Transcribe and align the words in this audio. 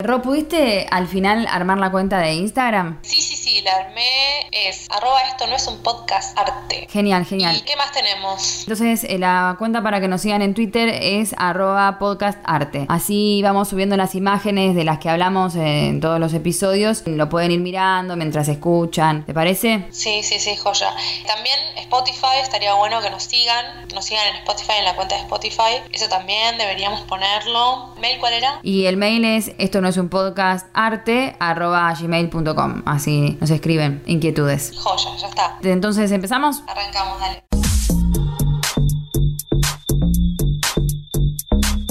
Ro, 0.00 0.22
¿pudiste 0.22 0.86
al 0.92 1.08
final 1.08 1.48
armar 1.50 1.78
la 1.78 1.90
cuenta 1.90 2.20
de 2.20 2.34
Instagram? 2.34 3.00
Sí, 3.02 3.20
sí, 3.20 3.34
sí, 3.48 3.60
la 3.62 3.72
armé. 3.76 4.46
Es 4.52 4.86
arroba 4.90 5.20
esto 5.22 5.46
no 5.46 5.56
es 5.56 5.66
un 5.66 5.82
podcast 5.82 6.38
arte. 6.38 6.86
Genial, 6.90 7.24
genial. 7.24 7.56
¿Y 7.56 7.60
qué 7.62 7.76
más 7.76 7.92
tenemos? 7.92 8.60
Entonces, 8.60 9.04
eh, 9.04 9.18
la 9.18 9.56
cuenta 9.58 9.82
para 9.82 10.00
que 10.00 10.08
nos 10.08 10.22
sigan 10.22 10.42
en 10.42 10.54
Twitter 10.54 10.88
es 10.88 11.34
arroba 11.38 11.98
podcast 11.98 12.38
arte. 12.44 12.86
Así 12.88 13.40
vamos 13.42 13.68
subiendo 13.68 13.96
las 13.96 14.14
imágenes 14.14 14.74
de 14.74 14.84
las 14.84 14.98
que 14.98 15.08
hablamos 15.08 15.54
en 15.54 16.00
todos 16.00 16.20
los 16.20 16.34
episodios. 16.34 17.02
Lo 17.06 17.28
pueden 17.28 17.50
ir 17.52 17.60
mirando 17.60 18.16
mientras 18.16 18.48
escuchan. 18.48 19.24
¿Te 19.24 19.34
parece? 19.34 19.86
Sí, 19.90 20.22
sí, 20.22 20.38
sí, 20.38 20.56
joya. 20.56 20.92
También 21.26 21.56
Spotify, 21.76 22.40
estaría 22.42 22.74
bueno 22.74 23.00
que 23.00 23.10
nos 23.10 23.22
sigan. 23.22 23.88
Nos 23.94 24.04
sigan 24.04 24.26
en 24.28 24.36
Spotify, 24.36 24.72
en 24.78 24.84
la 24.84 24.94
cuenta 24.94 25.14
de 25.14 25.22
Spotify. 25.22 25.82
Eso 25.90 26.08
también 26.08 26.58
deberíamos 26.58 27.00
ponerlo. 27.02 27.94
¿Mail 27.98 28.18
cuál 28.18 28.34
era? 28.34 28.60
Y 28.62 28.86
el 28.86 28.96
mail 28.96 29.24
es 29.24 29.52
esto 29.58 29.80
no 29.80 29.88
es 29.88 29.96
un 29.96 30.08
podcast 30.08 30.66
arte 30.74 31.36
arroba 31.38 31.92
gmail.com. 31.94 32.82
Así 32.84 33.37
nos 33.40 33.50
escriben 33.50 34.02
inquietudes. 34.06 34.72
Joya, 34.76 35.16
ya 35.16 35.28
está. 35.28 35.58
Entonces, 35.62 36.10
¿empezamos? 36.12 36.62
Arrancamos, 36.66 37.20
dale. 37.20 37.44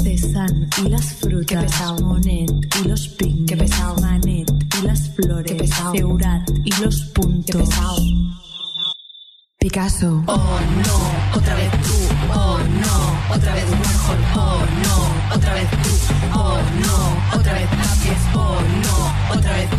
Pesan 0.03 0.69
y 0.83 0.89
las 0.89 1.13
frutas, 1.13 2.01
Monet 2.01 2.51
y 2.81 2.87
los 2.87 3.07
pink, 3.09 3.49
que 3.49 3.57
pesado, 3.57 3.95
Manet 4.01 4.49
y 4.79 4.85
las 4.85 5.09
flores, 5.15 5.51
que 5.51 5.55
pesado, 5.55 5.91
Seurat 5.93 6.49
y 6.63 6.71
los 6.81 7.01
puntos, 7.13 7.55
que 7.55 7.57
pesado. 7.57 7.97
Picasso. 9.59 10.23
Oh 10.27 10.35
no, 10.35 11.37
otra 11.37 11.55
vez 11.55 11.71
tú. 11.71 11.93
Oh 12.31 12.59
no, 12.59 13.35
otra 13.35 13.53
vez 13.53 13.65
Warhol. 13.65 14.19
Oh 14.35 14.65
no, 14.83 15.35
otra 15.35 15.53
vez 15.55 15.69
tú. 15.71 15.89
Oh 16.33 16.59
no, 16.85 17.37
otra 17.39 17.53
vez 17.53 17.69
Tapies. 17.69 18.21
Oh 18.35 18.61
no, 18.83 19.35
otra 19.35 19.53
vez 19.53 19.69
tú. 19.69 19.77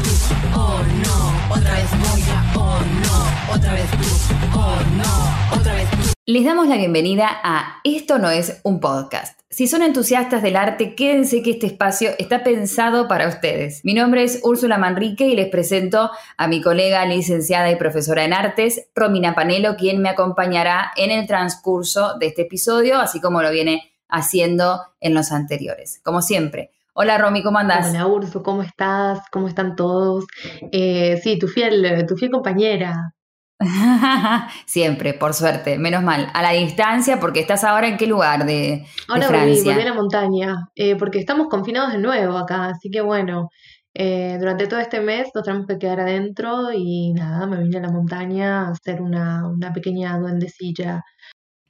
Oh 0.54 0.80
no, 1.04 1.16
otra 1.50 1.74
vez 1.74 1.90
Goya. 1.90 2.44
Oh 2.56 2.78
no, 3.02 3.54
otra 3.54 3.72
vez 3.72 3.90
tú. 3.90 4.58
Oh 4.58 4.76
no, 4.96 5.58
otra 5.58 5.74
vez 5.74 5.90
tú. 5.90 5.96
Les 6.26 6.44
damos 6.44 6.68
la 6.68 6.76
bienvenida 6.76 7.28
a 7.42 7.80
Esto 7.84 8.18
no 8.18 8.30
es 8.30 8.60
un 8.64 8.80
podcast. 8.80 9.38
Si 9.50 9.66
son 9.66 9.82
entusiastas 9.82 10.42
del 10.42 10.56
arte, 10.56 10.94
quédense 10.94 11.42
que 11.42 11.52
este 11.52 11.66
espacio 11.66 12.10
está 12.18 12.44
pensado 12.44 13.08
para 13.08 13.28
ustedes. 13.28 13.82
Mi 13.82 13.94
nombre 13.94 14.22
es 14.22 14.40
Úrsula 14.44 14.76
Manrique 14.76 15.26
y 15.26 15.34
les 15.34 15.48
presento 15.48 16.10
a 16.36 16.48
mi 16.48 16.60
colega 16.60 17.04
licenciada 17.06 17.70
y 17.70 17.76
profesora 17.76 18.24
en 18.24 18.34
artes, 18.34 18.88
Romina 18.94 19.34
Panelo, 19.34 19.76
quien 19.76 20.02
me 20.02 20.10
acompañará 20.10 20.92
en 20.96 21.10
el 21.10 21.26
transcurso 21.26 22.18
de 22.18 22.26
este 22.26 22.42
episodio, 22.42 22.98
así 22.98 23.20
como 23.20 23.42
lo 23.42 23.50
viene 23.50 23.90
haciendo 24.08 24.82
en 25.00 25.14
los 25.14 25.32
anteriores. 25.32 26.00
Como 26.04 26.20
siempre. 26.20 26.70
Hola 27.00 27.16
Romy, 27.16 27.44
¿cómo 27.44 27.58
andás? 27.60 27.90
Hola 27.90 28.08
Urso, 28.08 28.42
¿cómo 28.42 28.60
estás? 28.62 29.20
¿Cómo 29.30 29.46
están 29.46 29.76
todos? 29.76 30.24
Eh, 30.72 31.16
sí, 31.22 31.38
tu 31.38 31.46
fiel, 31.46 32.04
tu 32.08 32.16
fiel 32.16 32.32
compañera. 32.32 33.14
Siempre, 34.66 35.14
por 35.14 35.32
suerte, 35.32 35.78
menos 35.78 36.02
mal. 36.02 36.28
A 36.34 36.42
la 36.42 36.50
distancia, 36.50 37.20
porque 37.20 37.38
estás 37.38 37.62
ahora 37.62 37.86
en 37.86 37.98
qué 37.98 38.08
lugar 38.08 38.46
de, 38.46 38.52
de 38.52 38.86
Ahora 39.06 39.28
volví, 39.28 39.38
Francia. 39.38 39.72
volví 39.74 39.82
a 39.82 39.90
la 39.90 39.94
montaña, 39.94 40.54
eh, 40.74 40.96
porque 40.96 41.20
estamos 41.20 41.46
confinados 41.46 41.92
de 41.92 41.98
nuevo 41.98 42.36
acá, 42.36 42.64
así 42.66 42.90
que 42.90 43.00
bueno, 43.00 43.48
eh, 43.94 44.36
durante 44.40 44.66
todo 44.66 44.80
este 44.80 45.00
mes 45.00 45.28
nos 45.32 45.44
tenemos 45.44 45.68
que 45.68 45.78
quedar 45.78 46.00
adentro 46.00 46.72
y 46.72 47.12
nada, 47.12 47.46
me 47.46 47.62
vine 47.62 47.78
a 47.78 47.82
la 47.82 47.92
montaña 47.92 48.62
a 48.62 48.70
hacer 48.70 49.00
una, 49.00 49.46
una 49.46 49.72
pequeña 49.72 50.18
duendecilla. 50.18 51.04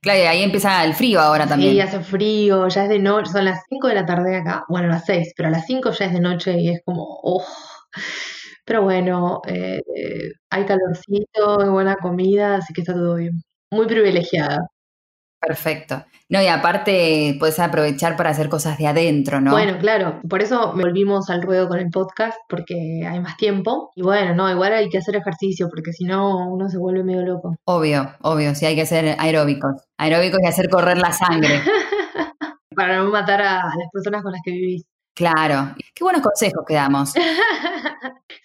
Claro, 0.01 0.21
y 0.21 0.27
ahí 0.27 0.43
empieza 0.43 0.85
el 0.85 0.95
frío 0.95 1.21
ahora 1.21 1.47
también. 1.47 1.73
Sí, 1.73 1.81
hace 1.81 2.01
frío, 2.01 2.69
ya 2.69 2.85
es 2.85 2.89
de 2.89 2.99
noche, 2.99 3.33
son 3.33 3.45
las 3.45 3.63
5 3.69 3.89
de 3.89 3.95
la 3.95 4.07
tarde 4.07 4.37
acá, 4.37 4.65
bueno, 4.69 4.89
las 4.89 5.05
6, 5.07 5.33
pero 5.37 5.49
a 5.49 5.53
las 5.53 5.67
5 5.67 5.91
ya 5.91 6.07
es 6.07 6.13
de 6.13 6.21
noche 6.21 6.57
y 6.59 6.71
es 6.71 6.81
como, 6.85 7.05
oh. 7.23 7.45
Pero 8.65 8.83
bueno, 8.83 9.41
eh, 9.49 9.81
eh, 9.97 10.31
hay 10.51 10.67
calorcito, 10.67 11.61
hay 11.63 11.69
buena 11.71 11.97
comida, 11.97 12.57
así 12.57 12.75
que 12.75 12.83
está 12.83 12.93
todo 12.93 13.15
bien. 13.17 13.43
Muy 13.71 13.87
privilegiada. 13.87 14.58
Perfecto. 15.41 16.05
No, 16.31 16.43
y 16.43 16.47
aparte 16.49 17.37
puedes 17.39 17.59
aprovechar 17.59 18.17
para 18.17 18.31
hacer 18.31 18.49
cosas 18.49 18.77
de 18.77 18.87
adentro, 18.87 19.41
¿no? 19.41 19.53
Bueno, 19.53 19.79
claro, 19.79 20.21
por 20.29 20.43
eso 20.43 20.73
me 20.75 20.83
volvimos 20.83 21.31
al 21.31 21.43
ruedo 21.43 21.69
con 21.69 21.79
el 21.79 21.89
podcast, 21.91 22.37
porque 22.49 23.07
hay 23.09 23.21
más 23.21 23.37
tiempo. 23.37 23.91
Y 23.95 24.03
bueno, 24.03 24.35
no, 24.35 24.51
igual 24.51 24.73
hay 24.75 24.89
que 24.91 24.99
hacer 24.99 25.17
ejercicio, 25.17 25.69
porque 25.71 25.93
si 25.93 26.05
no 26.05 26.49
uno 26.53 26.69
se 26.69 26.77
vuelve 26.77 27.03
medio 27.05 27.23
loco. 27.23 27.57
Obvio, 27.65 28.13
obvio, 28.23 28.55
sí 28.55 28.67
hay 28.67 28.75
que 28.75 28.83
hacer 28.83 29.17
aeróbicos. 29.19 29.85
Aeróbicos 29.97 30.41
y 30.43 30.47
hacer 30.47 30.69
correr 30.69 30.99
la 30.99 31.13
sangre. 31.13 31.61
Para 32.75 32.99
no 32.99 33.11
matar 33.11 33.41
a, 33.41 33.61
a 33.63 33.77
las 33.77 33.89
personas 33.93 34.23
con 34.23 34.33
las 34.33 34.41
que 34.45 34.51
vivís. 34.53 34.85
Claro. 35.15 35.75
Qué 35.95 36.05
buenos 36.05 36.23
consejos 36.23 36.65
que 36.67 36.75
damos. 36.75 37.15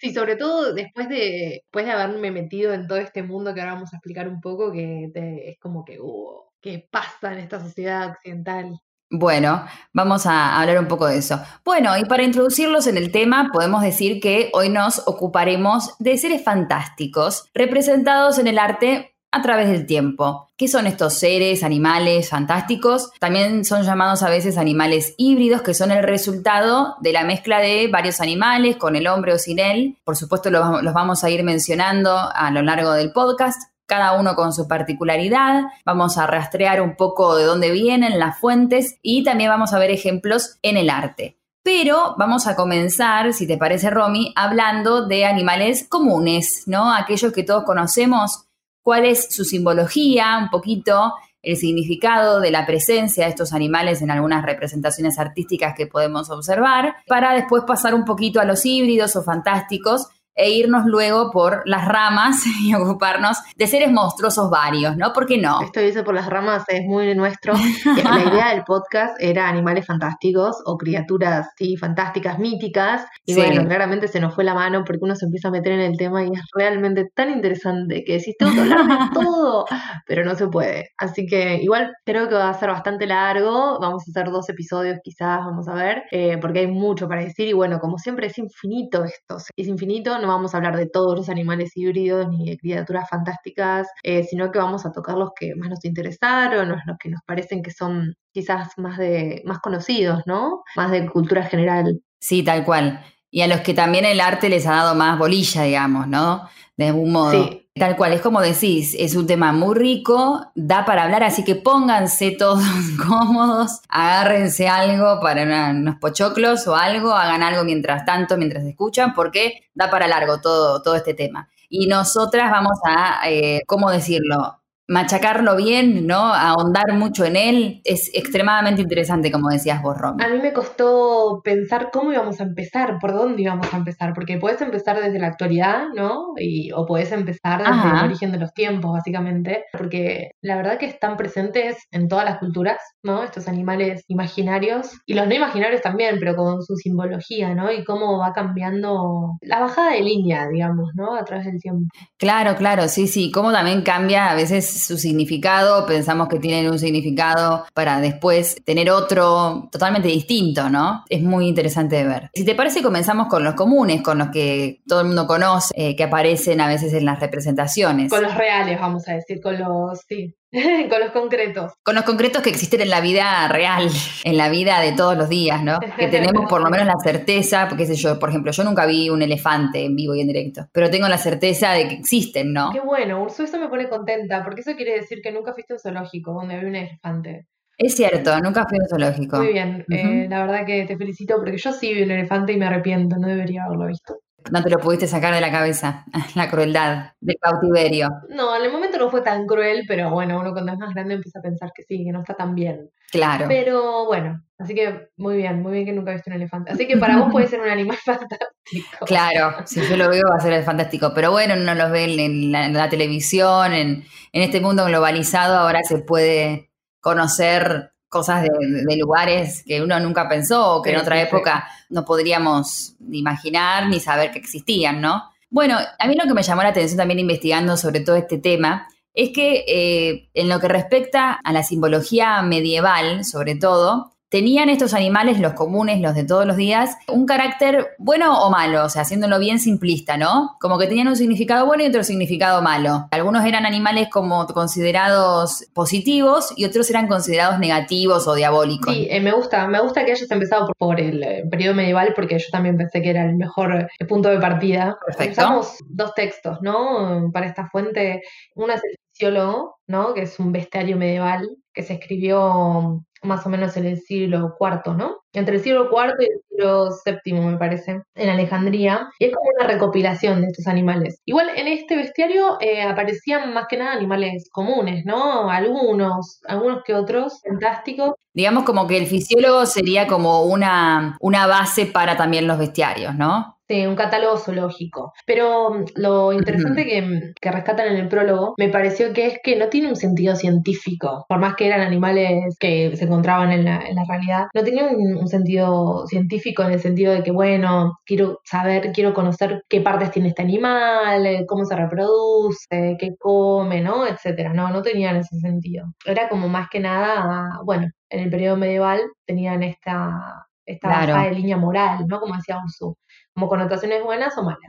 Sí, 0.00 0.12
sobre 0.12 0.36
todo 0.36 0.74
después 0.74 1.08
de, 1.08 1.60
después 1.62 1.86
de 1.86 1.92
haberme 1.92 2.30
metido 2.30 2.74
en 2.74 2.86
todo 2.86 2.98
este 2.98 3.22
mundo 3.22 3.54
que 3.54 3.60
ahora 3.60 3.74
vamos 3.74 3.92
a 3.92 3.96
explicar 3.96 4.28
un 4.28 4.40
poco, 4.40 4.70
que 4.72 5.08
te- 5.14 5.50
es 5.50 5.58
como 5.58 5.82
que, 5.84 5.98
uh, 5.98 6.42
¿qué 6.64 6.88
pasa 6.90 7.34
en 7.34 7.40
esta 7.40 7.60
sociedad 7.60 8.08
occidental? 8.08 8.80
Bueno, 9.10 9.66
vamos 9.92 10.24
a 10.24 10.58
hablar 10.58 10.78
un 10.78 10.88
poco 10.88 11.06
de 11.06 11.18
eso. 11.18 11.38
Bueno, 11.62 11.96
y 11.98 12.06
para 12.06 12.22
introducirlos 12.22 12.86
en 12.86 12.96
el 12.96 13.12
tema, 13.12 13.50
podemos 13.52 13.82
decir 13.82 14.18
que 14.18 14.50
hoy 14.54 14.70
nos 14.70 15.06
ocuparemos 15.06 15.94
de 15.98 16.16
seres 16.16 16.42
fantásticos 16.42 17.44
representados 17.52 18.38
en 18.38 18.46
el 18.46 18.58
arte 18.58 19.14
a 19.30 19.42
través 19.42 19.68
del 19.68 19.84
tiempo. 19.84 20.48
¿Qué 20.56 20.66
son 20.66 20.86
estos 20.86 21.18
seres, 21.18 21.62
animales 21.62 22.30
fantásticos? 22.30 23.10
También 23.20 23.64
son 23.66 23.82
llamados 23.82 24.22
a 24.22 24.30
veces 24.30 24.56
animales 24.56 25.14
híbridos, 25.18 25.60
que 25.60 25.74
son 25.74 25.90
el 25.90 26.02
resultado 26.02 26.96
de 27.00 27.12
la 27.12 27.24
mezcla 27.24 27.58
de 27.58 27.88
varios 27.88 28.20
animales, 28.22 28.76
con 28.76 28.96
el 28.96 29.06
hombre 29.06 29.34
o 29.34 29.38
sin 29.38 29.58
él. 29.58 29.98
Por 30.02 30.16
supuesto, 30.16 30.50
los, 30.50 30.82
los 30.82 30.94
vamos 30.94 31.24
a 31.24 31.30
ir 31.30 31.42
mencionando 31.42 32.16
a 32.16 32.50
lo 32.50 32.62
largo 32.62 32.92
del 32.92 33.12
podcast 33.12 33.73
cada 33.86 34.18
uno 34.18 34.34
con 34.34 34.52
su 34.52 34.66
particularidad, 34.66 35.64
vamos 35.84 36.18
a 36.18 36.26
rastrear 36.26 36.80
un 36.80 36.96
poco 36.96 37.36
de 37.36 37.44
dónde 37.44 37.70
vienen 37.70 38.18
las 38.18 38.38
fuentes 38.38 38.98
y 39.02 39.24
también 39.24 39.50
vamos 39.50 39.72
a 39.72 39.78
ver 39.78 39.90
ejemplos 39.90 40.58
en 40.62 40.76
el 40.76 40.90
arte. 40.90 41.38
Pero 41.62 42.14
vamos 42.18 42.46
a 42.46 42.56
comenzar, 42.56 43.32
si 43.32 43.46
te 43.46 43.56
parece 43.56 43.88
Romy, 43.88 44.32
hablando 44.36 45.06
de 45.06 45.24
animales 45.24 45.86
comunes, 45.88 46.64
¿no? 46.66 46.92
Aquellos 46.92 47.32
que 47.32 47.42
todos 47.42 47.64
conocemos, 47.64 48.44
cuál 48.82 49.06
es 49.06 49.34
su 49.34 49.44
simbología, 49.44 50.38
un 50.42 50.50
poquito 50.50 51.14
el 51.40 51.56
significado 51.56 52.40
de 52.40 52.50
la 52.50 52.66
presencia 52.66 53.24
de 53.24 53.30
estos 53.30 53.52
animales 53.52 54.02
en 54.02 54.10
algunas 54.10 54.44
representaciones 54.44 55.18
artísticas 55.18 55.74
que 55.76 55.86
podemos 55.86 56.30
observar, 56.30 56.96
para 57.06 57.32
después 57.32 57.64
pasar 57.66 57.94
un 57.94 58.04
poquito 58.04 58.40
a 58.40 58.44
los 58.44 58.64
híbridos 58.64 59.16
o 59.16 59.22
fantásticos 59.22 60.08
e 60.34 60.50
irnos 60.50 60.84
luego 60.86 61.30
por 61.30 61.62
las 61.64 61.86
ramas 61.86 62.36
y 62.62 62.74
ocuparnos 62.74 63.38
de 63.56 63.66
seres 63.66 63.90
monstruosos 63.92 64.50
varios, 64.50 64.96
¿no? 64.96 65.12
¿Por 65.12 65.26
qué 65.26 65.38
no? 65.38 65.60
Esto 65.62 65.80
dice 65.80 66.02
por 66.02 66.14
las 66.14 66.26
ramas 66.28 66.64
es 66.68 66.82
muy 66.84 67.14
nuestro. 67.14 67.54
La 68.04 68.22
idea 68.32 68.50
del 68.50 68.64
podcast 68.64 69.14
era 69.20 69.48
animales 69.48 69.86
fantásticos 69.86 70.56
o 70.66 70.76
criaturas, 70.76 71.48
sí, 71.56 71.76
fantásticas, 71.76 72.38
míticas. 72.38 73.04
Y 73.24 73.34
Sí. 73.34 73.40
bueno, 73.40 73.64
claramente 73.66 74.08
se 74.08 74.20
nos 74.20 74.34
fue 74.34 74.44
la 74.44 74.54
mano 74.54 74.82
porque 74.84 75.00
uno 75.02 75.14
se 75.16 75.24
empieza 75.26 75.48
a 75.48 75.50
meter 75.50 75.72
en 75.72 75.80
el 75.80 75.96
tema 75.96 76.22
y 76.24 76.28
es 76.32 76.40
realmente 76.54 77.08
tan 77.14 77.30
interesante 77.30 78.04
que 78.04 78.14
decís, 78.14 78.34
tengo 78.38 78.52
que 78.52 78.60
hablar 78.60 78.86
de 78.86 78.94
todo, 79.14 79.64
pero 80.06 80.24
no 80.24 80.34
se 80.34 80.48
puede. 80.48 80.90
Así 80.98 81.26
que 81.26 81.56
igual 81.62 81.92
creo 82.04 82.28
que 82.28 82.34
va 82.34 82.48
a 82.50 82.54
ser 82.54 82.70
bastante 82.70 83.06
largo. 83.06 83.78
Vamos 83.80 84.04
a 84.06 84.10
hacer 84.10 84.30
dos 84.30 84.48
episodios 84.48 84.98
quizás, 85.02 85.38
vamos 85.40 85.68
a 85.68 85.74
ver, 85.74 86.02
eh, 86.10 86.38
porque 86.40 86.60
hay 86.60 86.66
mucho 86.66 87.08
para 87.08 87.22
decir. 87.24 87.48
Y 87.48 87.52
bueno, 87.52 87.78
como 87.80 87.98
siempre 87.98 88.26
es 88.28 88.38
infinito 88.38 89.04
esto. 89.04 89.36
Es 89.56 89.66
infinito, 89.68 90.18
no 90.24 90.32
vamos 90.32 90.54
a 90.54 90.56
hablar 90.56 90.76
de 90.76 90.86
todos 90.86 91.16
los 91.16 91.28
animales 91.28 91.76
híbridos 91.76 92.28
ni 92.30 92.48
de 92.48 92.56
criaturas 92.56 93.08
fantásticas, 93.08 93.88
eh, 94.02 94.24
sino 94.24 94.50
que 94.50 94.58
vamos 94.58 94.86
a 94.86 94.92
tocar 94.92 95.16
los 95.16 95.30
que 95.38 95.54
más 95.54 95.70
nos 95.70 95.84
interesaron, 95.84 96.68
los, 96.68 96.78
los 96.86 96.96
que 96.98 97.10
nos 97.10 97.20
parecen 97.26 97.62
que 97.62 97.70
son 97.70 98.14
quizás 98.32 98.76
más 98.78 98.98
de 98.98 99.42
más 99.44 99.58
conocidos, 99.60 100.22
¿no? 100.26 100.62
Más 100.76 100.90
de 100.90 101.08
cultura 101.08 101.42
general. 101.44 102.00
Sí, 102.20 102.42
tal 102.42 102.64
cual. 102.64 103.04
Y 103.30 103.42
a 103.42 103.46
los 103.46 103.60
que 103.60 103.74
también 103.74 104.04
el 104.04 104.20
arte 104.20 104.48
les 104.48 104.66
ha 104.66 104.72
dado 104.72 104.94
más 104.94 105.18
bolilla, 105.18 105.62
digamos, 105.62 106.08
¿no? 106.08 106.48
De 106.76 106.88
algún 106.88 107.12
modo. 107.12 107.32
Sí. 107.32 107.63
Tal 107.76 107.96
cual, 107.96 108.12
es 108.12 108.20
como 108.20 108.40
decís, 108.40 108.94
es 108.96 109.16
un 109.16 109.26
tema 109.26 109.50
muy 109.52 109.74
rico, 109.74 110.52
da 110.54 110.84
para 110.84 111.02
hablar, 111.02 111.24
así 111.24 111.42
que 111.42 111.56
pónganse 111.56 112.30
todos 112.30 112.62
cómodos, 113.08 113.80
agárrense 113.88 114.68
algo 114.68 115.18
para 115.20 115.42
una- 115.42 115.70
unos 115.70 115.96
pochoclos 115.96 116.68
o 116.68 116.76
algo, 116.76 117.12
hagan 117.14 117.42
algo 117.42 117.64
mientras 117.64 118.04
tanto, 118.04 118.36
mientras 118.36 118.62
escuchan, 118.64 119.12
porque 119.12 119.64
da 119.74 119.90
para 119.90 120.06
largo 120.06 120.40
todo, 120.40 120.82
todo 120.82 120.94
este 120.94 121.14
tema. 121.14 121.48
Y 121.68 121.88
nosotras 121.88 122.48
vamos 122.52 122.78
a, 122.86 123.28
eh, 123.28 123.62
¿cómo 123.66 123.90
decirlo? 123.90 124.60
Machacarlo 124.86 125.56
bien, 125.56 126.06
¿no? 126.06 126.34
Ahondar 126.34 126.92
mucho 126.92 127.24
en 127.24 127.36
él, 127.36 127.80
es 127.84 128.10
extremadamente 128.14 128.82
interesante, 128.82 129.32
como 129.32 129.48
decías 129.48 129.82
vos, 129.82 129.96
Romy. 129.96 130.22
A 130.22 130.28
mí 130.28 130.38
me 130.40 130.52
costó 130.52 131.40
pensar 131.42 131.90
cómo 131.92 132.12
íbamos 132.12 132.40
a 132.40 132.44
empezar, 132.44 132.98
por 133.00 133.12
dónde 133.12 133.42
íbamos 133.42 133.72
a 133.72 133.76
empezar, 133.78 134.12
porque 134.14 134.38
puedes 134.38 134.60
empezar 134.60 135.00
desde 135.00 135.18
la 135.18 135.28
actualidad, 135.28 135.84
¿no? 135.94 136.34
Y, 136.36 136.70
o 136.72 136.84
puedes 136.86 137.12
empezar 137.12 137.58
desde 137.58 137.72
Ajá. 137.72 138.00
el 138.00 138.04
origen 138.06 138.32
de 138.32 138.38
los 138.38 138.52
tiempos, 138.52 138.92
básicamente, 138.92 139.64
porque 139.72 140.32
la 140.42 140.56
verdad 140.56 140.78
que 140.78 140.86
están 140.86 141.16
presentes 141.16 141.76
en 141.90 142.08
todas 142.08 142.24
las 142.26 142.38
culturas, 142.38 142.78
¿no? 143.02 143.22
Estos 143.22 143.48
animales 143.48 144.04
imaginarios 144.08 144.90
y 145.06 145.14
los 145.14 145.26
no 145.26 145.34
imaginarios 145.34 145.80
también, 145.80 146.16
pero 146.18 146.36
con 146.36 146.62
su 146.62 146.76
simbología, 146.76 147.54
¿no? 147.54 147.72
Y 147.72 147.84
cómo 147.84 148.18
va 148.18 148.32
cambiando 148.32 149.38
la 149.40 149.60
bajada 149.60 149.92
de 149.92 150.00
línea, 150.00 150.46
digamos, 150.48 150.90
¿no? 150.94 151.14
A 151.14 151.24
través 151.24 151.46
del 151.46 151.60
tiempo. 151.60 151.86
Claro, 152.18 152.54
claro, 152.56 152.88
sí, 152.88 153.06
sí. 153.06 153.30
Cómo 153.30 153.50
también 153.50 153.82
cambia 153.82 154.30
a 154.30 154.34
veces 154.34 154.73
su 154.78 154.98
significado. 154.98 155.86
Pensamos 155.86 156.28
que 156.28 156.38
tienen 156.38 156.70
un 156.70 156.78
significado 156.78 157.64
para 157.74 158.00
después 158.00 158.56
tener 158.64 158.90
otro 158.90 159.68
totalmente 159.70 160.08
distinto, 160.08 160.68
¿no? 160.68 161.04
Es 161.08 161.22
muy 161.22 161.48
interesante 161.48 161.96
de 161.96 162.04
ver. 162.04 162.30
Si 162.34 162.44
te 162.44 162.54
parece, 162.54 162.82
comenzamos 162.82 163.28
con 163.28 163.44
los 163.44 163.54
comunes, 163.54 164.02
con 164.02 164.18
los 164.18 164.28
que 164.28 164.82
todo 164.86 165.00
el 165.00 165.06
mundo 165.06 165.26
conoce, 165.26 165.72
eh, 165.76 165.96
que 165.96 166.04
aparecen 166.04 166.60
a 166.60 166.68
veces 166.68 166.92
en 166.92 167.04
las 167.04 167.20
representaciones. 167.20 168.10
Con 168.10 168.22
los 168.22 168.34
reales, 168.34 168.78
vamos 168.80 169.08
a 169.08 169.14
decir, 169.14 169.40
con 169.40 169.58
los, 169.58 170.00
sí, 170.08 170.34
con 170.88 171.00
los 171.00 171.10
concretos. 171.10 171.72
Con 171.82 171.94
los 171.94 172.04
concretos 172.04 172.42
que 172.42 172.50
existen 172.50 172.80
en 172.80 172.90
la 172.90 173.00
vida 173.00 173.48
real, 173.48 173.88
en 174.24 174.36
la 174.36 174.48
vida 174.48 174.80
de 174.80 174.92
todos 174.92 175.16
los 175.16 175.28
días, 175.28 175.62
¿no? 175.62 175.78
Que 175.98 176.06
tenemos 176.08 176.48
por 176.48 176.62
lo 176.62 176.70
menos 176.70 176.86
la 176.86 176.98
certeza, 177.02 177.66
porque 177.68 177.86
sé 177.86 177.96
yo, 177.96 178.18
por 178.18 178.28
ejemplo, 178.28 178.52
yo 178.52 178.64
nunca 178.64 178.86
vi 178.86 179.10
un 179.10 179.22
elefante 179.22 179.84
en 179.84 179.96
vivo 179.96 180.14
y 180.14 180.20
en 180.20 180.28
directo, 180.28 180.68
pero 180.72 180.90
tengo 180.90 181.08
la 181.08 181.18
certeza 181.18 181.72
de 181.72 181.88
que 181.88 181.94
existen, 181.94 182.52
¿no? 182.52 182.70
Qué 182.72 182.80
bueno, 182.80 183.22
Ursu, 183.22 183.44
eso 183.44 183.58
me 183.58 183.68
pone 183.68 183.88
contenta, 183.88 184.44
porque 184.44 184.60
eso 184.60 184.74
quiere 184.76 184.94
decir 184.94 185.20
que 185.22 185.32
nunca 185.32 185.52
fuiste 185.52 185.72
a 185.72 185.76
un 185.76 185.80
zoológico 185.80 186.32
donde 186.32 186.54
había 186.54 186.68
un 186.68 186.76
elefante. 186.76 187.46
Es 187.76 187.96
cierto, 187.96 188.38
nunca 188.40 188.66
fui 188.68 188.78
a 188.78 188.82
un 188.82 188.88
zoológico. 188.88 189.38
Muy 189.38 189.52
bien, 189.52 189.84
eh, 189.90 190.28
la 190.30 190.46
verdad 190.46 190.64
que 190.64 190.84
te 190.84 190.96
felicito 190.96 191.36
porque 191.36 191.58
yo 191.58 191.72
sí 191.72 191.92
vi 191.92 192.02
un 192.02 192.12
elefante 192.12 192.52
y 192.52 192.56
me 192.56 192.66
arrepiento, 192.66 193.16
no 193.16 193.26
debería 193.26 193.64
haberlo 193.64 193.86
visto. 193.86 194.14
No 194.50 194.62
te 194.62 194.70
lo 194.70 194.78
pudiste 194.78 195.06
sacar 195.06 195.34
de 195.34 195.40
la 195.40 195.50
cabeza, 195.50 196.04
la 196.34 196.50
crueldad 196.50 197.12
del 197.20 197.36
cautiverio. 197.40 198.08
No, 198.28 198.56
en 198.56 198.64
el 198.64 198.72
momento 198.72 198.98
no 198.98 199.10
fue 199.10 199.22
tan 199.22 199.46
cruel, 199.46 199.84
pero 199.88 200.10
bueno, 200.10 200.38
uno 200.38 200.52
cuando 200.52 200.72
es 200.72 200.78
más 200.78 200.94
grande 200.94 201.14
empieza 201.14 201.38
a 201.38 201.42
pensar 201.42 201.70
que 201.74 201.82
sí, 201.82 202.04
que 202.04 202.12
no 202.12 202.20
está 202.20 202.34
tan 202.34 202.54
bien. 202.54 202.90
Claro. 203.10 203.46
Pero 203.48 204.06
bueno, 204.06 204.42
así 204.58 204.74
que 204.74 205.08
muy 205.16 205.36
bien, 205.36 205.62
muy 205.62 205.72
bien 205.72 205.86
que 205.86 205.92
nunca 205.92 206.12
viste 206.12 206.30
un 206.30 206.36
elefante. 206.36 206.72
Así 206.72 206.86
que 206.86 206.96
para 206.98 207.16
vos 207.16 207.30
puede 207.32 207.46
ser 207.46 207.60
un 207.60 207.68
animal 207.68 207.96
fantástico. 208.04 209.06
Claro, 209.06 209.56
si 209.64 209.80
yo 209.82 209.96
lo 209.96 210.08
veo 210.10 210.24
va 210.30 210.36
a 210.36 210.40
ser 210.40 210.62
fantástico, 210.62 211.12
pero 211.14 211.30
bueno, 211.30 211.54
uno 211.54 211.74
los 211.74 211.90
ve 211.90 212.04
en 212.04 212.52
la, 212.52 212.66
en 212.66 212.74
la 212.74 212.88
televisión, 212.88 213.72
en, 213.72 214.04
en 214.32 214.42
este 214.42 214.60
mundo 214.60 214.84
globalizado, 214.84 215.56
ahora 215.56 215.82
se 215.84 215.98
puede 215.98 216.70
conocer 217.00 217.93
cosas 218.14 218.42
de, 218.42 218.48
de 218.86 218.96
lugares 218.96 219.64
que 219.66 219.82
uno 219.82 219.98
nunca 219.98 220.28
pensó 220.28 220.76
o 220.76 220.82
que 220.82 220.90
en 220.90 220.98
otra 220.98 221.16
sí, 221.16 221.22
sí. 221.22 221.26
época 221.26 221.68
no 221.90 222.04
podríamos 222.04 222.94
ni 223.00 223.18
imaginar 223.18 223.88
ni 223.88 223.98
saber 223.98 224.30
que 224.30 224.38
existían, 224.38 225.00
¿no? 225.00 225.24
Bueno, 225.50 225.76
a 225.98 226.06
mí 226.06 226.14
lo 226.14 226.24
que 226.28 226.34
me 226.34 226.44
llamó 226.44 226.62
la 226.62 226.68
atención 226.68 226.98
también 226.98 227.18
investigando 227.18 227.76
sobre 227.76 228.00
todo 228.00 228.14
este 228.14 228.38
tema 228.38 228.86
es 229.14 229.30
que 229.30 229.64
eh, 229.66 230.28
en 230.34 230.48
lo 230.48 230.60
que 230.60 230.68
respecta 230.68 231.32
a 231.32 231.52
la 231.52 231.64
simbología 231.64 232.40
medieval, 232.42 233.24
sobre 233.24 233.56
todo, 233.56 234.13
tenían 234.34 234.68
estos 234.68 234.94
animales, 234.94 235.38
los 235.38 235.52
comunes, 235.52 236.00
los 236.00 236.16
de 236.16 236.24
todos 236.24 236.44
los 236.44 236.56
días, 236.56 236.96
un 237.06 237.24
carácter 237.24 237.90
bueno 237.98 238.44
o 238.44 238.50
malo, 238.50 238.84
o 238.84 238.88
sea, 238.88 239.02
haciéndolo 239.02 239.38
bien 239.38 239.60
simplista, 239.60 240.16
¿no? 240.16 240.56
Como 240.58 240.76
que 240.76 240.88
tenían 240.88 241.06
un 241.06 241.14
significado 241.14 241.66
bueno 241.66 241.84
y 241.84 241.86
otro 241.86 242.02
significado 242.02 242.60
malo. 242.60 243.06
Algunos 243.12 243.44
eran 243.44 243.64
animales 243.64 244.08
como 244.10 244.44
considerados 244.48 245.68
positivos 245.72 246.52
y 246.56 246.64
otros 246.64 246.90
eran 246.90 247.06
considerados 247.06 247.60
negativos 247.60 248.26
o 248.26 248.34
diabólicos. 248.34 248.92
Sí, 248.92 249.06
eh, 249.08 249.20
me 249.20 249.30
gusta, 249.30 249.68
me 249.68 249.80
gusta 249.80 250.04
que 250.04 250.10
hayas 250.10 250.28
empezado 250.28 250.66
por, 250.66 250.74
por 250.76 251.00
el 251.00 251.22
eh, 251.22 251.44
periodo 251.48 251.74
medieval 251.74 252.12
porque 252.16 252.36
yo 252.36 252.46
también 252.50 252.76
pensé 252.76 253.02
que 253.02 253.10
era 253.10 253.24
el 253.24 253.36
mejor 253.36 253.88
eh, 254.00 254.04
punto 254.04 254.30
de 254.30 254.40
partida. 254.40 254.98
Perfecto. 255.06 255.42
Usamos 255.42 255.76
dos 255.86 256.12
textos, 256.12 256.58
¿no? 256.60 257.30
Para 257.32 257.46
esta 257.46 257.68
fuente. 257.68 258.22
Uno 258.56 258.72
es 258.72 258.82
el 258.82 258.96
fisiólogo, 259.12 259.76
¿no? 259.86 260.12
Que 260.12 260.22
es 260.22 260.40
un 260.40 260.50
bestiario 260.50 260.96
medieval 260.96 261.48
que 261.72 261.84
se 261.84 261.94
escribió 261.94 263.04
más 263.24 263.46
o 263.46 263.48
menos 263.48 263.76
en 263.76 263.86
el 263.86 263.98
siglo 263.98 264.56
IV, 264.60 264.94
¿no? 264.96 265.16
Entre 265.32 265.56
el 265.56 265.62
siglo 265.62 265.90
IV 265.90 266.14
y 266.20 266.24
el 266.24 266.40
siglo 266.48 266.88
VII, 267.24 267.40
me 267.40 267.56
parece, 267.56 268.02
en 268.14 268.28
Alejandría. 268.28 269.08
Y 269.18 269.26
es 269.26 269.34
como 269.34 269.50
una 269.56 269.66
recopilación 269.66 270.40
de 270.40 270.48
estos 270.48 270.66
animales. 270.66 271.20
Igual 271.24 271.50
en 271.56 271.66
este 271.66 271.96
bestiario 271.96 272.58
eh, 272.60 272.82
aparecían 272.82 273.52
más 273.52 273.66
que 273.68 273.76
nada 273.76 273.92
animales 273.92 274.48
comunes, 274.52 275.04
¿no? 275.04 275.50
Algunos, 275.50 276.40
algunos 276.46 276.82
que 276.84 276.94
otros, 276.94 277.40
fantásticos. 277.46 278.12
Digamos 278.32 278.64
como 278.64 278.86
que 278.86 278.98
el 278.98 279.06
fisiólogo 279.06 279.66
sería 279.66 280.06
como 280.06 280.44
una, 280.44 281.16
una 281.20 281.46
base 281.46 281.86
para 281.86 282.16
también 282.16 282.46
los 282.46 282.58
bestiarios, 282.58 283.14
¿no? 283.14 283.54
Sí, 283.74 283.86
un 283.86 283.96
catálogo 283.96 284.36
zoológico. 284.38 285.12
Pero 285.26 285.70
mm, 285.70 285.84
lo 285.96 286.32
interesante 286.32 286.84
que, 286.84 287.32
que 287.40 287.50
rescatan 287.50 287.88
en 287.88 287.96
el 287.96 288.08
prólogo 288.08 288.54
me 288.56 288.68
pareció 288.68 289.12
que 289.12 289.26
es 289.26 289.38
que 289.42 289.56
no 289.56 289.68
tiene 289.68 289.88
un 289.88 289.96
sentido 289.96 290.36
científico. 290.36 291.24
Por 291.28 291.38
más 291.38 291.56
que 291.56 291.66
eran 291.66 291.80
animales 291.80 292.56
que 292.60 292.96
se 292.96 293.04
encontraban 293.04 293.50
en 293.52 293.64
la, 293.64 293.80
en 293.86 293.96
la 293.96 294.04
realidad, 294.08 294.46
no 294.54 294.62
tenía 294.62 294.84
un, 294.84 295.16
un 295.16 295.28
sentido 295.28 296.06
científico 296.06 296.62
en 296.62 296.72
el 296.72 296.80
sentido 296.80 297.12
de 297.12 297.22
que, 297.22 297.30
bueno, 297.32 297.98
quiero 298.06 298.38
saber, 298.44 298.92
quiero 298.92 299.12
conocer 299.14 299.62
qué 299.68 299.80
partes 299.80 300.10
tiene 300.10 300.28
este 300.28 300.42
animal, 300.42 301.26
eh, 301.26 301.44
cómo 301.46 301.64
se 301.64 301.74
reproduce, 301.76 302.96
qué 302.98 303.14
come, 303.18 303.80
¿no? 303.80 304.06
Etcétera. 304.06 304.52
No, 304.52 304.70
no 304.70 304.82
tenían 304.82 305.16
ese 305.16 305.38
sentido. 305.40 305.86
Era 306.04 306.28
como 306.28 306.48
más 306.48 306.68
que 306.70 306.80
nada, 306.80 307.60
bueno, 307.64 307.88
en 308.10 308.20
el 308.20 308.30
periodo 308.30 308.56
medieval 308.56 309.00
tenían 309.26 309.62
esta, 309.62 310.46
esta 310.66 310.88
Claro. 310.88 311.22
de 311.22 311.34
línea 311.34 311.56
moral, 311.56 312.06
¿no? 312.06 312.20
Como 312.20 312.36
decía 312.36 312.58
Ursu 312.62 312.96
como 313.34 313.48
connotaciones 313.48 314.02
buenas 314.02 314.36
o 314.38 314.42
malas. 314.42 314.60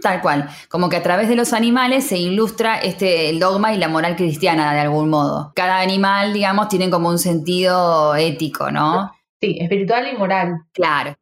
Tal 0.00 0.20
cual. 0.22 0.48
Como 0.68 0.88
que 0.88 0.96
a 0.96 1.02
través 1.02 1.28
de 1.28 1.36
los 1.36 1.52
animales 1.52 2.06
se 2.06 2.16
ilustra 2.16 2.78
este, 2.78 3.28
el 3.28 3.38
dogma 3.38 3.74
y 3.74 3.78
la 3.78 3.88
moral 3.88 4.16
cristiana 4.16 4.72
de 4.72 4.80
algún 4.80 5.10
modo. 5.10 5.52
Cada 5.54 5.80
animal, 5.80 6.32
digamos, 6.32 6.68
tiene 6.68 6.88
como 6.88 7.10
un 7.10 7.18
sentido 7.18 8.16
ético, 8.16 8.70
¿no? 8.70 9.12
Sí, 9.40 9.58
espiritual 9.60 10.08
y 10.10 10.16
moral. 10.16 10.62
Claro. 10.72 11.14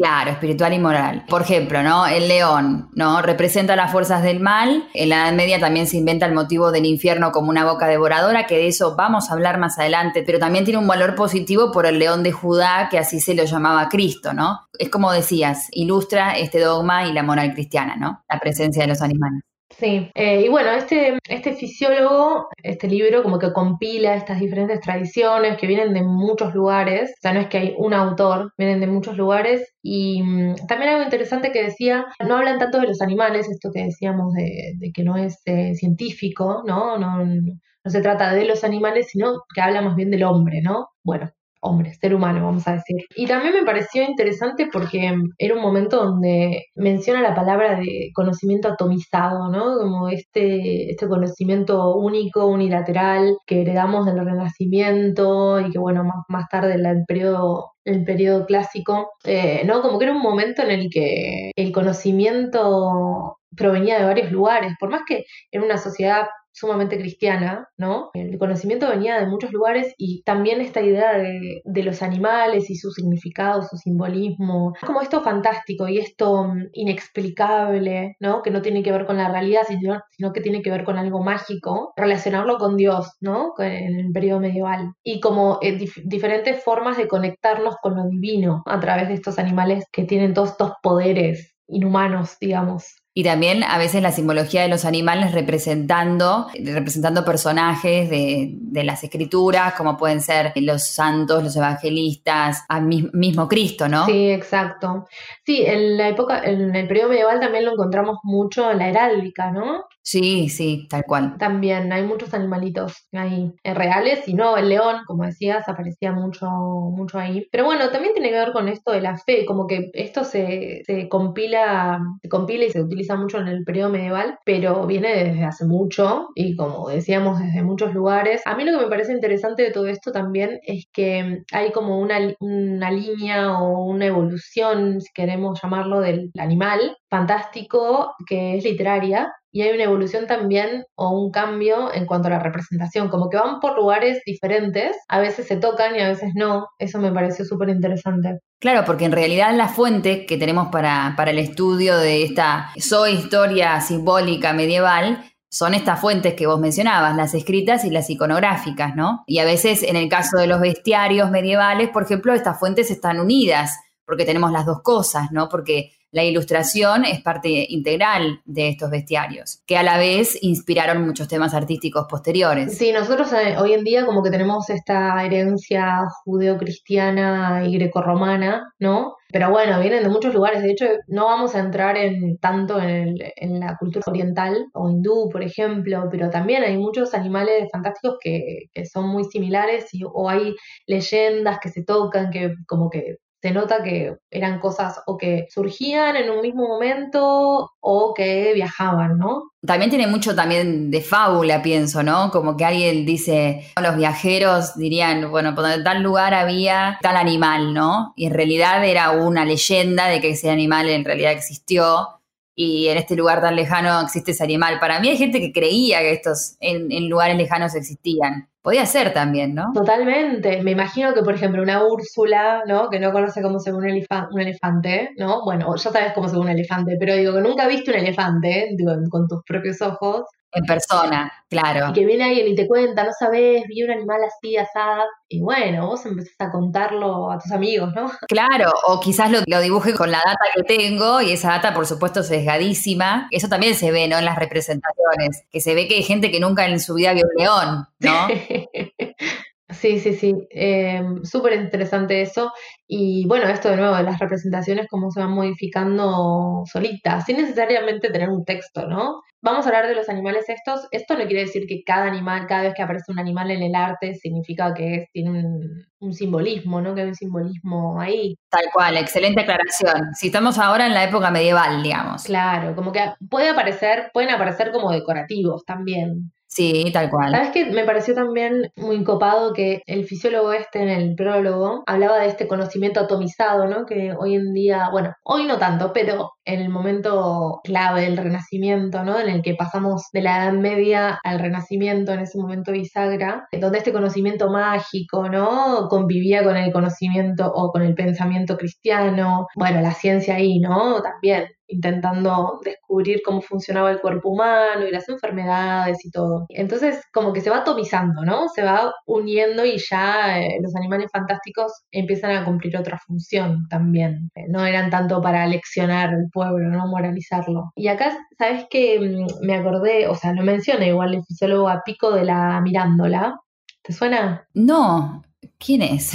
Claro, 0.00 0.30
espiritual 0.30 0.72
y 0.72 0.78
moral. 0.78 1.24
Por 1.28 1.42
ejemplo, 1.42 1.82
¿no? 1.82 2.06
El 2.06 2.26
león, 2.26 2.88
¿no? 2.94 3.20
Representa 3.20 3.76
las 3.76 3.92
fuerzas 3.92 4.22
del 4.22 4.40
mal. 4.40 4.88
En 4.94 5.10
la 5.10 5.26
Edad 5.26 5.36
Media 5.36 5.60
también 5.60 5.86
se 5.86 5.98
inventa 5.98 6.24
el 6.24 6.32
motivo 6.32 6.72
del 6.72 6.86
infierno 6.86 7.32
como 7.32 7.50
una 7.50 7.66
boca 7.70 7.86
devoradora, 7.86 8.46
que 8.46 8.56
de 8.56 8.68
eso 8.68 8.96
vamos 8.96 9.28
a 9.28 9.34
hablar 9.34 9.58
más 9.58 9.78
adelante, 9.78 10.22
pero 10.24 10.38
también 10.38 10.64
tiene 10.64 10.78
un 10.78 10.86
valor 10.86 11.16
positivo 11.16 11.70
por 11.70 11.84
el 11.84 11.98
león 11.98 12.22
de 12.22 12.32
Judá, 12.32 12.88
que 12.90 12.98
así 12.98 13.20
se 13.20 13.34
lo 13.34 13.44
llamaba 13.44 13.90
Cristo, 13.90 14.32
¿no? 14.32 14.60
Es 14.78 14.88
como 14.88 15.12
decías, 15.12 15.68
ilustra 15.70 16.38
este 16.38 16.60
dogma 16.60 17.06
y 17.06 17.12
la 17.12 17.22
moral 17.22 17.52
cristiana, 17.52 17.94
¿no? 17.96 18.24
La 18.26 18.40
presencia 18.40 18.80
de 18.80 18.88
los 18.88 19.02
animales. 19.02 19.42
Sí, 19.80 20.10
eh, 20.14 20.42
y 20.42 20.48
bueno, 20.50 20.72
este, 20.72 21.18
este 21.26 21.54
fisiólogo, 21.54 22.48
este 22.62 22.86
libro 22.86 23.22
como 23.22 23.38
que 23.38 23.50
compila 23.54 24.14
estas 24.14 24.38
diferentes 24.38 24.80
tradiciones 24.80 25.56
que 25.56 25.66
vienen 25.66 25.94
de 25.94 26.02
muchos 26.02 26.54
lugares, 26.54 27.12
o 27.12 27.20
sea, 27.22 27.32
no 27.32 27.40
es 27.40 27.48
que 27.48 27.56
hay 27.56 27.74
un 27.78 27.94
autor, 27.94 28.52
vienen 28.58 28.80
de 28.80 28.86
muchos 28.88 29.16
lugares, 29.16 29.72
y 29.82 30.22
mm, 30.22 30.66
también 30.68 30.90
algo 30.90 31.04
interesante 31.04 31.50
que 31.50 31.62
decía, 31.62 32.04
no 32.28 32.36
hablan 32.36 32.58
tanto 32.58 32.78
de 32.78 32.88
los 32.88 33.00
animales, 33.00 33.48
esto 33.48 33.70
que 33.72 33.84
decíamos 33.84 34.34
de, 34.34 34.74
de 34.76 34.92
que 34.92 35.02
no 35.02 35.16
es 35.16 35.40
eh, 35.46 35.74
científico, 35.74 36.62
¿no? 36.66 36.98
No, 36.98 37.24
no 37.24 37.90
se 37.90 38.02
trata 38.02 38.34
de 38.34 38.44
los 38.44 38.64
animales, 38.64 39.08
sino 39.10 39.44
que 39.54 39.62
habla 39.62 39.80
más 39.80 39.96
bien 39.96 40.10
del 40.10 40.24
hombre, 40.24 40.60
¿no? 40.62 40.88
Bueno, 41.02 41.30
hombre, 41.60 41.94
ser 41.94 42.14
humano, 42.14 42.44
vamos 42.44 42.66
a 42.66 42.72
decir. 42.72 42.96
Y 43.14 43.26
también 43.26 43.54
me 43.54 43.64
pareció 43.64 44.02
interesante 44.02 44.68
porque 44.72 45.14
era 45.38 45.54
un 45.54 45.62
momento 45.62 46.04
donde 46.04 46.66
menciona 46.74 47.20
la 47.22 47.34
palabra 47.34 47.78
de 47.78 48.10
conocimiento 48.14 48.68
atomizado, 48.68 49.48
¿no? 49.50 49.78
Como 49.78 50.08
este, 50.08 50.90
este 50.90 51.08
conocimiento 51.08 51.94
único, 51.96 52.46
unilateral, 52.46 53.36
que 53.46 53.62
heredamos 53.62 54.06
del 54.06 54.24
Renacimiento 54.24 55.60
y 55.60 55.70
que, 55.70 55.78
bueno, 55.78 56.04
más, 56.04 56.24
más 56.28 56.48
tarde 56.48 56.74
en 56.74 56.86
el 56.86 57.04
periodo 57.06 57.72
el 57.84 58.04
periodo 58.04 58.46
clásico, 58.46 59.10
eh, 59.24 59.62
¿no? 59.64 59.82
Como 59.82 59.98
que 59.98 60.04
era 60.04 60.14
un 60.14 60.22
momento 60.22 60.62
en 60.62 60.70
el 60.70 60.90
que 60.90 61.50
el 61.56 61.72
conocimiento 61.72 63.38
provenía 63.56 63.98
de 63.98 64.04
varios 64.04 64.30
lugares, 64.30 64.74
por 64.78 64.90
más 64.90 65.02
que 65.06 65.24
era 65.50 65.64
una 65.64 65.78
sociedad 65.78 66.26
sumamente 66.52 66.98
cristiana, 66.98 67.68
¿no? 67.76 68.10
El 68.14 68.38
conocimiento 68.38 68.88
venía 68.88 69.18
de 69.20 69.26
muchos 69.26 69.52
lugares 69.52 69.94
y 69.98 70.22
también 70.24 70.60
esta 70.60 70.80
idea 70.82 71.16
de, 71.18 71.62
los 71.82 72.02
animales 72.02 72.68
y 72.70 72.76
su 72.76 72.90
significado, 72.90 73.62
su 73.62 73.76
simbolismo, 73.78 74.74
como 74.86 75.00
esto 75.00 75.22
fantástico 75.22 75.88
y 75.88 75.98
esto 75.98 76.44
mm, 76.44 76.68
inexplicable, 76.74 78.16
¿no? 78.20 78.42
Que 78.42 78.50
no 78.50 78.62
tiene 78.62 78.82
que 78.82 78.92
ver 78.92 79.06
con 79.06 79.16
la 79.16 79.30
realidad, 79.30 79.62
sino, 79.68 80.32
que 80.32 80.40
tiene 80.40 80.62
que 80.62 80.70
ver 80.70 80.84
con 80.84 80.98
algo 80.98 81.22
mágico, 81.22 81.92
relacionarlo 81.96 82.58
con 82.58 82.76
Dios, 82.76 83.08
¿no? 83.20 83.54
En 83.58 83.98
el 84.00 84.12
periodo 84.12 84.40
medieval. 84.40 84.92
Y 85.02 85.20
como 85.20 85.58
eh, 85.62 85.78
dif- 85.78 86.02
diferentes 86.04 86.62
formas 86.62 86.96
de 86.96 87.08
conectarnos 87.08 87.76
con 87.82 87.96
lo 87.96 88.04
divino 88.08 88.62
a 88.66 88.78
través 88.80 89.08
de 89.08 89.14
estos 89.14 89.38
animales 89.38 89.84
que 89.92 90.04
tienen 90.04 90.34
todos 90.34 90.50
estos 90.50 90.72
poderes 90.82 91.54
inhumanos, 91.68 92.36
digamos. 92.40 92.99
Y 93.12 93.24
también 93.24 93.64
a 93.64 93.76
veces 93.76 94.02
la 94.02 94.12
simbología 94.12 94.62
de 94.62 94.68
los 94.68 94.84
animales 94.84 95.32
representando, 95.32 96.46
representando 96.64 97.24
personajes 97.24 98.08
de, 98.08 98.50
de 98.54 98.84
las 98.84 99.02
escrituras, 99.02 99.74
como 99.74 99.96
pueden 99.96 100.20
ser 100.20 100.52
los 100.56 100.84
santos, 100.84 101.42
los 101.42 101.56
evangelistas, 101.56 102.62
mi- 102.82 103.10
mismo 103.12 103.48
Cristo, 103.48 103.88
¿no? 103.88 104.06
Sí, 104.06 104.30
exacto. 104.30 105.06
Sí, 105.44 105.64
en 105.66 105.96
la 105.96 106.08
época, 106.08 106.40
en 106.44 106.74
el 106.76 106.86
periodo 106.86 107.08
medieval 107.10 107.40
también 107.40 107.64
lo 107.64 107.72
encontramos 107.72 108.18
mucho 108.22 108.70
en 108.70 108.78
la 108.78 108.88
heráldica, 108.88 109.50
¿no? 109.50 109.84
Sí, 110.02 110.48
sí, 110.48 110.86
tal 110.88 111.04
cual. 111.04 111.36
También 111.38 111.92
hay 111.92 112.02
muchos 112.02 112.32
animalitos 112.34 113.06
ahí 113.12 113.52
eh, 113.62 113.74
reales 113.74 114.26
y 114.26 114.34
no, 114.34 114.56
el 114.56 114.68
león, 114.70 115.02
como 115.06 115.24
decías, 115.24 115.68
aparecía 115.68 116.10
mucho, 116.12 116.48
mucho 116.50 117.18
ahí. 117.18 117.46
Pero 117.52 117.64
bueno, 117.66 117.90
también 117.90 118.14
tiene 118.14 118.30
que 118.30 118.36
ver 118.38 118.52
con 118.52 118.68
esto 118.68 118.92
de 118.92 119.02
la 119.02 119.18
fe, 119.18 119.44
como 119.46 119.66
que 119.66 119.90
esto 119.92 120.24
se, 120.24 120.82
se 120.86 121.08
compila, 121.08 122.00
se 122.22 122.28
compila 122.28 122.64
y 122.64 122.70
se 122.70 122.80
utiliza 122.82 123.14
mucho 123.16 123.38
en 123.38 123.48
el 123.48 123.62
periodo 123.64 123.90
medieval, 123.90 124.38
pero 124.44 124.86
viene 124.86 125.10
desde 125.24 125.44
hace 125.44 125.66
mucho 125.66 126.28
y 126.34 126.56
como 126.56 126.88
decíamos, 126.88 127.38
desde 127.38 127.62
muchos 127.62 127.94
lugares. 127.94 128.42
A 128.46 128.56
mí 128.56 128.64
lo 128.64 128.72
que 128.78 128.84
me 128.84 128.90
parece 128.90 129.12
interesante 129.12 129.62
de 129.62 129.70
todo 129.70 129.86
esto 129.86 130.12
también 130.12 130.58
es 130.62 130.86
que 130.92 131.42
hay 131.52 131.72
como 131.72 132.00
una, 132.00 132.18
una 132.40 132.90
línea 132.90 133.58
o 133.60 133.84
una 133.84 134.06
evolución, 134.06 135.00
si 135.02 135.12
queremos 135.12 135.60
llamarlo, 135.62 136.00
del 136.00 136.30
animal 136.38 136.96
fantástico 137.10 138.14
que 138.26 138.56
es 138.56 138.64
literaria 138.64 139.32
y 139.52 139.62
hay 139.62 139.74
una 139.74 139.84
evolución 139.84 140.26
también 140.26 140.84
o 140.94 141.10
un 141.10 141.32
cambio 141.32 141.92
en 141.92 142.06
cuanto 142.06 142.28
a 142.28 142.30
la 142.30 142.38
representación, 142.38 143.08
como 143.08 143.28
que 143.28 143.36
van 143.36 143.58
por 143.58 143.76
lugares 143.76 144.22
diferentes, 144.24 144.96
a 145.08 145.18
veces 145.18 145.48
se 145.48 145.56
tocan 145.56 145.96
y 145.96 146.00
a 146.00 146.08
veces 146.08 146.30
no, 146.36 146.68
eso 146.78 147.00
me 147.00 147.10
pareció 147.10 147.44
súper 147.44 147.68
interesante. 147.68 148.38
Claro, 148.60 148.84
porque 148.86 149.06
en 149.06 149.12
realidad 149.12 149.52
la 149.54 149.68
fuente 149.68 150.24
que 150.24 150.36
tenemos 150.36 150.68
para, 150.68 151.14
para 151.16 151.32
el 151.32 151.40
estudio 151.40 151.98
de 151.98 152.22
esta 152.22 152.70
historia 152.76 153.80
simbólica 153.80 154.52
medieval 154.52 155.24
son 155.50 155.74
estas 155.74 156.00
fuentes 156.00 156.34
que 156.34 156.46
vos 156.46 156.60
mencionabas, 156.60 157.16
las 157.16 157.34
escritas 157.34 157.84
y 157.84 157.90
las 157.90 158.08
iconográficas, 158.08 158.94
¿no? 158.94 159.24
Y 159.26 159.40
a 159.40 159.44
veces 159.44 159.82
en 159.82 159.96
el 159.96 160.08
caso 160.08 160.38
de 160.38 160.46
los 160.46 160.60
bestiarios 160.60 161.28
medievales, 161.32 161.88
por 161.88 162.04
ejemplo, 162.04 162.32
estas 162.32 162.60
fuentes 162.60 162.88
están 162.92 163.18
unidas, 163.18 163.76
porque 164.04 164.24
tenemos 164.24 164.52
las 164.52 164.64
dos 164.64 164.80
cosas, 164.82 165.32
¿no? 165.32 165.48
Porque 165.48 165.90
la 166.12 166.24
ilustración 166.24 167.04
es 167.04 167.22
parte 167.22 167.66
integral 167.68 168.40
de 168.44 168.68
estos 168.68 168.90
bestiarios, 168.90 169.62
que 169.66 169.76
a 169.76 169.82
la 169.82 169.96
vez 169.98 170.36
inspiraron 170.42 171.06
muchos 171.06 171.28
temas 171.28 171.54
artísticos 171.54 172.06
posteriores. 172.08 172.76
Sí, 172.76 172.92
nosotros 172.92 173.32
eh, 173.32 173.56
hoy 173.58 173.74
en 173.74 173.84
día 173.84 174.04
como 174.06 174.22
que 174.22 174.30
tenemos 174.30 174.68
esta 174.70 175.24
herencia 175.24 176.00
judeocristiana 176.24 177.64
y 177.66 177.74
grecorromana, 177.78 178.72
¿no? 178.78 179.14
Pero 179.32 179.50
bueno, 179.50 179.78
vienen 179.80 180.02
de 180.02 180.08
muchos 180.08 180.34
lugares. 180.34 180.62
De 180.62 180.72
hecho, 180.72 180.86
no 181.06 181.26
vamos 181.26 181.54
a 181.54 181.60
entrar 181.60 181.96
en 181.96 182.36
tanto 182.38 182.80
en, 182.80 182.90
el- 182.90 183.32
en 183.36 183.60
la 183.60 183.76
cultura 183.78 184.02
oriental 184.08 184.66
o 184.74 184.90
hindú, 184.90 185.28
por 185.30 185.42
ejemplo, 185.42 186.08
pero 186.10 186.30
también 186.30 186.64
hay 186.64 186.76
muchos 186.76 187.14
animales 187.14 187.68
fantásticos 187.72 188.16
que, 188.20 188.64
que 188.74 188.86
son 188.86 189.08
muy 189.08 189.24
similares 189.24 189.86
y, 189.92 190.00
o 190.04 190.28
hay 190.28 190.54
leyendas 190.86 191.58
que 191.62 191.68
se 191.68 191.84
tocan, 191.84 192.30
que 192.30 192.54
como 192.66 192.90
que 192.90 193.16
se 193.42 193.50
nota 193.52 193.82
que 193.82 194.16
eran 194.30 194.60
cosas 194.60 195.00
o 195.06 195.16
que 195.16 195.46
surgían 195.50 196.16
en 196.16 196.30
un 196.30 196.42
mismo 196.42 196.68
momento 196.68 197.72
o 197.80 198.14
que 198.14 198.52
viajaban, 198.54 199.18
¿no? 199.18 199.52
También 199.66 199.90
tiene 199.90 200.06
mucho 200.06 200.34
también 200.34 200.90
de 200.90 201.00
fábula, 201.00 201.62
pienso, 201.62 202.02
¿no? 202.02 202.30
Como 202.30 202.56
que 202.56 202.64
alguien 202.64 203.06
dice, 203.06 203.66
los 203.80 203.96
viajeros 203.96 204.76
dirían, 204.76 205.30
bueno, 205.30 205.54
por 205.54 205.64
tal 205.82 206.02
lugar 206.02 206.34
había 206.34 206.98
tal 207.00 207.16
animal, 207.16 207.72
¿no? 207.72 208.12
Y 208.16 208.26
en 208.26 208.34
realidad 208.34 208.84
era 208.84 209.10
una 209.12 209.44
leyenda 209.44 210.06
de 210.06 210.20
que 210.20 210.30
ese 210.30 210.50
animal 210.50 210.88
en 210.90 211.04
realidad 211.04 211.32
existió 211.32 212.20
y 212.54 212.88
en 212.88 212.98
este 212.98 213.16
lugar 213.16 213.40
tan 213.40 213.56
lejano 213.56 214.02
existe 214.02 214.32
ese 214.32 214.44
animal. 214.44 214.78
Para 214.80 215.00
mí 215.00 215.08
hay 215.08 215.16
gente 215.16 215.40
que 215.40 215.52
creía 215.52 216.00
que 216.00 216.12
estos 216.12 216.56
en, 216.60 216.92
en 216.92 217.08
lugares 217.08 217.38
lejanos 217.38 217.74
existían. 217.74 218.49
Podía 218.62 218.84
ser 218.84 219.14
también, 219.14 219.54
¿no? 219.54 219.72
Totalmente. 219.72 220.62
Me 220.62 220.72
imagino 220.72 221.14
que, 221.14 221.22
por 221.22 221.34
ejemplo, 221.34 221.62
una 221.62 221.82
Úrsula, 221.84 222.62
¿no? 222.66 222.90
Que 222.90 223.00
no 223.00 223.10
conoce 223.10 223.40
cómo 223.40 223.58
se 223.58 223.72
ve 223.72 223.78
un, 223.78 223.84
un 223.84 224.40
elefante, 224.40 225.10
¿no? 225.16 225.42
Bueno, 225.44 225.74
ya 225.76 225.90
sabes 225.90 226.12
cómo 226.14 226.28
se 226.28 226.34
ve 226.34 226.42
un 226.42 226.48
elefante, 226.50 226.96
pero 227.00 227.14
digo 227.14 227.34
que 227.34 227.40
nunca 227.40 227.66
viste 227.66 227.90
un 227.90 227.96
elefante, 227.98 228.68
digo, 228.76 228.92
con 229.10 229.26
tus 229.28 229.42
propios 229.44 229.80
ojos, 229.80 230.24
En 230.52 230.64
persona, 230.64 231.32
claro. 231.48 231.90
y 231.90 231.92
que 231.92 232.04
viene 232.04 232.24
alguien 232.24 232.48
y 232.48 232.54
te 232.56 232.66
cuenta, 232.66 233.04
no 233.04 233.12
sabes, 233.16 233.62
vi 233.68 233.84
un 233.84 233.92
animal 233.92 234.20
así, 234.24 234.56
asado, 234.56 235.04
y 235.28 235.40
bueno, 235.40 235.86
vos 235.86 236.04
empezás 236.06 236.48
a 236.48 236.50
contarlo 236.50 237.30
a 237.30 237.38
tus 237.38 237.52
amigos, 237.52 237.94
¿no? 237.94 238.10
Claro, 238.28 238.72
o 238.88 238.98
quizás 238.98 239.30
lo, 239.30 239.38
lo 239.46 239.60
dibuje 239.60 239.94
con 239.94 240.10
la 240.10 240.18
data 240.18 240.44
que 240.54 240.64
tengo 240.64 241.20
y 241.20 241.32
esa 241.32 241.50
data, 241.50 241.72
por 241.72 241.86
supuesto, 241.86 242.22
sesgadísima. 242.22 243.28
Eso 243.30 243.48
también 243.48 243.74
se 243.76 243.92
ve, 243.92 244.08
¿no? 244.08 244.18
En 244.18 244.24
las 244.24 244.36
representaciones, 244.36 245.44
que 245.52 245.60
se 245.60 245.74
ve 245.74 245.86
que 245.86 245.96
hay 245.96 246.02
gente 246.02 246.30
que 246.30 246.40
nunca 246.40 246.66
en 246.66 246.80
su 246.80 246.94
vida 246.94 247.12
vio 247.12 247.24
un 247.24 247.42
león, 247.42 247.88
¿no? 248.00 248.28
Sí, 249.72 250.00
sí, 250.00 250.14
sí, 250.14 250.34
eh, 250.50 251.00
súper 251.22 251.52
interesante 251.60 252.22
eso. 252.22 252.52
Y 252.88 253.24
bueno, 253.28 253.46
esto 253.48 253.68
de 253.70 253.76
nuevo 253.76 253.94
de 253.96 254.02
las 254.02 254.18
representaciones, 254.18 254.86
cómo 254.90 255.12
se 255.12 255.20
van 255.20 255.30
modificando 255.30 256.62
solitas, 256.66 257.24
sin 257.24 257.36
necesariamente 257.36 258.10
tener 258.10 258.30
un 258.30 258.44
texto, 258.44 258.88
¿no? 258.88 259.20
Vamos 259.42 259.64
a 259.64 259.68
hablar 259.68 259.86
de 259.86 259.94
los 259.94 260.08
animales 260.08 260.46
estos. 260.48 260.88
Esto 260.90 261.14
no 261.16 261.24
quiere 261.26 261.42
decir 261.42 261.66
que 261.68 261.82
cada 261.84 262.06
animal, 262.06 262.46
cada 262.48 262.62
vez 262.62 262.74
que 262.74 262.82
aparece 262.82 263.12
un 263.12 263.20
animal 263.20 263.50
en 263.52 263.62
el 263.62 263.74
arte, 263.76 264.14
significa 264.14 264.74
que 264.74 264.94
es- 264.96 265.08
tiene 265.12 265.30
un, 265.30 265.84
un 266.00 266.12
simbolismo, 266.12 266.80
¿no? 266.80 266.92
Que 266.94 267.02
hay 267.02 267.08
un 267.08 267.14
simbolismo 267.14 268.00
ahí. 268.00 268.36
Tal 268.50 268.64
cual, 268.74 268.96
excelente 268.96 269.42
aclaración. 269.42 270.14
Si 270.14 270.26
estamos 270.26 270.58
ahora 270.58 270.86
en 270.86 270.94
la 270.94 271.04
época 271.04 271.30
medieval, 271.30 271.80
digamos. 271.82 272.24
Claro, 272.24 272.74
como 272.74 272.90
que 272.90 273.00
puede 273.30 273.50
aparecer, 273.50 274.10
pueden 274.12 274.30
aparecer 274.30 274.72
como 274.72 274.90
decorativos 274.90 275.64
también. 275.64 276.32
Sí, 276.52 276.90
tal 276.92 277.10
cual. 277.10 277.30
¿Sabes 277.30 277.50
qué? 277.52 277.66
Me 277.66 277.84
pareció 277.84 278.12
también 278.12 278.72
muy 278.74 279.04
copado 279.04 279.52
que 279.52 279.82
el 279.86 280.04
fisiólogo 280.04 280.52
este 280.52 280.82
en 280.82 280.88
el 280.88 281.14
prólogo 281.14 281.84
hablaba 281.86 282.18
de 282.18 282.26
este 282.26 282.48
conocimiento 282.48 282.98
atomizado, 282.98 283.66
¿no? 283.66 283.86
Que 283.86 284.12
hoy 284.18 284.34
en 284.34 284.52
día, 284.52 284.88
bueno, 284.90 285.14
hoy 285.22 285.44
no 285.46 285.58
tanto, 285.58 285.92
pero 285.92 286.32
en 286.44 286.60
el 286.60 286.68
momento 286.68 287.60
clave 287.62 288.02
del 288.02 288.16
Renacimiento, 288.16 289.04
¿no? 289.04 289.20
En 289.20 289.28
el 289.28 289.42
que 289.42 289.54
pasamos 289.54 290.08
de 290.12 290.22
la 290.22 290.44
Edad 290.44 290.52
Media 290.54 291.20
al 291.22 291.38
Renacimiento, 291.38 292.12
en 292.12 292.20
ese 292.20 292.36
momento 292.36 292.72
bisagra, 292.72 293.46
donde 293.52 293.78
este 293.78 293.92
conocimiento 293.92 294.50
mágico, 294.50 295.28
¿no? 295.28 295.86
Convivía 295.88 296.42
con 296.42 296.56
el 296.56 296.72
conocimiento 296.72 297.46
o 297.54 297.70
con 297.70 297.82
el 297.82 297.94
pensamiento 297.94 298.56
cristiano, 298.56 299.46
bueno, 299.54 299.80
la 299.82 299.92
ciencia 299.94 300.34
ahí, 300.34 300.58
¿no? 300.58 301.00
También 301.00 301.46
intentando 301.70 302.60
descubrir 302.64 303.22
cómo 303.24 303.40
funcionaba 303.40 303.90
el 303.90 304.00
cuerpo 304.00 304.30
humano 304.30 304.86
y 304.86 304.90
las 304.90 305.08
enfermedades 305.08 306.04
y 306.04 306.10
todo. 306.10 306.46
Entonces, 306.48 307.02
como 307.12 307.32
que 307.32 307.40
se 307.40 307.50
va 307.50 307.58
atomizando, 307.58 308.24
¿no? 308.24 308.48
Se 308.48 308.62
va 308.62 308.92
uniendo 309.06 309.64
y 309.64 309.78
ya 309.78 310.40
eh, 310.40 310.58
los 310.62 310.74
animales 310.76 311.10
fantásticos 311.12 311.72
empiezan 311.90 312.32
a 312.32 312.44
cumplir 312.44 312.76
otra 312.76 312.98
función 312.98 313.66
también. 313.68 314.30
Eh, 314.34 314.46
no 314.48 314.64
eran 314.64 314.90
tanto 314.90 315.20
para 315.20 315.46
leccionar 315.46 316.10
al 316.10 316.28
pueblo, 316.32 316.68
¿no? 316.68 316.86
Moralizarlo. 316.86 317.72
Y 317.76 317.88
acá, 317.88 318.16
¿sabes 318.38 318.66
qué? 318.70 318.98
Mm, 319.00 319.46
Me 319.46 319.54
acordé, 319.56 320.08
o 320.08 320.14
sea, 320.14 320.32
lo 320.32 320.42
menciona 320.42 320.86
igual 320.86 321.14
el 321.14 321.24
fisiólogo 321.24 321.68
a 321.68 321.82
Pico 321.84 322.12
de 322.12 322.24
la 322.24 322.60
Mirándola. 322.60 323.38
¿Te 323.82 323.92
suena? 323.92 324.46
No, 324.54 325.22
¿quién 325.64 325.82
es? 325.82 326.12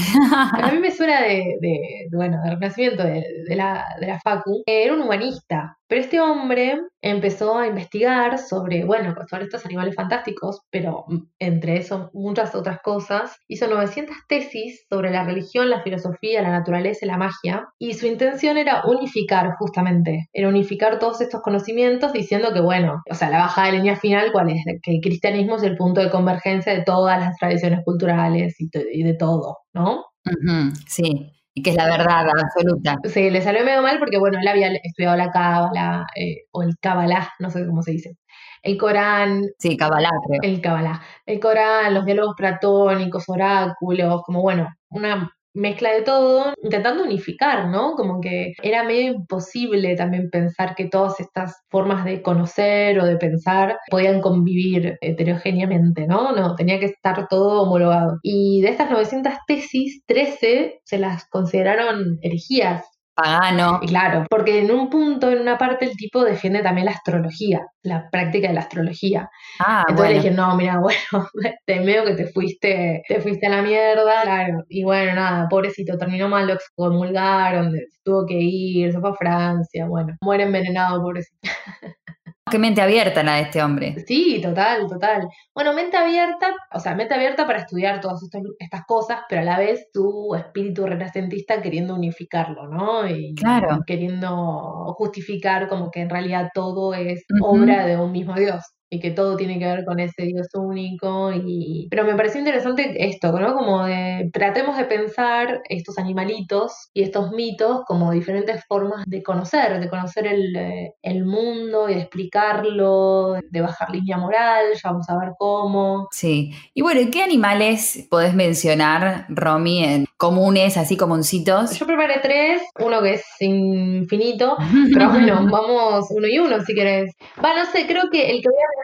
A 0.53 0.71
mí 0.71 0.79
me 0.79 0.91
suena 0.91 1.21
de, 1.21 1.57
de- 1.61 2.07
bueno, 2.11 2.41
del 2.43 2.53
Renacimiento, 2.59 3.03
de, 3.03 3.23
de 3.47 3.55
la, 3.55 3.85
de 3.99 4.07
la 4.07 4.19
Facu. 4.19 4.63
Era 4.65 4.93
un 4.93 5.01
humanista, 5.01 5.77
este 5.99 6.19
hombre 6.19 6.79
empezó 7.01 7.57
a 7.57 7.67
investigar 7.67 8.37
sobre, 8.39 8.83
bueno, 8.85 9.15
sobre 9.29 9.43
estos 9.43 9.65
animales 9.65 9.95
fantásticos, 9.95 10.61
pero 10.71 11.05
mm, 11.07 11.17
entre 11.39 11.77
eso 11.77 12.09
muchas 12.13 12.55
otras 12.55 12.79
cosas. 12.81 13.37
Hizo 13.47 13.67
900 13.67 14.15
tesis 14.27 14.85
sobre 14.89 15.11
la 15.11 15.23
religión, 15.23 15.69
la 15.69 15.81
filosofía, 15.81 16.41
la 16.41 16.51
naturaleza 16.51 17.05
y 17.05 17.07
la 17.07 17.17
magia. 17.17 17.67
Y 17.79 17.93
su 17.93 18.07
intención 18.07 18.57
era 18.57 18.83
unificar, 18.85 19.51
justamente, 19.59 20.27
era 20.33 20.49
unificar 20.49 20.99
todos 20.99 21.21
estos 21.21 21.41
conocimientos 21.41 22.13
diciendo 22.13 22.53
que, 22.53 22.61
bueno, 22.61 23.01
o 23.09 23.13
sea, 23.13 23.29
la 23.29 23.39
bajada 23.39 23.67
de 23.67 23.77
línea 23.77 23.95
final, 23.95 24.31
¿cuál 24.31 24.49
es? 24.49 24.63
Que 24.81 24.95
el 24.95 25.01
cristianismo 25.01 25.57
es 25.57 25.63
el 25.63 25.77
punto 25.77 26.01
de 26.01 26.09
convergencia 26.09 26.73
de 26.73 26.83
todas 26.83 27.19
las 27.19 27.35
tradiciones 27.37 27.81
culturales 27.83 28.55
y, 28.59 29.03
de 29.03 29.13
todo, 29.13 29.57
¿no? 29.73 30.05
Ujú, 30.25 30.73
sí, 30.87 31.31
y 31.55 31.63
que 31.63 31.71
es 31.71 31.75
la 31.77 31.85
verdad 31.87 32.27
absoluta. 32.29 32.97
Sí, 33.05 33.29
le 33.31 33.41
salió 33.41 33.63
medio 33.65 33.81
mal 33.81 33.97
porque, 33.99 34.19
bueno, 34.19 34.37
él 34.41 34.47
había 34.47 34.69
estudiado 34.83 35.17
la 35.17 35.31
Cábala, 35.31 36.05
eh, 36.15 36.43
o 36.51 36.63
el 36.63 36.77
Kabbalah, 36.79 37.29
no 37.39 37.49
sé 37.49 37.65
cómo 37.65 37.81
se 37.81 37.91
dice. 37.91 38.17
El 38.61 38.77
Corán, 38.77 39.43
Sí, 39.59 39.77
Kabbalah, 39.77 40.09
creo. 40.27 40.39
el 40.43 40.61
Kabbalah. 40.61 41.01
El 41.25 41.39
Corán, 41.39 41.93
los 41.93 42.05
diálogos 42.05 42.35
platónicos, 42.37 43.25
oráculos, 43.29 44.21
como 44.23 44.41
bueno, 44.41 44.69
una 44.89 45.31
mezcla 45.55 45.91
de 45.91 46.01
todo, 46.01 46.53
intentando 46.61 47.03
unificar, 47.03 47.69
¿no? 47.69 47.93
Como 47.93 48.21
que 48.21 48.53
era 48.61 48.83
medio 48.83 49.13
imposible 49.13 49.95
también 49.95 50.29
pensar 50.29 50.75
que 50.75 50.89
todas 50.89 51.19
estas 51.19 51.63
formas 51.69 52.05
de 52.05 52.21
conocer 52.21 52.99
o 52.99 53.05
de 53.05 53.17
pensar 53.17 53.77
podían 53.89 54.21
convivir 54.21 54.97
heterogéneamente, 55.01 56.07
¿no? 56.07 56.33
No, 56.33 56.55
tenía 56.55 56.79
que 56.79 56.85
estar 56.85 57.27
todo 57.27 57.63
homologado. 57.63 58.19
Y 58.21 58.61
de 58.61 58.69
estas 58.69 58.91
900 58.91 59.33
tesis, 59.47 60.03
13 60.05 60.81
se 60.83 60.97
las 60.99 61.25
consideraron 61.29 62.19
herejías 62.21 62.83
pagano. 63.15 63.79
Y 63.81 63.87
claro, 63.87 64.25
porque 64.29 64.59
en 64.61 64.71
un 64.71 64.89
punto, 64.89 65.29
en 65.31 65.39
una 65.41 65.57
parte, 65.57 65.85
el 65.85 65.95
tipo 65.97 66.23
defiende 66.23 66.61
también 66.61 66.85
la 66.85 66.91
astrología, 66.91 67.61
la 67.83 68.09
práctica 68.09 68.47
de 68.49 68.53
la 68.55 68.61
astrología. 68.61 69.29
Ah, 69.59 69.85
Entonces 69.87 70.09
le 70.13 70.19
bueno. 70.19 70.21
dije, 70.21 70.31
no, 70.35 70.55
mira, 70.55 70.79
bueno, 70.81 71.29
te 71.65 71.79
veo 71.79 72.05
que 72.05 72.15
te 72.15 72.27
fuiste, 72.27 73.03
te 73.07 73.21
fuiste 73.21 73.47
a 73.47 73.49
la 73.51 73.61
mierda, 73.61 74.21
claro. 74.23 74.63
Y 74.69 74.83
bueno, 74.83 75.15
nada, 75.15 75.47
pobrecito, 75.49 75.97
terminó 75.97 76.27
mal, 76.29 76.47
lo 76.47 76.53
excomulgaron, 76.53 77.73
tuvo 78.03 78.25
que 78.25 78.35
ir, 78.39 78.91
se 78.91 78.99
fue 78.99 79.09
a 79.11 79.15
Francia, 79.15 79.85
bueno, 79.87 80.15
muere 80.21 80.43
envenenado, 80.43 81.01
pobrecito. 81.01 81.39
Qué 82.51 82.59
mente 82.59 82.79
abierta 82.79 83.23
la 83.23 83.37
de 83.37 83.41
este 83.41 83.63
hombre. 83.63 83.95
Sí, 84.05 84.39
total, 84.39 84.85
total. 84.87 85.27
Bueno, 85.55 85.73
mente 85.73 85.97
abierta, 85.97 86.53
o 86.71 86.79
sea, 86.79 86.93
mente 86.93 87.15
abierta 87.15 87.47
para 87.47 87.57
estudiar 87.59 87.99
todas 88.01 88.21
estos- 88.21 88.43
estas 88.59 88.85
cosas, 88.85 89.21
pero 89.27 89.41
a 89.41 89.45
la 89.45 89.57
vez 89.57 89.87
tu 89.91 90.35
espíritu 90.35 90.85
renacentista 90.85 91.59
queriendo 91.59 91.95
unificarlo, 91.95 92.67
¿no? 92.67 93.07
Y 93.07 93.33
Claro. 93.33 93.79
queriendo 93.87 94.93
justificar 94.95 95.67
como 95.67 95.89
que 95.89 96.01
en 96.01 96.09
realidad 96.11 96.49
todo 96.53 96.93
es 96.93 97.25
obra 97.41 97.83
de 97.87 97.97
un 97.97 98.11
mismo 98.11 98.35
Dios 98.35 98.61
y 98.89 98.99
que 98.99 99.11
todo 99.11 99.35
tiene 99.35 99.59
que 99.59 99.65
ver 99.65 99.85
con 99.85 99.99
ese 99.99 100.23
Dios 100.23 100.47
único 100.53 101.31
y 101.31 101.87
pero 101.89 102.03
me 102.03 102.15
pareció 102.15 102.39
interesante 102.39 102.95
esto, 103.07 103.31
¿no? 103.39 103.53
Como 103.53 103.85
de 103.85 104.29
tratemos 104.31 104.77
de 104.77 104.85
pensar 104.85 105.61
estos 105.69 105.97
animalitos 105.97 106.89
y 106.93 107.03
estos 107.03 107.31
mitos 107.31 107.81
como 107.85 108.11
diferentes 108.11 108.63
formas 108.65 109.03
de 109.05 109.23
conocer, 109.23 109.79
de 109.79 109.89
conocer 109.89 110.27
el, 110.27 110.55
eh, 110.55 110.93
el 111.01 111.25
mundo 111.25 111.89
y 111.89 111.95
de 111.95 112.01
explicarlo, 112.01 113.33
de 113.49 113.61
bajar 113.61 113.91
línea 113.91 114.17
moral, 114.17 114.65
ya 114.73 114.91
vamos 114.91 115.09
a 115.09 115.17
ver 115.17 115.29
cómo. 115.37 116.07
Sí. 116.11 116.51
Y 116.73 116.81
bueno, 116.81 117.01
¿y 117.01 117.09
qué 117.09 117.23
animales 117.23 118.07
podés 118.09 118.33
mencionar, 118.33 119.25
Romy, 119.29 119.83
en 119.83 120.05
comunes, 120.17 120.77
así 120.77 120.97
comuncitos? 120.97 121.77
Yo 121.77 121.85
preparé 121.85 122.19
tres, 122.21 122.61
uno 122.79 123.01
que 123.01 123.13
es 123.15 123.25
infinito, 123.39 124.57
pero 124.93 125.09
bueno, 125.11 125.47
vamos 125.51 126.05
uno 126.09 126.27
y 126.27 126.39
uno 126.39 126.61
si 126.61 126.73
querés. 126.73 127.13
Va, 127.43 127.55
no 127.55 127.65
sé, 127.71 127.85
creo 127.87 128.03
que 128.11 128.31
el 128.31 128.41
que 128.41 128.49
voy 128.49 128.57
a 128.57 128.74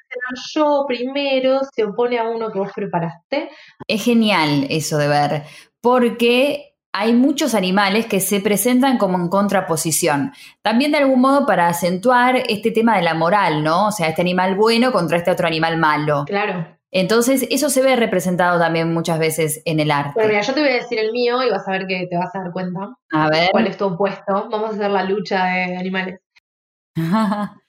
yo 0.53 0.85
primero 0.87 1.59
se 1.73 1.83
opone 1.85 2.17
a 2.19 2.23
uno 2.29 2.51
que 2.51 2.59
vos 2.59 2.71
preparaste. 2.75 3.49
Es 3.87 4.03
genial 4.03 4.65
eso 4.69 4.97
de 4.97 5.07
ver, 5.07 5.43
porque 5.81 6.67
hay 6.93 7.13
muchos 7.13 7.55
animales 7.55 8.05
que 8.05 8.19
se 8.19 8.41
presentan 8.41 8.97
como 8.97 9.17
en 9.17 9.29
contraposición. 9.29 10.33
También 10.61 10.91
de 10.91 10.97
algún 10.97 11.21
modo 11.21 11.45
para 11.45 11.67
acentuar 11.67 12.35
este 12.49 12.71
tema 12.71 12.97
de 12.97 13.03
la 13.03 13.13
moral, 13.13 13.63
¿no? 13.63 13.87
O 13.87 13.91
sea, 13.91 14.09
este 14.09 14.21
animal 14.21 14.55
bueno 14.55 14.91
contra 14.91 15.17
este 15.17 15.31
otro 15.31 15.47
animal 15.47 15.77
malo. 15.77 16.25
Claro. 16.25 16.67
Entonces, 16.93 17.47
eso 17.49 17.69
se 17.69 17.81
ve 17.81 17.95
representado 17.95 18.59
también 18.59 18.93
muchas 18.93 19.17
veces 19.17 19.61
en 19.63 19.79
el 19.79 19.87
Bueno, 19.87 20.07
arte. 20.09 20.27
mira, 20.27 20.41
yo 20.41 20.53
te 20.53 20.59
voy 20.59 20.69
a 20.71 20.73
decir 20.73 20.99
el 20.99 21.13
mío 21.13 21.41
y 21.41 21.49
vas 21.49 21.65
a 21.65 21.71
ver 21.71 21.87
que 21.87 22.05
te 22.09 22.17
vas 22.17 22.35
a 22.35 22.39
dar 22.39 22.51
cuenta 22.51 22.93
A 23.13 23.29
ver. 23.29 23.49
cuál 23.51 23.67
es 23.67 23.77
tu 23.77 23.85
opuesto. 23.85 24.49
Vamos 24.51 24.71
a 24.71 24.73
hacer 24.73 24.91
la 24.91 25.03
lucha 25.03 25.45
de 25.45 25.77
animales. 25.77 26.19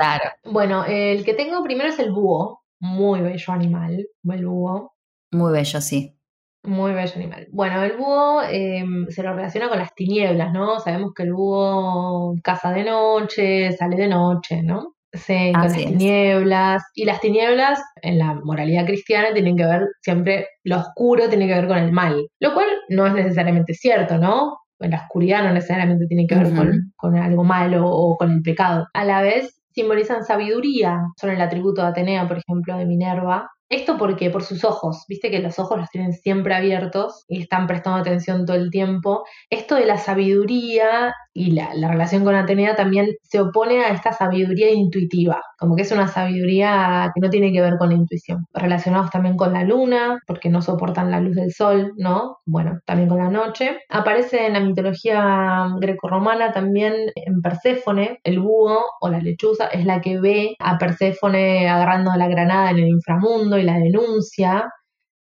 claro, 0.00 0.30
Bueno, 0.44 0.84
el 0.86 1.24
que 1.24 1.34
tengo 1.34 1.62
primero 1.62 1.88
es 1.90 1.98
el 1.98 2.12
búho. 2.12 2.62
Muy 2.80 3.20
bello 3.20 3.52
animal, 3.52 4.06
el 4.30 4.46
búho. 4.46 4.92
muy 5.32 5.52
bello, 5.52 5.80
sí. 5.80 6.16
Muy 6.62 6.92
bello 6.92 7.12
animal. 7.16 7.46
Bueno, 7.52 7.82
el 7.82 7.96
búho 7.96 8.42
eh, 8.42 8.84
se 9.08 9.22
lo 9.22 9.34
relaciona 9.34 9.68
con 9.68 9.78
las 9.78 9.94
tinieblas, 9.94 10.52
¿no? 10.52 10.78
Sabemos 10.80 11.12
que 11.14 11.22
el 11.24 11.32
búho 11.32 12.34
caza 12.42 12.70
de 12.72 12.84
noche, 12.84 13.72
sale 13.72 13.96
de 13.96 14.08
noche, 14.08 14.62
¿no? 14.62 14.94
Sí, 15.12 15.52
con 15.52 15.62
Así 15.62 15.80
las 15.84 15.92
es. 15.92 15.98
tinieblas. 15.98 16.82
Y 16.94 17.04
las 17.04 17.20
tinieblas, 17.20 17.80
en 18.02 18.18
la 18.18 18.34
moralidad 18.44 18.86
cristiana, 18.86 19.32
tienen 19.32 19.56
que 19.56 19.64
ver 19.66 19.82
siempre, 20.02 20.46
lo 20.64 20.76
oscuro 20.78 21.28
tiene 21.28 21.46
que 21.48 21.54
ver 21.54 21.66
con 21.68 21.78
el 21.78 21.92
mal. 21.92 22.28
Lo 22.40 22.54
cual 22.54 22.66
no 22.90 23.06
es 23.06 23.14
necesariamente 23.14 23.74
cierto, 23.74 24.18
¿no? 24.18 24.58
La 24.78 24.98
oscuridad 25.02 25.42
no 25.44 25.52
necesariamente 25.52 26.06
tiene 26.06 26.26
que 26.26 26.34
ver 26.36 26.54
con, 26.54 26.92
con 26.96 27.16
algo 27.16 27.44
malo 27.44 27.86
o 27.86 28.16
con 28.16 28.30
el 28.32 28.42
pecado. 28.42 28.86
A 28.94 29.04
la 29.04 29.20
vez, 29.20 29.59
simbolizan 29.72 30.24
sabiduría. 30.24 31.00
Son 31.20 31.30
el 31.30 31.40
atributo 31.40 31.82
de 31.82 31.88
Atenea, 31.88 32.26
por 32.28 32.38
ejemplo, 32.38 32.76
de 32.76 32.86
Minerva. 32.86 33.50
Esto 33.68 33.96
porque 33.96 34.30
por 34.30 34.42
sus 34.42 34.64
ojos, 34.64 35.04
viste 35.08 35.30
que 35.30 35.38
los 35.38 35.60
ojos 35.60 35.78
los 35.78 35.88
tienen 35.90 36.12
siempre 36.12 36.54
abiertos 36.54 37.24
y 37.28 37.42
están 37.42 37.68
prestando 37.68 38.00
atención 38.00 38.44
todo 38.44 38.56
el 38.56 38.70
tiempo. 38.70 39.24
Esto 39.48 39.76
de 39.76 39.86
la 39.86 39.96
sabiduría 39.96 41.14
y 41.32 41.52
la, 41.52 41.74
la 41.74 41.88
relación 41.88 42.24
con 42.24 42.34
Atenea 42.34 42.74
también 42.76 43.08
se 43.22 43.40
opone 43.40 43.84
a 43.84 43.90
esta 43.92 44.12
sabiduría 44.12 44.70
intuitiva, 44.72 45.40
como 45.58 45.76
que 45.76 45.82
es 45.82 45.92
una 45.92 46.08
sabiduría 46.08 47.10
que 47.14 47.20
no 47.20 47.30
tiene 47.30 47.52
que 47.52 47.60
ver 47.60 47.76
con 47.78 47.90
la 47.90 47.94
intuición. 47.94 48.46
Relacionados 48.52 49.10
también 49.10 49.36
con 49.36 49.52
la 49.52 49.64
luna, 49.64 50.18
porque 50.26 50.48
no 50.50 50.62
soportan 50.62 51.10
la 51.10 51.20
luz 51.20 51.36
del 51.36 51.52
sol, 51.52 51.92
¿no? 51.96 52.38
Bueno, 52.46 52.80
también 52.84 53.08
con 53.08 53.18
la 53.18 53.30
noche. 53.30 53.78
Aparece 53.88 54.46
en 54.46 54.54
la 54.54 54.60
mitología 54.60 55.68
grecorromana 55.80 56.52
también 56.52 56.94
en 57.14 57.40
Perséfone, 57.42 58.18
el 58.24 58.40
búho 58.40 58.84
o 59.00 59.08
la 59.08 59.20
lechuza 59.20 59.66
es 59.68 59.84
la 59.86 60.00
que 60.00 60.20
ve 60.20 60.56
a 60.58 60.78
Perséfone 60.78 61.68
agarrando 61.68 62.10
la 62.16 62.28
granada 62.28 62.70
en 62.70 62.78
el 62.78 62.88
inframundo 62.88 63.58
y 63.58 63.62
la 63.62 63.78
denuncia, 63.78 64.70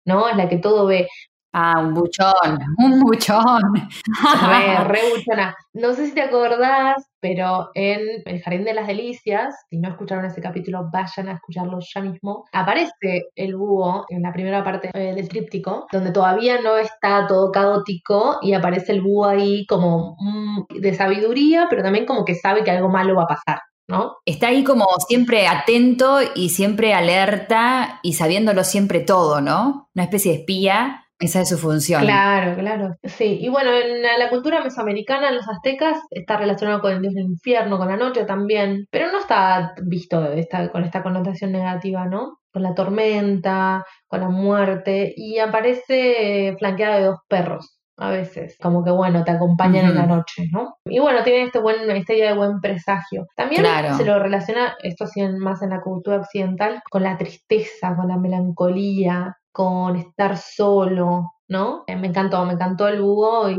¿no? 0.06 0.28
Es 0.30 0.36
la 0.38 0.50
que 0.50 0.58
todo 0.58 0.86
ve. 0.86 1.08
Ah, 1.52 1.80
un 1.80 1.96
buchón, 1.96 2.60
un 2.78 3.00
buchón. 3.00 3.74
Re, 4.50 4.84
re 4.84 5.00
buchona. 5.16 5.56
No 5.74 5.94
sé 5.94 6.06
si 6.06 6.14
te 6.14 6.22
acordás, 6.22 7.04
pero 7.20 7.70
en 7.74 8.22
El 8.26 8.42
Jardín 8.42 8.66
de 8.66 8.76
las 8.76 8.86
Delicias, 8.86 9.56
si 9.68 9.80
no 9.80 9.90
escucharon 9.90 10.26
ese 10.26 10.42
capítulo, 10.42 10.90
vayan 10.94 11.28
a 11.28 11.34
escucharlo 11.34 11.80
ya 11.82 12.02
mismo. 12.02 12.46
Aparece 12.54 13.30
el 13.36 13.56
búho 13.56 14.06
en 14.10 14.22
la 14.22 14.32
primera 14.32 14.64
parte 14.64 14.92
eh, 14.94 15.16
del 15.16 15.28
tríptico, 15.28 15.88
donde 15.92 16.12
todavía 16.12 16.62
no 16.62 16.78
está 16.78 17.26
todo 17.28 17.52
caótico 17.52 18.38
y 18.44 18.54
aparece 18.54 18.92
el 18.92 19.02
búho 19.02 19.26
ahí 19.26 19.66
como 19.66 20.18
mm, 20.20 20.80
de 20.80 20.94
sabiduría, 20.94 21.66
pero 21.68 21.82
también 21.82 22.06
como 22.06 22.26
que 22.26 22.36
sabe 22.36 22.64
que 22.64 22.72
algo 22.72 22.90
malo 22.90 23.16
va 23.16 23.24
a 23.24 23.28
pasar. 23.28 23.60
¿No? 23.88 24.18
Está 24.24 24.50
ahí 24.50 24.64
como 24.64 24.86
siempre 25.08 25.48
atento 25.48 26.20
y 26.36 26.50
siempre 26.50 26.94
alerta 26.94 28.00
y 28.04 28.14
sabiéndolo 28.14 28.64
siempre 28.64 29.00
todo, 29.00 29.42
¿no? 29.42 29.90
Una 29.96 30.04
especie 30.04 30.32
de 30.32 30.38
espía, 30.42 31.09
esa 31.20 31.42
es 31.42 31.50
su 31.50 31.58
función. 31.58 32.02
Claro, 32.02 32.56
claro. 32.58 32.96
Sí, 33.04 33.38
y 33.42 33.50
bueno, 33.50 33.72
en 33.72 34.02
la, 34.02 34.18
la 34.18 34.30
cultura 34.30 34.64
mesoamericana, 34.64 35.30
en 35.30 35.36
los 35.36 35.48
aztecas, 35.50 35.98
está 36.12 36.38
relacionado 36.38 36.82
con 36.82 36.94
el 36.94 37.02
dios 37.02 37.14
del 37.14 37.26
infierno, 37.26 37.78
con 37.78 37.88
la 37.90 37.98
noche 37.98 38.24
también, 38.26 38.86
pero 38.90 39.12
no 39.12 39.20
está 39.20 39.74
visto 39.84 40.32
esta, 40.32 40.70
con 40.70 40.84
esta 40.84 41.04
connotación 41.04 41.52
negativa, 41.52 42.06
¿no? 42.06 42.38
Con 42.52 42.64
la 42.64 42.74
tormenta, 42.74 43.84
con 44.08 44.22
la 44.22 44.30
muerte, 44.30 45.14
y 45.16 45.40
aparece 45.40 46.56
flanqueado 46.58 46.98
de 46.98 47.06
dos 47.06 47.20
perros. 47.28 47.76
A 48.02 48.12
veces, 48.12 48.56
como 48.62 48.82
que 48.86 48.92
bueno, 48.92 49.26
te 49.26 49.32
acompañan 49.32 49.84
en 49.88 49.96
la 49.96 50.06
noche, 50.06 50.46
¿no? 50.54 50.76
Y 50.86 51.00
bueno, 51.00 51.22
tiene 51.26 51.44
este 51.44 51.60
buen, 51.60 51.92
esta 51.92 52.14
idea 52.14 52.32
de 52.32 52.38
buen 52.38 52.62
presagio. 52.62 53.26
También 53.36 53.62
Claro. 53.62 53.94
se 53.96 54.06
lo 54.06 54.18
relaciona, 54.20 54.78
esto 54.82 55.06
sí 55.06 55.22
más 55.38 55.62
en 55.64 55.72
la 55.72 55.82
cultura 55.82 56.16
occidental, 56.16 56.82
con 56.90 57.04
la 57.04 57.18
tristeza, 57.18 57.94
con 57.98 58.08
la 58.08 58.16
melancolía, 58.18 59.36
con 59.60 59.98
estar 59.98 60.38
solo, 60.38 61.34
¿no? 61.50 61.84
Eh, 61.86 61.98
me 61.98 62.08
encantó, 62.08 62.45
me 62.45 62.54
encantó 62.54 62.88
el 62.88 63.02
búho 63.02 63.50
y, 63.50 63.58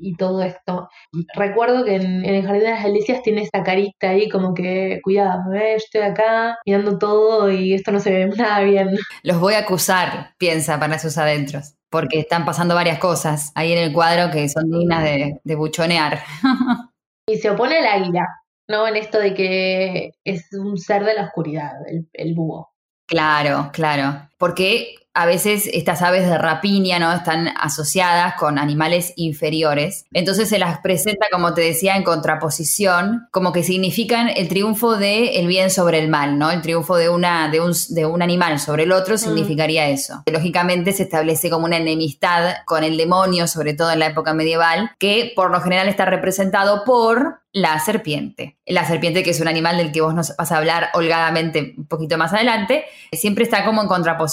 y 0.00 0.14
todo 0.14 0.44
esto. 0.44 0.88
Recuerdo 1.34 1.84
que 1.84 1.96
en, 1.96 2.24
en 2.24 2.36
el 2.36 2.44
Jardín 2.44 2.62
de 2.62 2.70
las 2.70 2.84
Delicias 2.84 3.20
tiene 3.24 3.42
esta 3.42 3.64
carita 3.64 4.10
ahí 4.10 4.28
como 4.28 4.54
que, 4.54 5.00
cuidado, 5.02 5.52
¿eh? 5.54 5.74
estoy 5.74 6.02
acá 6.02 6.56
mirando 6.64 6.98
todo 6.98 7.50
y 7.50 7.74
esto 7.74 7.90
no 7.90 7.98
se 7.98 8.12
ve 8.12 8.26
nada 8.36 8.60
bien. 8.60 8.96
Los 9.24 9.40
voy 9.40 9.54
a 9.54 9.60
acusar, 9.60 10.34
piensa 10.38 10.78
para 10.78 11.00
sus 11.00 11.18
adentros, 11.18 11.74
porque 11.90 12.20
están 12.20 12.44
pasando 12.44 12.76
varias 12.76 13.00
cosas 13.00 13.50
ahí 13.56 13.72
en 13.72 13.78
el 13.78 13.92
cuadro 13.92 14.30
que 14.30 14.48
son 14.48 14.70
dignas 14.70 15.02
de, 15.02 15.40
de 15.42 15.54
buchonear. 15.56 16.20
Y 17.28 17.38
se 17.38 17.50
opone 17.50 17.78
al 17.78 17.86
águila, 17.86 18.26
¿no? 18.68 18.88
En 18.88 18.96
esto 18.96 19.18
de 19.18 19.34
que 19.34 20.12
es 20.24 20.52
un 20.52 20.78
ser 20.78 21.04
de 21.04 21.14
la 21.14 21.26
oscuridad, 21.26 21.72
el, 21.86 22.08
el 22.12 22.34
búho. 22.34 22.72
Claro, 23.06 23.70
claro. 23.72 24.29
Porque 24.40 24.94
a 25.12 25.26
veces 25.26 25.68
estas 25.72 26.00
aves 26.00 26.26
de 26.26 26.38
rapiña, 26.38 26.98
¿no? 26.98 27.12
Están 27.12 27.48
asociadas 27.60 28.34
con 28.36 28.58
animales 28.58 29.12
inferiores. 29.16 30.06
Entonces 30.12 30.48
se 30.48 30.58
las 30.58 30.78
presenta, 30.78 31.26
como 31.30 31.52
te 31.52 31.60
decía, 31.60 31.96
en 31.96 32.04
contraposición, 32.04 33.28
como 33.30 33.52
que 33.52 33.62
significan 33.62 34.30
el 34.34 34.48
triunfo 34.48 34.96
del 34.96 35.28
el 35.34 35.46
bien 35.46 35.70
sobre 35.70 35.98
el 35.98 36.08
mal, 36.08 36.38
¿no? 36.38 36.50
El 36.50 36.62
triunfo 36.62 36.96
de, 36.96 37.10
una, 37.10 37.50
de, 37.50 37.60
un, 37.60 37.72
de 37.90 38.06
un 38.06 38.22
animal 38.22 38.58
sobre 38.60 38.84
el 38.84 38.92
otro 38.92 39.18
significaría 39.18 39.88
eso. 39.88 40.22
Lógicamente 40.24 40.92
se 40.92 41.02
establece 41.02 41.50
como 41.50 41.66
una 41.66 41.76
enemistad 41.76 42.54
con 42.64 42.82
el 42.82 42.96
demonio, 42.96 43.46
sobre 43.46 43.74
todo 43.74 43.90
en 43.90 43.98
la 43.98 44.06
época 44.06 44.32
medieval, 44.32 44.92
que 44.98 45.32
por 45.36 45.50
lo 45.50 45.60
general 45.60 45.88
está 45.88 46.06
representado 46.06 46.84
por 46.84 47.40
la 47.52 47.78
serpiente. 47.80 48.58
La 48.64 48.86
serpiente, 48.86 49.24
que 49.24 49.30
es 49.30 49.40
un 49.40 49.48
animal 49.48 49.76
del 49.76 49.90
que 49.90 50.00
vos 50.00 50.14
nos 50.14 50.36
vas 50.36 50.52
a 50.52 50.56
hablar 50.56 50.90
holgadamente 50.94 51.74
un 51.76 51.86
poquito 51.86 52.16
más 52.16 52.32
adelante, 52.32 52.84
siempre 53.12 53.42
está 53.42 53.64
como 53.64 53.82
en 53.82 53.88
contraposición 53.88 54.29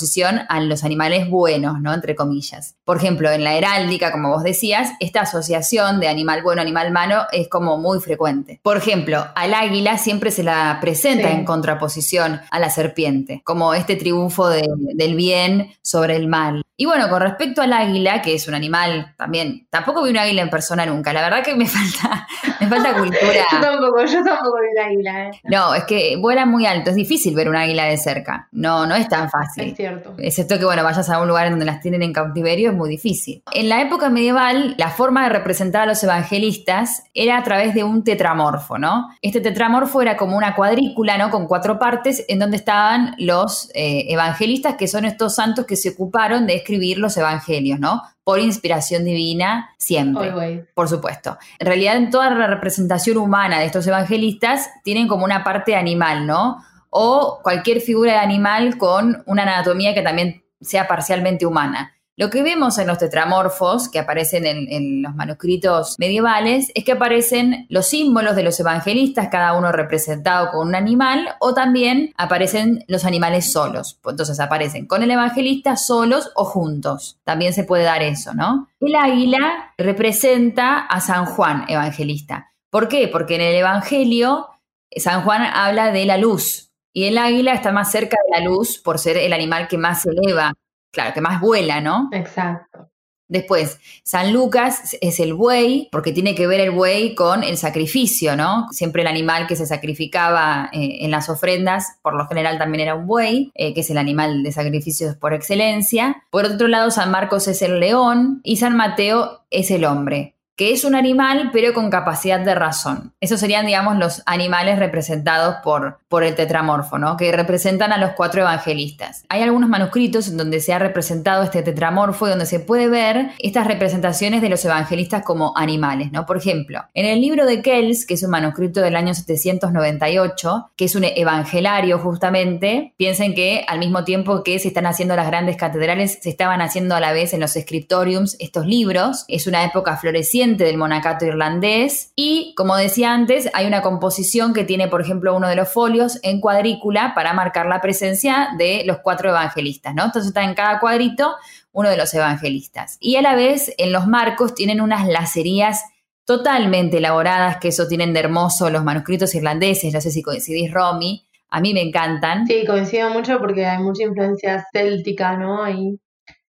a 0.49 0.59
los 0.61 0.83
animales 0.83 1.29
buenos, 1.29 1.79
¿no? 1.81 1.93
Entre 1.93 2.15
comillas. 2.15 2.75
Por 2.85 2.97
ejemplo, 2.97 3.29
en 3.31 3.43
la 3.43 3.55
heráldica, 3.57 4.11
como 4.11 4.29
vos 4.29 4.43
decías, 4.43 4.91
esta 4.99 5.21
asociación 5.21 5.99
de 5.99 6.07
animal 6.07 6.41
bueno, 6.43 6.61
animal 6.61 6.91
malo 6.91 7.23
es 7.31 7.47
como 7.49 7.77
muy 7.77 7.99
frecuente. 7.99 8.59
Por 8.63 8.77
ejemplo, 8.77 9.25
al 9.35 9.53
águila 9.53 9.97
siempre 9.97 10.31
se 10.31 10.43
la 10.43 10.77
presenta 10.81 11.29
Sí. 11.29 11.33
en 11.35 11.45
contraposición 11.45 12.41
a 12.51 12.59
la 12.59 12.69
serpiente, 12.69 13.41
como 13.43 13.73
este 13.73 13.95
triunfo 13.95 14.49
de- 14.49 14.67
del 14.95 15.15
bien 15.15 15.71
sobre 15.81 16.15
el 16.15 16.27
mal. 16.27 16.61
Y 16.79 16.85
bueno, 16.85 17.09
con 17.09 17.19
respecto 17.23 17.63
al 17.63 17.73
águila, 17.73 18.21
que 18.21 18.35
es 18.35 18.47
un 18.47 18.53
animal 18.53 19.15
también, 19.17 19.65
tampoco 19.71 20.03
vi 20.03 20.11
un 20.11 20.17
águila 20.17 20.43
en 20.43 20.51
persona 20.51 20.85
nunca. 20.85 21.11
La 21.11 21.23
verdad 21.23 21.43
que 21.43 21.55
me 21.55 21.65
falta, 21.65 22.27
me 22.59 22.67
falta 22.67 22.93
cultura. 22.93 23.45
yo 23.51 23.59
tampoco, 23.59 24.05
yo 24.05 24.23
tampoco 24.23 24.57
vi 24.61 24.79
un 24.79 24.85
águila. 24.85 25.25
¿eh? 25.25 25.31
No, 25.45 25.73
es 25.73 25.85
que 25.85 26.17
vuelan 26.17 26.49
muy 26.49 26.67
alto, 26.67 26.91
es 26.91 26.95
difícil 26.95 27.33
ver 27.33 27.49
un 27.49 27.55
águila 27.55 27.85
de 27.85 27.97
cerca. 27.97 28.47
No, 28.51 28.85
no 28.85 28.93
es 28.93 29.09
tan 29.09 29.27
fácil. 29.27 29.69
Es 29.69 29.75
cierto. 29.75 30.13
Excepto 30.19 30.59
que, 30.59 30.65
bueno, 30.65 30.83
vayas 30.83 31.09
a 31.09 31.19
un 31.19 31.27
lugar 31.27 31.47
en 31.47 31.53
donde 31.53 31.65
las 31.65 31.81
tienen 31.81 32.03
en 32.03 32.13
cautiverio, 32.13 32.69
es 32.69 32.75
muy 32.75 32.89
difícil. 32.89 33.41
En 33.55 33.69
la 33.69 33.81
época 33.81 34.09
medieval, 34.09 34.75
la 34.77 34.91
forma 34.91 35.23
de 35.23 35.29
representar 35.29 35.81
a 35.81 35.85
los 35.87 36.03
evangelistas 36.03 37.05
era 37.15 37.37
a 37.37 37.43
través 37.43 37.73
de 37.73 37.83
un 37.83 38.03
tetramorfo, 38.03 38.77
¿no? 38.77 39.09
Este 39.23 39.41
tetramorfo 39.41 39.99
era 40.03 40.15
como 40.15 40.37
una 40.37 40.53
cuadrícula, 40.53 41.17
¿no? 41.17 41.31
Con 41.31 41.47
cuatro 41.47 41.79
partes 41.79 42.23
en 42.27 42.37
donde 42.37 42.57
estaban 42.57 43.15
los 43.17 43.71
eh, 43.73 44.05
evangelistas, 44.09 44.75
que 44.75 44.87
son 44.87 45.05
estos 45.05 45.33
santos 45.33 45.65
que 45.65 45.75
se 45.75 45.89
ocuparon 45.89 46.45
de 46.45 46.66
escribir 46.67 46.97
los 46.97 47.15
evangelios, 47.15 47.79
¿no? 47.79 48.03
Por 48.25 48.39
inspiración 48.39 49.05
divina 49.05 49.69
siempre, 49.77 50.29
Always. 50.29 50.61
por 50.73 50.89
supuesto. 50.89 51.37
En 51.59 51.67
realidad, 51.67 51.95
en 51.95 52.09
toda 52.09 52.29
la 52.29 52.47
representación 52.47 53.17
humana 53.17 53.59
de 53.59 53.65
estos 53.65 53.87
evangelistas, 53.87 54.69
tienen 54.83 55.07
como 55.07 55.23
una 55.23 55.45
parte 55.45 55.75
animal, 55.75 56.27
¿no? 56.27 56.61
O 56.89 57.39
cualquier 57.41 57.79
figura 57.79 58.13
de 58.13 58.19
animal 58.19 58.77
con 58.77 59.23
una 59.25 59.43
anatomía 59.43 59.93
que 59.93 60.01
también 60.01 60.43
sea 60.59 60.87
parcialmente 60.87 61.45
humana. 61.45 61.93
Lo 62.19 62.31
que 62.31 62.41
vemos 62.41 62.79
en 62.79 62.87
los 62.87 62.97
tetramorfos 62.97 63.89
que 63.89 63.99
aparecen 63.99 64.47
en, 64.47 65.03
los 65.03 65.13
manuscritos 65.13 65.95
medievales 65.99 66.71
es 66.73 66.83
que 66.83 66.93
aparecen 66.93 67.67
los 67.69 67.85
símbolos 67.85 68.35
de 68.35 68.41
los 68.41 68.59
evangelistas, 68.59 69.27
cada 69.29 69.53
uno 69.53 69.71
representado 69.71 70.49
con 70.49 70.69
un 70.69 70.73
animal, 70.73 71.35
o 71.39 71.53
también 71.53 72.15
aparecen 72.17 72.83
los 72.87 73.05
animales 73.05 73.51
solos. 73.51 73.99
Entonces 74.03 74.39
aparecen 74.39 74.87
con 74.87 75.03
el 75.03 75.11
evangelista 75.11 75.75
solos 75.75 76.31
o 76.33 76.43
juntos. 76.43 77.19
También 77.23 77.53
se 77.53 77.65
puede 77.65 77.83
dar 77.83 78.01
eso, 78.01 78.33
¿no? 78.33 78.67
El 78.79 78.95
águila 78.95 79.73
representa 79.77 80.79
a 80.79 80.99
San 81.01 81.27
Juan 81.27 81.65
evangelista. 81.67 82.51
¿Por 82.71 82.87
qué? 82.87 83.07
Porque 83.07 83.35
en 83.35 83.41
el 83.41 83.55
Evangelio 83.55 84.47
San 84.95 85.23
Juan 85.23 85.43
habla 85.43 85.91
de 85.91 86.05
la 86.05 86.17
luz 86.17 86.71
y 86.93 87.05
el 87.05 87.19
águila 87.19 87.53
está 87.53 87.71
más 87.71 87.91
cerca 87.91 88.17
de 88.25 88.39
la 88.39 88.43
luz 88.43 88.79
por 88.79 88.97
ser 88.97 89.17
el 89.17 89.33
animal 89.33 89.67
que 89.67 89.77
más 89.77 90.01
se 90.01 90.09
eleva 90.09 90.53
claro, 90.91 91.13
que 91.13 91.21
más 91.21 91.41
vuela, 91.41 91.81
¿no? 91.81 92.09
Exacto. 92.11 92.89
Después, 93.29 93.79
San 94.03 94.31
Lucas 94.31 94.95
es 95.01 95.19
el 95.19 95.33
buey, 95.33 95.89
porque 95.91 96.13
tiene 96.13 96.33
que 96.33 96.47
ver 96.47 96.61
el 96.61 96.71
buey 96.71 97.13
con 97.13 97.43
el 97.43 97.57
sacrificio, 97.57 98.37
¿no? 98.37 98.67
Siempre 98.71 99.01
el 99.01 99.07
animal 99.09 99.47
que 99.47 99.57
se 99.57 99.65
sacrificaba 99.65 100.69
eh, 100.71 100.99
en 101.01 101.11
las 101.11 101.27
ofrendas, 101.27 101.97
por 102.01 102.15
lo 102.15 102.25
general 102.27 102.57
también 102.57 102.81
era 102.83 102.95
un 102.95 103.05
buey, 103.05 103.51
eh, 103.53 103.73
que 103.73 103.81
es 103.81 103.89
el 103.89 103.97
animal 103.97 104.43
de 104.43 104.53
sacrificios 104.53 105.17
por 105.17 105.33
excelencia. 105.33 106.23
Por 106.29 106.45
otro 106.45 106.69
lado, 106.69 106.89
San 106.89 107.11
Marcos 107.11 107.49
es 107.49 107.61
el 107.61 107.81
león 107.81 108.39
y 108.43 108.57
San 108.57 108.77
Mateo 108.77 109.41
es 109.49 109.71
el 109.71 109.83
hombre 109.83 110.36
que 110.57 110.73
es 110.73 110.83
un 110.83 110.95
animal 110.95 111.51
pero 111.53 111.73
con 111.73 111.89
capacidad 111.89 112.39
de 112.39 112.55
razón. 112.55 113.13
Esos 113.21 113.39
serían, 113.39 113.67
digamos, 113.67 113.97
los 113.97 114.23
animales 114.25 114.79
representados 114.79 115.57
por, 115.63 115.99
por 116.09 116.23
el 116.23 116.35
tetramorfo, 116.35 116.97
¿no? 116.97 117.15
Que 117.15 117.31
representan 117.31 117.93
a 117.93 117.97
los 117.97 118.11
cuatro 118.13 118.41
evangelistas. 118.41 119.23
Hay 119.29 119.43
algunos 119.43 119.69
manuscritos 119.69 120.27
en 120.27 120.37
donde 120.37 120.59
se 120.59 120.73
ha 120.73 120.79
representado 120.79 121.43
este 121.43 121.61
tetramorfo 121.61 122.25
y 122.25 122.31
donde 122.31 122.47
se 122.47 122.59
puede 122.59 122.89
ver 122.89 123.29
estas 123.37 123.67
representaciones 123.67 124.41
de 124.41 124.49
los 124.49 124.65
evangelistas 124.65 125.23
como 125.23 125.55
animales, 125.55 126.11
¿no? 126.11 126.25
Por 126.25 126.37
ejemplo, 126.37 126.83
en 126.95 127.05
el 127.05 127.21
libro 127.21 127.45
de 127.45 127.61
Kells, 127.61 128.07
que 128.07 128.15
es 128.15 128.23
un 128.23 128.31
manuscrito 128.31 128.81
del 128.81 128.95
año 128.95 129.13
798, 129.13 130.71
que 130.75 130.85
es 130.85 130.95
un 130.95 131.03
evangelario 131.03 131.99
justamente, 131.99 132.95
piensen 132.97 133.35
que 133.35 133.63
al 133.67 133.77
mismo 133.77 134.03
tiempo 134.03 134.43
que 134.43 134.57
se 134.57 134.69
están 134.69 134.87
haciendo 134.87 135.15
las 135.15 135.27
grandes 135.27 135.55
catedrales, 135.55 136.17
se 136.19 136.31
estaban 136.31 136.61
haciendo 136.61 136.95
a 136.95 136.99
la 136.99 137.13
vez 137.13 137.35
en 137.35 137.41
los 137.41 137.51
scriptoriums 137.51 138.35
estos 138.39 138.65
libros. 138.65 139.23
Es 139.27 139.45
una 139.45 139.63
época 139.63 139.97
floreciente 139.97 140.46
del 140.55 140.77
monacato 140.77 141.25
irlandés 141.25 142.13
y, 142.15 142.53
como 142.55 142.77
decía 142.77 143.13
antes, 143.13 143.49
hay 143.53 143.65
una 143.65 143.81
composición 143.81 144.53
que 144.53 144.63
tiene, 144.63 144.87
por 144.87 145.01
ejemplo, 145.01 145.35
uno 145.35 145.49
de 145.49 145.55
los 145.55 145.67
folios 145.67 146.19
en 146.23 146.39
cuadrícula 146.39 147.13
para 147.15 147.33
marcar 147.33 147.65
la 147.65 147.81
presencia 147.81 148.49
de 148.57 148.83
los 148.85 148.99
cuatro 148.99 149.29
evangelistas, 149.29 149.93
¿no? 149.93 150.05
Entonces 150.05 150.29
está 150.29 150.43
en 150.43 150.53
cada 150.53 150.79
cuadrito 150.79 151.35
uno 151.71 151.89
de 151.89 151.97
los 151.97 152.13
evangelistas. 152.13 152.97
Y 152.99 153.17
a 153.17 153.21
la 153.21 153.35
vez, 153.35 153.73
en 153.77 153.91
los 153.91 154.07
marcos 154.07 154.55
tienen 154.55 154.79
unas 154.79 155.07
lacerías 155.07 155.83
totalmente 156.23 156.97
elaboradas, 156.97 157.57
que 157.57 157.69
eso 157.69 157.87
tienen 157.87 158.13
de 158.13 158.19
hermoso 158.21 158.69
los 158.69 158.83
manuscritos 158.83 159.33
irlandeses, 159.35 159.93
no 159.93 160.01
sé 160.01 160.11
si 160.11 160.21
coincidís, 160.21 160.71
Romy, 160.71 161.27
a 161.49 161.59
mí 161.61 161.73
me 161.73 161.81
encantan. 161.81 162.45
Sí, 162.47 162.65
coincido 162.65 163.09
mucho 163.09 163.39
porque 163.39 163.65
hay 163.65 163.81
mucha 163.81 164.03
influencia 164.03 164.65
céltica, 164.71 165.37
¿no? 165.37 165.63
Ahí 165.63 165.99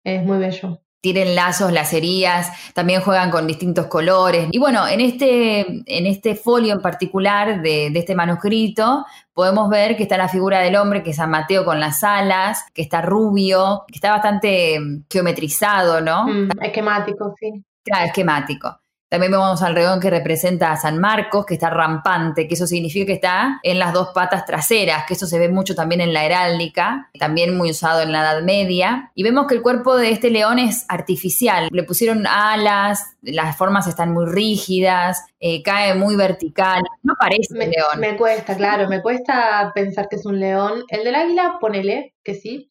es 0.03 0.23
muy 0.23 0.37
bello 0.37 0.81
tienen 1.01 1.35
lazos, 1.35 1.71
lacerías, 1.71 2.51
también 2.73 3.01
juegan 3.01 3.31
con 3.31 3.47
distintos 3.47 3.87
colores. 3.87 4.47
Y 4.51 4.59
bueno, 4.59 4.87
en 4.87 5.01
este, 5.01 5.61
en 5.61 6.05
este 6.05 6.35
folio 6.35 6.73
en 6.73 6.81
particular 6.81 7.61
de, 7.61 7.89
de, 7.89 7.99
este 7.99 8.15
manuscrito, 8.15 9.05
podemos 9.33 9.67
ver 9.69 9.97
que 9.97 10.03
está 10.03 10.17
la 10.17 10.29
figura 10.29 10.59
del 10.59 10.75
hombre, 10.75 11.01
que 11.01 11.09
es 11.09 11.15
San 11.15 11.31
Mateo 11.31 11.65
con 11.65 11.79
las 11.79 12.03
alas, 12.03 12.65
que 12.73 12.83
está 12.83 13.01
rubio, 13.01 13.83
que 13.87 13.95
está 13.95 14.11
bastante 14.11 14.79
geometrizado, 15.09 16.01
¿no? 16.01 16.27
Mm, 16.27 16.49
esquemático, 16.61 17.33
sí. 17.39 17.63
Claro, 17.83 18.05
esquemático. 18.05 18.80
También 19.11 19.33
vemos 19.33 19.61
al 19.61 19.75
que 19.99 20.09
representa 20.09 20.71
a 20.71 20.77
San 20.77 20.97
Marcos, 20.97 21.45
que 21.45 21.55
está 21.55 21.69
rampante, 21.69 22.47
que 22.47 22.53
eso 22.53 22.65
significa 22.65 23.07
que 23.07 23.11
está 23.11 23.59
en 23.61 23.77
las 23.77 23.91
dos 23.91 24.11
patas 24.15 24.45
traseras, 24.45 25.03
que 25.05 25.15
eso 25.15 25.27
se 25.27 25.37
ve 25.37 25.49
mucho 25.49 25.75
también 25.75 25.99
en 25.99 26.13
la 26.13 26.23
heráldica, 26.23 27.09
también 27.19 27.57
muy 27.57 27.71
usado 27.71 28.03
en 28.03 28.13
la 28.13 28.21
Edad 28.21 28.41
Media. 28.41 29.11
Y 29.13 29.23
vemos 29.23 29.47
que 29.47 29.55
el 29.55 29.61
cuerpo 29.61 29.97
de 29.97 30.11
este 30.11 30.29
león 30.29 30.59
es 30.59 30.85
artificial. 30.87 31.67
Le 31.71 31.83
pusieron 31.83 32.25
alas, 32.25 33.17
las 33.21 33.57
formas 33.57 33.85
están 33.85 34.13
muy 34.13 34.27
rígidas, 34.27 35.25
eh, 35.41 35.61
cae 35.61 35.93
muy 35.93 36.15
vertical. 36.15 36.81
No 37.03 37.15
parece 37.19 37.53
me, 37.53 37.65
un 37.65 37.71
león. 37.71 37.99
Me 37.99 38.15
cuesta, 38.15 38.55
claro, 38.55 38.87
me 38.87 39.01
cuesta 39.01 39.73
pensar 39.75 40.07
que 40.07 40.15
es 40.15 40.25
un 40.25 40.39
león. 40.39 40.85
El 40.87 41.03
del 41.03 41.15
águila, 41.15 41.57
ponele 41.59 42.13
que 42.23 42.35
sí, 42.35 42.70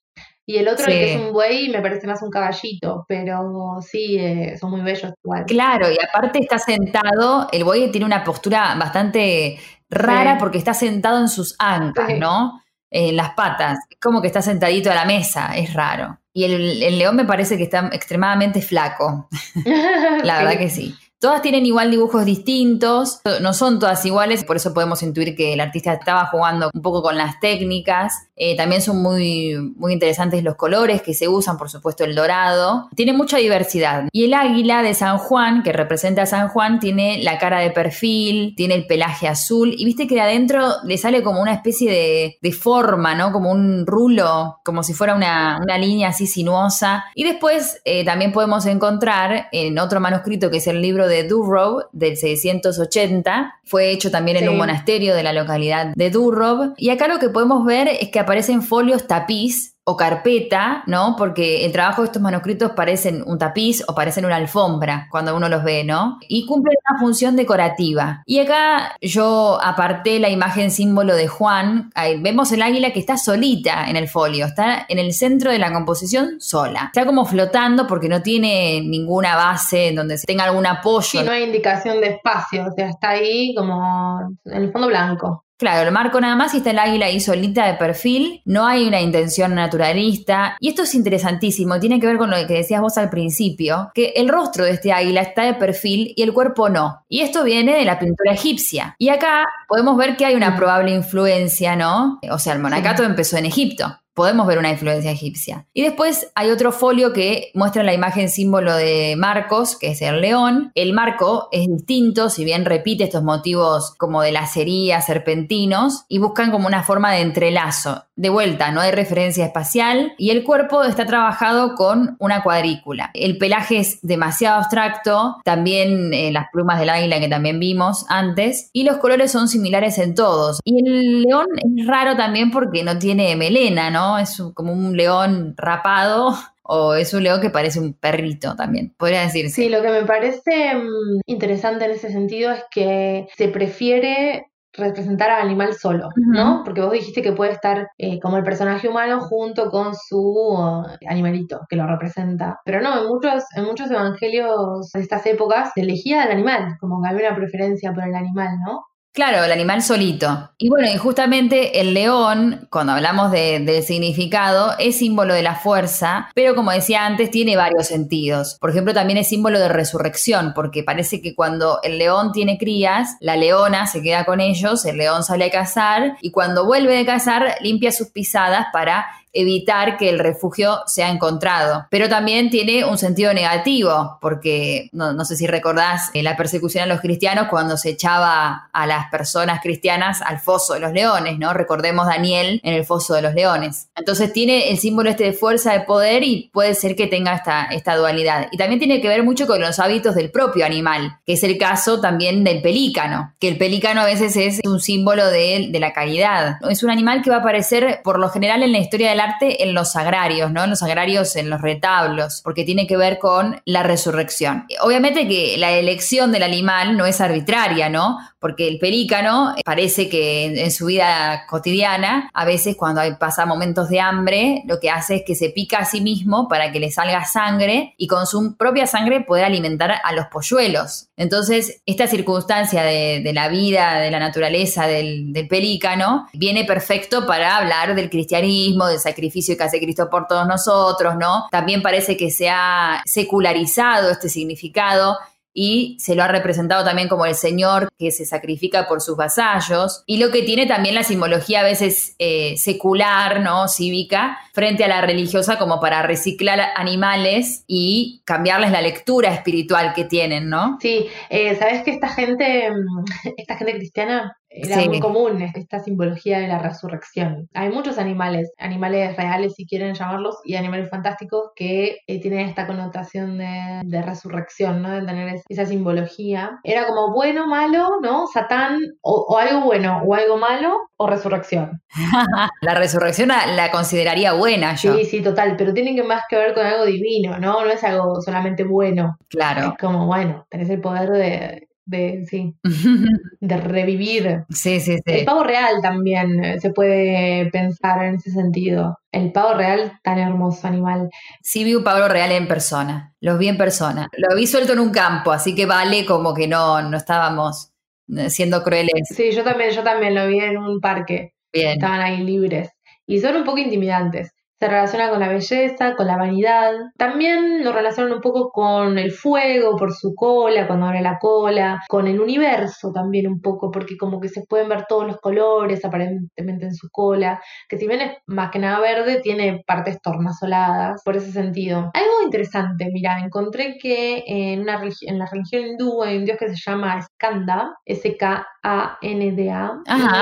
y 0.50 0.58
el 0.58 0.68
otro, 0.68 0.84
Sí. 0.86 0.92
el 0.92 0.98
que 0.98 1.14
es 1.14 1.20
un 1.20 1.32
buey, 1.32 1.68
me 1.68 1.80
parece 1.80 2.06
más 2.06 2.22
un 2.22 2.30
caballito, 2.30 3.04
pero 3.08 3.78
sí, 3.80 4.16
eh, 4.18 4.56
son 4.58 4.70
muy 4.72 4.80
bellos 4.82 5.12
igual. 5.24 5.44
Claro, 5.46 5.90
y 5.90 5.96
aparte 6.02 6.38
está 6.40 6.58
sentado, 6.58 7.48
el 7.52 7.64
buey 7.64 7.90
tiene 7.90 8.06
una 8.06 8.24
postura 8.24 8.74
bastante 8.78 9.58
rara 9.88 10.32
Sí. 10.34 10.36
porque 10.40 10.58
está 10.58 10.74
sentado 10.74 11.18
en 11.20 11.28
sus 11.28 11.54
ancas, 11.58 12.08
Sí. 12.08 12.18
¿no? 12.18 12.60
En 12.92 13.16
las 13.16 13.30
patas, 13.34 13.78
es 13.88 13.98
como 14.00 14.20
que 14.20 14.26
está 14.26 14.42
sentadito 14.42 14.90
a 14.90 14.94
la 14.94 15.04
mesa, 15.04 15.56
es 15.56 15.72
raro. 15.74 16.18
Y 16.32 16.44
el, 16.44 16.82
el 16.82 16.98
león 16.98 17.16
me 17.16 17.24
parece 17.24 17.56
que 17.56 17.64
está 17.64 17.88
extremadamente 17.92 18.62
flaco, 18.62 19.28
la 20.24 20.38
verdad 20.38 20.58
que 20.58 20.68
sí. 20.70 20.94
Todas 21.20 21.42
tienen 21.42 21.66
igual 21.66 21.90
dibujos 21.90 22.24
distintos, 22.24 23.20
no 23.42 23.52
son 23.52 23.78
todas 23.78 24.02
iguales, 24.06 24.42
por 24.42 24.56
eso 24.56 24.72
podemos 24.72 25.02
intuir 25.02 25.36
que 25.36 25.52
el 25.52 25.60
artista 25.60 25.92
estaba 25.92 26.24
jugando 26.26 26.70
un 26.72 26.80
poco 26.80 27.02
con 27.02 27.18
las 27.18 27.38
técnicas. 27.40 28.14
Eh, 28.36 28.56
también 28.56 28.80
son 28.80 29.02
muy, 29.02 29.54
muy 29.76 29.92
interesantes 29.92 30.42
los 30.42 30.56
colores 30.56 31.02
que 31.02 31.12
se 31.12 31.28
usan, 31.28 31.58
por 31.58 31.68
supuesto 31.68 32.04
el 32.04 32.14
dorado. 32.14 32.88
Tiene 32.96 33.12
mucha 33.12 33.36
diversidad. 33.36 34.08
Y 34.12 34.24
el 34.24 34.32
águila 34.32 34.82
de 34.82 34.94
San 34.94 35.18
Juan, 35.18 35.62
que 35.62 35.74
representa 35.74 36.22
a 36.22 36.26
San 36.26 36.48
Juan, 36.48 36.80
tiene 36.80 37.22
la 37.22 37.36
cara 37.36 37.58
de 37.58 37.70
perfil, 37.70 38.54
tiene 38.56 38.74
el 38.74 38.86
pelaje 38.86 39.28
azul 39.28 39.74
y 39.76 39.84
viste 39.84 40.06
que 40.06 40.14
de 40.14 40.22
adentro 40.22 40.68
le 40.84 40.96
sale 40.96 41.22
como 41.22 41.42
una 41.42 41.52
especie 41.52 41.90
de, 41.90 42.38
de 42.40 42.52
forma, 42.52 43.14
¿no? 43.14 43.30
Como 43.30 43.50
un 43.50 43.84
rulo, 43.86 44.58
como 44.64 44.82
si 44.82 44.94
fuera 44.94 45.14
una, 45.14 45.58
una 45.62 45.76
línea 45.76 46.08
así 46.08 46.26
sinuosa. 46.26 47.04
Y 47.14 47.24
después 47.24 47.82
eh, 47.84 48.06
también 48.06 48.32
podemos 48.32 48.64
encontrar 48.64 49.48
en 49.52 49.78
otro 49.78 50.00
manuscrito 50.00 50.50
que 50.50 50.56
es 50.56 50.66
el 50.66 50.80
libro 50.80 51.09
de 51.10 51.24
Durrow 51.24 51.82
del 51.92 52.16
680. 52.16 53.56
Fue 53.64 53.90
hecho 53.90 54.10
también 54.10 54.38
en 54.38 54.48
un 54.48 54.56
monasterio 54.56 55.14
de 55.14 55.22
la 55.22 55.34
localidad 55.34 55.92
de 55.94 56.10
Durrow. 56.10 56.74
Y 56.78 56.88
acá 56.88 57.08
lo 57.08 57.18
que 57.18 57.28
podemos 57.28 57.66
ver 57.66 57.88
es 57.88 58.08
que 58.08 58.18
aparecen 58.18 58.62
folios 58.62 59.06
tapiz 59.06 59.76
o 59.90 59.96
carpeta, 59.96 60.84
¿no? 60.86 61.16
Porque 61.18 61.64
el 61.64 61.72
trabajo 61.72 62.02
de 62.02 62.06
estos 62.06 62.22
manuscritos 62.22 62.70
parecen 62.76 63.24
un 63.26 63.38
tapiz 63.38 63.82
o 63.88 63.94
parecen 63.94 64.24
una 64.24 64.36
alfombra 64.36 65.08
cuando 65.10 65.36
uno 65.36 65.48
los 65.48 65.64
ve, 65.64 65.82
¿no? 65.82 66.18
Y 66.28 66.46
cumplen 66.46 66.76
una 66.88 67.00
función 67.00 67.34
decorativa. 67.34 68.22
Y 68.24 68.38
acá 68.38 68.94
yo 69.00 69.58
aparté 69.60 70.20
la 70.20 70.28
imagen 70.28 70.70
símbolo 70.70 71.16
de 71.16 71.26
Juan. 71.26 71.90
Ahí 71.96 72.20
vemos 72.20 72.52
el 72.52 72.62
águila 72.62 72.92
que 72.92 73.00
está 73.00 73.16
solita 73.16 73.90
en 73.90 73.96
el 73.96 74.06
folio, 74.06 74.46
está 74.46 74.86
en 74.88 75.00
el 75.00 75.12
centro 75.12 75.50
de 75.50 75.58
la 75.58 75.72
composición 75.72 76.40
sola. 76.40 76.92
Está 76.94 77.04
como 77.04 77.24
flotando 77.24 77.88
porque 77.88 78.08
no 78.08 78.22
tiene 78.22 78.80
ninguna 78.82 79.34
base 79.34 79.88
en 79.88 79.96
donde 79.96 80.18
tenga 80.18 80.44
algún 80.44 80.66
apoyo. 80.66 81.02
Sí, 81.02 81.22
no 81.24 81.32
hay 81.32 81.42
indicación 81.42 82.00
de 82.00 82.10
espacio, 82.10 82.66
o 82.66 82.72
sea, 82.72 82.90
está 82.90 83.10
ahí 83.10 83.54
como 83.56 84.36
en 84.44 84.62
el 84.62 84.70
fondo 84.70 84.86
blanco. 84.86 85.44
Claro, 85.60 85.86
el 85.86 85.92
marco 85.92 86.18
nada 86.22 86.36
más 86.36 86.54
y 86.54 86.56
está 86.56 86.70
el 86.70 86.78
águila 86.78 87.04
ahí 87.04 87.20
solita 87.20 87.66
de 87.66 87.74
perfil, 87.74 88.40
no 88.46 88.66
hay 88.66 88.88
una 88.88 88.98
intención 89.02 89.54
naturalista. 89.54 90.56
Y 90.58 90.70
esto 90.70 90.84
es 90.84 90.94
interesantísimo, 90.94 91.78
tiene 91.78 92.00
que 92.00 92.06
ver 92.06 92.16
con 92.16 92.30
lo 92.30 92.36
que 92.46 92.54
decías 92.54 92.80
vos 92.80 92.96
al 92.96 93.10
principio, 93.10 93.90
que 93.94 94.14
el 94.16 94.30
rostro 94.30 94.64
de 94.64 94.70
este 94.70 94.90
águila 94.90 95.20
está 95.20 95.42
de 95.42 95.52
perfil 95.52 96.14
y 96.16 96.22
el 96.22 96.32
cuerpo 96.32 96.70
no. 96.70 97.04
Y 97.10 97.20
esto 97.20 97.44
viene 97.44 97.74
de 97.76 97.84
la 97.84 97.98
pintura 97.98 98.32
egipcia. 98.32 98.94
Y 98.96 99.10
acá 99.10 99.44
podemos 99.68 99.98
ver 99.98 100.16
que 100.16 100.24
hay 100.24 100.34
una 100.34 100.52
Mm. 100.52 100.56
probable 100.56 100.94
influencia, 100.94 101.76
¿no? 101.76 102.18
O 102.30 102.38
sea, 102.38 102.54
el 102.54 102.60
monacato 102.60 103.02
empezó 103.02 103.36
en 103.36 103.44
Egipto. 103.44 103.99
Podemos 104.14 104.46
ver 104.46 104.58
una 104.58 104.70
influencia 104.70 105.10
egipcia. 105.10 105.66
Y 105.72 105.82
después 105.82 106.30
hay 106.34 106.50
otro 106.50 106.72
folio 106.72 107.12
que 107.12 107.50
muestra 107.54 107.82
la 107.82 107.94
imagen 107.94 108.28
símbolo 108.28 108.74
de 108.74 109.14
Marcos, 109.16 109.76
que 109.76 109.92
es 109.92 110.02
el 110.02 110.20
león. 110.20 110.72
El 110.74 110.92
marco 110.92 111.48
es 111.52 111.68
distinto, 111.68 112.28
si 112.30 112.44
bien 112.44 112.64
repite 112.64 113.04
estos 113.04 113.22
motivos 113.22 113.94
como 113.96 114.22
de 114.22 114.32
lacería, 114.32 115.00
serpentinos, 115.00 116.04
y 116.08 116.18
buscan 116.18 116.50
como 116.50 116.66
una 116.66 116.82
forma 116.82 117.12
de 117.12 117.20
entrelazo. 117.20 118.04
De 118.16 118.28
vuelta, 118.28 118.70
no 118.70 118.80
hay 118.80 118.90
referencia 118.90 119.46
espacial 119.46 120.12
y 120.18 120.30
el 120.30 120.44
cuerpo 120.44 120.82
está 120.82 121.06
trabajado 121.06 121.74
con 121.74 122.16
una 122.18 122.42
cuadrícula. 122.42 123.10
El 123.14 123.38
pelaje 123.38 123.78
es 123.78 124.00
demasiado 124.02 124.58
abstracto, 124.58 125.38
también 125.44 126.12
eh, 126.12 126.30
las 126.30 126.48
plumas 126.52 126.78
del 126.78 126.90
águila 126.90 127.18
que 127.20 127.28
también 127.28 127.58
vimos 127.58 128.04
antes, 128.08 128.68
y 128.72 128.84
los 128.84 128.98
colores 128.98 129.32
son 129.32 129.48
similares 129.48 129.98
en 129.98 130.14
todos. 130.14 130.60
Y 130.64 130.80
el 130.84 131.22
león 131.22 131.46
es 131.56 131.86
raro 131.86 132.16
también 132.16 132.50
porque 132.50 132.82
no 132.84 132.98
tiene 132.98 133.34
melena, 133.36 133.90
¿no? 133.90 133.99
Es 134.18 134.42
como 134.54 134.72
un 134.72 134.96
león 134.96 135.54
rapado 135.56 136.34
o 136.62 136.94
es 136.94 137.12
un 137.14 137.24
león 137.24 137.40
que 137.40 137.50
parece 137.50 137.80
un 137.80 137.94
perrito 137.94 138.54
también, 138.54 138.94
podría 138.96 139.22
decirse. 139.22 139.62
Sí, 139.62 139.68
lo 139.68 139.82
que 139.82 139.90
me 139.90 140.04
parece 140.04 140.74
mm, 140.76 141.20
interesante 141.26 141.84
en 141.84 141.90
ese 141.90 142.10
sentido 142.10 142.52
es 142.52 142.62
que 142.70 143.26
se 143.36 143.48
prefiere 143.48 144.50
representar 144.72 145.30
al 145.30 145.46
animal 145.46 145.74
solo, 145.74 146.10
¿no? 146.16 146.62
Porque 146.64 146.80
vos 146.80 146.92
dijiste 146.92 147.22
que 147.22 147.32
puede 147.32 147.52
estar 147.52 147.88
eh, 147.98 148.20
como 148.20 148.36
el 148.36 148.44
personaje 148.44 148.88
humano 148.88 149.20
junto 149.20 149.68
con 149.68 149.94
su 149.94 150.18
uh, 150.18 150.84
animalito 151.08 151.60
que 151.68 151.76
lo 151.76 151.86
representa. 151.86 152.60
Pero 152.64 152.80
no, 152.80 153.02
en 153.02 153.08
muchos, 153.08 153.44
en 153.56 153.64
muchos 153.64 153.90
evangelios 153.90 154.90
de 154.92 155.00
estas 155.00 155.26
épocas 155.26 155.72
se 155.74 155.80
elegía 155.80 156.22
al 156.22 156.30
animal, 156.30 156.76
como 156.78 157.02
que 157.02 157.08
había 157.08 157.28
una 157.28 157.36
preferencia 157.36 157.92
por 157.92 158.04
el 158.04 158.14
animal, 158.14 158.58
¿no? 158.64 158.84
Claro, 159.12 159.42
el 159.42 159.50
animal 159.50 159.82
solito. 159.82 160.52
Y 160.56 160.68
bueno, 160.68 160.86
y 160.88 160.96
justamente 160.96 161.80
el 161.80 161.94
león, 161.94 162.68
cuando 162.70 162.92
hablamos 162.92 163.32
de, 163.32 163.82
significado, 163.84 164.74
es 164.78 164.98
símbolo 164.98 165.34
de 165.34 165.42
la 165.42 165.56
fuerza, 165.56 166.30
pero 166.34 166.54
como 166.54 166.70
decía 166.70 167.06
antes, 167.06 167.30
tiene 167.30 167.56
varios 167.56 167.88
sentidos. 167.88 168.56
Por 168.60 168.70
ejemplo, 168.70 168.94
también 168.94 169.18
es 169.18 169.28
símbolo 169.28 169.58
de 169.58 169.68
resurrección, 169.68 170.52
porque 170.54 170.84
parece 170.84 171.20
que 171.20 171.34
cuando 171.34 171.80
el 171.82 171.98
león 171.98 172.30
tiene 172.30 172.56
crías, 172.56 173.16
la 173.20 173.36
leona 173.36 173.88
se 173.88 174.00
queda 174.00 174.24
con 174.24 174.40
ellos, 174.40 174.84
el 174.84 174.98
león 174.98 175.24
sale 175.24 175.46
a 175.46 175.50
cazar 175.50 176.16
y 176.20 176.30
cuando 176.30 176.64
vuelve 176.64 176.94
de 176.94 177.04
cazar 177.04 177.56
limpia 177.60 177.90
sus 177.90 178.10
pisadas 178.10 178.66
para 178.72 179.06
evitar 179.32 179.96
que 179.96 180.08
el 180.08 180.18
refugio 180.18 180.80
sea 180.86 181.10
encontrado. 181.10 181.86
Pero 181.90 182.08
también 182.08 182.50
tiene 182.50 182.84
un 182.84 182.98
sentido 182.98 183.32
negativo, 183.32 184.18
porque 184.20 184.88
no, 184.92 185.24
sé 185.24 185.36
si 185.36 185.46
recordás 185.46 186.10
eh, 186.14 186.22
la 186.22 186.36
persecución 186.36 186.84
a 186.84 186.86
los 186.86 187.00
cristianos 187.00 187.48
cuando 187.48 187.76
se 187.76 187.90
echaba 187.90 188.68
a 188.72 188.86
las 188.86 189.10
personas 189.10 189.60
cristianas 189.62 190.22
al 190.22 190.40
foso 190.40 190.74
de 190.74 190.80
los 190.80 190.92
leones, 190.92 191.38
¿no? 191.38 191.52
Recordemos 191.52 192.06
Daniel 192.06 192.60
en 192.62 192.74
el 192.74 192.84
foso 192.84 193.14
de 193.14 193.22
los 193.22 193.34
leones. 193.34 193.88
Entonces 193.94 194.32
tiene 194.32 194.70
el 194.70 194.78
símbolo 194.78 195.10
este 195.10 195.24
de 195.24 195.32
fuerza, 195.32 195.72
de 195.72 195.80
poder 195.80 196.22
y 196.22 196.50
puede 196.52 196.74
ser 196.74 196.96
que 196.96 197.06
tenga 197.06 197.34
esta, 197.34 197.64
esta 197.66 197.96
dualidad. 197.96 198.48
Y 198.50 198.56
también 198.56 198.78
tiene 198.78 199.00
que 199.00 199.08
ver 199.08 199.22
mucho 199.22 199.46
con 199.46 199.60
los 199.60 199.78
hábitos 199.78 200.14
del 200.14 200.30
propio 200.30 200.64
animal, 200.64 201.18
que 201.26 201.34
es 201.34 201.42
el 201.44 201.58
caso 201.58 202.00
también 202.00 202.44
del 202.44 202.62
pelícano, 202.62 203.34
que 203.38 203.48
el 203.48 203.58
pelícano 203.58 204.00
a 204.00 204.06
veces 204.06 204.36
es 204.36 204.60
un 204.64 204.80
símbolo 204.80 205.26
de, 205.26 205.68
de 205.70 205.80
la 205.80 205.92
caridad. 205.92 206.58
Es 206.68 206.82
un 206.82 206.90
animal 206.90 207.22
que 207.22 207.30
va 207.30 207.36
a 207.36 207.40
aparecer 207.40 208.00
por 208.02 208.18
lo 208.18 208.28
general 208.30 208.62
en 208.62 208.72
la 208.72 208.78
historia 208.78 209.10
de 209.10 209.16
en 209.40 209.74
los 209.74 209.96
agrarios, 209.96 210.50
¿no? 210.52 210.64
En 210.64 210.70
los 210.70 210.82
agrarios, 210.82 211.36
en 211.36 211.50
los 211.50 211.60
retablos, 211.60 212.40
porque 212.42 212.64
tiene 212.64 212.86
que 212.86 212.96
ver 212.96 213.18
con 213.18 213.60
la 213.64 213.82
resurrección. 213.82 214.66
Obviamente 214.80 215.28
que 215.28 215.56
la 215.58 215.72
elección 215.72 216.32
del 216.32 216.42
animal 216.42 216.96
no 216.96 217.06
es 217.06 217.20
arbitraria, 217.20 217.88
¿no? 217.88 218.18
Porque 218.40 218.66
el 218.66 218.78
pelícano 218.78 219.54
parece 219.64 220.08
que 220.08 220.46
en, 220.64 220.70
su 220.70 220.86
vida 220.86 221.44
cotidiana, 221.48 222.30
a 222.32 222.44
veces 222.44 222.74
cuando 222.76 223.02
pasa 223.18 223.44
momentos 223.46 223.88
de 223.88 224.00
hambre, 224.00 224.62
lo 224.66 224.80
que 224.80 224.90
hace 224.90 225.16
es 225.16 225.22
que 225.26 225.34
se 225.34 225.50
pica 225.50 225.78
a 225.78 225.84
sí 225.84 226.00
mismo 226.00 226.48
para 226.48 226.72
que 226.72 226.80
le 226.80 226.90
salga 226.90 227.24
sangre 227.24 227.94
y 227.96 228.06
con 228.06 228.26
su 228.26 228.56
propia 228.56 228.86
sangre 228.86 229.20
poder 229.20 229.44
alimentar 229.44 229.92
a 230.02 230.12
los 230.12 230.26
polluelos. 230.26 231.08
Entonces, 231.16 231.82
esta 231.84 232.06
circunstancia 232.06 232.82
de, 232.82 233.30
la 233.34 233.48
vida, 233.48 234.00
de 234.00 234.10
la 234.10 234.18
naturaleza 234.18 234.86
del, 234.86 235.32
del 235.32 235.46
pelícano, 235.46 236.26
viene 236.32 236.64
perfecto 236.64 237.26
para 237.26 237.58
hablar 237.58 237.94
del 237.94 238.08
cristianismo, 238.08 238.86
del 238.86 238.98
sacrificio 238.98 239.56
que 239.56 239.64
hace 239.64 239.80
Cristo 239.80 240.08
por 240.08 240.26
todos 240.26 240.46
nosotros, 240.46 241.16
¿no? 241.18 241.46
También 241.50 241.82
parece 241.82 242.16
que 242.16 242.30
se 242.30 242.48
ha 242.48 243.02
secularizado 243.04 244.10
este 244.10 244.28
significado 244.28 245.18
y 245.62 245.98
se 246.00 246.14
lo 246.14 246.22
ha 246.22 246.28
representado 246.28 246.86
también 246.86 247.06
como 247.06 247.26
el 247.26 247.34
Señor 247.34 247.90
que 247.98 248.10
se 248.12 248.24
sacrifica 248.24 248.88
por 248.88 249.02
sus 249.02 249.14
vasallos, 249.14 250.02
y 250.06 250.16
lo 250.16 250.30
que 250.30 250.40
tiene 250.40 250.64
también 250.64 250.94
la 250.94 251.04
simbología 251.04 251.60
a 251.60 251.64
veces 251.64 252.14
eh, 252.18 252.56
secular, 252.56 253.40
¿no? 253.40 253.68
Cívica, 253.68 254.38
frente 254.54 254.84
a 254.84 254.88
la 254.88 255.02
religiosa 255.02 255.58
como 255.58 255.78
para 255.78 256.00
reciclar 256.00 256.60
animales 256.76 257.64
y 257.66 258.22
cambiarles 258.24 258.70
la 258.70 258.80
lectura 258.80 259.34
espiritual 259.34 259.92
que 259.92 260.04
tienen, 260.04 260.48
¿no? 260.48 260.78
Sí, 260.80 261.08
eh, 261.28 261.54
¿sabes 261.56 261.82
que 261.82 261.90
esta 261.90 262.08
gente, 262.08 262.70
mm, 262.70 263.04
esta 263.36 263.58
gente 263.58 263.74
cristiana 263.74 264.39
era 264.50 264.84
muy 264.84 264.98
común 265.00 265.42
esta 265.54 265.78
simbología 265.78 266.40
de 266.40 266.48
la 266.48 266.58
resurrección. 266.58 267.48
Hay 267.54 267.70
muchos 267.70 267.98
animales, 267.98 268.52
animales 268.58 269.16
reales 269.16 269.54
si 269.54 269.64
quieren 269.64 269.94
llamarlos, 269.94 270.36
y 270.44 270.56
animales 270.56 270.90
fantásticos 270.90 271.50
que 271.54 271.98
eh, 272.06 272.20
tienen 272.20 272.48
esta 272.48 272.66
connotación 272.66 273.38
de, 273.38 274.02
resurrección, 274.02 274.82
¿no? 274.82 274.90
De 274.90 275.06
tener 275.06 275.40
esa 275.48 275.66
simbología. 275.66 276.58
Era 276.64 276.86
como 276.86 277.12
bueno, 277.12 277.46
malo, 277.46 278.00
¿no? 278.02 278.26
Satán, 278.26 278.80
o, 279.02 279.38
algo 279.38 279.60
bueno, 279.60 280.02
o 280.04 280.14
algo 280.14 280.36
malo, 280.36 280.74
o 280.96 281.06
resurrección. 281.06 281.82
la 282.62 282.74
resurrección 282.74 283.28
la, 283.28 283.70
consideraría 283.70 284.32
buena 284.32 284.74
yo. 284.74 284.96
Sí, 284.96 285.04
sí, 285.04 285.22
total, 285.22 285.54
pero 285.56 285.72
tiene 285.72 285.94
que 285.94 286.02
más 286.02 286.24
que 286.28 286.36
ver 286.36 286.54
con 286.54 286.66
algo 286.66 286.84
divino, 286.86 287.38
¿no? 287.38 287.64
No 287.64 287.70
es 287.70 287.84
algo 287.84 288.20
solamente 288.20 288.64
bueno. 288.64 289.16
Claro. 289.28 289.68
Es 289.68 289.78
como, 289.78 290.06
bueno, 290.06 290.46
tenés 290.50 290.70
el 290.70 290.80
poder 290.80 291.10
de 291.10 291.69
de, 291.90 292.24
sí, 292.26 292.54
de 293.40 293.56
revivir. 293.56 294.44
Sí, 294.48 294.80
sí, 294.80 294.96
sí. 294.96 295.02
El 295.04 295.24
pavo 295.24 295.44
real 295.44 295.82
también 295.82 296.42
eh, 296.42 296.60
se 296.60 296.70
puede 296.70 297.50
pensar 297.50 298.04
en 298.04 298.14
ese 298.14 298.30
sentido. 298.30 298.98
El 299.12 299.32
pavo 299.32 299.54
real, 299.54 299.98
tan 300.02 300.18
hermoso 300.18 300.66
animal. 300.66 301.10
Sí 301.42 301.64
vi 301.64 301.74
un 301.74 301.84
pavo 301.84 302.08
real 302.08 302.32
en 302.32 302.46
persona, 302.46 303.14
los 303.20 303.38
vi 303.38 303.48
en 303.48 303.58
persona. 303.58 304.08
Lo 304.16 304.36
vi 304.36 304.46
suelto 304.46 304.72
en 304.72 304.78
un 304.78 304.90
campo, 304.90 305.32
así 305.32 305.54
que 305.54 305.66
vale 305.66 306.06
como 306.06 306.32
que 306.32 306.46
no, 306.46 306.80
no 306.82 306.96
estábamos 306.96 307.72
eh, 308.16 308.30
siendo 308.30 308.62
crueles. 308.62 309.08
Sí, 309.14 309.32
yo 309.32 309.42
también, 309.42 309.70
yo 309.70 309.82
también 309.82 310.14
lo 310.14 310.26
vi 310.28 310.38
en 310.38 310.56
un 310.58 310.80
parque. 310.80 311.34
Bien. 311.52 311.72
Estaban 311.72 312.00
ahí 312.00 312.22
libres. 312.22 312.70
Y 313.06 313.18
son 313.18 313.36
un 313.36 313.44
poco 313.44 313.58
intimidantes 313.58 314.32
se 314.60 314.68
relaciona 314.68 315.08
con 315.08 315.20
la 315.20 315.28
belleza, 315.28 315.94
con 315.96 316.06
la 316.06 316.18
vanidad. 316.18 316.72
También 316.98 317.64
lo 317.64 317.72
relacionan 317.72 318.12
un 318.12 318.20
poco 318.20 318.50
con 318.50 318.98
el 318.98 319.10
fuego 319.10 319.74
por 319.74 319.94
su 319.94 320.14
cola, 320.14 320.66
cuando 320.66 320.84
abre 320.84 321.00
la 321.00 321.18
cola, 321.18 321.80
con 321.88 322.06
el 322.06 322.20
universo 322.20 322.92
también 322.92 323.26
un 323.26 323.40
poco, 323.40 323.70
porque 323.70 323.96
como 323.96 324.20
que 324.20 324.28
se 324.28 324.44
pueden 324.46 324.68
ver 324.68 324.84
todos 324.86 325.06
los 325.06 325.16
colores 325.18 325.82
aparentemente 325.82 326.66
en 326.66 326.74
su 326.74 326.90
cola, 326.90 327.40
que 327.70 327.78
si 327.78 327.88
bien 327.88 328.02
es 328.02 328.18
más 328.26 328.50
que 328.50 328.58
nada 328.58 328.80
verde, 328.80 329.20
tiene 329.22 329.62
partes 329.66 329.98
tornasoladas, 330.02 331.02
por 331.04 331.16
ese 331.16 331.32
sentido. 331.32 331.90
Algo 331.94 332.22
interesante, 332.22 332.90
mira, 332.92 333.18
encontré 333.20 333.78
que 333.80 334.22
en, 334.26 334.60
una 334.60 334.82
en 335.06 335.18
la 335.18 335.24
religión 335.24 335.68
hindú 335.68 336.02
hay 336.02 336.18
un 336.18 336.26
dios 336.26 336.36
que 336.38 336.50
se 336.50 336.70
llama 336.70 337.00
Skanda, 337.00 337.76
S-K-A-N-D-A, 337.86 339.72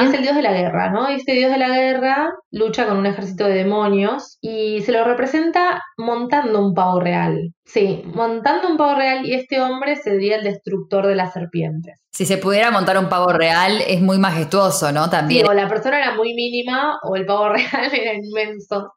y 0.00 0.04
es 0.04 0.14
el 0.14 0.22
dios 0.22 0.36
de 0.36 0.42
la 0.42 0.52
guerra, 0.52 0.90
¿no? 0.90 1.10
Y 1.10 1.14
este 1.14 1.32
dios 1.32 1.50
de 1.50 1.58
la 1.58 1.70
guerra 1.70 2.30
lucha 2.52 2.86
con 2.86 2.98
un 2.98 3.06
ejército 3.06 3.44
de 3.44 3.54
demonios 3.54 4.27
y 4.40 4.82
se 4.82 4.92
lo 4.92 5.04
representa 5.04 5.82
montando 5.96 6.64
un 6.66 6.74
pavo 6.74 7.00
real. 7.00 7.54
Sí, 7.68 8.02
montando 8.14 8.66
un 8.66 8.78
pavo 8.78 8.94
real 8.94 9.26
y 9.26 9.34
este 9.34 9.60
hombre 9.60 9.96
sería 9.96 10.36
el 10.36 10.44
destructor 10.44 11.06
de 11.06 11.14
las 11.14 11.34
serpientes. 11.34 12.00
Si 12.10 12.24
se 12.24 12.38
pudiera 12.38 12.70
montar 12.70 12.96
un 12.96 13.10
pavo 13.10 13.30
real 13.30 13.82
es 13.86 14.00
muy 14.00 14.16
majestuoso, 14.16 14.90
¿no? 14.90 15.10
También. 15.10 15.46
o 15.46 15.52
la 15.52 15.68
persona 15.68 15.98
era 15.98 16.14
muy 16.14 16.32
mínima 16.32 16.98
o 17.02 17.14
el 17.14 17.26
pavo 17.26 17.48
real 17.52 17.92
era 17.92 18.14
inmenso 18.14 18.94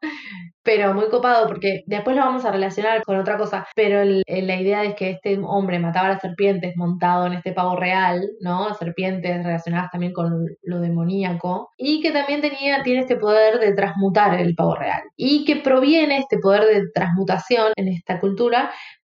pero 0.62 0.94
muy 0.94 1.08
copado 1.08 1.46
porque 1.48 1.82
después 1.86 2.16
lo 2.16 2.22
vamos 2.22 2.44
a 2.44 2.52
relacionar 2.52 3.02
con 3.02 3.16
otra 3.16 3.36
cosa, 3.36 3.66
pero 3.74 4.04
la 4.04 4.60
idea 4.60 4.84
es 4.84 4.94
que 4.94 5.10
este 5.10 5.38
hombre 5.42 5.78
mataba 5.78 6.06
a 6.06 6.12
las 6.12 6.20
serpientes 6.20 6.76
montado 6.76 7.26
en 7.26 7.34
este 7.34 7.52
pavo 7.52 7.76
real, 7.76 8.22
¿no? 8.40 8.72
Serpientes 8.74 9.44
relacionadas 9.44 9.90
también 9.90 10.12
con 10.12 10.46
lo 10.62 10.80
demoníaco, 10.80 11.70
y 11.76 12.00
que 12.00 12.12
también 12.12 12.40
tenía, 12.40 12.82
tiene 12.82 13.00
este 13.00 13.16
poder 13.16 13.58
de 13.58 13.74
transmutar 13.74 14.38
el 14.40 14.54
pavo 14.54 14.76
real, 14.76 15.02
y 15.16 15.44
que 15.44 15.56
proviene 15.56 16.18
este 16.18 16.38
poder 16.38 16.64
de 16.64 16.82
transmutación 16.94 17.72
en 17.76 17.88
esta 17.88 18.20
cultura 18.20 18.61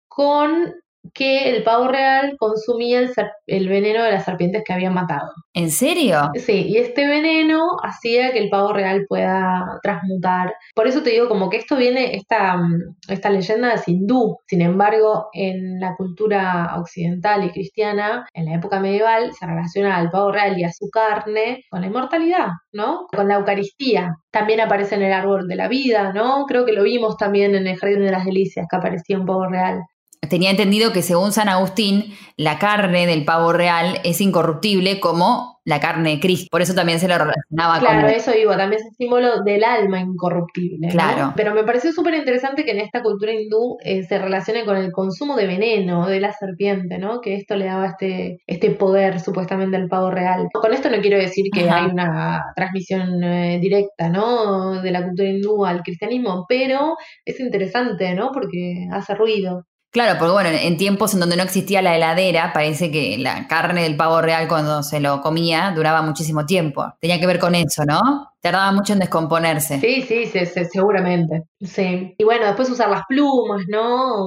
con 0.07 0.73
que 1.13 1.49
el 1.49 1.63
pavo 1.63 1.87
real 1.87 2.35
consumía 2.37 3.01
el, 3.47 3.69
veneno 3.69 4.03
de 4.03 4.11
las 4.11 4.25
serpientes 4.25 4.63
que 4.65 4.73
habían 4.73 4.93
matado. 4.93 5.29
¿En 5.53 5.69
serio? 5.69 6.31
Sí, 6.35 6.67
y 6.67 6.77
este 6.77 7.07
veneno 7.07 7.77
hacía 7.83 8.31
que 8.31 8.39
el 8.39 8.49
pavo 8.49 8.73
real 8.73 9.05
pueda 9.07 9.79
transmutar. 9.81 10.53
Por 10.75 10.87
eso 10.87 11.03
te 11.03 11.11
digo, 11.11 11.27
como 11.27 11.49
que 11.49 11.57
esto 11.57 11.75
viene, 11.75 12.15
esta, 12.15 12.57
mm, 12.57 12.95
esta 13.09 13.29
leyenda 13.29 13.73
es 13.73 13.87
hindú. 13.87 14.37
Sin 14.47 14.61
embargo, 14.61 15.29
en 15.33 15.79
la 15.79 15.95
cultura 15.95 16.75
occidental 16.77 17.43
y 17.43 17.51
cristiana, 17.51 18.25
en 18.33 18.45
la 18.45 18.55
época 18.55 18.79
medieval, 18.79 19.33
se 19.33 19.45
relaciona 19.45 19.97
al 19.97 20.09
pavo 20.09 20.31
real 20.31 20.57
y 20.57 20.63
a 20.63 20.71
su 20.71 20.89
carne 20.89 21.63
con 21.69 21.81
la 21.81 21.87
inmortalidad, 21.87 22.47
¿no? 22.71 23.07
Con 23.15 23.27
la 23.27 23.35
Eucaristía. 23.35 24.15
También 24.31 24.61
aparece 24.61 24.95
en 24.95 25.03
el 25.03 25.13
árbol 25.13 25.47
de 25.47 25.55
la 25.55 25.67
vida, 25.67 26.13
¿no? 26.13 26.45
Creo 26.45 26.65
que 26.65 26.73
lo 26.73 26.83
vimos 26.83 27.17
también 27.17 27.55
en 27.55 27.67
el 27.67 27.77
Jardín 27.77 28.03
de 28.03 28.11
las 28.11 28.25
Delicias, 28.25 28.65
que 28.69 28.75
aparecía 28.75 29.19
un 29.19 29.25
pavo 29.25 29.47
real. 29.47 29.81
Tenía 30.29 30.51
entendido 30.51 30.93
que 30.93 31.01
según 31.01 31.31
San 31.31 31.49
Agustín, 31.49 32.13
la 32.37 32.59
carne 32.59 33.05
del 33.05 33.25
pavo 33.25 33.53
real 33.53 33.99
es 34.03 34.21
incorruptible 34.21 34.99
como 34.99 35.53
la 35.65 35.79
carne 35.79 36.11
de 36.11 36.19
Cristo. 36.19 36.47
Por 36.51 36.61
eso 36.61 36.73
también 36.73 36.99
se 36.99 37.07
lo 37.07 37.17
relacionaba 37.17 37.79
Claro, 37.79 38.07
con... 38.07 38.09
eso 38.09 38.31
digo, 38.31 38.55
también 38.57 38.81
es 38.81 38.87
un 38.87 38.95
símbolo 38.95 39.43
del 39.43 39.63
alma 39.63 39.99
incorruptible. 39.99 40.87
¿no? 40.87 40.91
Claro. 40.91 41.33
Pero 41.35 41.53
me 41.53 41.63
pareció 41.63 41.91
súper 41.93 42.15
interesante 42.15 42.65
que 42.65 42.71
en 42.71 42.79
esta 42.79 43.01
cultura 43.01 43.33
hindú 43.33 43.77
eh, 43.83 44.03
se 44.03 44.17
relacione 44.17 44.65
con 44.65 44.77
el 44.77 44.91
consumo 44.91 45.35
de 45.35 45.47
veneno 45.47 46.07
de 46.07 46.19
la 46.19 46.33
serpiente, 46.33 46.97
¿no? 46.97 47.21
Que 47.21 47.35
esto 47.35 47.55
le 47.55 47.65
daba 47.65 47.87
este, 47.87 48.39
este 48.45 48.71
poder 48.71 49.19
supuestamente 49.19 49.77
al 49.77 49.87
pavo 49.87 50.11
real. 50.11 50.47
Con 50.53 50.73
esto 50.73 50.89
no 50.89 51.01
quiero 51.01 51.17
decir 51.17 51.45
que 51.53 51.69
Ajá. 51.69 51.83
hay 51.83 51.91
una 51.91 52.43
transmisión 52.55 53.23
eh, 53.23 53.59
directa, 53.61 54.09
¿no? 54.09 54.81
De 54.81 54.91
la 54.91 55.03
cultura 55.03 55.29
hindú 55.29 55.65
al 55.65 55.81
cristianismo, 55.81 56.45
pero 56.47 56.97
es 57.25 57.39
interesante, 57.39 58.13
¿no? 58.15 58.31
Porque 58.33 58.87
hace 58.91 59.15
ruido. 59.15 59.65
Claro, 59.93 60.17
porque 60.17 60.31
bueno, 60.31 60.49
en 60.49 60.75
tiempos 60.75 61.13
en 61.13 61.19
donde 61.19 61.35
no 61.37 61.43
existía 61.43 61.83
la 61.83 61.95
heladera, 61.95 62.51
parece 62.51 62.89
que 62.89 63.15
la 63.19 63.47
carne 63.47 63.83
del 63.83 63.95
pavo 63.95 64.23
real 64.23 64.47
cuando 64.47 64.81
se 64.81 64.99
lo 64.99 65.21
comía 65.21 65.71
duraba 65.75 66.01
muchísimo 66.01 66.47
tiempo. 66.47 66.95
Tenía 66.99 67.19
que 67.19 67.27
ver 67.27 67.37
con 67.37 67.53
eso, 67.53 67.85
¿no? 67.85 67.99
Tardaba 68.41 68.71
mucho 68.71 68.93
en 68.93 68.99
descomponerse. 68.99 69.79
Sí, 69.79 70.01
sí, 70.01 70.25
sí, 70.25 70.47
sí, 70.47 70.65
seguramente. 70.65 71.43
Sí. 71.63 72.13
Y 72.17 72.23
bueno, 72.23 72.45
después 72.45 72.69
usar 72.69 72.89
las 72.89 73.03
plumas, 73.07 73.63
¿no? 73.69 74.25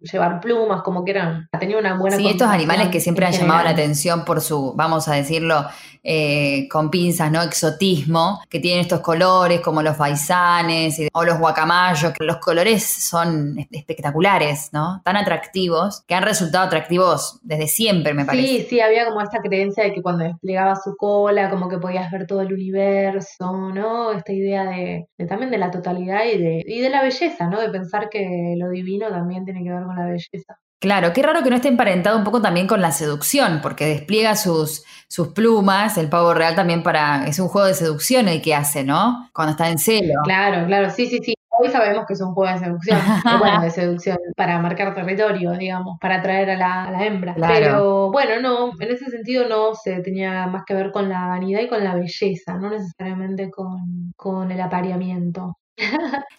Llevar 0.00 0.40
plumas, 0.40 0.82
como 0.82 1.04
que 1.04 1.12
eran. 1.12 1.48
Tenía 1.58 1.78
una 1.78 1.98
buena 1.98 2.16
Sí, 2.16 2.28
estos 2.28 2.48
animales 2.48 2.88
que 2.88 3.00
siempre 3.00 3.26
han 3.26 3.32
llamado 3.32 3.64
la 3.64 3.70
atención 3.70 4.24
por 4.24 4.40
su, 4.40 4.74
vamos 4.76 5.08
a 5.08 5.14
decirlo, 5.14 5.64
eh, 6.02 6.68
con 6.70 6.90
pinzas, 6.90 7.32
¿no? 7.32 7.42
Exotismo, 7.42 8.40
que 8.50 8.60
tienen 8.60 8.80
estos 8.82 9.00
colores 9.00 9.60
como 9.62 9.80
los 9.80 9.96
faisanes 9.96 10.98
y- 10.98 11.08
o 11.12 11.24
los 11.24 11.38
guacamayos, 11.38 12.12
que 12.12 12.24
los 12.24 12.36
colores 12.36 12.84
son 12.84 13.58
es- 13.58 13.68
espectaculares, 13.70 14.68
¿no? 14.72 15.00
Tan 15.02 15.16
atractivos, 15.16 16.02
que 16.06 16.14
han 16.14 16.22
resultado 16.24 16.66
atractivos 16.66 17.38
desde 17.42 17.68
siempre, 17.68 18.12
me 18.12 18.26
parece. 18.26 18.46
Sí, 18.46 18.66
sí, 18.68 18.80
había 18.80 19.06
como 19.06 19.22
esta 19.22 19.38
creencia 19.40 19.84
de 19.84 19.94
que 19.94 20.02
cuando 20.02 20.24
desplegaba 20.24 20.76
su 20.76 20.94
cola, 20.96 21.48
como 21.48 21.68
que 21.70 21.78
podías 21.78 22.10
ver 22.12 22.26
todo 22.26 22.42
el 22.42 22.52
universo, 22.52 23.70
¿no? 23.74 24.12
Esta 24.12 24.32
idea 24.32 24.64
de, 24.64 25.06
de 25.16 25.26
también 25.26 25.50
de 25.50 25.58
la 25.58 25.70
totalidad 25.70 26.24
y 26.26 26.38
de, 26.38 26.62
y 26.74 26.80
de 26.80 26.90
la 26.90 27.02
belleza, 27.02 27.48
¿no? 27.48 27.60
De 27.60 27.70
pensar 27.70 28.08
que 28.10 28.54
lo 28.56 28.68
divino 28.68 29.08
también 29.08 29.44
tiene 29.44 29.62
que 29.62 29.70
ver 29.70 29.84
con 29.84 29.96
la 29.96 30.06
belleza. 30.06 30.58
Claro, 30.80 31.14
qué 31.14 31.22
raro 31.22 31.42
que 31.42 31.48
no 31.48 31.56
esté 31.56 31.68
emparentado 31.68 32.18
un 32.18 32.24
poco 32.24 32.42
también 32.42 32.66
con 32.66 32.82
la 32.82 32.92
seducción, 32.92 33.60
porque 33.62 33.86
despliega 33.86 34.36
sus, 34.36 34.84
sus 35.08 35.28
plumas, 35.28 35.96
el 35.96 36.10
pavo 36.10 36.34
real 36.34 36.54
también 36.54 36.82
para, 36.82 37.26
es 37.26 37.38
un 37.38 37.48
juego 37.48 37.66
de 37.66 37.74
seducción 37.74 38.28
el 38.28 38.42
que 38.42 38.54
hace, 38.54 38.84
¿no? 38.84 39.30
Cuando 39.32 39.52
está 39.52 39.70
en 39.70 39.78
celo. 39.78 40.12
Claro, 40.24 40.66
claro, 40.66 40.90
sí, 40.90 41.06
sí, 41.06 41.20
sí. 41.22 41.34
Hoy 41.58 41.70
sabemos 41.70 42.04
que 42.06 42.14
es 42.14 42.20
un 42.20 42.34
juego 42.34 42.52
de 42.52 42.58
seducción, 42.58 42.98
bueno, 43.38 43.62
de 43.62 43.70
seducción, 43.70 44.18
para 44.36 44.58
marcar 44.58 44.94
territorio, 44.94 45.52
digamos, 45.52 45.96
para 46.00 46.16
atraer 46.16 46.50
a 46.50 46.56
la, 46.56 46.84
a 46.84 46.90
la 46.90 47.06
hembra. 47.06 47.34
Claro. 47.34 47.54
Pero 47.54 48.10
bueno, 48.10 48.40
no, 48.42 48.72
en 48.78 48.90
ese 48.90 49.06
sentido 49.06 49.48
no 49.48 49.74
se 49.74 50.00
tenía 50.00 50.46
más 50.48 50.64
que 50.66 50.74
ver 50.74 50.90
con 50.90 51.08
la 51.08 51.28
vanidad 51.28 51.60
y 51.60 51.68
con 51.68 51.82
la 51.82 51.94
belleza, 51.94 52.58
no 52.58 52.68
necesariamente 52.68 53.50
con, 53.50 54.12
con 54.16 54.50
el 54.50 54.60
apareamiento. 54.60 55.56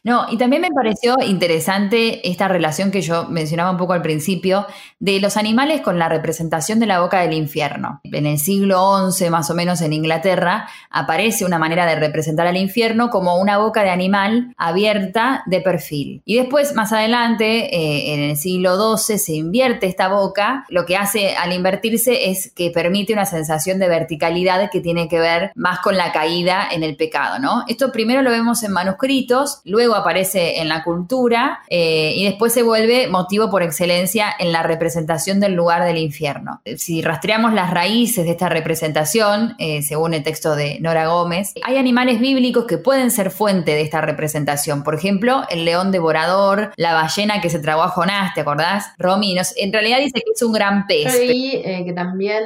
No, 0.03 0.27
y 0.29 0.37
también 0.37 0.61
me 0.61 0.69
pareció 0.69 1.15
interesante 1.25 2.29
esta 2.29 2.47
relación 2.47 2.91
que 2.91 3.01
yo 3.01 3.25
mencionaba 3.27 3.71
un 3.71 3.77
poco 3.77 3.93
al 3.93 4.03
principio 4.03 4.67
de 4.99 5.19
los 5.19 5.35
animales 5.35 5.81
con 5.81 5.97
la 5.97 6.07
representación 6.09 6.79
de 6.79 6.85
la 6.85 6.99
boca 6.99 7.21
del 7.21 7.33
infierno. 7.33 8.01
En 8.03 8.27
el 8.27 8.37
siglo 8.37 9.11
XI, 9.11 9.31
más 9.31 9.49
o 9.49 9.55
menos 9.55 9.81
en 9.81 9.93
Inglaterra, 9.93 10.69
aparece 10.91 11.43
una 11.43 11.57
manera 11.57 11.87
de 11.87 11.95
representar 11.95 12.45
al 12.45 12.57
infierno 12.57 13.09
como 13.09 13.39
una 13.39 13.57
boca 13.57 13.83
de 13.83 13.89
animal 13.89 14.53
abierta 14.57 15.43
de 15.47 15.61
perfil. 15.61 16.21
Y 16.23 16.37
después, 16.37 16.75
más 16.75 16.93
adelante, 16.93 17.75
eh, 17.75 18.13
en 18.13 18.19
el 18.21 18.37
siglo 18.37 18.97
XII, 18.97 19.17
se 19.17 19.33
invierte 19.33 19.87
esta 19.87 20.07
boca. 20.07 20.65
Lo 20.69 20.85
que 20.85 20.97
hace 20.97 21.35
al 21.35 21.51
invertirse 21.51 22.29
es 22.29 22.51
que 22.55 22.69
permite 22.69 23.13
una 23.13 23.25
sensación 23.25 23.79
de 23.79 23.87
verticalidad 23.87 24.69
que 24.69 24.81
tiene 24.81 25.07
que 25.07 25.19
ver 25.19 25.51
más 25.55 25.79
con 25.79 25.97
la 25.97 26.11
caída 26.11 26.67
en 26.71 26.83
el 26.83 26.95
pecado, 26.95 27.39
¿no? 27.39 27.63
Esto 27.67 27.91
primero 27.91 28.21
lo 28.21 28.29
vemos 28.29 28.61
en 28.61 28.71
manuscritos, 28.71 29.24
luego 29.63 29.95
aparece 29.95 30.59
en 30.61 30.69
la 30.69 30.83
cultura 30.83 31.59
eh, 31.69 32.13
y 32.15 32.25
después 32.25 32.53
se 32.53 32.63
vuelve 32.63 33.07
motivo 33.07 33.49
por 33.49 33.63
excelencia 33.63 34.27
en 34.39 34.51
la 34.51 34.63
representación 34.63 35.39
del 35.39 35.53
lugar 35.53 35.83
del 35.83 35.97
infierno. 35.97 36.61
Si 36.77 37.01
rastreamos 37.01 37.53
las 37.53 37.71
raíces 37.71 38.25
de 38.25 38.31
esta 38.31 38.49
representación, 38.49 39.55
eh, 39.59 39.81
según 39.81 40.13
el 40.13 40.23
texto 40.23 40.55
de 40.55 40.79
Nora 40.79 41.07
Gómez, 41.07 41.53
hay 41.63 41.77
animales 41.77 42.19
bíblicos 42.19 42.65
que 42.65 42.77
pueden 42.77 43.11
ser 43.11 43.31
fuente 43.31 43.71
de 43.71 43.81
esta 43.81 44.01
representación. 44.01 44.83
Por 44.83 44.95
ejemplo, 44.95 45.43
el 45.49 45.65
león 45.65 45.91
devorador, 45.91 46.71
la 46.77 46.93
ballena 46.93 47.41
que 47.41 47.49
se 47.49 47.59
tragó 47.59 47.83
a 47.83 47.89
Jonás, 47.89 48.33
¿te 48.33 48.41
acordás? 48.41 48.87
Romy, 48.97 49.33
nos- 49.33 49.55
en 49.57 49.73
realidad 49.73 49.97
dice 49.99 50.13
que 50.23 50.31
es 50.33 50.41
un 50.41 50.53
gran 50.53 50.81
Yo 50.81 50.85
pez. 50.87 51.19
leí 51.19 51.61
eh, 51.65 51.83
que 51.85 51.93
también 51.93 52.43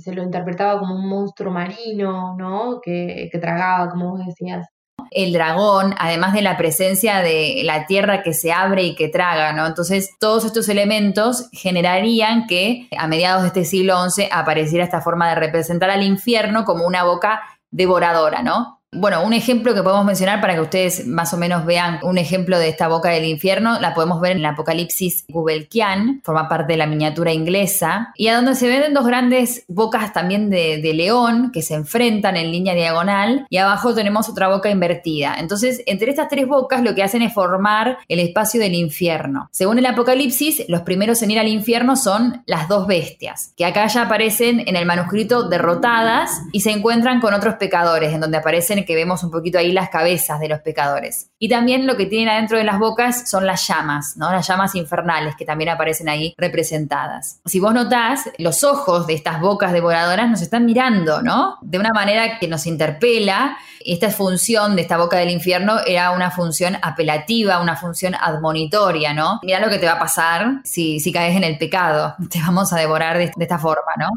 se 0.00 0.12
lo 0.12 0.22
interpretaba 0.22 0.78
como 0.78 0.94
un 0.94 1.08
monstruo 1.08 1.52
marino, 1.52 2.36
¿no? 2.36 2.80
Que, 2.82 3.28
que 3.30 3.38
tragaba, 3.38 3.90
como 3.90 4.10
vos 4.10 4.26
decías. 4.26 4.66
El 5.14 5.32
dragón, 5.32 5.94
además 5.98 6.32
de 6.32 6.42
la 6.42 6.56
presencia 6.56 7.18
de 7.18 7.62
la 7.64 7.86
tierra 7.86 8.22
que 8.22 8.34
se 8.34 8.52
abre 8.52 8.82
y 8.84 8.94
que 8.94 9.08
traga, 9.08 9.52
¿no? 9.52 9.66
Entonces, 9.66 10.10
todos 10.18 10.44
estos 10.44 10.68
elementos 10.68 11.48
generarían 11.52 12.46
que 12.46 12.88
a 12.96 13.06
mediados 13.06 13.42
de 13.42 13.48
este 13.48 13.64
siglo 13.64 13.96
XI 14.10 14.28
apareciera 14.30 14.84
esta 14.84 15.00
forma 15.00 15.28
de 15.28 15.36
representar 15.36 15.90
al 15.90 16.02
infierno 16.02 16.64
como 16.64 16.86
una 16.86 17.04
boca 17.04 17.42
devoradora, 17.70 18.42
¿no? 18.42 18.81
Bueno, 18.94 19.24
un 19.24 19.32
ejemplo 19.32 19.74
que 19.74 19.82
podemos 19.82 20.04
mencionar 20.04 20.42
para 20.42 20.52
que 20.52 20.60
ustedes 20.60 21.06
más 21.06 21.32
o 21.32 21.38
menos 21.38 21.64
vean 21.64 21.98
un 22.02 22.18
ejemplo 22.18 22.58
de 22.58 22.68
esta 22.68 22.88
boca 22.88 23.08
del 23.08 23.24
infierno, 23.24 23.80
la 23.80 23.94
podemos 23.94 24.20
ver 24.20 24.32
en 24.32 24.38
el 24.40 24.44
Apocalipsis 24.44 25.24
Gubelkian, 25.30 26.20
forma 26.22 26.46
parte 26.46 26.74
de 26.74 26.76
la 26.76 26.86
miniatura 26.86 27.32
inglesa, 27.32 28.12
y 28.16 28.28
a 28.28 28.36
donde 28.36 28.54
se 28.54 28.68
ven 28.68 28.92
dos 28.92 29.06
grandes 29.06 29.64
bocas 29.66 30.12
también 30.12 30.50
de, 30.50 30.82
de 30.82 30.92
león 30.92 31.52
que 31.54 31.62
se 31.62 31.72
enfrentan 31.72 32.36
en 32.36 32.52
línea 32.52 32.74
diagonal, 32.74 33.46
y 33.48 33.56
abajo 33.56 33.94
tenemos 33.94 34.28
otra 34.28 34.48
boca 34.48 34.68
invertida. 34.68 35.36
Entonces, 35.38 35.82
entre 35.86 36.10
estas 36.10 36.28
tres 36.28 36.46
bocas 36.46 36.82
lo 36.82 36.94
que 36.94 37.02
hacen 37.02 37.22
es 37.22 37.32
formar 37.32 37.96
el 38.08 38.18
espacio 38.18 38.60
del 38.60 38.74
infierno. 38.74 39.48
Según 39.52 39.78
el 39.78 39.86
Apocalipsis, 39.86 40.64
los 40.68 40.82
primeros 40.82 41.22
en 41.22 41.30
ir 41.30 41.38
al 41.38 41.48
infierno 41.48 41.96
son 41.96 42.42
las 42.44 42.68
dos 42.68 42.86
bestias, 42.86 43.54
que 43.56 43.64
acá 43.64 43.86
ya 43.86 44.02
aparecen 44.02 44.64
en 44.66 44.76
el 44.76 44.84
manuscrito 44.84 45.48
derrotadas 45.48 46.42
y 46.52 46.60
se 46.60 46.72
encuentran 46.72 47.22
con 47.22 47.32
otros 47.32 47.54
pecadores, 47.54 48.12
en 48.12 48.20
donde 48.20 48.36
aparecen 48.36 48.81
que 48.84 48.94
vemos 48.94 49.22
un 49.22 49.30
poquito 49.30 49.58
ahí 49.58 49.72
las 49.72 49.90
cabezas 49.90 50.40
de 50.40 50.48
los 50.48 50.60
pecadores. 50.60 51.30
Y 51.38 51.48
también 51.48 51.86
lo 51.86 51.96
que 51.96 52.06
tienen 52.06 52.28
adentro 52.28 52.58
de 52.58 52.64
las 52.64 52.78
bocas 52.78 53.28
son 53.28 53.46
las 53.46 53.66
llamas, 53.66 54.16
¿no? 54.16 54.30
Las 54.30 54.46
llamas 54.46 54.74
infernales 54.74 55.34
que 55.36 55.44
también 55.44 55.70
aparecen 55.70 56.08
ahí 56.08 56.34
representadas. 56.36 57.40
Si 57.44 57.60
vos 57.60 57.74
notás, 57.74 58.30
los 58.38 58.64
ojos 58.64 59.06
de 59.06 59.14
estas 59.14 59.40
bocas 59.40 59.72
devoradoras 59.72 60.30
nos 60.30 60.42
están 60.42 60.64
mirando, 60.64 61.22
¿no? 61.22 61.58
De 61.62 61.78
una 61.78 61.90
manera 61.92 62.38
que 62.38 62.48
nos 62.48 62.66
interpela. 62.66 63.56
Esta 63.84 64.10
función 64.10 64.76
de 64.76 64.82
esta 64.82 64.96
boca 64.96 65.16
del 65.16 65.30
infierno 65.30 65.80
era 65.84 66.12
una 66.12 66.30
función 66.30 66.76
apelativa, 66.82 67.60
una 67.60 67.76
función 67.76 68.14
admonitoria, 68.14 69.12
¿no? 69.12 69.40
Mira 69.42 69.60
lo 69.60 69.68
que 69.68 69.78
te 69.78 69.86
va 69.86 69.92
a 69.92 69.98
pasar 69.98 70.60
si, 70.64 71.00
si 71.00 71.12
caes 71.12 71.36
en 71.36 71.44
el 71.44 71.58
pecado. 71.58 72.14
Te 72.30 72.40
vamos 72.40 72.72
a 72.72 72.76
devorar 72.76 73.18
de, 73.18 73.32
de 73.34 73.44
esta 73.44 73.58
forma, 73.58 73.92
¿no? 73.98 74.10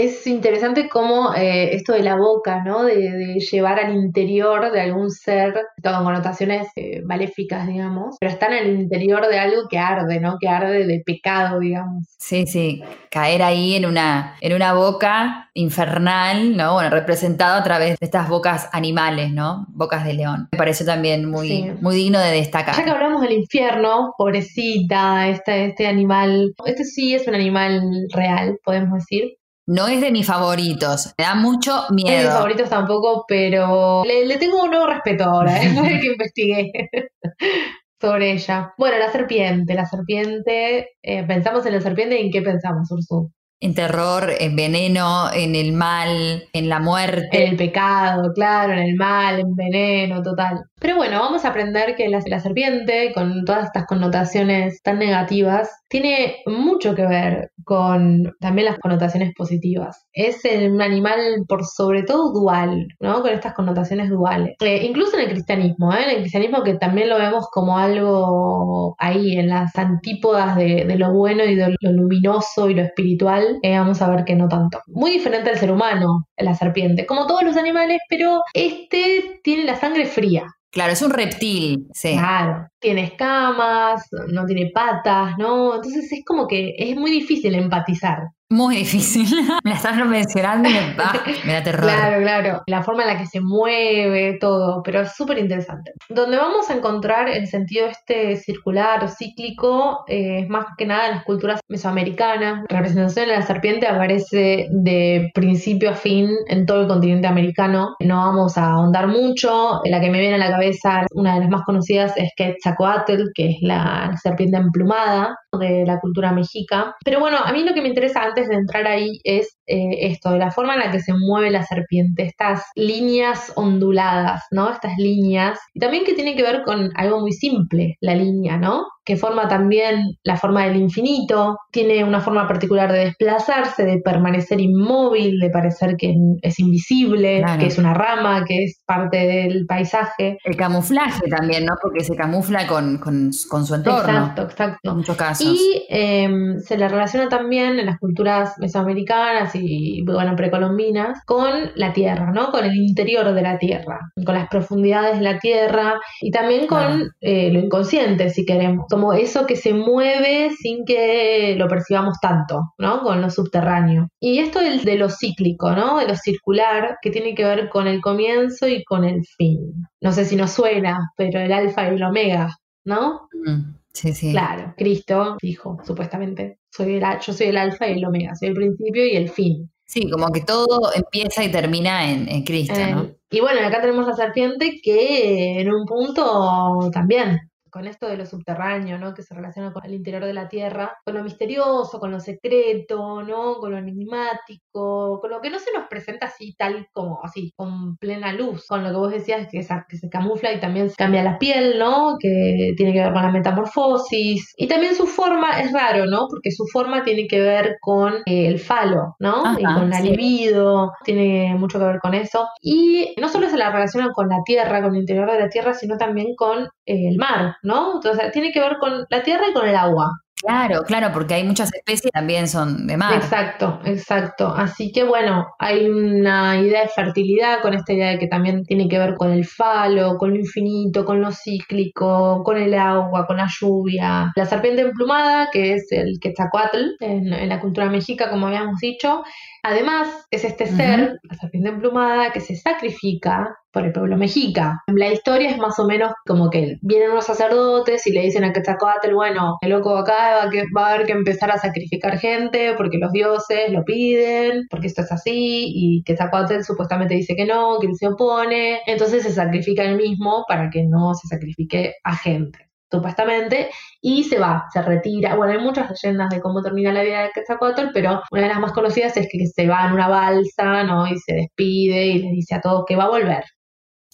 Es 0.00 0.26
interesante 0.28 0.88
cómo 0.88 1.34
eh, 1.34 1.74
esto 1.74 1.92
de 1.92 2.02
la 2.04 2.14
boca, 2.16 2.62
¿no? 2.64 2.84
De, 2.84 2.94
de 2.96 3.40
llevar 3.40 3.80
al 3.80 3.94
interior 3.96 4.70
de 4.70 4.80
algún 4.80 5.10
ser, 5.10 5.54
con 5.82 6.04
connotaciones 6.04 6.68
eh, 6.76 7.02
maléficas, 7.04 7.66
digamos, 7.66 8.16
pero 8.20 8.30
está 8.32 8.46
en 8.46 8.66
el 8.68 8.80
interior 8.80 9.26
de 9.28 9.38
algo 9.40 9.62
que 9.68 9.78
arde, 9.78 10.20
¿no? 10.20 10.36
Que 10.40 10.48
arde 10.48 10.86
de 10.86 11.02
pecado, 11.04 11.58
digamos. 11.58 12.04
Sí, 12.18 12.46
sí, 12.46 12.82
caer 13.10 13.42
ahí 13.42 13.74
en 13.74 13.86
una, 13.86 14.36
en 14.40 14.52
una 14.54 14.72
boca 14.74 15.50
infernal, 15.54 16.56
¿no? 16.56 16.74
Bueno, 16.74 16.90
representado 16.90 17.58
a 17.58 17.64
través 17.64 17.98
de 17.98 18.04
estas 18.06 18.28
bocas 18.28 18.68
animales, 18.72 19.32
¿no? 19.32 19.66
Bocas 19.70 20.04
de 20.04 20.14
león. 20.14 20.48
Me 20.52 20.58
pareció 20.58 20.86
también 20.86 21.28
muy, 21.28 21.48
Sí. 21.48 21.72
muy 21.80 21.96
digno 21.96 22.18
de 22.20 22.26
Ya 22.26 22.32
que 22.32 22.38
destacar. 22.38 22.88
hablamos 22.88 23.22
del 23.22 23.32
infierno, 23.32 24.12
pobrecita, 24.16 25.28
este, 25.28 25.66
este 25.66 25.86
animal, 25.88 26.52
este 26.66 26.84
sí 26.84 27.14
es 27.14 27.26
un 27.26 27.34
animal 27.34 27.80
real, 28.14 28.58
podemos 28.64 29.00
decir. 29.00 29.37
No 29.68 29.86
es 29.86 30.00
de 30.00 30.10
mis 30.10 30.26
favoritos, 30.26 31.12
me 31.18 31.24
da 31.24 31.34
mucho 31.34 31.72
No 31.72 31.82
es 31.82 31.88
de 31.88 31.94
mis 31.94 32.04
miedo. 32.04 32.32
favoritos 32.32 32.70
tampoco, 32.70 33.24
pero 33.28 34.02
le, 34.04 34.24
le 34.26 34.38
tengo 34.38 34.62
un 34.62 34.70
nuevo 34.70 34.86
respeto 34.86 35.24
ahora, 35.24 35.62
¿eh? 35.62 35.70
que 36.00 36.06
investigué. 36.06 36.72
sobre 38.00 38.32
ella. 38.32 38.72
Bueno, 38.78 38.96
la 38.98 39.10
serpiente, 39.10 39.74
la 39.74 39.84
serpiente, 39.84 40.90
eh, 41.02 41.24
pensamos 41.24 41.66
en 41.66 41.74
la 41.74 41.80
serpiente 41.80 42.18
y 42.20 42.26
en 42.26 42.30
qué 42.32 42.42
pensamos, 42.42 42.90
Ursu. 42.90 43.30
En 43.60 43.74
terror, 43.74 44.30
en 44.38 44.54
veneno, 44.54 45.32
en 45.32 45.56
el 45.56 45.72
mal, 45.72 46.44
en 46.52 46.68
la 46.68 46.78
muerte. 46.78 47.28
En 47.32 47.50
el 47.50 47.56
pecado, 47.56 48.32
claro, 48.32 48.72
en 48.72 48.78
el 48.78 48.94
mal, 48.94 49.40
en 49.40 49.54
veneno, 49.56 50.22
total. 50.22 50.62
Pero 50.80 50.96
bueno, 50.96 51.18
vamos 51.18 51.44
a 51.44 51.48
aprender 51.48 51.96
que 51.96 52.08
la, 52.08 52.20
serpiente, 52.20 53.12
con 53.12 53.44
todas 53.44 53.66
estas 53.66 53.86
connotaciones 53.86 54.80
tan 54.82 54.98
negativas, 54.98 55.68
tiene 55.88 56.36
mucho 56.46 56.94
que 56.94 57.06
ver 57.06 57.50
con 57.64 58.32
también 58.40 58.66
las 58.66 58.78
connotaciones 58.78 59.34
positivas. 59.34 60.06
Es 60.12 60.42
un 60.44 60.80
animal 60.80 61.18
por 61.48 61.64
sobre 61.64 62.04
todo 62.04 62.32
dual, 62.32 62.86
¿no? 63.00 63.22
Con 63.22 63.32
estas 63.32 63.54
connotaciones 63.54 64.08
duales. 64.08 64.54
Eh, 64.60 64.84
incluso 64.84 65.16
en 65.16 65.24
el 65.24 65.30
cristianismo, 65.30 65.92
¿eh? 65.92 66.04
En 66.04 66.10
el 66.10 66.20
cristianismo 66.20 66.62
que 66.62 66.74
también 66.74 67.08
lo 67.08 67.18
vemos 67.18 67.48
como 67.50 67.78
algo 67.78 68.94
ahí, 68.98 69.36
en 69.36 69.48
las 69.48 69.76
antípodas 69.76 70.56
de, 70.56 70.84
de 70.84 70.96
lo 70.96 71.12
bueno 71.12 71.44
y 71.44 71.56
de 71.56 71.74
lo 71.80 71.92
luminoso 71.92 72.70
y 72.70 72.74
lo 72.74 72.82
espiritual, 72.82 73.58
eh, 73.62 73.76
vamos 73.78 74.00
a 74.02 74.10
ver 74.10 74.24
que 74.24 74.36
no 74.36 74.48
tanto. 74.48 74.80
Muy 74.86 75.10
diferente 75.10 75.50
al 75.50 75.58
ser 75.58 75.72
humano, 75.72 76.26
la 76.36 76.54
serpiente, 76.54 77.06
como 77.06 77.26
todos 77.26 77.42
los 77.42 77.56
animales, 77.56 77.98
pero 78.08 78.42
este 78.54 79.40
tiene 79.42 79.64
la 79.64 79.76
sangre 79.76 80.06
fría. 80.06 80.46
Claro, 80.70 80.92
es 80.92 81.02
un 81.02 81.10
reptil, 81.10 81.86
sí. 81.92 82.12
Claro, 82.12 82.68
tiene 82.78 83.04
escamas, 83.04 84.06
no 84.28 84.44
tiene 84.44 84.70
patas, 84.72 85.36
¿no? 85.38 85.76
Entonces 85.76 86.12
es 86.12 86.24
como 86.26 86.46
que 86.46 86.74
es 86.78 86.96
muy 86.96 87.10
difícil 87.10 87.54
empatizar. 87.54 88.28
Muy 88.50 88.76
difícil. 88.76 89.26
me 89.64 89.70
la 89.70 89.76
estás 89.76 90.06
mencionando 90.06 90.70
y 90.70 90.72
me, 90.72 90.78
ah, 90.98 91.22
me 91.44 91.52
da 91.52 91.62
terror. 91.62 91.84
Claro, 91.84 92.22
claro. 92.22 92.62
La 92.66 92.82
forma 92.82 93.02
en 93.02 93.08
la 93.08 93.18
que 93.18 93.26
se 93.26 93.40
mueve, 93.42 94.38
todo, 94.40 94.82
pero 94.82 95.02
es 95.02 95.14
súper 95.14 95.38
interesante. 95.38 95.92
Donde 96.08 96.38
vamos 96.38 96.70
a 96.70 96.74
encontrar 96.74 97.28
el 97.28 97.46
sentido 97.46 97.86
este 97.86 98.36
circular 98.36 99.04
o 99.04 99.08
cíclico 99.08 100.04
eh, 100.08 100.40
es 100.40 100.48
más 100.48 100.64
que 100.78 100.86
nada 100.86 101.08
en 101.08 101.14
las 101.16 101.24
culturas 101.24 101.60
mesoamericanas. 101.68 102.64
La 102.70 102.78
representación 102.78 103.26
de 103.26 103.34
la 103.34 103.42
serpiente 103.42 103.86
aparece 103.86 104.68
de 104.70 105.30
principio 105.34 105.90
a 105.90 105.94
fin 105.94 106.30
en 106.46 106.64
todo 106.64 106.80
el 106.82 106.88
continente 106.88 107.26
americano. 107.26 107.96
No 108.00 108.16
vamos 108.16 108.56
a 108.56 108.70
ahondar 108.72 109.08
mucho. 109.08 109.80
La 109.84 110.00
que 110.00 110.10
me 110.10 110.20
viene 110.20 110.36
a 110.36 110.38
la 110.38 110.50
cabeza, 110.50 111.02
una 111.12 111.34
de 111.34 111.40
las 111.40 111.50
más 111.50 111.64
conocidas, 111.64 112.14
es 112.16 112.30
Quetzalcoatl, 112.34 113.24
que 113.34 113.50
es 113.50 113.56
la 113.60 114.16
serpiente 114.22 114.56
emplumada 114.56 115.36
de 115.52 115.84
la 115.84 116.00
cultura 116.00 116.32
mexica. 116.32 116.94
Pero 117.04 117.20
bueno, 117.20 117.36
a 117.44 117.52
mí 117.52 117.62
lo 117.62 117.74
que 117.74 117.82
me 117.82 117.88
interesa 117.88 118.22
antes 118.22 118.37
de 118.46 118.54
entrar 118.54 118.86
ahí 118.86 119.20
es 119.24 119.57
eh, 119.68 120.10
esto, 120.10 120.30
de 120.32 120.38
la 120.38 120.50
forma 120.50 120.74
en 120.74 120.80
la 120.80 120.90
que 120.90 121.00
se 121.00 121.12
mueve 121.14 121.50
la 121.50 121.62
serpiente, 121.64 122.22
estas 122.24 122.64
líneas 122.74 123.52
onduladas, 123.56 124.42
¿no? 124.50 124.70
Estas 124.70 124.96
líneas. 124.98 125.58
Y 125.74 125.80
también 125.80 126.04
que 126.04 126.14
tiene 126.14 126.34
que 126.36 126.42
ver 126.42 126.62
con 126.64 126.90
algo 126.96 127.20
muy 127.20 127.32
simple, 127.32 127.96
la 128.00 128.14
línea, 128.14 128.56
¿no? 128.56 128.86
Que 129.04 129.16
forma 129.16 129.48
también 129.48 130.02
la 130.22 130.36
forma 130.36 130.64
del 130.66 130.76
infinito, 130.76 131.56
tiene 131.72 132.04
una 132.04 132.20
forma 132.20 132.46
particular 132.46 132.92
de 132.92 133.06
desplazarse, 133.06 133.84
de 133.84 133.98
permanecer 134.04 134.60
inmóvil, 134.60 135.38
de 135.40 135.48
parecer 135.50 135.96
que 135.96 136.14
es 136.42 136.58
invisible, 136.58 137.38
Claro. 137.38 137.58
que 137.60 137.66
es 137.66 137.78
una 137.78 137.94
rama, 137.94 138.44
que 138.46 138.64
es 138.64 138.82
parte 138.86 139.16
del 139.18 139.64
paisaje. 139.66 140.36
El 140.44 140.56
camuflaje 140.56 141.26
también, 141.28 141.64
¿no? 141.64 141.74
Porque 141.80 142.04
se 142.04 142.14
camufla 142.16 142.66
con, 142.66 142.98
con- 142.98 143.30
con 143.48 143.64
su 143.66 143.74
entorno. 143.74 144.00
Exacto, 144.00 144.42
exacto. 144.42 144.90
En 144.90 144.96
muchos 144.96 145.16
casos. 145.16 145.46
Y 145.46 145.84
eh, 145.88 146.28
se 146.62 146.76
le 146.76 146.88
relaciona 146.88 147.28
también 147.28 147.78
en 147.78 147.86
las 147.86 147.98
culturas 147.98 148.54
mesoamericanas 148.58 149.54
y, 149.54 149.57
bueno, 150.04 150.34
precolombinas 150.36 151.18
con 151.26 151.70
la 151.74 151.92
tierra, 151.92 152.30
¿no? 152.32 152.50
Con 152.50 152.64
el 152.64 152.76
interior 152.76 153.32
de 153.34 153.42
la 153.42 153.58
tierra, 153.58 153.98
con 154.24 154.34
las 154.34 154.48
profundidades 154.48 155.18
de 155.18 155.24
la 155.24 155.38
tierra 155.38 155.94
y 156.20 156.30
también 156.30 156.66
con 156.66 156.78
Claro. 156.78 157.04
eh, 157.20 157.50
lo 157.52 157.60
inconsciente, 157.60 158.30
si 158.30 158.44
queremos, 158.44 158.86
como 158.90 159.12
eso 159.12 159.46
que 159.46 159.56
se 159.56 159.74
mueve 159.74 160.50
sin 160.60 160.84
que 160.84 161.54
lo 161.58 161.68
percibamos 161.68 162.18
tanto, 162.20 162.72
¿no? 162.78 163.02
Con 163.02 163.20
lo 163.20 163.30
subterráneo. 163.30 164.08
Y 164.20 164.38
esto 164.38 164.60
del- 164.60 164.84
de 164.84 164.96
lo 164.96 165.08
cíclico, 165.10 165.72
¿no? 165.72 165.98
De 165.98 166.06
lo 166.08 166.14
circular, 166.16 166.96
que 167.02 167.10
tiene 167.10 167.34
que 167.34 167.44
ver 167.44 167.68
con 167.68 167.86
el 167.86 168.00
comienzo 168.00 168.68
y 168.68 168.84
con 168.84 169.04
el 169.04 169.22
fin. 169.36 169.58
No 170.00 170.12
sé 170.12 170.24
si 170.24 170.36
nos 170.36 170.52
suena, 170.52 170.98
pero 171.16 171.40
el 171.40 171.52
alfa 171.52 171.84
y 171.90 171.94
el 171.96 172.02
omega, 172.02 172.48
¿no? 172.84 173.28
Mm, 173.46 173.74
Sí, 173.98 174.12
sí. 174.12 174.30
Claro, 174.30 174.74
Cristo 174.76 175.36
dijo, 175.42 175.78
supuestamente, 175.84 176.58
soy 176.70 176.94
el, 176.94 177.02
yo 177.20 177.32
soy 177.32 177.48
el 177.48 177.56
alfa 177.56 177.88
y 177.88 177.98
el 177.98 178.04
omega, 178.04 178.34
soy 178.36 178.48
el 178.48 178.54
principio 178.54 179.04
y 179.04 179.16
el 179.16 179.28
fin. 179.28 179.70
Sí, 179.86 180.08
como 180.08 180.28
que 180.28 180.42
todo 180.42 180.92
empieza 180.94 181.42
y 181.42 181.50
termina 181.50 182.08
en, 182.12 182.28
en 182.28 182.44
Cristo, 182.44 182.74
Eh, 182.78 182.92
¿no? 182.92 183.08
y 183.30 183.40
bueno, 183.40 183.66
acá 183.66 183.80
tenemos 183.80 184.06
la 184.06 184.14
serpiente 184.14 184.80
que 184.82 185.60
en 185.60 185.72
un 185.72 185.84
punto 185.84 186.90
también, 186.92 187.47
con 187.70 187.86
esto 187.86 188.06
de 188.08 188.16
lo 188.16 188.26
subterráneo, 188.26 188.98
¿no? 188.98 189.14
Que 189.14 189.22
se 189.22 189.34
relaciona 189.34 189.72
con 189.72 189.84
el 189.84 189.94
interior 189.94 190.24
de 190.24 190.34
la 190.34 190.48
tierra, 190.48 190.96
con 191.04 191.14
lo 191.14 191.22
misterioso, 191.24 191.98
con 191.98 192.10
lo 192.10 192.20
secreto, 192.20 193.22
¿no? 193.22 193.54
Con 193.56 193.72
lo 193.72 193.78
enigmático, 193.78 195.18
con 195.20 195.30
lo 195.30 195.40
que 195.40 195.50
no 195.50 195.58
se 195.58 195.72
nos 195.72 195.86
presenta 195.88 196.26
así 196.26 196.54
tal 196.56 196.88
como 196.92 197.20
así, 197.22 197.52
con 197.56 197.96
plena 197.96 198.32
luz, 198.32 198.66
con 198.66 198.82
lo 198.84 198.90
que 198.90 198.96
vos 198.96 199.10
decías 199.12 199.48
que, 199.50 199.58
esa- 199.58 199.86
que 199.88 199.96
se 199.96 200.08
camufla 200.08 200.52
y 200.52 200.60
también 200.60 200.90
cambia 200.96 201.22
la 201.22 201.38
piel, 201.38 201.78
¿no? 201.78 202.16
Que 202.20 202.72
tiene 202.76 202.92
que 202.92 203.00
ver 203.00 203.12
con 203.12 203.22
la 203.22 203.30
metamorfosis. 203.32 204.54
Y 204.56 204.68
también 204.68 204.94
su 204.94 205.06
forma 205.06 205.60
es 205.60 205.72
raro, 205.72 206.06
¿no? 206.06 206.26
Porque 206.28 206.50
su 206.50 206.64
forma 206.72 207.02
tiene 207.04 207.26
que 207.26 207.40
ver 207.40 207.76
con 207.80 208.14
eh, 208.26 208.46
el 208.48 208.58
falo, 208.58 209.16
¿no? 209.18 209.42
y 209.58 209.64
con 209.64 209.90
la 209.90 209.98
sí. 210.00 210.10
libido, 210.10 210.92
tiene 211.04 211.54
mucho 211.56 211.78
que 211.78 211.84
ver 211.84 211.98
con 212.00 212.14
eso. 212.14 212.48
Y 212.62 213.14
no 213.20 213.28
solo 213.28 213.48
se 213.48 213.56
la 213.56 213.70
relaciona 213.70 214.10
con 214.12 214.28
la 214.28 214.38
tierra, 214.44 214.82
con 214.82 214.94
el 214.94 215.00
interior 215.00 215.30
de 215.30 215.40
la 215.40 215.48
tierra, 215.48 215.74
sino 215.74 215.96
también 215.96 216.34
con 216.36 216.64
eh, 216.86 217.08
el 217.08 217.16
mar, 217.16 217.56
¿no? 217.62 217.96
Entonces 217.96 218.32
tiene 218.32 218.52
que 218.52 218.60
ver 218.60 218.78
con 218.78 219.06
la 219.08 219.22
tierra 219.22 219.48
y 219.48 219.52
con 219.52 219.68
el 219.68 219.76
agua. 219.76 220.10
Claro, 220.40 220.82
claro, 220.84 221.10
porque 221.12 221.34
hay 221.34 221.42
muchas 221.42 221.72
especies 221.74 222.02
que 222.02 222.10
también 222.10 222.46
son 222.46 222.86
de 222.86 222.96
mar. 222.96 223.14
Exacto, 223.14 223.80
exacto. 223.84 224.54
Así 224.56 224.92
que 224.92 225.02
bueno, 225.02 225.48
hay 225.58 225.88
una 225.88 226.60
idea 226.60 226.82
de 226.82 226.88
fertilidad 226.88 227.60
con 227.60 227.74
esta 227.74 227.92
idea 227.92 228.10
de 228.10 228.18
que 228.20 228.28
también 228.28 228.62
tiene 228.64 228.88
que 228.88 229.00
ver 229.00 229.16
con 229.16 229.32
el 229.32 229.44
falo, 229.44 230.16
con 230.16 230.30
lo 230.30 230.36
infinito, 230.36 231.04
con 231.04 231.20
lo 231.20 231.32
cíclico, 231.32 232.42
con 232.44 232.56
el 232.56 232.74
agua, 232.74 233.26
con 233.26 233.38
la 233.38 233.48
lluvia. 233.48 234.30
La 234.36 234.46
serpiente 234.46 234.82
emplumada, 234.82 235.48
que 235.52 235.74
es 235.74 235.90
el 235.90 236.18
Quetzalcoatl 236.20 236.96
en, 237.00 237.32
en 237.32 237.48
la 237.48 237.60
cultura 237.60 237.90
mexica, 237.90 238.30
como 238.30 238.46
habíamos 238.46 238.78
dicho, 238.78 239.24
además 239.62 240.08
es 240.30 240.44
este 240.44 240.66
ser, 240.66 241.18
la 241.22 241.34
serpiente 241.34 241.68
emplumada, 241.70 242.32
que 242.32 242.40
se 242.40 242.56
sacrifica 242.56 243.56
por 243.72 243.84
el 243.84 243.92
pueblo 243.92 244.16
mexica. 244.16 244.80
La 244.86 245.12
historia 245.12 245.50
es 245.50 245.58
más 245.58 245.78
o 245.78 245.86
menos 245.86 246.12
como 246.26 246.50
que 246.50 246.78
vienen 246.82 247.10
unos 247.10 247.26
sacerdotes 247.26 248.06
y 248.06 248.12
le 248.12 248.22
dicen 248.22 248.44
a 248.44 248.52
Quetzalcoatl, 248.52 249.12
bueno, 249.14 249.56
el 249.60 249.70
loco 249.70 249.96
acá 249.96 250.44
va, 250.44 250.50
que, 250.50 250.64
va 250.76 250.88
a 250.88 250.94
haber 250.94 251.06
que 251.06 251.12
empezar 251.12 251.50
a 251.50 251.58
sacrificar 251.58 252.18
gente 252.18 252.74
porque 252.76 252.98
los 252.98 253.12
dioses 253.12 253.70
lo 253.70 253.84
piden, 253.84 254.66
porque 254.70 254.86
esto 254.86 255.02
es 255.02 255.12
así, 255.12 255.70
y 255.74 256.02
Quetzalcoatl 256.04 256.62
supuestamente 256.62 257.14
dice 257.14 257.34
que 257.36 257.46
no, 257.46 257.78
que 257.78 257.88
él 257.88 257.94
se 257.96 258.08
opone, 258.08 258.80
entonces 258.86 259.22
se 259.22 259.32
sacrifica 259.32 259.84
él 259.84 259.96
mismo 259.96 260.44
para 260.48 260.70
que 260.70 260.84
no 260.84 261.14
se 261.14 261.28
sacrifique 261.28 261.94
a 262.04 262.16
gente 262.16 262.67
supuestamente, 262.90 263.70
y 264.00 264.24
se 264.24 264.38
va, 264.38 264.66
se 264.72 264.82
retira. 264.82 265.36
Bueno, 265.36 265.52
hay 265.52 265.64
muchas 265.64 265.90
leyendas 265.90 266.30
de 266.30 266.40
cómo 266.40 266.62
termina 266.62 266.92
la 266.92 267.02
vida 267.02 267.22
de 267.22 267.30
Quetzalcoatl, 267.34 267.88
pero 267.92 268.22
una 268.30 268.42
de 268.42 268.48
las 268.48 268.60
más 268.60 268.72
conocidas 268.72 269.16
es 269.16 269.28
que 269.30 269.46
se 269.46 269.66
va 269.66 269.86
en 269.86 269.92
una 269.92 270.08
balsa, 270.08 270.84
¿no? 270.84 271.06
Y 271.06 271.18
se 271.18 271.34
despide 271.34 272.06
y 272.06 272.18
le 272.22 272.30
dice 272.30 272.54
a 272.54 272.60
todos 272.60 272.84
que 272.86 272.96
va 272.96 273.04
a 273.04 273.10
volver. 273.10 273.44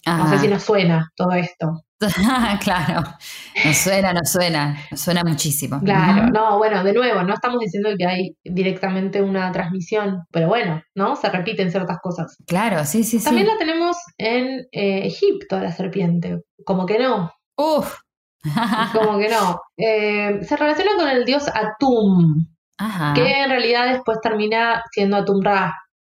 No 0.05 0.29
sé 0.29 0.37
si 0.37 0.47
nos 0.47 0.61
suena 0.61 1.09
todo 1.15 1.31
esto. 1.31 1.81
claro, 2.63 3.01
nos 3.63 3.77
suena, 3.77 4.13
nos 4.13 4.31
suena, 4.31 4.77
nos 4.91 4.99
suena 4.99 5.23
muchísimo. 5.23 5.79
Claro, 5.79 6.27
no, 6.27 6.59
bueno, 6.59 6.83
de 6.83 6.93
nuevo, 6.93 7.23
no 7.23 7.33
estamos 7.33 7.59
diciendo 7.59 7.89
que 7.97 8.05
hay 8.05 8.37
directamente 8.43 9.23
una 9.23 9.51
transmisión, 9.51 10.23
pero 10.29 10.47
bueno, 10.47 10.83
¿no? 10.93 11.15
Se 11.15 11.29
repiten 11.29 11.71
ciertas 11.71 11.97
cosas. 12.03 12.37
Claro, 12.45 12.83
sí, 12.85 13.03
sí, 13.03 13.17
sí. 13.17 13.25
También 13.25 13.47
la 13.47 13.57
tenemos 13.57 13.97
en 14.19 14.67
eh, 14.71 15.07
Egipto, 15.07 15.59
la 15.59 15.71
serpiente. 15.71 16.41
Como 16.65 16.85
que 16.85 16.99
no, 16.99 17.31
Uf. 17.57 17.99
Como 18.93 19.17
que 19.17 19.29
no. 19.29 19.59
Eh, 19.77 20.39
se 20.43 20.57
relaciona 20.57 20.91
con 20.97 21.07
el 21.09 21.25
dios 21.25 21.47
Atum, 21.47 22.45
Ajá. 22.77 23.13
que 23.13 23.43
en 23.43 23.49
realidad 23.49 23.91
después 23.91 24.19
termina 24.21 24.83
siendo 24.91 25.17
Atum 25.17 25.41
Ra 25.43 25.73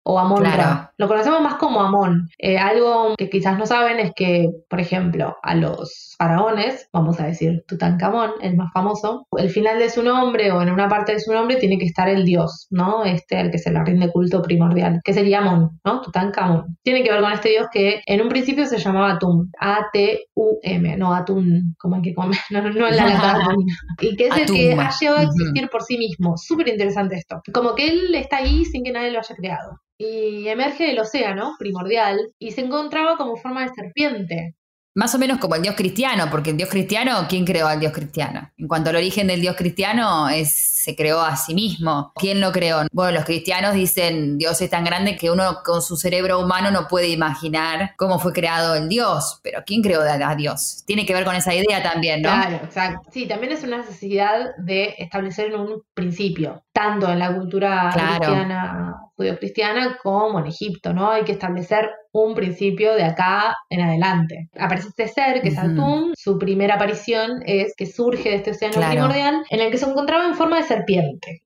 o 0.10 0.20
Amon 0.20 0.44
Ra. 0.44 0.54
Claro. 0.54 0.90
Lo 0.98 1.08
conocemos 1.10 1.42
más 1.42 1.56
como 1.56 1.82
Amon. 1.82 2.30
Eh, 2.38 2.58
algo 2.58 3.14
que 3.18 3.30
quizás 3.30 3.58
no 3.58 3.66
saben 3.66 4.00
es 4.00 4.12
que, 4.16 4.50
por 4.70 4.80
ejemplo, 4.80 5.36
a 5.44 5.54
los 5.54 6.16
faraones, 6.18 6.88
vamos 6.94 7.20
a 7.20 7.28
decir 7.28 7.66
Tutankamón, 7.68 8.32
el 8.42 8.56
más 8.56 8.72
famoso, 8.74 9.28
el 9.38 9.50
final 9.50 9.80
de 9.80 9.90
su 9.90 10.04
nombre 10.04 10.52
o 10.52 10.62
en 10.62 10.72
una 10.72 10.88
parte 10.88 11.12
de 11.12 11.20
su 11.20 11.34
nombre 11.34 11.58
tiene 11.58 11.78
que 11.78 11.86
estar 11.86 12.08
el 12.08 12.24
dios, 12.24 12.68
¿no? 12.72 13.04
Este 13.04 13.38
al 13.38 13.52
que 13.52 13.58
se 13.58 13.70
le 13.70 13.84
rinde 13.84 14.10
culto 14.10 14.42
primordial, 14.42 15.02
que 15.04 15.14
sería 15.14 15.40
Amon, 15.40 15.80
¿no? 15.84 16.02
Tutankamón. 16.02 16.78
Tiene 16.84 17.04
que 17.04 17.12
ver 17.12 17.22
con 17.22 17.34
este 17.34 17.50
dios 17.50 17.68
que 17.72 18.02
en 18.06 18.22
un 18.22 18.30
principio 18.30 18.66
se 18.66 18.78
llamaba 18.78 19.12
Atum, 19.12 19.52
A-T-U-M, 19.60 20.98
no 20.98 21.14
Atum, 21.14 21.74
como 21.78 21.98
el 21.98 22.02
que 22.02 22.14
come, 22.14 22.38
no, 22.50 22.62
no 22.62 22.88
en 22.88 22.96
la 22.96 23.08
lata 23.08 23.42
atún. 23.42 23.66
Y 24.00 24.16
que 24.16 24.28
es 24.28 24.38
el 24.38 24.46
que 24.46 24.74
ha 24.74 24.90
llegado 24.90 25.18
a 25.18 25.24
existir 25.24 25.70
por 25.70 25.84
sí 25.84 25.98
mismo. 25.98 26.38
Súper 26.38 26.70
interesante 26.70 27.16
esto. 27.18 27.42
Como 27.54 27.76
que 27.76 27.90
él 27.90 28.16
está 28.16 28.38
ahí 28.38 28.64
sin 28.64 28.84
que 28.84 28.92
nadie 28.92 29.12
lo 29.12 29.20
haya 29.20 29.36
creado. 29.36 29.82
Y 29.98 30.48
emerge 30.48 30.86
del 30.86 31.00
océano 31.00 31.56
primordial 31.58 32.20
y 32.40 32.52
se 32.52 32.62
encontraba 32.62 33.18
como 33.18 33.36
forma 33.36 33.64
de 33.64 33.74
serpiente. 33.74 34.56
Más 34.96 35.14
o 35.14 35.20
menos 35.20 35.38
como 35.38 35.56
el 35.56 35.62
Dios 35.62 35.76
cristiano, 35.76 36.28
porque 36.32 36.52
el 36.52 36.58
Dios 36.58 36.70
cristiano, 36.70 37.26
¿quién 37.30 37.46
creó 37.46 37.68
al 37.68 37.80
Dios 37.80 37.94
cristiano? 37.94 38.52
En 38.58 38.68
cuanto 38.68 38.90
al 38.90 38.96
origen 38.96 39.28
del 39.28 39.42
Dios 39.42 39.56
cristiano, 39.56 40.28
es 40.30 40.77
se 40.78 40.96
creó 40.96 41.22
a 41.22 41.36
sí 41.36 41.54
mismo. 41.54 42.12
¿Quién 42.16 42.40
lo 42.42 42.52
creó? 42.52 42.82
Bueno, 42.92 43.12
los 43.14 43.26
cristianos 43.26 43.74
dicen 43.74 44.38
Dios 44.38 44.62
es 44.62 44.70
tan 44.70 44.84
grande 44.84 45.16
que 45.18 45.32
uno 45.32 45.60
con 45.64 45.82
su 45.82 45.98
cerebro 45.98 46.40
humano 46.40 46.72
no 46.72 46.88
puede 46.88 47.10
imaginar 47.10 47.92
cómo 47.98 48.20
fue 48.20 48.34
creado 48.34 48.76
el 48.76 48.88
Dios, 48.90 49.40
pero 49.44 49.64
¿quién 49.66 49.82
creó 49.82 50.02
a 50.02 50.36
Dios? 50.36 50.84
Tiene 50.86 51.06
que 51.06 51.14
ver 51.14 51.26
con 51.26 51.36
esa 51.36 51.54
idea 51.54 51.82
también, 51.84 52.22
¿no? 52.22 52.30
Claro, 52.30 52.56
exacto. 52.64 53.10
Sí, 53.12 53.28
también 53.28 53.52
es 53.54 53.64
una 53.64 53.78
necesidad 53.78 54.52
de 54.58 54.96
establecer 54.98 55.56
un 55.56 55.82
principio, 55.94 56.64
tanto 56.72 57.10
en 57.12 57.20
la 57.20 57.34
cultura 57.36 57.90
Claro. 57.94 58.16
cristiana, 58.20 58.96
judío-cristiana, 59.16 59.98
como 60.04 60.40
en 60.40 60.48
Egipto, 60.48 60.94
¿no? 60.94 61.12
Hay 61.12 61.24
que 61.24 61.32
establecer 61.34 61.90
un 62.12 62.34
principio 62.36 62.94
de 62.94 63.04
acá 63.04 63.54
en 63.70 63.82
adelante. 63.82 64.50
Aparece 64.60 64.88
este 64.90 65.08
ser, 65.08 65.42
que 65.42 65.50
es. 65.50 65.58
Atum, 65.58 66.14
su 66.16 66.38
primera 66.40 66.76
aparición 66.76 67.42
es 67.46 67.74
que 67.76 67.86
surge 67.86 68.30
de 68.30 68.36
este 68.36 68.52
océano 68.52 68.76
Claro. 68.76 68.92
primordial, 68.92 69.44
en 69.50 69.60
el 69.62 69.72
que 69.72 69.78
se 69.78 69.86
encontraba 69.90 70.26
en 70.26 70.36
forma 70.36 70.58
de 70.58 70.64
serpiente, 70.64 70.77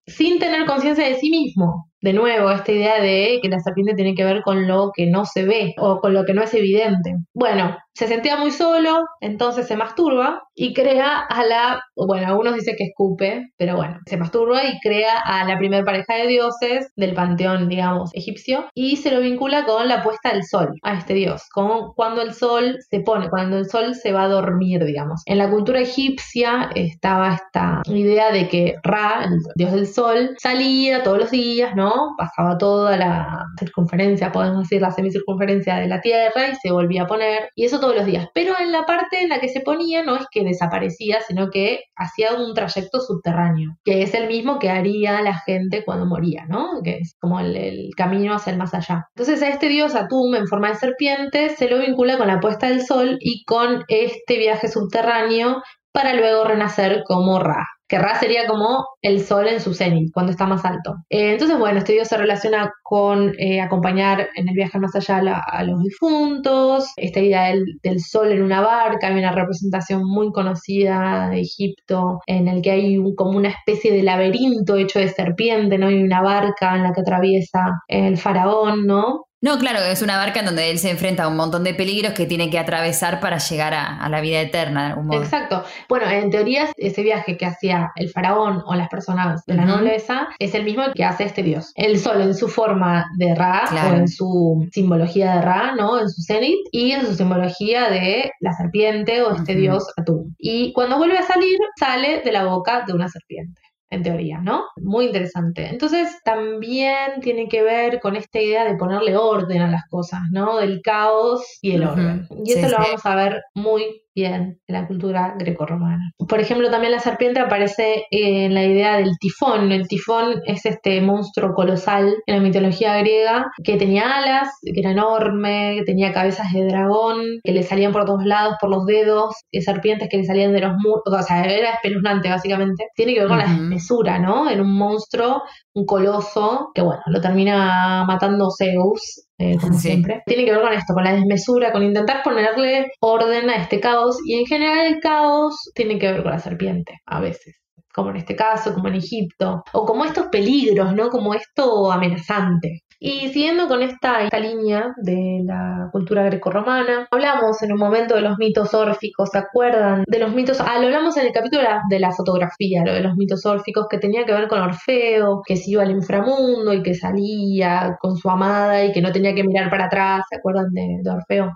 sin 0.07 0.39
tener 0.39 0.65
conciencia 0.65 1.07
de 1.07 1.15
sí 1.15 1.29
mismo. 1.29 1.90
De 2.01 2.13
nuevo, 2.13 2.49
esta 2.49 2.71
idea 2.71 3.01
de 3.01 3.39
que 3.41 3.49
la 3.49 3.59
serpiente 3.59 3.93
tiene 3.93 4.15
que 4.15 4.23
ver 4.23 4.41
con 4.41 4.67
lo 4.67 4.91
que 4.93 5.05
no 5.05 5.25
se 5.25 5.45
ve 5.45 5.73
o 5.77 5.99
con 5.99 6.13
lo 6.13 6.25
que 6.25 6.33
no 6.33 6.41
es 6.41 6.53
evidente. 6.53 7.13
Bueno, 7.33 7.77
se 7.93 8.07
sentía 8.07 8.37
muy 8.37 8.51
solo, 8.51 9.05
entonces 9.19 9.67
se 9.67 9.75
masturba 9.75 10.41
y 10.55 10.73
crea 10.73 11.19
a 11.19 11.43
la, 11.43 11.83
bueno, 11.95 12.27
algunos 12.27 12.55
dicen 12.55 12.75
que 12.77 12.85
escupe, 12.85 13.51
pero 13.57 13.75
bueno, 13.75 13.99
se 14.05 14.17
masturba 14.17 14.63
y 14.63 14.79
crea 14.79 15.19
a 15.19 15.45
la 15.45 15.57
primer 15.57 15.83
pareja 15.83 16.15
de 16.15 16.27
dioses 16.27 16.89
del 16.95 17.13
panteón, 17.13 17.67
digamos, 17.67 18.09
egipcio, 18.13 18.65
y 18.73 18.95
se 18.95 19.11
lo 19.11 19.19
vincula 19.19 19.65
con 19.65 19.87
la 19.87 20.03
puesta 20.03 20.31
del 20.31 20.43
sol, 20.43 20.69
a 20.83 20.93
este 20.93 21.13
dios, 21.13 21.43
con 21.53 21.93
cuando 21.93 22.21
el 22.21 22.33
sol 22.33 22.77
se 22.89 23.01
pone, 23.01 23.29
cuando 23.29 23.57
el 23.57 23.69
sol 23.69 23.93
se 23.93 24.13
va 24.13 24.23
a 24.23 24.29
dormir, 24.29 24.83
digamos. 24.85 25.21
En 25.25 25.37
la 25.37 25.49
cultura 25.49 25.81
egipcia 25.81 26.69
estaba 26.75 27.35
esta 27.35 27.81
idea 27.85 28.31
de 28.31 28.47
que 28.47 28.75
Ra, 28.83 29.25
el 29.25 29.37
dios 29.55 29.73
del 29.73 29.87
sol, 29.87 30.35
salía 30.39 31.03
todos 31.03 31.17
los 31.17 31.31
días, 31.31 31.75
¿no? 31.75 31.90
Pasaba 32.17 32.57
toda 32.57 32.97
la 32.97 33.45
circunferencia, 33.59 34.31
podemos 34.31 34.61
decir, 34.61 34.81
la 34.81 34.91
semicircunferencia 34.91 35.75
de 35.75 35.87
la 35.87 36.01
Tierra 36.01 36.49
y 36.51 36.55
se 36.55 36.71
volvía 36.71 37.03
a 37.03 37.07
poner, 37.07 37.49
y 37.55 37.65
eso 37.65 37.79
todos 37.79 37.95
los 37.95 38.05
días. 38.05 38.27
Pero 38.33 38.53
en 38.59 38.71
la 38.71 38.85
parte 38.85 39.21
en 39.21 39.29
la 39.29 39.39
que 39.39 39.49
se 39.49 39.61
ponía 39.61 40.03
no 40.03 40.15
es 40.15 40.25
que 40.31 40.43
desaparecía, 40.43 41.19
sino 41.27 41.49
que 41.49 41.81
hacía 41.95 42.33
un 42.33 42.53
trayecto 42.53 42.99
subterráneo, 42.99 43.77
que 43.83 44.03
es 44.03 44.13
el 44.13 44.27
mismo 44.27 44.59
que 44.59 44.69
haría 44.69 45.21
la 45.21 45.39
gente 45.39 45.83
cuando 45.85 46.05
moría, 46.05 46.45
¿no? 46.47 46.81
Que 46.83 46.97
es 46.97 47.15
como 47.19 47.39
el, 47.39 47.55
el 47.55 47.89
camino 47.95 48.33
hacia 48.33 48.51
el 48.51 48.59
más 48.59 48.73
allá. 48.73 49.07
Entonces 49.15 49.41
a 49.41 49.49
este 49.49 49.69
dios 49.69 49.95
Atum 49.95 50.35
en 50.35 50.47
forma 50.47 50.69
de 50.69 50.75
serpiente 50.75 51.49
se 51.49 51.69
lo 51.69 51.79
vincula 51.79 52.17
con 52.17 52.27
la 52.27 52.39
puesta 52.39 52.67
del 52.67 52.85
sol 52.85 53.17
y 53.19 53.43
con 53.45 53.83
este 53.87 54.37
viaje 54.37 54.67
subterráneo 54.67 55.61
para 55.91 56.13
luego 56.13 56.45
renacer 56.45 57.03
como 57.05 57.39
Ra. 57.39 57.67
Que 57.91 57.99
Ra 57.99 58.17
sería 58.17 58.47
como 58.47 58.85
el 59.01 59.19
sol 59.19 59.49
en 59.49 59.59
su 59.59 59.73
cenit, 59.73 60.13
cuando 60.13 60.31
está 60.31 60.47
más 60.47 60.63
alto. 60.63 60.95
Eh, 61.09 61.33
entonces, 61.33 61.59
bueno, 61.59 61.79
este 61.79 61.91
dios 61.91 62.07
se 62.07 62.15
relaciona 62.15 62.71
con 62.83 63.33
eh, 63.37 63.59
acompañar 63.59 64.29
en 64.35 64.47
el 64.47 64.55
viaje 64.55 64.79
más 64.79 64.95
allá 64.95 65.17
a, 65.17 65.63
los 65.65 65.83
difuntos, 65.83 66.85
esta 66.95 67.19
idea 67.19 67.53
del, 67.83 67.99
sol 67.99 68.31
en 68.31 68.43
una 68.43 68.61
barca, 68.61 69.07
hay 69.07 69.19
una 69.19 69.33
representación 69.33 70.05
muy 70.05 70.31
conocida 70.31 71.27
de 71.31 71.41
Egipto 71.41 72.21
en 72.27 72.47
el 72.47 72.61
que 72.61 72.71
hay 72.71 72.97
como 73.17 73.31
una 73.31 73.49
especie 73.49 73.91
de 73.91 74.03
laberinto 74.03 74.77
hecho 74.77 74.99
de 74.99 75.09
serpiente, 75.09 75.77
¿no? 75.77 75.91
Y 75.91 76.01
una 76.01 76.21
barca 76.21 76.77
en 76.77 76.83
la 76.83 76.93
que 76.93 77.01
atraviesa 77.01 77.81
el 77.89 78.17
faraón, 78.17 78.87
¿no? 78.87 79.25
No, 79.41 79.57
claro, 79.57 79.79
es 79.79 80.03
una 80.03 80.17
barca 80.17 80.39
en 80.41 80.45
donde 80.45 80.69
él 80.69 80.77
se 80.77 80.91
enfrenta 80.91 81.23
a 81.23 81.27
un 81.27 81.35
montón 81.35 81.63
de 81.63 81.73
peligros 81.73 82.13
que 82.13 82.27
tiene 82.27 82.51
que 82.51 82.59
atravesar 82.59 83.19
para 83.19 83.39
llegar 83.39 83.73
a, 83.73 83.97
a 83.97 84.07
la 84.07 84.21
vida 84.21 84.39
eterna 84.39 84.83
de 84.83 84.89
algún 84.91 85.07
modo. 85.07 85.23
Exacto. 85.23 85.63
Bueno, 85.89 86.07
en 86.09 86.29
teoría 86.29 86.69
ese 86.77 87.01
viaje 87.01 87.37
que 87.37 87.47
hacía 87.47 87.91
el 87.95 88.09
faraón 88.09 88.61
o 88.65 88.75
las 88.75 88.87
personas 88.89 89.43
de 89.47 89.55
la 89.55 89.65
nobleza 89.65 90.27
es 90.37 90.53
el 90.53 90.63
mismo 90.63 90.83
que 90.93 91.03
hace 91.03 91.23
este 91.23 91.41
dios. 91.41 91.71
El 91.75 91.97
sol 91.97 92.21
en 92.21 92.35
su 92.35 92.47
forma 92.47 93.05
de 93.17 93.33
Ra 93.33 93.63
Claro. 93.67 93.95
o 93.95 93.97
en 93.97 94.07
su 94.07 94.69
simbología 94.71 95.33
de 95.35 95.41
Ra, 95.41 95.73
¿no? 95.75 95.99
En 95.99 96.07
su 96.09 96.21
cenit 96.21 96.59
y 96.71 96.91
en 96.91 97.05
su 97.07 97.15
simbología 97.15 97.89
de 97.89 98.31
la 98.41 98.53
serpiente 98.53 99.23
o 99.23 99.35
este 99.35 99.55
dios 99.55 99.85
Atum. 99.97 100.35
Y 100.37 100.71
cuando 100.73 100.97
vuelve 100.99 101.17
a 101.17 101.23
salir, 101.23 101.57
sale 101.79 102.21
de 102.23 102.31
la 102.31 102.45
boca 102.45 102.83
de 102.85 102.93
una 102.93 103.09
serpiente. 103.09 103.59
En 103.91 104.03
teoría, 104.03 104.39
¿no? 104.39 104.63
Muy 104.77 105.07
interesante. 105.07 105.67
Entonces, 105.67 106.09
también 106.23 107.19
tiene 107.21 107.49
que 107.49 107.61
ver 107.61 107.99
con 107.99 108.15
esta 108.15 108.39
idea 108.39 108.63
de 108.65 108.75
ponerle 108.77 109.17
orden 109.17 109.61
a 109.61 109.69
las 109.69 109.83
cosas, 109.89 110.21
¿no? 110.31 110.57
Del 110.59 110.81
caos 110.81 111.43
y 111.61 111.73
el 111.73 111.83
orden. 111.83 112.25
Y 112.45 112.53
eso 112.53 112.67
Sí, 112.67 112.71
lo 112.71 112.77
sí. 112.77 112.83
vamos 112.87 113.05
a 113.05 113.15
ver 113.15 113.41
muy 113.53 114.01
bien 114.15 114.59
en 114.67 114.73
la 114.73 114.87
cultura 114.87 115.35
grecorromana. 115.37 116.11
Por 116.17 116.39
ejemplo, 116.39 116.69
también 116.69 116.91
la 116.91 116.99
serpiente 116.99 117.39
aparece 117.39 118.05
en 118.11 118.53
la 118.53 118.63
idea 118.63 118.97
del 118.97 119.11
tifón. 119.19 119.71
El 119.71 119.87
tifón 119.87 120.41
es 120.45 120.65
este 120.65 121.01
monstruo 121.01 121.53
colosal 121.53 122.13
en 122.25 122.35
la 122.35 122.41
mitología 122.41 122.97
griega 122.97 123.45
que 123.63 123.77
tenía 123.77 124.17
alas, 124.17 124.49
que 124.63 124.79
era 124.79 124.91
enorme, 124.91 125.75
que 125.79 125.85
tenía 125.85 126.13
cabezas 126.13 126.51
de 126.53 126.65
dragón, 126.65 127.21
que 127.43 127.51
le 127.53 127.63
salían 127.63 127.91
por 127.91 128.05
todos 128.05 128.25
lados, 128.25 128.55
por 128.59 128.69
los 128.69 128.85
dedos, 128.85 129.35
y 129.51 129.61
serpientes 129.61 130.09
que 130.09 130.17
le 130.17 130.25
salían 130.25 130.53
de 130.53 130.61
los 130.61 130.73
muslos, 130.73 131.21
o 131.21 131.23
sea, 131.23 131.43
era 131.43 131.71
espeluznante 131.71 132.29
básicamente. 132.29 132.87
Tiene 132.95 133.13
que 133.13 133.19
ver 133.21 133.29
con 133.29 133.37
la 133.37 133.45
Ujú. 133.45 133.53
desmesura, 133.53 134.19
¿no? 134.19 134.49
Era 134.49 134.61
un 134.61 134.77
monstruo, 134.77 135.43
un 135.73 135.85
coloso, 135.85 136.71
que 136.73 136.81
bueno, 136.81 137.01
lo 137.07 137.21
termina 137.21 138.03
matando 138.05 138.49
Zeus, 138.57 139.27
eh, 139.41 139.57
como 139.59 139.73
Sí. 139.73 139.89
siempre. 139.89 140.21
Tiene 140.25 140.45
que 140.45 140.51
ver 140.51 140.61
con 140.61 140.73
esto, 140.73 140.93
con 140.93 141.03
la 141.03 141.13
desmesura, 141.13 141.71
con 141.71 141.83
intentar 141.83 142.21
ponerle 142.23 142.91
orden 143.01 143.49
a 143.49 143.55
este 143.57 143.79
caos 143.79 144.17
y 144.25 144.35
en 144.39 144.45
general 144.45 144.85
el 144.87 144.99
caos 144.99 145.55
tiene 145.75 145.97
que 145.99 146.11
ver 146.11 146.21
con 146.23 146.31
la 146.31 146.39
serpiente, 146.39 146.99
a 147.05 147.19
veces. 147.19 147.55
Como 147.93 148.11
en 148.11 148.17
este 148.17 148.35
caso, 148.35 148.73
como 148.73 148.87
en 148.87 148.95
Egipto, 148.95 149.63
o 149.73 149.85
como 149.85 150.05
estos 150.05 150.27
peligros, 150.27 150.93
¿no? 150.93 151.09
Como 151.09 151.33
esto 151.33 151.91
amenazante. 151.91 152.83
Y 153.03 153.29
siguiendo 153.29 153.67
con 153.67 153.81
esta, 153.81 154.21
esta 154.21 154.37
línea 154.37 154.93
de 154.97 155.41
la 155.43 155.89
cultura 155.91 156.21
grecorromana, 156.21 157.07
hablamos 157.09 157.59
en 157.63 157.73
un 157.73 157.79
momento 157.79 158.13
de 158.13 158.21
los 158.21 158.37
mitos 158.37 158.75
órficos, 158.75 159.31
¿se 159.31 159.39
acuerdan? 159.39 160.03
De 160.05 160.19
los 160.19 160.35
mitos, 160.35 160.61
ah, 160.61 160.77
lo 160.77 160.85
hablamos 160.85 161.17
en 161.17 161.25
el 161.25 161.31
capítulo 161.31 161.63
de 161.63 161.67
la, 161.67 161.81
de 161.89 161.99
la 161.99 162.11
fotografía, 162.11 162.83
lo 162.85 162.93
de 162.93 163.01
los 163.01 163.15
mitos 163.15 163.43
órficos, 163.47 163.87
que 163.89 163.97
tenía 163.97 164.23
que 164.23 164.33
ver 164.33 164.47
con 164.47 164.61
Orfeo, 164.61 165.41
que 165.43 165.57
se 165.57 165.71
iba 165.71 165.81
al 165.81 165.89
inframundo 165.89 166.73
y 166.73 166.83
que 166.83 166.93
salía 166.93 167.97
con 167.99 168.17
su 168.17 168.29
amada 168.29 168.85
y 168.85 168.91
que 168.91 169.01
no 169.01 169.11
tenía 169.11 169.33
que 169.33 169.45
mirar 169.45 169.71
para 169.71 169.85
atrás, 169.85 170.21
¿se 170.29 170.35
acuerdan 170.35 170.71
de, 170.71 170.99
de 171.01 171.09
Orfeo? 171.09 171.53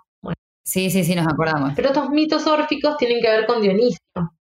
Sí, 0.63 0.89
sí, 0.89 1.03
sí, 1.03 1.13
nos 1.13 1.27
acordamos. 1.27 1.73
Pero 1.75 1.89
estos 1.89 2.09
mitos 2.09 2.47
órficos 2.47 2.97
tienen 2.97 3.21
que 3.21 3.29
ver 3.29 3.45
con 3.45 3.61
Dionisio, 3.61 3.99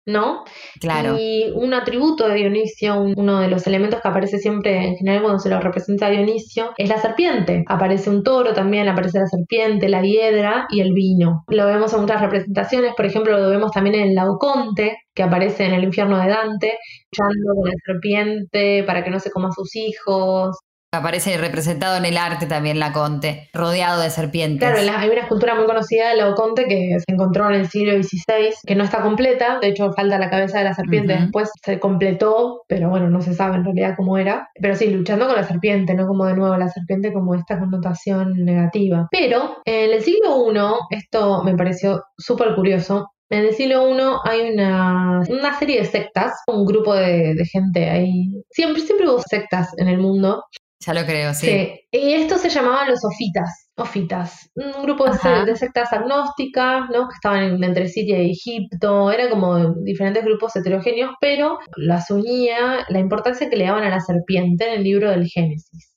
¿no? 0.08 0.44
Claro. 0.80 1.16
Y 1.18 1.52
un 1.54 1.74
atributo 1.74 2.26
de 2.28 2.34
Dionisio, 2.34 3.00
un- 3.00 3.14
uno 3.16 3.40
de 3.40 3.48
los 3.48 3.66
elementos 3.66 4.00
que 4.00 4.08
aparece 4.08 4.38
siempre 4.38 4.76
en 4.88 4.96
general 4.96 5.22
cuando 5.22 5.38
se 5.38 5.48
lo 5.50 5.60
representa 5.60 6.06
a 6.06 6.10
Dionisio, 6.10 6.72
es 6.76 6.88
la 6.88 6.98
serpiente. 6.98 7.64
Aparece 7.68 8.10
un 8.10 8.22
toro 8.22 8.52
también, 8.54 8.88
aparece 8.88 9.18
la 9.20 9.26
serpiente, 9.26 9.88
la 9.88 10.02
hiedra 10.02 10.66
y 10.70 10.80
el 10.80 10.92
vino. 10.92 11.44
Lo 11.48 11.66
vemos 11.66 11.92
en 11.94 12.00
muchas 12.00 12.20
representaciones, 12.20 12.94
por 12.96 13.06
ejemplo, 13.06 13.38
lo 13.38 13.50
vemos 13.50 13.70
también 13.70 13.94
en 13.96 14.08
el 14.08 14.14
Laoconte, 14.14 14.96
que 15.14 15.22
aparece 15.22 15.64
en 15.66 15.74
el 15.74 15.84
infierno 15.84 16.18
de 16.20 16.28
Dante, 16.28 16.78
luchando 17.12 17.54
con 17.54 17.68
la 17.68 17.74
serpiente 17.84 18.84
para 18.84 19.04
que 19.04 19.10
no 19.10 19.20
se 19.20 19.30
coma 19.30 19.48
a 19.48 19.52
sus 19.52 19.74
hijos. 19.76 20.56
Aparece 20.94 21.36
representado 21.36 21.98
en 21.98 22.06
el 22.06 22.16
arte 22.16 22.46
también 22.46 22.78
la 22.80 22.94
Conte, 22.94 23.50
rodeado 23.52 24.00
de 24.00 24.08
serpientes. 24.08 24.66
Claro, 24.66 24.82
la- 24.86 24.98
hay 25.00 25.10
una 25.10 25.20
escultura 25.20 25.54
muy 25.54 25.66
conocida 25.66 26.08
de 26.08 26.16
Laoconte 26.16 26.64
que 26.64 26.96
se 26.98 27.12
encontró 27.12 27.46
en 27.50 27.56
el 27.56 27.68
siglo 27.68 27.92
XVI, 28.02 28.54
que 28.66 28.74
no 28.74 28.84
está 28.84 29.02
completa, 29.02 29.58
de 29.60 29.68
hecho 29.68 29.92
falta 29.92 30.18
la 30.18 30.30
cabeza 30.30 30.56
de 30.58 30.64
la 30.64 30.72
serpiente, 30.72 31.12
después 31.24 31.50
se 31.62 31.78
completó, 31.78 32.62
pero 32.68 32.88
bueno, 32.88 33.10
no 33.10 33.20
se 33.20 33.34
sabe 33.34 33.56
en 33.56 33.64
realidad 33.66 33.96
cómo 33.98 34.16
era. 34.16 34.48
Pero 34.58 34.74
sí, 34.76 34.88
luchando 34.88 35.26
con 35.26 35.36
la 35.36 35.44
serpiente, 35.44 35.92
no 35.92 36.06
como 36.06 36.24
de 36.24 36.34
nuevo 36.36 36.56
la 36.56 36.68
serpiente 36.70 37.12
como 37.12 37.34
esta 37.34 37.58
connotación 37.58 38.32
negativa. 38.46 39.08
Pero 39.10 39.58
en 39.66 39.90
el 39.92 40.00
siglo 40.02 40.50
I, 40.50 40.96
esto 40.96 41.44
me 41.44 41.54
pareció 41.54 42.02
súper 42.16 42.54
curioso, 42.54 43.10
en 43.30 43.40
el 43.44 43.52
siglo 43.54 43.86
I 43.94 44.00
hay 44.24 44.52
una, 44.54 45.20
una 45.28 45.58
serie 45.58 45.80
de 45.80 45.84
sectas, 45.84 46.32
un 46.46 46.64
grupo 46.64 46.94
de, 46.94 47.34
de 47.34 47.44
gente 47.44 47.90
ahí. 47.90 48.30
Siempre, 48.50 48.80
siempre 48.80 49.06
hubo 49.06 49.20
sectas 49.20 49.68
en 49.76 49.88
el 49.88 49.98
mundo. 49.98 50.44
Ya 50.80 50.94
lo 50.94 51.04
creo, 51.04 51.34
sí. 51.34 51.46
Sí. 51.46 51.80
Y 51.90 52.12
estos 52.14 52.40
se 52.40 52.50
llamaban 52.50 52.88
los 52.88 53.00
ofitas. 53.04 53.68
Ofitas. 53.76 54.48
Un 54.54 54.82
grupo 54.84 55.06
de, 55.06 55.44
de 55.46 55.56
sectas 55.56 55.92
agnósticas, 55.92 56.88
¿no? 56.90 57.08
Que 57.08 57.14
estaban 57.14 57.42
en- 57.42 57.64
entre 57.64 57.88
Siria 57.88 58.22
y 58.22 58.30
Egipto. 58.30 59.10
Era 59.10 59.28
como 59.28 59.74
diferentes 59.82 60.24
grupos 60.24 60.54
heterogéneos, 60.54 61.14
pero 61.20 61.58
las 61.76 62.10
unía 62.10 62.84
la 62.88 62.98
importancia 63.00 63.50
que 63.50 63.56
le 63.56 63.64
daban 63.66 63.84
a 63.84 63.90
la 63.90 64.00
serpiente 64.00 64.68
en 64.68 64.74
el 64.78 64.84
libro 64.84 65.10
del 65.10 65.26
Génesis. 65.26 65.92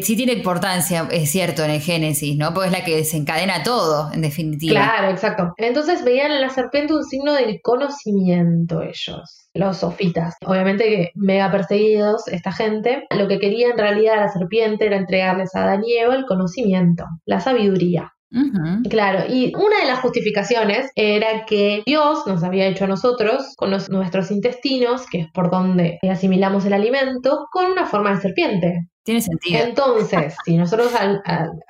Sí 0.00 0.16
tiene 0.16 0.32
importancia, 0.32 1.06
es 1.12 1.30
cierto, 1.30 1.62
en 1.62 1.70
el 1.70 1.80
Génesis, 1.80 2.36
¿no? 2.36 2.52
Porque 2.52 2.66
es 2.66 2.72
la 2.72 2.84
que 2.84 2.96
desencadena 2.96 3.62
todo, 3.62 4.12
en 4.12 4.22
definitiva. 4.22 4.72
Claro, 4.72 5.12
exacto. 5.12 5.54
Entonces 5.56 6.02
veían 6.02 6.32
en 6.32 6.40
la 6.40 6.50
serpiente 6.50 6.94
un 6.94 7.04
signo 7.04 7.32
del 7.32 7.60
conocimiento 7.62 8.82
ellos, 8.82 9.48
los 9.54 9.76
sofitas. 9.76 10.34
Obviamente 10.44 10.84
que 10.84 11.10
mega 11.14 11.48
perseguidos 11.52 12.26
esta 12.26 12.50
gente, 12.50 13.06
lo 13.16 13.28
que 13.28 13.38
quería 13.38 13.68
en 13.68 13.78
realidad 13.78 14.16
la 14.16 14.28
serpiente 14.28 14.86
era 14.86 14.96
entregarles 14.96 15.54
a 15.54 15.74
Eva 15.74 16.16
el 16.16 16.26
conocimiento, 16.26 17.04
la 17.24 17.38
sabiduría. 17.38 18.13
Claro, 18.90 19.24
y 19.28 19.52
una 19.56 19.80
de 19.80 19.86
las 19.86 20.00
justificaciones 20.00 20.90
era 20.96 21.44
que 21.46 21.82
Dios 21.86 22.26
nos 22.26 22.42
había 22.42 22.66
hecho 22.66 22.84
a 22.84 22.88
nosotros, 22.88 23.54
con 23.56 23.70
los- 23.70 23.88
nuestros 23.90 24.30
intestinos, 24.30 25.06
que 25.10 25.20
es 25.20 25.26
por 25.32 25.50
donde 25.50 25.98
asimilamos 26.10 26.64
el 26.66 26.72
alimento, 26.72 27.46
con 27.52 27.66
una 27.70 27.86
forma 27.86 28.10
de 28.14 28.20
serpiente. 28.20 28.72
Tiene 29.04 29.20
sentido. 29.20 29.60
Entonces, 29.64 30.34
si 30.46 30.56
nosotros 30.56 30.90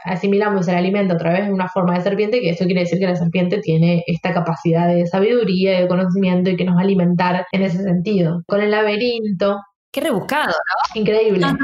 asimilamos 0.04 0.68
el 0.68 0.76
alimento 0.76 1.14
a 1.14 1.18
través 1.18 1.46
de 1.46 1.52
una 1.52 1.68
forma 1.68 1.94
de 1.94 2.02
serpiente, 2.02 2.40
que 2.40 2.50
eso 2.50 2.64
quiere 2.64 2.82
decir 2.82 2.98
que 2.98 3.06
la 3.06 3.16
serpiente 3.16 3.58
tiene 3.60 4.02
esta 4.06 4.32
capacidad 4.32 4.86
de 4.88 5.06
sabiduría, 5.06 5.80
de 5.80 5.88
conocimiento 5.88 6.50
y 6.50 6.56
que 6.56 6.64
nos 6.64 6.76
va 6.76 6.80
a 6.80 6.84
alimentar 6.84 7.46
en 7.52 7.62
ese 7.62 7.82
sentido. 7.82 8.42
Con 8.46 8.60
el 8.62 8.70
laberinto, 8.70 9.58
Qué 9.94 10.00
rebuscado, 10.00 10.48
¿no? 10.48 11.00
increíble. 11.00 11.46
En 11.46 11.56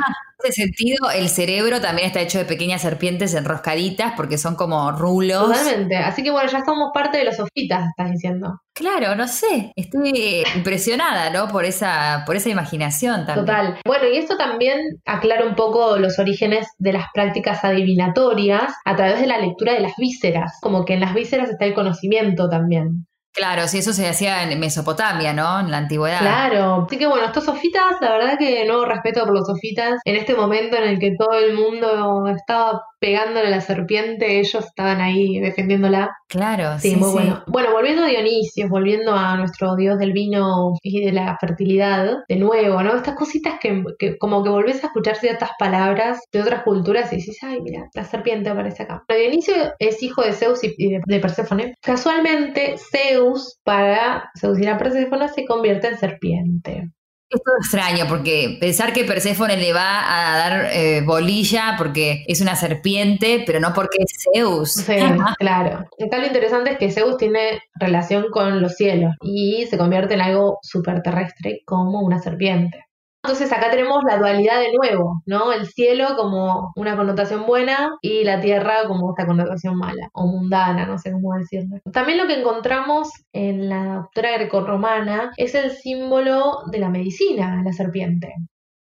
ese 0.45 0.63
sentido, 0.63 1.11
el 1.11 1.29
cerebro 1.29 1.81
también 1.81 2.07
está 2.07 2.21
hecho 2.21 2.39
de 2.39 2.45
pequeñas 2.45 2.81
serpientes 2.81 3.35
enroscaditas 3.35 4.13
porque 4.17 4.39
son 4.39 4.55
como 4.55 4.93
rulos. 4.93 5.49
Totalmente. 5.49 5.97
Así 5.97 6.23
que 6.23 6.31
bueno, 6.31 6.49
ya 6.49 6.65
somos 6.65 6.93
parte 6.95 7.19
de 7.19 7.25
los 7.25 7.35
sofitas, 7.35 7.89
estás 7.89 8.13
diciendo. 8.13 8.61
Claro, 8.73 9.17
no 9.17 9.27
sé. 9.27 9.73
Estoy 9.75 10.45
impresionada, 10.55 11.31
¿no? 11.31 11.49
Por 11.49 11.65
esa, 11.65 12.23
por 12.25 12.37
esa 12.37 12.51
imaginación 12.51 13.27
también. 13.27 13.47
Total. 13.47 13.81
Bueno, 13.85 14.07
y 14.07 14.19
esto 14.19 14.37
también 14.37 14.79
aclara 15.07 15.45
un 15.45 15.57
poco 15.57 15.97
los 15.99 16.21
orígenes 16.21 16.69
de 16.79 16.93
las 16.93 17.07
prácticas 17.13 17.65
adivinatorias 17.65 18.73
a 18.85 18.95
través 18.95 19.21
de 19.21 19.27
la 19.27 19.39
lectura 19.39 19.75
de 19.75 19.81
las 19.81 19.97
vísceras. 19.97 20.53
Como 20.63 20.85
que 20.85 20.95
en 20.95 21.01
las 21.01 21.15
vísceras 21.15 21.51
está 21.51 21.65
el 21.65 21.75
conocimiento 21.75 22.49
también. 22.49 23.09
Claro, 23.33 23.69
sí, 23.69 23.79
eso 23.79 23.93
se 23.93 24.09
hacía 24.09 24.43
en 24.43 24.59
Mesopotamia, 24.59 25.33
¿no? 25.33 25.61
En 25.61 25.71
la 25.71 25.79
antigüedad. 25.79 26.19
Claro. 26.19 26.85
Así 26.87 26.99
que 26.99 27.07
bueno, 27.07 27.27
estos 27.27 27.45
sofitas, 27.45 27.97
la 28.01 28.13
verdad 28.13 28.39
que 28.39 28.65
nuevo 28.67 28.85
respeto 28.85 29.25
por 29.25 29.35
los 29.35 29.47
sofitas. 29.47 30.01
En 30.05 30.17
este 30.17 30.35
momento 30.35 30.77
en 30.77 30.85
el 30.85 30.99
que 30.99 31.15
todo 31.17 31.39
el 31.39 31.55
mundo 31.55 32.27
estaba 32.27 32.83
pegándole 33.01 33.49
a 33.49 33.51
la 33.51 33.61
serpiente, 33.61 34.39
ellos 34.39 34.65
estaban 34.67 35.01
ahí 35.01 35.41
defendiéndola. 35.41 36.11
Claro, 36.29 36.79
Sí, 36.79 36.91
sí, 36.91 36.97
muy 36.97 37.09
sí. 37.09 37.13
bueno. 37.15 37.43
Bueno, 37.49 37.73
volviendo 37.73 38.03
a 38.03 38.07
Dionisio, 38.07 38.69
volviendo 38.69 39.13
a 39.15 39.37
nuestro 39.37 39.75
dios 39.75 39.99
del 39.99 40.13
vino 40.13 40.75
y 40.83 41.05
de 41.05 41.13
la 41.13 41.37
fertilidad, 41.41 42.19
de 42.29 42.37
nuevo, 42.37 42.83
¿no? 42.83 42.95
Estas 42.95 43.17
cositas 43.17 43.55
que, 43.61 43.83
que 43.99 44.17
como 44.19 44.45
que 44.45 44.51
volvés 44.51 44.85
a 44.85 44.89
escuchar 44.89 45.17
ciertas 45.17 45.51
palabras 45.59 46.21
de 46.33 46.43
otras 46.43 46.63
culturas 46.63 47.13
y 47.13 47.17
decís, 47.17 47.39
ay, 47.43 47.61
mira, 47.63 47.89
la 47.95 48.05
serpiente 48.05 48.51
aparece 48.51 48.85
acá. 48.85 49.03
Pero 49.09 49.21
Dionisio 49.21 49.55
es 49.79 50.03
hijo 50.03 50.23
de 50.23 50.33
Zeus 50.33 50.61
y 50.63 50.99
de 51.05 51.21
Perséfone. 51.21 51.75
Casualmente, 51.83 52.77
Zeus, 52.93 53.59
para 53.65 54.31
seducir 54.35 54.69
a 54.69 54.79
Perséfone, 54.79 55.29
se 55.29 55.45
convierte 55.47 55.89
en 55.89 55.99
serpiente. 55.99 56.91
Es 57.31 57.41
todo 57.45 57.55
extraño 57.61 58.07
porque 58.09 58.59
pensar 58.61 58.93
que 58.93 59.05
Perséfone 59.05 59.57
le 59.57 59.73
va 59.73 60.33
a 60.33 60.37
dar 60.37 60.69
eh, 60.73 61.01
bolilla 61.05 61.77
porque 61.79 62.25
es 62.27 62.41
una 62.41 62.57
serpiente, 62.57 63.45
pero 63.47 63.61
no 63.61 63.73
porque 63.73 63.99
es 64.01 64.13
Zeus. 64.35 64.73
Sí, 64.73 64.95
claro. 65.39 65.85
Acá 66.05 66.19
lo 66.19 66.27
interesante 66.27 66.73
es 66.73 66.79
que 66.79 66.91
Zeus 66.91 67.17
tiene 67.17 67.63
relación 67.75 68.27
con 68.33 68.61
los 68.61 68.75
cielos 68.75 69.15
y 69.23 69.67
se 69.71 69.79
convierte 69.79 70.15
en 70.15 70.23
algo 70.23 70.59
superterrestre 70.63 71.61
como 71.65 72.01
una 72.01 72.21
serpiente. 72.21 72.85
Entonces 73.23 73.53
acá 73.53 73.71
tenemos 73.71 74.03
la 74.09 74.17
dualidad 74.17 74.61
de 74.61 74.73
nuevo, 74.73 75.23
¿no? 75.27 75.53
El 75.53 75.67
cielo 75.67 76.17
como 76.17 76.73
una 76.75 76.97
connotación 76.97 77.47
buena 77.47 77.91
y 78.01 78.25
la 78.25 78.41
tierra 78.41 78.87
como 78.89 79.11
esta 79.11 79.27
connotación 79.27 79.77
mala 79.77 80.09
o 80.15 80.27
mundana, 80.27 80.87
no 80.87 80.97
sé 80.97 81.13
cómo 81.13 81.35
decirlo. 81.35 81.77
También 81.93 82.17
lo 82.19 82.27
que 82.27 82.41
encontramos 82.41 83.11
en 83.33 83.69
la 83.69 83.97
doctora 83.97 84.33
grecorromana 84.33 85.33
es 85.37 85.55
el 85.55 85.71
símbolo 85.73 86.63
de 86.73 86.79
la 86.79 86.89
medicina, 86.89 87.63
la 87.63 87.73
serpiente. 87.75 88.35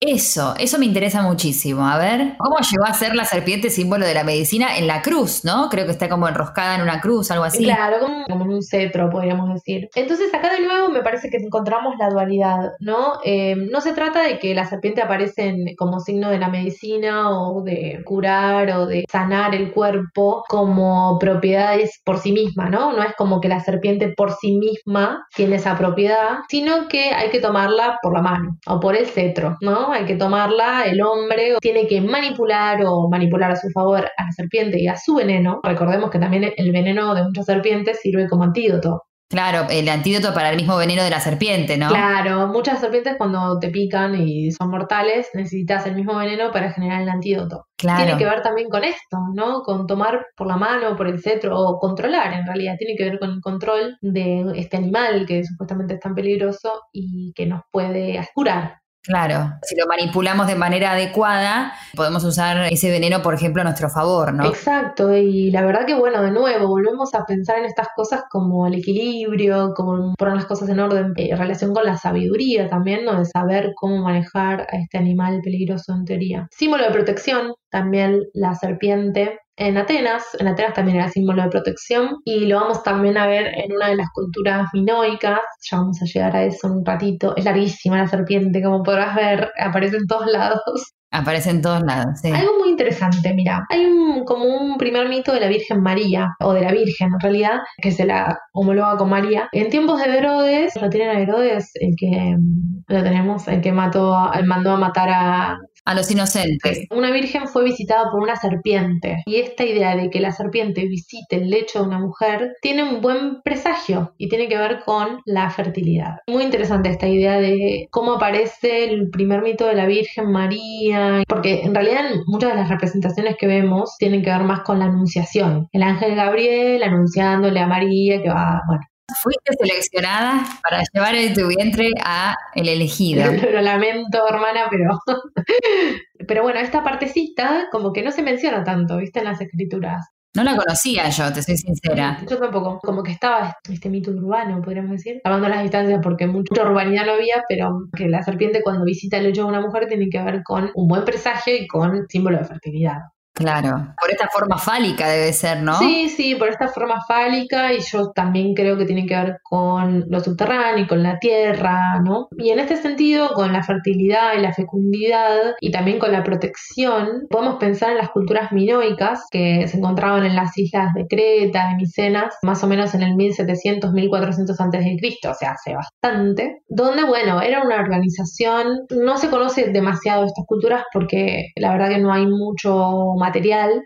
Eso, 0.04 0.56
eso 0.58 0.80
me 0.80 0.88
interesa 0.88 1.22
muchísimo. 1.22 1.86
A 1.86 2.00
ver, 2.00 2.34
¿cómo 2.40 2.58
llegó 2.58 2.86
a 2.86 2.94
ser 2.96 3.14
la 3.14 3.24
serpiente 3.24 3.70
símbolo 3.70 4.04
de 4.04 4.16
la 4.16 4.24
medicina 4.24 4.76
en 4.76 4.88
la 4.88 5.04
cruz, 5.04 5.46
no? 5.46 5.70
Creo 5.70 5.86
que 5.86 5.92
está 5.92 6.10
como 6.10 6.28
enroscada 6.28 6.74
en 6.74 6.82
una 6.82 7.00
cruz, 7.00 7.30
algo 7.30 7.44
así. 7.44 7.64
Claro, 7.64 7.98
como, 8.28 8.46
en 8.46 8.52
un 8.52 8.64
cetro, 8.64 9.12
podríamos 9.12 9.54
decir. 9.54 9.90
Entonces, 9.94 10.34
acá 10.34 10.52
de 10.54 10.62
nuevo 10.62 10.90
me 10.90 11.04
parece 11.04 11.30
que 11.30 11.38
encontramos 11.38 11.94
la 12.00 12.10
dualidad, 12.10 12.72
¿no? 12.80 13.20
Eh, 13.24 13.56
no 13.56 13.80
se 13.80 13.94
trata 13.94 14.24
de 14.24 14.40
que 14.40 14.56
la 14.56 14.66
serpiente 14.66 15.04
aparece 15.04 15.56
como 15.78 16.00
signo 16.00 16.32
de 16.32 16.40
la 16.40 16.50
medicina 16.50 17.30
o 17.30 17.62
de 17.62 18.02
curar 18.04 18.72
o 18.72 18.88
de 18.88 19.06
sanar 19.08 19.54
el 19.54 19.72
cuerpo 19.72 20.44
como 20.50 21.20
propiedades 21.20 22.02
por 22.04 22.18
sí 22.18 22.32
misma, 22.32 22.72
¿no? 22.72 22.92
No 22.94 23.04
es 23.04 23.14
como 23.16 23.40
que 23.40 23.50
la 23.50 23.60
serpiente 23.60 24.12
por 24.18 24.34
sí 24.34 24.58
misma 24.58 25.28
tiene 25.36 25.58
esa 25.58 25.78
propiedad, 25.78 26.40
sino 26.50 26.88
que 26.88 27.14
hay 27.14 27.30
que 27.30 27.40
tomarla 27.40 28.00
por 28.02 28.14
la 28.14 28.24
mano 28.24 28.58
o 28.66 28.80
por 28.80 28.96
el 28.96 29.06
cetro, 29.06 29.58
¿no? 29.62 29.91
Hay 29.92 30.06
que 30.06 30.16
tomarla, 30.16 30.84
el 30.86 31.02
hombre 31.02 31.56
tiene 31.62 31.88
que 31.88 32.02
manipular 32.02 32.80
o 32.86 33.10
manipular 33.10 33.52
a 33.52 33.56
su 33.56 33.70
favor 33.70 34.06
a 34.18 34.24
la 34.24 34.32
serpiente 34.32 34.80
y 34.82 34.88
a 34.88 34.98
su 34.98 35.16
veneno. 35.16 35.60
Recordemos 35.64 36.10
que 36.10 36.20
también 36.20 36.54
el 36.56 36.72
veneno 36.72 37.14
de 37.14 37.24
muchas 37.24 37.46
serpientes 37.46 38.00
sirve 38.02 38.28
como 38.28 38.44
antídoto. 38.44 39.04
Claro, 39.32 39.68
el 39.70 39.88
antídoto 39.88 40.34
para 40.34 40.50
el 40.50 40.58
mismo 40.58 40.76
veneno 40.76 41.04
de 41.04 41.10
la 41.10 41.22
serpiente, 41.22 41.78
¿no? 41.78 41.88
Claro, 41.88 42.48
muchas 42.48 42.82
serpientes 42.82 43.16
cuando 43.18 43.60
te 43.60 43.70
pican 43.70 44.14
y 44.22 44.52
son 44.52 44.70
mortales 44.70 45.30
necesitas 45.34 45.88
el 45.88 45.96
mismo 45.96 46.18
veneno 46.18 46.52
para 46.52 46.74
generar 46.74 47.02
el 47.02 47.08
antídoto. 47.08 47.66
Claro. 47.78 48.04
Tiene 48.04 48.18
que 48.18 48.26
ver 48.26 48.42
también 48.42 48.68
con 48.68 48.84
esto, 48.84 49.20
¿no? 49.34 49.62
Con 49.62 49.88
tomar 49.88 50.26
por 50.36 50.48
la 50.48 50.58
mano, 50.58 50.98
por 50.98 51.08
el 51.08 51.22
cetro 51.22 51.58
o 51.58 51.80
controlar 51.80 52.34
en 52.34 52.46
realidad. 52.46 52.76
Tiene 52.78 52.98
que 52.98 53.06
ver 53.06 53.20
con 53.20 53.30
el 53.30 53.40
control 53.40 53.98
de 54.02 54.52
este 54.56 54.76
animal 54.76 55.26
que 55.26 55.46
supuestamente 55.46 55.94
es 55.94 56.02
tan 56.02 56.14
peligroso 56.14 56.82
y 56.92 57.32
que 57.34 57.46
nos 57.46 57.62
puede 57.72 58.20
curar. 58.34 58.81
Claro, 59.04 59.54
si 59.64 59.76
lo 59.76 59.88
manipulamos 59.88 60.46
de 60.46 60.56
manera 60.56 60.92
adecuada, 60.92 61.74
podemos 61.96 62.24
usar 62.24 62.72
ese 62.72 62.92
veneno, 62.92 63.22
por 63.24 63.34
ejemplo, 63.34 63.62
a 63.62 63.66
nuestro 63.66 63.90
favor, 63.90 64.32
¿no? 64.32 64.46
Exacto, 64.46 65.16
y 65.16 65.50
la 65.50 65.66
verdad 65.66 65.88
que 65.88 65.96
bueno, 65.96 66.22
de 66.22 66.30
nuevo, 66.30 66.68
volvemos 66.68 67.16
a 67.16 67.26
pensar 67.26 67.58
en 67.58 67.66
estas 67.66 67.88
cosas 67.96 68.24
como 68.30 68.68
el 68.68 68.76
equilibrio, 68.76 69.74
como 69.76 70.14
poner 70.16 70.36
las 70.36 70.46
cosas 70.46 70.70
en 70.70 70.80
orden, 70.80 71.14
eh, 71.18 71.30
en 71.32 71.38
relación 71.38 71.74
con 71.74 71.84
la 71.84 71.98
sabiduría 71.98 72.70
también, 72.70 73.04
¿no? 73.04 73.18
De 73.18 73.26
saber 73.26 73.72
cómo 73.76 73.98
manejar 74.04 74.68
a 74.72 74.78
este 74.78 75.00
animal 75.00 75.42
peligroso 75.44 75.94
en 75.94 76.06
teoría. 76.06 76.48
Símbolo 76.52 76.84
de 76.84 76.92
protección, 76.92 77.54
también 77.72 78.22
la 78.34 78.54
serpiente. 78.54 79.40
En 79.58 79.78
Atenas, 79.78 80.24
en 80.40 80.48
Atenas 80.48 80.74
también 80.74 80.98
era 80.98 81.10
símbolo 81.10 81.44
de 81.44 81.50
protección 81.50 82.18
y 82.26 82.46
lo 82.46 82.62
vamos 82.62 82.84
también 82.84 83.18
a 83.18 83.28
ver 83.28 83.48
en 83.48 83.74
una 83.74 83.90
de 83.90 83.96
las 83.96 84.10
culturas 84.14 84.68
minoicas, 84.74 85.40
ya 85.70 85.78
vamos 85.78 86.02
a 86.02 86.06
llegar 86.06 86.36
a 86.36 86.44
eso 86.44 86.68
en 86.68 86.74
un 86.78 86.86
ratito, 86.86 87.36
es 87.36 87.46
larguísima 87.46 87.98
la 87.98 88.08
serpiente, 88.08 88.64
como 88.64 88.82
podrás 88.82 89.16
ver, 89.16 89.52
aparece 89.60 89.98
en 89.98 90.08
todos 90.08 90.28
lados. 90.28 90.94
Aparece 91.12 91.50
en 91.50 91.62
todos 91.62 91.82
lados, 91.84 92.22
sí. 92.22 92.32
Algo 92.32 92.60
muy 92.60 92.70
interesante, 92.70 93.34
mira, 93.34 93.66
hay 93.70 93.86
un, 93.86 94.24
como 94.24 94.46
un 94.46 94.78
primer 94.78 95.10
mito 95.10 95.34
de 95.34 95.42
la 95.42 95.48
Virgen 95.48 95.82
María, 95.84 96.30
o 96.40 96.54
de 96.54 96.62
la 96.62 96.72
Virgen 96.72 97.10
en 97.14 97.20
realidad, 97.20 97.60
que 97.82 97.92
se 97.92 98.06
la 98.06 98.40
homologa 98.54 98.96
con 98.96 99.10
María. 99.10 99.50
En 99.52 99.70
tiempos 99.70 100.02
de 100.02 100.18
Herodes, 100.18 100.74
lo 100.82 100.90
tienen 100.90 101.10
a 101.10 101.20
Herodes, 101.20 101.70
el 101.76 101.96
que 101.98 102.38
mm, 102.38 102.84
lo 102.88 103.04
tenemos, 103.04 103.48
el 103.50 103.62
que 103.62 103.74
mató, 103.74 104.32
mandó 104.46 104.72
a 104.72 104.78
matar 104.78 105.10
a 105.10 105.58
A 105.84 105.96
los 105.96 106.12
inocentes. 106.12 106.86
una 106.92 107.12
virgen 107.12 107.48
fue 107.48 107.64
visitada 107.64 108.12
por 108.12 108.22
una 108.22 108.36
serpiente 108.36 109.24
y 109.26 109.38
esta 109.38 109.66
idea 109.66 109.96
de 109.96 110.10
que 110.10 110.20
la 110.20 110.32
serpiente 110.32 110.86
visite 110.86 111.38
el 111.38 111.50
lecho 111.50 111.80
de 111.80 111.88
una 111.88 112.00
mujer 112.00 112.54
tiene 112.62 112.84
un 112.84 113.02
buen 113.02 113.42
presagio 113.42 114.14
y 114.18 114.30
tiene 114.30 114.48
que 114.48 114.58
ver 114.58 114.82
con 114.86 115.22
la 115.26 115.50
fertilidad. 115.50 116.18
Muy 116.28 116.44
interesante 116.44 116.90
esta 116.90 117.08
idea 117.08 117.40
de 117.40 117.88
cómo 117.90 118.14
aparece 118.14 118.86
el 118.86 119.10
primer 119.10 119.42
mito 119.42 119.66
de 119.66 119.74
la 119.74 119.88
Virgen 119.88 120.32
María, 120.32 121.24
porque 121.28 121.62
en 121.64 121.74
realidad 121.74 122.04
muchas 122.28 122.52
de 122.52 122.58
las 122.58 122.70
representaciones 122.70 123.36
que 123.38 123.48
vemos 123.48 123.96
tienen 123.98 124.22
que 124.22 124.30
ver 124.30 124.44
más 124.44 124.62
con 124.62 124.80
la 124.80 124.86
anunciación. 124.86 125.68
El 125.72 125.84
ángel 125.84 126.16
Gabriel 126.16 126.84
anunciándole 126.84 127.60
a 127.60 127.68
María 127.68 128.22
que 128.22 128.30
va, 128.30 128.62
bueno, 128.68 128.84
Fuiste 129.22 129.54
seleccionada 129.60 130.44
para 130.64 130.82
llevar 130.94 131.16
en 131.16 131.34
tu 131.34 131.48
vientre 131.48 131.92
a 132.04 132.36
el 132.56 132.70
elegido. 132.70 133.24
Lo, 133.52 133.62
lamento, 133.62 134.28
hermana, 134.28 134.68
pero. 134.70 135.00
pero 136.28 136.44
bueno, 136.44 136.60
esta 136.60 136.84
partecita 136.84 137.68
como 137.72 137.94
que 137.94 138.04
no 138.04 138.12
se 138.12 138.22
menciona 138.22 138.64
tanto, 138.64 138.98
¿viste? 138.98 139.20
En 139.20 139.26
las 139.26 139.42
escrituras. 139.42 140.08
No 140.34 140.44
la 140.44 140.56
conocía 140.56 141.10
yo, 141.10 141.34
te 141.34 141.44
soy 141.44 141.58
sincera. 141.58 142.18
Yo 142.30 142.38
tampoco. 142.38 142.80
Como 142.82 143.04
que 143.04 143.12
estaba 143.12 143.58
este 143.70 143.90
mito 143.90 144.12
urbano, 144.12 144.62
podríamos 144.62 144.92
decir. 144.92 145.20
Salvando 145.24 145.50
las 145.50 145.62
distancias 145.62 146.00
porque 146.02 146.26
mucha 146.26 146.62
urbanidad 146.62 147.06
no 147.06 147.14
había, 147.14 147.44
pero 147.50 147.88
que 147.96 148.08
la 148.08 148.24
serpiente 148.24 148.62
cuando 148.64 148.86
visita 148.86 149.18
el 149.18 149.26
lecho 149.26 149.44
de 149.44 149.50
una 149.50 149.60
mujer 149.60 149.88
tiene 149.88 150.10
que 150.10 150.24
ver 150.24 150.42
con 150.44 150.72
un 150.74 150.88
buen 150.88 151.04
presagio 151.04 151.54
y 151.56 151.68
con 151.68 152.08
símbolo 152.08 152.38
de 152.38 152.46
fertilidad. 152.46 153.00
Claro. 153.42 153.94
Por 154.00 154.12
esta 154.12 154.28
forma 154.28 154.58
fálica 154.58 155.08
debe 155.10 155.34
ser, 155.34 155.62
¿no? 155.62 155.78
Sí, 155.80 156.10
sí, 156.10 156.36
por 156.36 156.50
esta 156.50 156.68
forma 156.68 157.02
fálica 157.08 157.74
y 157.74 157.80
yo 157.80 158.12
también 158.12 158.54
creo 158.54 158.78
que 158.78 158.86
tiene 158.86 159.06
que 159.06 159.16
ver 159.16 159.38
con 159.44 160.06
lo 160.10 160.20
subterráneo 160.20 160.86
y 160.86 160.88
con 160.88 161.04
la 161.04 161.20
tierra, 161.20 162.00
¿no? 162.04 162.28
Y 162.38 162.50
en 162.50 162.60
este 162.60 162.78
sentido, 162.78 163.30
con 163.34 163.54
la 163.54 163.64
fertilidad 163.64 164.34
y 164.38 164.42
la 164.42 164.54
fecundidad 164.54 165.56
y 165.60 165.72
también 165.72 166.00
con 166.00 166.12
la 166.12 166.24
protección, 166.24 167.28
podemos 167.30 167.56
pensar 167.56 167.92
en 167.92 167.98
las 167.98 168.10
culturas 168.10 168.52
minoicas 168.52 169.26
que 169.32 169.68
se 169.68 169.78
encontraban 169.78 170.26
en 170.26 170.36
las 170.36 170.58
islas 170.58 170.94
de 170.94 171.08
Creta, 171.08 171.70
de 171.70 171.76
Micenas, 171.76 172.36
más 172.44 172.64
o 172.64 172.68
menos 172.68 172.94
en 172.94 173.04
el 173.04 173.16
1700, 173.16 173.92
1400 173.92 174.60
a.C., 174.60 175.30
o 175.30 175.34
sea, 175.34 175.52
hace 175.52 175.76
bastante, 175.76 176.62
donde, 176.68 177.04
bueno, 177.04 177.42
era 177.42 177.64
una 177.64 177.80
organización, 177.80 178.68
no 178.90 179.18
se 179.18 179.30
conoce 179.30 179.70
demasiado 179.72 180.22
de 180.22 180.28
estas 180.28 180.46
culturas 180.46 180.84
porque 180.94 181.52
la 181.56 181.72
verdad 181.72 181.90
que 181.90 182.00
no 182.00 182.14
hay 182.14 182.26
mucho 182.26 183.14
material, 183.18 183.31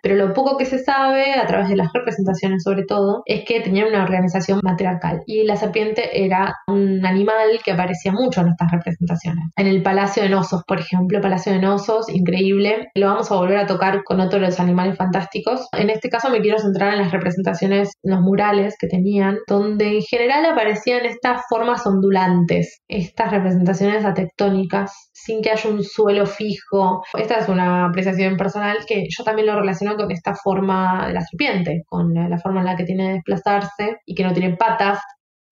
pero 0.01 0.15
lo 0.15 0.33
poco 0.33 0.57
que 0.57 0.65
se 0.65 0.79
sabe, 0.79 1.33
a 1.33 1.45
través 1.45 1.69
de 1.69 1.75
las 1.75 1.91
representaciones 1.93 2.63
sobre 2.63 2.83
todo, 2.83 3.23
es 3.25 3.45
que 3.45 3.61
tenían 3.61 3.89
una 3.89 4.03
organización 4.03 4.59
matriarcal. 4.63 5.21
Y 5.25 5.43
la 5.43 5.55
serpiente 5.55 6.23
era 6.25 6.55
un 6.67 7.05
animal 7.05 7.59
que 7.63 7.71
aparecía 7.71 8.11
mucho 8.11 8.41
en 8.41 8.49
estas 8.49 8.71
representaciones. 8.71 9.45
En 9.55 9.67
el 9.67 9.81
Palacio 9.81 10.23
de 10.23 10.29
Nosos, 10.29 10.63
por 10.67 10.79
ejemplo, 10.79 11.21
Palacio 11.21 11.53
de 11.53 11.59
Nosos, 11.59 12.09
increíble. 12.09 12.89
Lo 12.95 13.07
vamos 13.07 13.31
a 13.31 13.35
volver 13.35 13.57
a 13.57 13.67
tocar 13.67 14.03
con 14.03 14.19
otro 14.19 14.39
de 14.39 14.47
los 14.47 14.59
animales 14.59 14.97
fantásticos. 14.97 15.67
En 15.73 15.89
este 15.89 16.09
caso 16.09 16.29
me 16.29 16.41
quiero 16.41 16.59
centrar 16.59 16.93
en 16.93 16.99
las 16.99 17.11
representaciones, 17.11 17.91
los 18.03 18.21
murales 18.21 18.75
que 18.79 18.87
tenían, 18.87 19.37
donde 19.47 19.97
en 19.97 20.01
general 20.01 20.45
aparecían 20.45 21.05
estas 21.05 21.41
formas 21.49 21.85
ondulantes, 21.85 22.81
estas 22.87 23.31
representaciones 23.31 24.05
atectónicas, 24.05 25.04
sin 25.25 25.41
que 25.41 25.51
haya 25.51 25.69
un 25.69 25.83
suelo 25.83 26.25
fijo. 26.25 27.03
Esta 27.17 27.39
es 27.39 27.49
una 27.49 27.87
apreciación 27.87 28.37
personal 28.37 28.77
que 28.87 29.07
yo 29.09 29.23
también 29.23 29.47
lo 29.47 29.59
relaciono 29.59 29.95
con 29.95 30.11
esta 30.11 30.35
forma 30.35 31.07
de 31.07 31.13
la 31.13 31.21
serpiente, 31.21 31.83
con 31.87 32.13
la 32.13 32.37
forma 32.37 32.59
en 32.59 32.65
la 32.67 32.75
que 32.75 32.83
tiene 32.83 33.07
de 33.07 33.13
desplazarse 33.15 33.97
y 34.05 34.13
que 34.13 34.23
no 34.23 34.33
tiene 34.33 34.55
patas, 34.55 34.99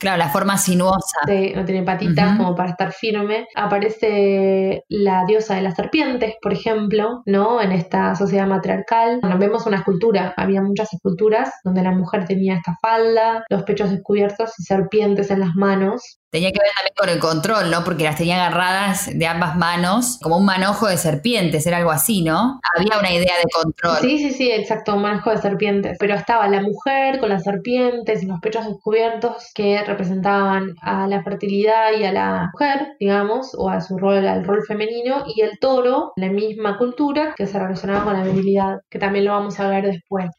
Claro, 0.04 0.18
la 0.18 0.28
forma 0.28 0.58
sinuosa. 0.58 1.20
Sí, 1.26 1.54
no 1.56 1.64
tiene 1.64 1.84
patitas 1.84 2.38
como 2.38 2.56
para 2.56 2.72
estar 2.72 2.92
firme. 2.92 3.48
Aparece 3.56 4.84
la 4.90 5.24
diosa 5.26 5.56
de 5.56 5.62
las 5.62 5.76
serpientes, 5.76 6.36
por 6.42 6.52
ejemplo, 6.52 7.22
¿no? 7.26 7.62
En 7.62 7.72
esta 7.72 8.14
sociedad 8.14 8.46
matriarcal. 8.46 9.20
Bueno, 9.22 9.38
vemos 9.38 9.66
una 9.66 9.78
escultura, 9.78 10.34
había 10.36 10.62
muchas 10.62 10.92
esculturas 10.94 11.54
donde 11.64 11.84
la 11.84 11.92
mujer 11.92 12.26
tenía 12.26 12.56
esta 12.56 12.76
falda, 12.82 13.46
los 13.50 13.64
pechos 13.64 13.92
descubiertos 13.92 14.52
y 14.60 14.64
serpientes 14.64 15.32
en 15.32 15.40
las 15.40 15.56
manos. 15.56 16.20
Tenía 16.34 16.52
que 16.52 16.58
ver 16.60 16.72
también 16.76 16.96
con 16.98 17.10
el 17.10 17.20
control, 17.20 17.70
¿no? 17.70 17.84
Porque 17.84 18.06
las 18.06 18.18
tenía 18.18 18.44
agarradas 18.44 19.08
de 19.14 19.28
ambas 19.28 19.56
manos, 19.56 20.18
como 20.20 20.38
un 20.38 20.46
manojo 20.46 20.88
de 20.88 20.98
serpientes, 20.98 21.68
era 21.68 21.78
algo 21.78 21.92
así, 21.92 22.24
¿no? 22.24 22.60
Había 22.76 22.98
una 22.98 23.12
idea 23.12 23.36
de 23.38 23.44
control. 23.54 23.98
Sí, 24.02 24.18
sí, 24.18 24.32
sí, 24.32 24.52
exacto, 24.52 24.96
un 24.96 25.04
manejo 25.04 25.30
de 25.30 25.38
serpientes. 25.38 25.96
Pero 26.00 26.16
estaba 26.16 26.48
la 26.48 26.60
mujer 26.60 27.20
con 27.20 27.30
las 27.30 27.44
serpientes 27.44 28.24
y 28.24 28.26
los 28.26 28.40
pechos 28.40 28.66
descubiertos 28.66 29.52
que 29.54 29.84
representaban 29.84 30.74
a 30.82 31.06
la 31.06 31.22
fertilidad 31.22 31.92
y 32.00 32.04
a 32.04 32.12
la 32.12 32.50
mujer, 32.52 32.96
digamos, 33.00 33.54
o 33.56 33.70
a 33.70 33.80
su 33.82 34.00
rol, 34.00 34.26
al 34.26 34.44
rol 34.44 34.64
femenino, 34.68 35.26
y 35.36 35.42
el 35.42 35.60
toro, 35.60 36.14
la 36.16 36.30
misma 36.30 36.80
cultura 36.80 37.36
que 37.38 37.46
se 37.46 37.60
relacionaba 37.60 38.06
con 38.06 38.14
la 38.14 38.24
virilidad, 38.24 38.78
que 38.90 38.98
también 38.98 39.26
lo 39.26 39.34
vamos 39.34 39.60
a 39.60 39.68
ver 39.68 39.86
después. 39.86 40.32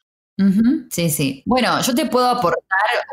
Sí, 0.91 1.11
sí. 1.11 1.43
Bueno, 1.47 1.81
yo 1.81 1.95
te 1.95 2.07
puedo 2.07 2.29
aportar 2.29 2.63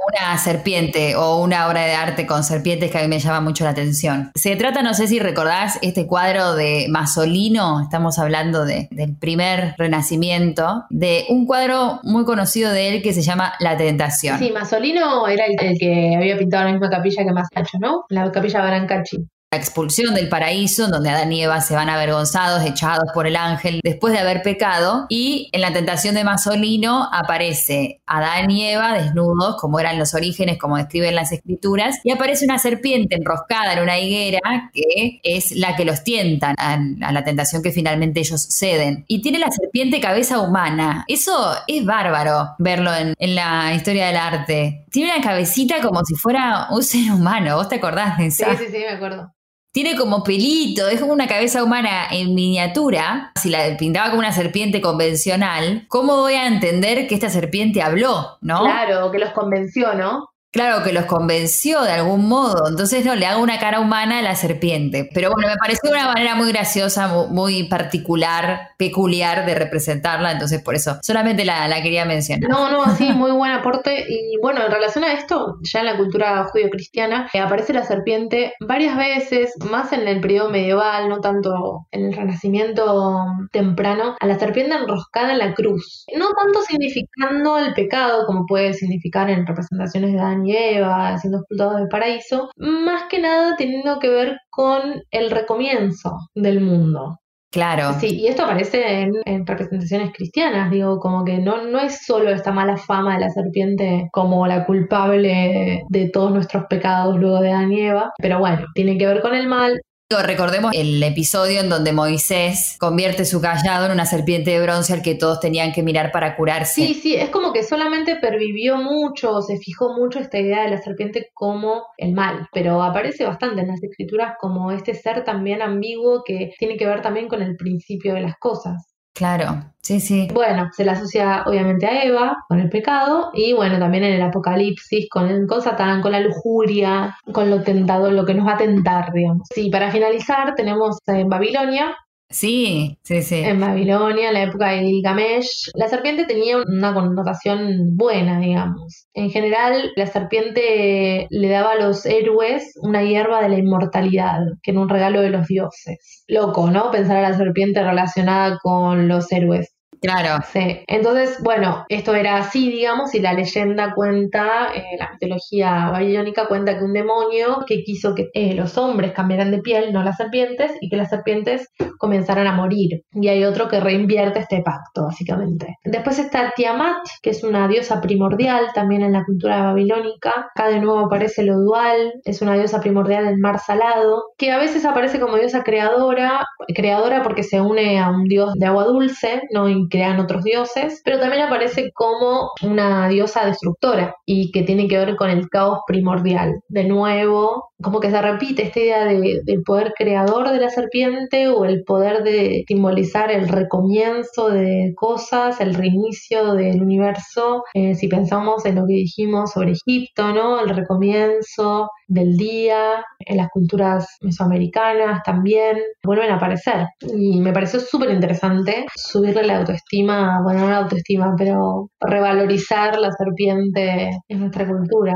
una 0.07 0.37
serpiente 0.37 1.15
o 1.15 1.41
una 1.41 1.67
obra 1.67 1.85
de 1.85 1.93
arte 1.93 2.25
con 2.25 2.43
serpientes 2.43 2.91
que 2.91 2.97
a 2.97 3.01
mí 3.01 3.07
me 3.07 3.19
llama 3.19 3.41
mucho 3.41 3.63
la 3.63 3.71
atención. 3.71 4.31
Se 4.35 4.55
trata, 4.55 4.81
no 4.81 4.93
sé 4.93 5.07
si 5.07 5.19
recordás, 5.19 5.77
este 5.81 6.07
cuadro 6.07 6.55
de 6.55 6.87
Masolino, 6.89 7.81
estamos 7.81 8.17
hablando 8.17 8.65
de, 8.65 8.87
del 8.91 9.15
primer 9.15 9.75
renacimiento, 9.77 10.85
de 10.89 11.25
un 11.29 11.45
cuadro 11.45 11.99
muy 12.03 12.25
conocido 12.25 12.71
de 12.71 12.89
él 12.89 13.01
que 13.01 13.13
se 13.13 13.21
llama 13.21 13.53
La 13.59 13.77
Tentación. 13.77 14.39
Sí, 14.39 14.51
Masolino 14.51 15.27
era 15.27 15.45
el, 15.45 15.55
el 15.59 15.77
que 15.77 16.15
había 16.15 16.37
pintado 16.37 16.65
la 16.65 16.71
misma 16.71 16.89
capilla 16.89 17.23
que 17.23 17.31
Masaccio, 17.31 17.79
¿no? 17.79 18.05
La 18.09 18.31
capilla 18.31 18.65
Brancacci. 18.65 19.27
La 19.53 19.59
expulsión 19.59 20.15
del 20.15 20.29
paraíso, 20.29 20.87
donde 20.87 21.09
Adán 21.09 21.33
y 21.33 21.43
Eva 21.43 21.59
se 21.59 21.75
van 21.75 21.89
avergonzados, 21.89 22.63
echados 22.63 23.11
por 23.13 23.27
el 23.27 23.35
ángel 23.35 23.81
después 23.83 24.13
de 24.13 24.19
haber 24.19 24.43
pecado, 24.43 25.07
y 25.09 25.49
en 25.51 25.59
la 25.59 25.73
tentación 25.73 26.15
de 26.15 26.23
Masolino 26.23 27.09
aparece 27.11 27.99
Adán 28.05 28.49
y 28.49 28.63
Eva 28.65 28.93
desnudos, 28.93 29.57
como 29.59 29.77
eran 29.81 29.99
los 29.99 30.13
orígenes, 30.13 30.57
como 30.57 30.77
describen 30.77 31.15
las 31.15 31.33
escrituras, 31.33 31.99
y 32.05 32.11
aparece 32.11 32.45
una 32.45 32.59
serpiente 32.59 33.17
enroscada 33.17 33.73
en 33.73 33.83
una 33.83 33.99
higuera 33.99 34.39
que 34.73 35.19
es 35.21 35.51
la 35.51 35.75
que 35.75 35.83
los 35.83 36.01
tienta 36.05 36.55
a, 36.57 36.77
la 37.11 37.23
tentación 37.25 37.61
que 37.61 37.71
finalmente 37.71 38.21
ellos 38.21 38.41
ceden. 38.57 39.03
Y 39.09 39.21
tiene 39.21 39.37
la 39.39 39.51
serpiente 39.51 39.99
cabeza 39.99 40.39
humana. 40.39 41.03
Eso 41.09 41.55
es 41.67 41.83
bárbaro 41.83 42.51
verlo 42.57 42.95
en, 42.95 43.15
en 43.19 43.35
la 43.35 43.73
historia 43.73 44.07
del 44.07 44.15
arte. 44.15 44.85
Tiene 44.91 45.13
una 45.13 45.21
cabecita 45.21 45.81
como 45.81 46.05
si 46.05 46.15
fuera 46.15 46.67
un 46.71 46.81
ser 46.83 47.11
humano. 47.11 47.57
¿Vos 47.57 47.67
te 47.67 47.75
acordás 47.75 48.17
de 48.17 48.31
Sí, 48.31 48.43
esa? 48.43 48.57
sí, 48.57 48.67
sí, 48.71 48.77
me 48.77 48.87
acuerdo. 48.87 49.33
Tiene 49.73 49.95
como 49.95 50.23
pelito, 50.23 50.89
es 50.89 50.99
como 50.99 51.13
una 51.13 51.27
cabeza 51.27 51.63
humana 51.63 52.07
en 52.11 52.35
miniatura. 52.35 53.31
Si 53.41 53.49
la 53.49 53.77
pintaba 53.77 54.09
como 54.09 54.19
una 54.19 54.33
serpiente 54.33 54.81
convencional, 54.81 55.85
¿cómo 55.87 56.17
voy 56.17 56.33
a 56.33 56.47
entender 56.47 57.07
que 57.07 57.15
esta 57.15 57.29
serpiente 57.29 57.81
habló, 57.81 58.37
no? 58.41 58.63
Claro, 58.63 59.09
que 59.11 59.19
los 59.19 59.31
convenció, 59.31 59.93
¿no? 59.93 60.30
Claro 60.51 60.83
que 60.83 60.91
los 60.91 61.05
convenció 61.05 61.81
de 61.81 61.91
algún 61.91 62.27
modo, 62.27 62.67
entonces 62.69 63.05
no, 63.05 63.15
le 63.15 63.25
hago 63.25 63.41
una 63.41 63.57
cara 63.57 63.79
humana 63.79 64.19
a 64.19 64.21
la 64.21 64.35
serpiente. 64.35 65.07
Pero 65.13 65.31
bueno, 65.31 65.47
me 65.47 65.55
pareció 65.55 65.89
una 65.89 66.07
manera 66.07 66.35
muy 66.35 66.51
graciosa, 66.51 67.07
mu- 67.07 67.27
muy 67.27 67.69
particular, 67.69 68.69
peculiar 68.77 69.45
de 69.45 69.55
representarla, 69.55 70.31
entonces 70.33 70.61
por 70.61 70.75
eso 70.75 70.97
solamente 71.03 71.45
la, 71.45 71.67
la 71.69 71.81
quería 71.81 72.03
mencionar. 72.03 72.49
No, 72.49 72.69
no, 72.69 72.95
sí, 72.97 73.09
muy 73.13 73.31
buen 73.31 73.51
aporte. 73.51 74.03
Y 74.09 74.37
bueno, 74.41 74.65
en 74.65 74.71
relación 74.71 75.05
a 75.05 75.13
esto, 75.13 75.57
ya 75.61 75.79
en 75.79 75.85
la 75.85 75.95
cultura 75.97 76.43
judío-cristiana, 76.51 77.29
eh, 77.33 77.39
aparece 77.39 77.71
la 77.71 77.85
serpiente 77.85 78.53
varias 78.59 78.97
veces, 78.97 79.53
más 79.69 79.93
en 79.93 80.05
el 80.05 80.19
periodo 80.19 80.49
medieval, 80.49 81.07
no 81.07 81.21
tanto 81.21 81.87
en 81.91 82.07
el 82.07 82.13
renacimiento 82.13 83.23
temprano, 83.53 84.15
a 84.19 84.25
la 84.27 84.37
serpiente 84.37 84.75
enroscada 84.75 85.31
en 85.31 85.39
la 85.39 85.53
cruz. 85.53 86.03
No 86.17 86.25
tanto 86.33 86.61
significando 86.63 87.57
el 87.57 87.73
pecado, 87.73 88.25
como 88.25 88.45
puede 88.45 88.73
significar 88.73 89.29
en 89.29 89.45
representaciones 89.47 90.11
de 90.11 90.19
Adán 90.19 90.40
y 90.45 90.55
Eva, 90.55 91.17
siendo 91.17 91.39
expulsados 91.39 91.77
del 91.77 91.87
paraíso, 91.87 92.49
más 92.57 93.03
que 93.09 93.19
nada 93.19 93.55
teniendo 93.57 93.99
que 93.99 94.09
ver 94.09 94.37
con 94.49 95.03
el 95.11 95.31
recomienzo 95.31 96.11
del 96.35 96.61
mundo. 96.61 97.17
Claro. 97.51 97.93
Sí, 97.99 98.17
y 98.21 98.27
esto 98.27 98.45
aparece 98.45 99.01
en, 99.01 99.11
en 99.25 99.45
representaciones 99.45 100.13
cristianas, 100.13 100.71
digo, 100.71 100.99
como 100.99 101.25
que 101.25 101.37
no, 101.37 101.63
no 101.63 101.79
es 101.79 102.05
solo 102.05 102.29
esta 102.29 102.53
mala 102.53 102.77
fama 102.77 103.15
de 103.15 103.25
la 103.25 103.29
serpiente 103.29 104.07
como 104.13 104.47
la 104.47 104.65
culpable 104.65 105.83
de 105.89 106.09
todos 106.09 106.31
nuestros 106.31 106.63
pecados 106.69 107.19
luego 107.19 107.41
de 107.41 107.51
Adán 107.51 107.73
y 107.73 107.81
Eva, 107.81 108.13
pero 108.19 108.39
bueno, 108.39 108.65
tiene 108.73 108.97
que 108.97 109.05
ver 109.05 109.21
con 109.21 109.35
el 109.35 109.49
mal. 109.49 109.81
Recordemos 110.19 110.71
el 110.75 111.01
episodio 111.01 111.61
en 111.61 111.69
donde 111.69 111.93
Moisés 111.93 112.75
convierte 112.79 113.23
su 113.23 113.39
callado 113.39 113.85
en 113.85 113.91
una 113.93 114.05
serpiente 114.05 114.51
de 114.51 114.61
bronce 114.61 114.93
al 114.93 115.01
que 115.01 115.15
todos 115.15 115.39
tenían 115.39 115.71
que 115.71 115.83
mirar 115.83 116.11
para 116.11 116.35
curarse. 116.35 116.85
Sí, 116.85 116.93
sí, 116.93 117.15
es 117.15 117.29
como 117.29 117.53
que 117.53 117.63
solamente 117.63 118.17
pervivió 118.17 118.75
mucho, 118.77 119.41
se 119.41 119.57
fijó 119.57 119.93
mucho 119.93 120.19
esta 120.19 120.39
idea 120.39 120.63
de 120.63 120.71
la 120.71 120.81
serpiente 120.81 121.29
como 121.33 121.83
el 121.97 122.13
mal, 122.13 122.47
pero 122.51 122.83
aparece 122.83 123.23
bastante 123.23 123.61
en 123.61 123.67
las 123.67 123.81
escrituras 123.81 124.33
como 124.39 124.71
este 124.71 124.93
ser 124.93 125.23
también 125.23 125.61
ambiguo 125.61 126.23
que 126.25 126.51
tiene 126.59 126.75
que 126.75 126.85
ver 126.85 127.01
también 127.01 127.27
con 127.27 127.41
el 127.41 127.55
principio 127.55 128.13
de 128.13 128.21
las 128.21 128.35
cosas. 128.37 128.90
Claro, 129.13 129.73
sí, 129.81 129.99
sí. 129.99 130.29
Bueno, 130.33 130.69
se 130.71 130.85
la 130.85 130.93
asocia 130.93 131.43
obviamente 131.45 131.85
a 131.85 132.03
Eva 132.03 132.37
con 132.47 132.59
el 132.59 132.69
pecado 132.69 133.31
y 133.33 133.53
bueno, 133.53 133.77
también 133.77 134.05
en 134.05 134.13
el 134.13 134.21
Apocalipsis 134.21 135.07
con, 135.09 135.47
con 135.47 135.61
Satán, 135.61 136.01
con 136.01 136.13
la 136.13 136.21
lujuria, 136.21 137.15
con 137.33 137.49
lo 137.49 137.61
tentador, 137.61 138.13
lo 138.13 138.25
que 138.25 138.33
nos 138.33 138.47
va 138.47 138.53
a 138.53 138.57
tentar, 138.57 139.11
digamos. 139.13 139.47
Sí, 139.53 139.69
para 139.69 139.91
finalizar 139.91 140.55
tenemos 140.55 140.97
en 141.07 141.27
Babilonia, 141.27 141.95
Sí, 142.31 142.97
sí, 143.03 143.21
sí. 143.21 143.35
en 143.35 143.59
Babilonia, 143.59 144.29
en 144.29 144.33
la 144.33 144.43
época 144.43 144.69
de 144.69 144.81
Gilgamesh, 144.81 145.71
la 145.75 145.87
serpiente 145.87 146.25
tenía 146.25 146.57
una 146.57 146.93
connotación 146.93 147.95
buena, 147.95 148.39
digamos. 148.39 149.07
En 149.13 149.29
general, 149.29 149.91
la 149.95 150.07
serpiente 150.07 151.27
le 151.29 151.49
daba 151.49 151.73
a 151.73 151.79
los 151.79 152.05
héroes 152.05 152.73
una 152.81 153.03
hierba 153.03 153.41
de 153.41 153.49
la 153.49 153.57
inmortalidad, 153.57 154.39
que 154.63 154.71
era 154.71 154.79
un 154.79 154.89
regalo 154.89 155.21
de 155.21 155.29
los 155.29 155.47
dioses. 155.47 156.23
Loco, 156.27 156.71
¿no? 156.71 156.91
Pensar 156.91 157.17
a 157.17 157.29
la 157.29 157.37
serpiente 157.37 157.83
relacionada 157.83 158.57
con 158.61 159.07
los 159.07 159.31
héroes. 159.31 159.73
Claro. 160.01 160.43
Sí. 160.51 160.79
Entonces, 160.87 161.37
bueno, 161.43 161.85
esto 161.87 162.15
era 162.15 162.37
así, 162.37 162.71
digamos, 162.71 163.13
y 163.13 163.19
la 163.19 163.33
leyenda 163.33 163.93
cuenta, 163.93 164.73
eh, 164.73 164.97
la 164.97 165.11
mitología 165.11 165.89
babilónica 165.91 166.47
cuenta 166.47 166.75
que 166.75 166.83
un 166.83 166.93
demonio 166.93 167.59
que 167.67 167.83
quiso 167.83 168.15
que 168.15 168.29
eh, 168.33 168.55
los 168.55 168.79
hombres 168.79 169.11
cambiaran 169.11 169.51
de 169.51 169.59
piel, 169.59 169.93
no 169.93 170.03
las 170.03 170.17
serpientes, 170.17 170.71
y 170.81 170.89
que 170.89 170.97
las 170.97 171.09
serpientes 171.09 171.69
comenzaran 171.99 172.47
a 172.47 172.53
morir. 172.53 173.03
Y 173.13 173.27
hay 173.27 173.43
otro 173.43 173.67
que 173.67 173.79
reinvierte 173.79 174.39
este 174.39 174.63
pacto, 174.63 175.05
básicamente. 175.05 175.77
Después 175.83 176.17
está 176.17 176.51
Tiamat, 176.55 176.97
que 177.21 177.29
es 177.29 177.43
una 177.43 177.67
diosa 177.67 178.01
primordial 178.01 178.69
también 178.73 179.03
en 179.03 179.13
la 179.13 179.23
cultura 179.23 179.61
babilónica. 179.65 180.47
Acá 180.55 180.69
de 180.69 180.79
nuevo 180.79 180.99
aparece 180.99 181.43
lo 181.43 181.59
dual, 181.59 182.13
es 182.23 182.41
una 182.41 182.55
diosa 182.55 182.79
primordial 182.81 183.25
del 183.25 183.37
mar 183.37 183.59
salado, 183.59 184.23
que 184.35 184.51
a 184.51 184.57
veces 184.57 184.83
aparece 184.83 185.19
como 185.19 185.37
diosa 185.37 185.61
creadora, 185.63 186.43
creadora 186.75 187.21
porque 187.21 187.43
se 187.43 187.61
une 187.61 187.99
a 187.99 188.09
un 188.09 188.23
dios 188.23 188.53
de 188.55 188.65
agua 188.65 188.85
dulce, 188.85 189.43
¿no? 189.51 189.69
Crean 189.91 190.19
otros 190.19 190.43
dioses, 190.43 191.01
pero 191.05 191.19
también 191.19 191.43
aparece 191.43 191.91
como 191.93 192.49
una 192.63 193.09
diosa 193.09 193.45
destructora 193.45 194.15
y 194.25 194.51
que 194.51 194.63
tiene 194.63 194.87
que 194.87 194.97
ver 194.97 195.15
con 195.15 195.29
el 195.29 195.49
caos 195.49 195.79
primordial. 195.85 196.61
De 196.67 196.85
nuevo, 196.85 197.71
como 197.81 197.99
que 197.99 198.09
se 198.09 198.21
repite 198.21 198.63
esta 198.63 198.79
idea 198.79 199.05
de, 199.05 199.41
del 199.43 199.61
poder 199.63 199.93
creador 199.97 200.49
de 200.49 200.59
la 200.59 200.69
serpiente 200.69 201.49
o 201.49 201.65
el 201.65 201.83
poder 201.83 202.23
de 202.23 202.63
simbolizar 202.67 203.31
el 203.31 203.47
recomienzo 203.47 204.49
de 204.49 204.93
cosas, 204.95 205.59
el 205.61 205.73
reinicio 205.73 206.53
del 206.53 206.81
universo. 206.81 207.63
Eh, 207.73 207.95
si 207.95 208.07
pensamos 208.07 208.65
en 208.65 208.75
lo 208.75 208.87
que 208.87 208.93
dijimos 208.93 209.51
sobre 209.51 209.73
Egipto, 209.73 210.33
¿no? 210.33 210.59
El 210.61 210.69
recomienzo 210.69 211.89
del 212.11 212.35
día, 212.35 213.05
en 213.19 213.37
las 213.37 213.47
culturas 213.49 214.05
mesoamericanas 214.21 215.23
también 215.23 215.77
vuelven 216.03 216.29
a 216.29 216.35
aparecer. 216.35 216.87
Y 217.01 217.39
me 217.39 217.53
pareció 217.53 217.79
súper 217.79 218.11
interesante 218.11 218.85
subirle 218.95 219.43
la 219.43 219.57
autoestima, 219.57 220.41
bueno, 220.43 220.61
no 220.61 220.69
la 220.69 220.77
autoestima, 220.79 221.33
pero 221.37 221.89
revalorizar 222.01 222.99
la 222.99 223.11
serpiente 223.11 224.11
en 224.27 224.39
nuestra 224.39 224.67
cultura. 224.67 225.13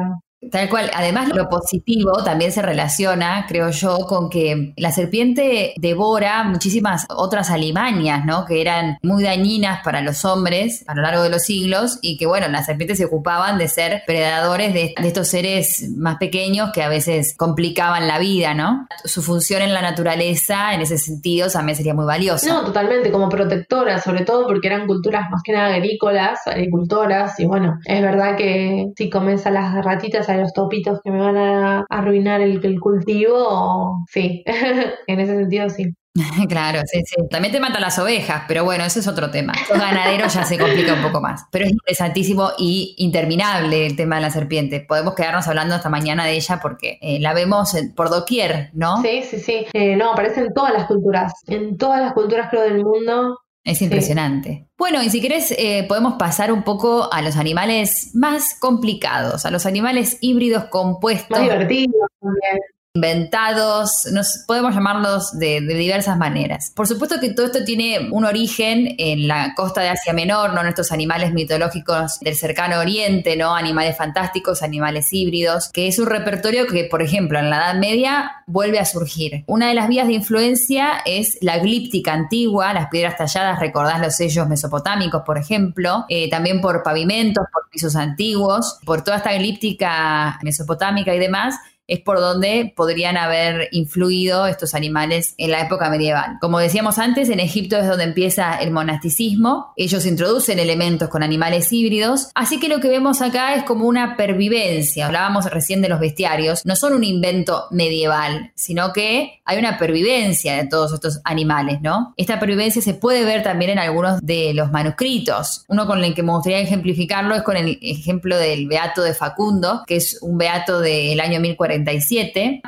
Tal 0.52 0.70
cual. 0.70 0.92
Además, 0.94 1.30
lo 1.34 1.50
positivo 1.50 2.24
también 2.24 2.52
se 2.52 2.62
relaciona, 2.62 3.46
creo 3.48 3.70
yo, 3.70 4.00
con 4.08 4.30
que 4.30 4.74
la 4.78 4.92
serpiente 4.92 5.74
devora 5.78 6.44
muchísimas 6.44 7.06
otras 7.10 7.50
alimañas, 7.50 8.26
¿no? 8.26 8.46
Que 8.46 8.62
eran 8.62 8.98
muy 9.04 9.24
dañinas 9.24 9.82
para 9.84 10.02
los 10.02 10.26
hombres 10.26 10.84
a 10.88 10.96
lo 10.96 11.02
largo 11.02 11.24
de 11.24 11.30
los 11.30 11.44
siglos 11.44 12.00
y 12.02 12.18
que, 12.18 12.26
bueno, 12.26 12.48
las 12.48 12.66
serpientes 12.66 12.98
se 12.98 13.06
ocupaban 13.06 13.58
de 13.58 13.68
ser 13.68 14.04
predadores 14.06 14.74
de, 14.74 14.94
estos 15.06 15.28
seres 15.28 15.90
más 15.96 16.18
pequeños 16.18 16.72
que 16.74 16.82
a 16.82 16.90
veces 16.90 17.36
complicaban 17.38 18.08
la 18.08 18.18
vida, 18.18 18.54
¿no? 18.54 18.88
Su 19.04 19.22
función 19.22 19.62
en 19.62 19.74
la 19.74 19.82
naturaleza, 19.82 20.74
en 20.74 20.82
ese 20.82 20.98
sentido, 20.98 21.50
también 21.50 21.76
sería 21.76 21.94
muy 21.94 22.06
valiosa. 22.06 22.48
No, 22.52 22.66
totalmente, 22.66 23.12
como 23.12 23.30
protectora, 23.30 24.02
sobre 24.02 24.26
todo 24.26 24.48
porque 24.48 24.68
eran 24.68 24.88
culturas 24.88 25.30
más 25.30 25.42
que 25.44 25.54
nada 25.54 25.76
agrícolas, 25.76 26.40
agricultoras, 26.48 27.40
y 27.40 27.46
bueno, 27.46 27.80
es 27.86 28.02
verdad 28.02 28.36
que 28.36 28.92
si 28.98 29.10
comes 29.10 29.46
a 29.46 29.52
las 29.52 29.84
ratitas, 29.84 30.28
los 30.38 30.54
topitos 30.54 31.00
que 31.04 31.12
me 31.12 31.20
van 31.20 31.38
a 31.38 31.86
arruinar 31.90 32.42
el, 32.42 32.64
el 32.64 32.80
cultivo, 32.80 34.06
sí, 34.10 34.44
en 35.08 35.20
ese 35.20 35.36
sentido 35.36 35.70
sí. 35.70 35.94
Claro, 36.50 36.82
sí, 36.86 37.02
sí. 37.06 37.16
También 37.30 37.52
te 37.54 37.60
matan 37.60 37.82
las 37.82 38.00
ovejas, 38.00 38.44
pero 38.48 38.64
bueno, 38.64 38.84
ese 38.84 39.00
es 39.00 39.08
otro 39.08 39.30
tema. 39.32 39.54
Los 39.70 39.80
ganaderos 39.80 40.34
ya 40.34 40.44
se 40.44 40.58
complica 40.58 40.94
un 40.94 41.02
poco 41.02 41.22
más. 41.22 41.46
Pero 41.52 41.66
es 41.66 41.72
interesantísimo 41.72 42.52
y 42.58 42.96
interminable 42.98 43.86
el 43.86 43.96
tema 43.96 44.16
de 44.16 44.22
la 44.22 44.30
serpiente. 44.30 44.80
Podemos 44.80 45.16
quedarnos 45.16 45.48
hablando 45.48 45.76
esta 45.76 45.90
mañana 45.90 46.26
de 46.26 46.34
ella 46.34 46.60
porque 46.62 46.98
eh, 47.02 47.20
la 47.20 47.34
vemos 47.34 47.76
por 47.96 48.10
doquier, 48.10 48.70
¿no? 48.74 49.02
Sí, 49.02 49.24
sí, 49.24 49.40
sí. 49.40 49.66
Eh, 49.74 49.96
no, 49.96 50.14
aparece 50.14 50.42
en 50.42 50.54
todas 50.54 50.74
las 50.74 50.86
culturas. 50.86 51.34
En 51.48 51.78
todas 51.78 52.02
las 52.02 52.14
culturas, 52.14 52.48
creo, 52.50 52.64
del 52.64 52.84
mundo. 52.84 53.40
Es 53.66 53.82
impresionante. 53.82 54.68
Bueno, 54.78 55.02
y 55.02 55.10
si 55.10 55.20
querés, 55.20 55.52
eh, 55.58 55.86
podemos 55.88 56.14
pasar 56.20 56.52
un 56.52 56.64
poco 56.64 57.12
a 57.12 57.24
los 57.24 57.36
animales 57.36 58.12
más 58.14 58.54
complicados, 58.60 59.44
a 59.46 59.52
los 59.52 59.66
animales 59.66 60.20
híbridos 60.22 60.66
compuestos, 60.66 61.32
Más 61.32 61.42
divertido 61.42 62.08
también. 62.22 62.60
Inventados, 62.96 64.08
nos 64.14 64.44
podemos 64.48 64.74
llamarlos 64.74 65.38
de, 65.38 65.60
diversas 65.62 66.18
maneras. 66.18 66.72
Por 66.74 66.88
supuesto 66.88 67.20
que 67.20 67.32
todo 67.32 67.48
esto 67.48 67.64
tiene 67.66 68.10
un 68.12 68.24
origen 68.24 68.96
en 68.98 69.28
la 69.28 69.54
costa 69.54 69.82
de 69.82 69.90
Asia 69.90 70.14
Menor, 70.14 70.54
¿no? 70.54 70.62
En 70.62 70.68
estos 70.68 70.94
animales 70.94 71.34
mitológicos 71.34 72.20
del 72.22 72.36
cercano 72.36 72.80
oriente, 72.80 73.36
¿no? 73.36 73.54
Animales 73.54 73.98
fantásticos, 73.98 74.64
animales 74.64 75.12
híbridos, 75.12 75.70
que 75.74 75.88
es 75.88 76.00
un 76.00 76.08
repertorio 76.08 76.66
que, 76.68 76.86
por 76.86 77.02
ejemplo, 77.02 77.38
en 77.38 77.50
la 77.50 77.58
Edad 77.58 77.76
Media 77.76 78.44
vuelve 78.48 78.80
a 78.80 78.86
surgir. 78.86 79.44
Una 79.46 79.68
de 79.68 79.74
las 79.74 79.90
vías 79.90 80.08
de 80.08 80.14
influencia 80.14 81.02
es 81.06 81.38
la 81.42 81.60
glíptica 81.60 82.14
antigua, 82.14 82.74
las 82.74 82.88
piedras 82.88 83.18
talladas, 83.18 83.60
recordás 83.60 84.00
los 84.00 84.16
sellos 84.16 84.48
mesopotámicos, 84.48 85.24
por 85.26 85.38
ejemplo, 85.38 86.06
eh, 86.08 86.30
también 86.30 86.62
por 86.62 86.82
pavimentos, 86.82 87.44
por 87.52 87.70
pisos 87.70 87.98
antiguos, 87.98 88.80
por 88.86 89.04
toda 89.04 89.18
esta 89.18 89.34
glíptica 89.34 90.40
mesopotámica 90.42 91.14
y 91.14 91.20
demás, 91.20 91.56
es 91.88 92.00
por 92.00 92.20
donde 92.20 92.74
podrían 92.76 93.18
haber 93.18 93.70
influido 93.72 94.48
estos 94.48 94.74
animales 94.74 95.36
en 95.38 95.52
la 95.52 95.62
época 95.62 95.90
medieval. 95.90 96.38
Como 96.42 96.60
decíamos 96.60 96.98
antes, 96.98 97.30
en 97.30 97.40
Egipto 97.40 97.78
es 97.78 97.88
donde 97.88 98.04
empieza 98.04 98.56
el 98.58 98.72
monasticismo, 98.72 99.74
ellos 99.76 100.06
introducen 100.06 100.60
elementos 100.60 101.10
con 101.10 101.24
animales 101.24 101.72
híbridos, 101.72 102.30
así 102.34 102.60
que 102.60 102.68
lo 102.68 102.80
que 102.80 102.90
vemos 102.90 103.22
acá 103.22 103.56
es 103.56 103.64
como 103.64 103.86
una 103.86 104.18
pervivencia, 104.18 105.06
hablábamos 105.06 105.46
recién 105.52 105.82
de 105.82 105.90
los 105.90 106.00
bestiarios, 106.00 106.66
no 106.66 106.76
son 106.76 106.94
un 106.94 107.04
invento 107.04 107.66
medieval, 107.72 108.52
sino 108.56 108.92
que 108.94 109.42
hay 109.46 109.60
una 109.60 109.78
pervivencia 109.78 110.56
de 110.56 110.68
todos 110.68 110.94
estos 110.94 111.22
animales, 111.24 111.82
¿no? 111.82 112.14
Esta 112.18 112.40
pervivencia 112.40 112.82
se 112.82 112.94
puede 112.94 113.24
ver 113.24 113.44
también 113.44 113.72
en 113.72 113.80
algunos 113.80 114.20
de 114.22 114.54
los 114.54 114.72
manuscritos. 114.72 115.66
Uno 115.68 115.86
con 115.86 116.04
el 116.04 116.16
que 116.16 116.24
me 116.24 116.32
gustaría 116.32 116.60
ejemplificarlo 116.60 117.36
es 117.36 117.44
con 117.44 117.58
el 117.58 117.78
ejemplo 117.82 118.38
del 118.38 118.68
Beato 118.68 119.04
de 119.04 119.14
Facundo, 119.14 119.84
que 119.86 119.98
es 119.98 120.18
un 120.22 120.38
beato 120.38 120.80
del 120.80 121.20
año 121.20 121.40
1040 121.40 121.75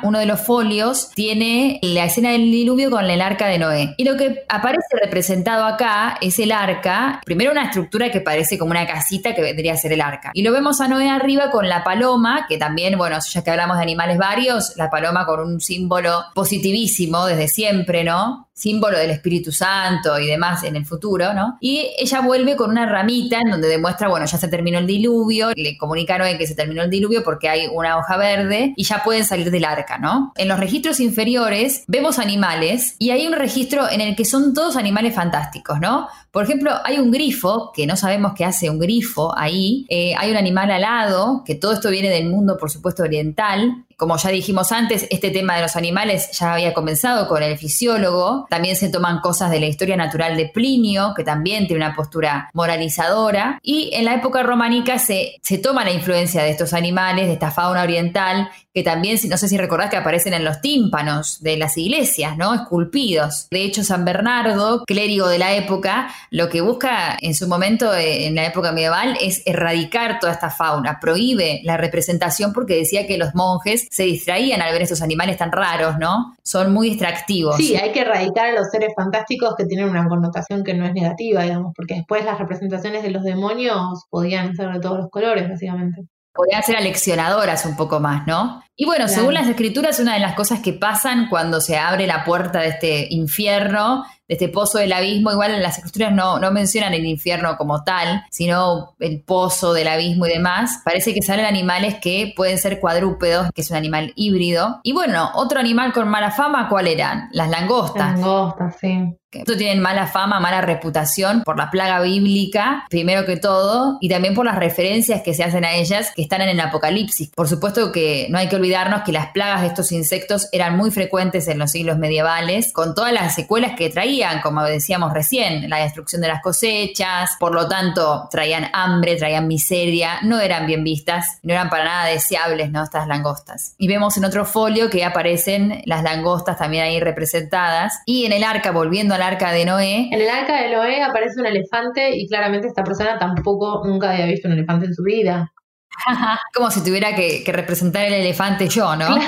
uno 0.02 0.18
de 0.18 0.26
los 0.26 0.40
folios 0.40 1.10
tiene 1.14 1.78
la 1.82 2.04
escena 2.04 2.30
del 2.30 2.50
diluvio 2.50 2.90
con 2.90 3.04
el 3.08 3.20
arca 3.20 3.46
de 3.46 3.58
Noé. 3.58 3.94
Y 3.96 4.04
lo 4.04 4.16
que 4.16 4.44
aparece 4.48 4.86
representado 5.00 5.64
acá 5.64 6.18
es 6.20 6.38
el 6.38 6.52
arca, 6.52 7.20
primero 7.24 7.52
una 7.52 7.64
estructura 7.64 8.10
que 8.10 8.20
parece 8.20 8.58
como 8.58 8.70
una 8.70 8.86
casita 8.86 9.34
que 9.34 9.42
vendría 9.42 9.74
a 9.74 9.76
ser 9.76 9.92
el 9.92 10.00
arca. 10.00 10.30
Y 10.34 10.42
lo 10.42 10.52
vemos 10.52 10.80
a 10.80 10.88
Noé 10.88 11.08
arriba 11.08 11.50
con 11.50 11.68
la 11.68 11.84
paloma, 11.84 12.46
que 12.48 12.58
también, 12.58 12.96
bueno, 12.98 13.18
ya 13.28 13.44
que 13.44 13.50
hablamos 13.50 13.76
de 13.76 13.82
animales 13.82 14.18
varios, 14.18 14.74
la 14.76 14.90
paloma 14.90 15.26
con 15.26 15.40
un 15.40 15.60
símbolo 15.60 16.24
positivísimo 16.34 17.26
desde 17.26 17.48
siempre, 17.48 18.04
¿no? 18.04 18.48
símbolo 18.58 18.98
del 18.98 19.10
Espíritu 19.10 19.52
Santo 19.52 20.18
y 20.18 20.26
demás 20.26 20.64
en 20.64 20.74
el 20.74 20.84
futuro, 20.84 21.32
¿no? 21.32 21.56
Y 21.60 21.94
ella 21.96 22.20
vuelve 22.20 22.56
con 22.56 22.70
una 22.70 22.86
ramita 22.86 23.38
en 23.40 23.52
donde 23.52 23.68
demuestra, 23.68 24.08
bueno, 24.08 24.26
ya 24.26 24.36
se 24.36 24.48
terminó 24.48 24.80
el 24.80 24.86
diluvio, 24.86 25.52
le 25.54 25.78
comunica 25.78 26.16
a 26.16 26.18
Noé 26.18 26.36
que 26.36 26.46
se 26.46 26.56
terminó 26.56 26.82
el 26.82 26.90
diluvio 26.90 27.22
porque 27.22 27.48
hay 27.48 27.68
una 27.72 27.96
hoja 27.98 28.16
verde 28.16 28.72
y 28.76 28.82
ya 28.82 28.97
pueden 29.02 29.24
salir 29.24 29.50
del 29.50 29.64
arca, 29.64 29.98
¿no? 29.98 30.32
En 30.36 30.48
los 30.48 30.58
registros 30.58 31.00
inferiores 31.00 31.84
vemos 31.86 32.18
animales 32.18 32.96
y 32.98 33.10
hay 33.10 33.26
un 33.26 33.32
registro 33.32 33.88
en 33.90 34.00
el 34.00 34.16
que 34.16 34.24
son 34.24 34.54
todos 34.54 34.76
animales 34.76 35.14
fantásticos, 35.14 35.80
¿no? 35.80 36.08
Por 36.38 36.44
ejemplo, 36.44 36.70
hay 36.84 37.00
un 37.00 37.10
grifo, 37.10 37.72
que 37.74 37.84
no 37.84 37.96
sabemos 37.96 38.32
qué 38.36 38.44
hace 38.44 38.70
un 38.70 38.78
grifo 38.78 39.36
ahí, 39.36 39.84
eh, 39.88 40.14
hay 40.16 40.30
un 40.30 40.36
animal 40.36 40.70
alado, 40.70 41.42
que 41.44 41.56
todo 41.56 41.72
esto 41.72 41.90
viene 41.90 42.10
del 42.10 42.30
mundo, 42.30 42.56
por 42.56 42.70
supuesto, 42.70 43.02
oriental, 43.02 43.84
como 43.98 44.16
ya 44.16 44.30
dijimos 44.30 44.70
antes, 44.70 45.08
este 45.10 45.30
tema 45.30 45.56
de 45.56 45.62
los 45.62 45.74
animales 45.74 46.30
ya 46.30 46.54
había 46.54 46.72
comenzado 46.72 47.26
con 47.26 47.42
el 47.42 47.58
fisiólogo. 47.58 48.46
También 48.48 48.76
se 48.76 48.90
toman 48.90 49.18
cosas 49.18 49.50
de 49.50 49.58
la 49.58 49.66
historia 49.66 49.96
natural 49.96 50.36
de 50.36 50.46
Plinio, 50.46 51.14
que 51.16 51.24
también 51.24 51.66
tiene 51.66 51.84
una 51.84 51.96
postura 51.96 52.48
moralizadora. 52.54 53.58
Y 53.60 53.90
en 53.92 54.04
la 54.04 54.14
época 54.14 54.44
románica 54.44 55.00
se, 55.00 55.40
se 55.42 55.58
toma 55.58 55.84
la 55.84 55.90
influencia 55.90 56.44
de 56.44 56.50
estos 56.50 56.74
animales, 56.74 57.26
de 57.26 57.32
esta 57.32 57.50
fauna 57.50 57.82
oriental, 57.82 58.48
que 58.72 58.84
también, 58.84 59.18
no 59.28 59.36
sé 59.36 59.48
si 59.48 59.58
recordás 59.58 59.90
que 59.90 59.96
aparecen 59.96 60.32
en 60.32 60.44
los 60.44 60.60
tímpanos 60.60 61.42
de 61.42 61.56
las 61.56 61.76
iglesias, 61.76 62.36
¿no? 62.36 62.54
Esculpidos. 62.54 63.48
De 63.50 63.64
hecho, 63.64 63.82
San 63.82 64.04
Bernardo, 64.04 64.84
clérigo 64.84 65.26
de 65.26 65.40
la 65.40 65.54
época, 65.54 66.14
lo 66.30 66.48
que 66.48 66.60
busca 66.60 67.16
en 67.20 67.34
su 67.34 67.48
momento, 67.48 67.94
eh, 67.94 68.26
en 68.26 68.34
la 68.34 68.46
época 68.46 68.72
medieval, 68.72 69.16
es 69.20 69.42
erradicar 69.46 70.18
toda 70.20 70.32
esta 70.32 70.50
fauna. 70.50 70.98
Prohíbe 71.00 71.60
la 71.64 71.76
representación 71.76 72.52
porque 72.52 72.76
decía 72.76 73.06
que 73.06 73.18
los 73.18 73.34
monjes 73.34 73.86
se 73.90 74.04
distraían 74.04 74.60
al 74.62 74.72
ver 74.72 74.82
estos 74.82 75.02
animales 75.02 75.36
tan 75.38 75.52
raros, 75.52 75.96
¿no? 75.98 76.34
Son 76.42 76.72
muy 76.72 76.88
extractivos. 76.90 77.56
Sí, 77.56 77.76
hay 77.76 77.92
que 77.92 78.00
erradicar 78.00 78.46
a 78.46 78.52
los 78.52 78.68
seres 78.70 78.92
fantásticos 78.96 79.54
que 79.56 79.64
tienen 79.64 79.88
una 79.88 80.06
connotación 80.08 80.64
que 80.64 80.74
no 80.74 80.86
es 80.86 80.92
negativa, 80.94 81.42
digamos, 81.42 81.72
porque 81.74 81.94
después 81.94 82.24
las 82.24 82.38
representaciones 82.38 83.02
de 83.02 83.10
los 83.10 83.22
demonios 83.22 84.04
podían 84.10 84.54
ser 84.54 84.70
de 84.72 84.80
todos 84.80 84.98
los 84.98 85.10
colores, 85.10 85.48
básicamente. 85.48 86.02
podían 86.34 86.62
ser 86.62 86.76
aleccionadoras 86.76 87.66
un 87.66 87.74
poco 87.74 87.98
más, 87.98 88.24
¿no? 88.28 88.62
Y 88.76 88.84
bueno, 88.84 89.06
Claro. 89.06 89.20
según 89.20 89.34
las 89.34 89.48
escrituras, 89.48 89.98
una 89.98 90.14
de 90.14 90.20
las 90.20 90.34
cosas 90.34 90.60
que 90.60 90.72
pasan 90.72 91.26
cuando 91.28 91.60
se 91.60 91.76
abre 91.76 92.06
la 92.06 92.24
puerta 92.24 92.60
de 92.60 92.68
este 92.68 93.06
infierno, 93.10 94.04
de 94.28 94.34
este 94.34 94.48
pozo 94.48 94.78
del 94.78 94.92
abismo, 94.92 95.32
igual 95.32 95.60
las 95.62 95.78
escrituras 95.78 96.12
no, 96.12 96.38
no 96.38 96.50
mencionan 96.52 96.94
el 96.94 97.06
infierno 97.06 97.56
como 97.56 97.82
tal, 97.82 98.24
sino 98.30 98.94
el 99.00 99.22
pozo 99.22 99.72
del 99.72 99.88
abismo 99.88 100.26
y 100.26 100.30
demás. 100.30 100.80
Parece 100.84 101.14
que 101.14 101.22
salen 101.22 101.46
animales 101.46 101.96
que 102.00 102.34
pueden 102.36 102.58
ser 102.58 102.78
cuadrúpedos, 102.78 103.50
que 103.54 103.62
es 103.62 103.70
un 103.70 103.76
animal 103.76 104.12
híbrido. 104.16 104.80
Y 104.82 104.92
bueno, 104.92 105.30
otro 105.34 105.58
animal 105.58 105.92
con 105.92 106.08
mala 106.08 106.30
fama, 106.30 106.68
¿cuál 106.68 106.86
eran? 106.86 107.28
Las 107.32 107.48
langostas. 107.48 108.18
Langostas, 108.18 108.76
sí. 108.80 109.18
Esto 109.30 109.58
tienen 109.58 109.80
mala 109.80 110.06
fama, 110.06 110.40
mala 110.40 110.62
reputación 110.62 111.42
por 111.42 111.58
la 111.58 111.70
plaga 111.70 112.00
bíblica, 112.00 112.86
primero 112.88 113.26
que 113.26 113.36
todo, 113.36 113.98
y 114.00 114.08
también 114.08 114.34
por 114.34 114.46
las 114.46 114.56
referencias 114.56 115.20
que 115.20 115.34
se 115.34 115.44
hacen 115.44 115.66
a 115.66 115.74
ellas 115.74 116.12
que 116.16 116.22
están 116.22 116.40
en 116.40 116.48
el 116.48 116.60
Apocalipsis. 116.60 117.30
Por 117.36 117.46
supuesto 117.46 117.92
que 117.92 118.28
no 118.30 118.38
hay 118.38 118.48
que 118.48 118.56
olvidarnos 118.56 119.02
que 119.02 119.12
las 119.12 119.26
plagas 119.32 119.60
de 119.60 119.66
estos 119.66 119.92
insectos 119.92 120.48
eran 120.50 120.78
muy 120.78 120.90
frecuentes 120.90 121.46
en 121.48 121.58
los 121.58 121.72
siglos 121.72 121.98
medievales, 121.98 122.72
con 122.72 122.94
todas 122.94 123.12
las 123.12 123.34
secuelas 123.34 123.72
que 123.76 123.90
traían, 123.90 124.17
como 124.42 124.62
decíamos 124.64 125.12
recién, 125.12 125.68
la 125.68 125.78
destrucción 125.78 126.20
de 126.22 126.28
las 126.28 126.42
cosechas, 126.42 127.30
por 127.38 127.54
lo 127.54 127.68
tanto 127.68 128.28
traían 128.30 128.66
hambre, 128.72 129.16
traían 129.16 129.46
miseria, 129.46 130.20
no 130.22 130.40
eran 130.40 130.66
bien 130.66 130.84
vistas, 130.84 131.38
no 131.42 131.52
eran 131.52 131.70
para 131.70 131.84
nada 131.84 132.06
deseables, 132.06 132.70
¿no? 132.70 132.82
Estas 132.82 133.06
langostas. 133.06 133.74
Y 133.78 133.88
vemos 133.88 134.16
en 134.16 134.24
otro 134.24 134.44
folio 134.44 134.90
que 134.90 135.04
aparecen 135.04 135.82
las 135.84 136.02
langostas 136.02 136.58
también 136.58 136.84
ahí 136.84 137.00
representadas, 137.00 138.00
y 138.06 138.26
en 138.26 138.32
el 138.32 138.44
arca, 138.44 138.70
volviendo 138.70 139.14
al 139.14 139.22
arca 139.22 139.52
de 139.52 139.64
Noé, 139.64 140.08
En 140.10 140.20
el 140.20 140.28
arca 140.28 140.62
de 140.62 140.70
Noé 140.70 141.02
aparece 141.02 141.40
un 141.40 141.46
elefante 141.46 142.16
y 142.16 142.28
claramente 142.28 142.68
esta 142.68 142.84
persona 142.84 143.18
tampoco 143.18 143.82
nunca 143.84 144.10
había 144.10 144.26
visto 144.26 144.48
un 144.48 144.54
elefante 144.54 144.86
en 144.86 144.94
su 144.94 145.02
vida. 145.02 145.52
Como 146.54 146.70
si 146.70 146.84
tuviera 146.84 147.14
que, 147.14 147.42
que 147.44 147.52
representar 147.52 148.04
el 148.04 148.14
elefante 148.14 148.68
yo, 148.68 148.94
¿no? 148.96 149.16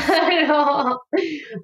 Claro. 0.51 1.03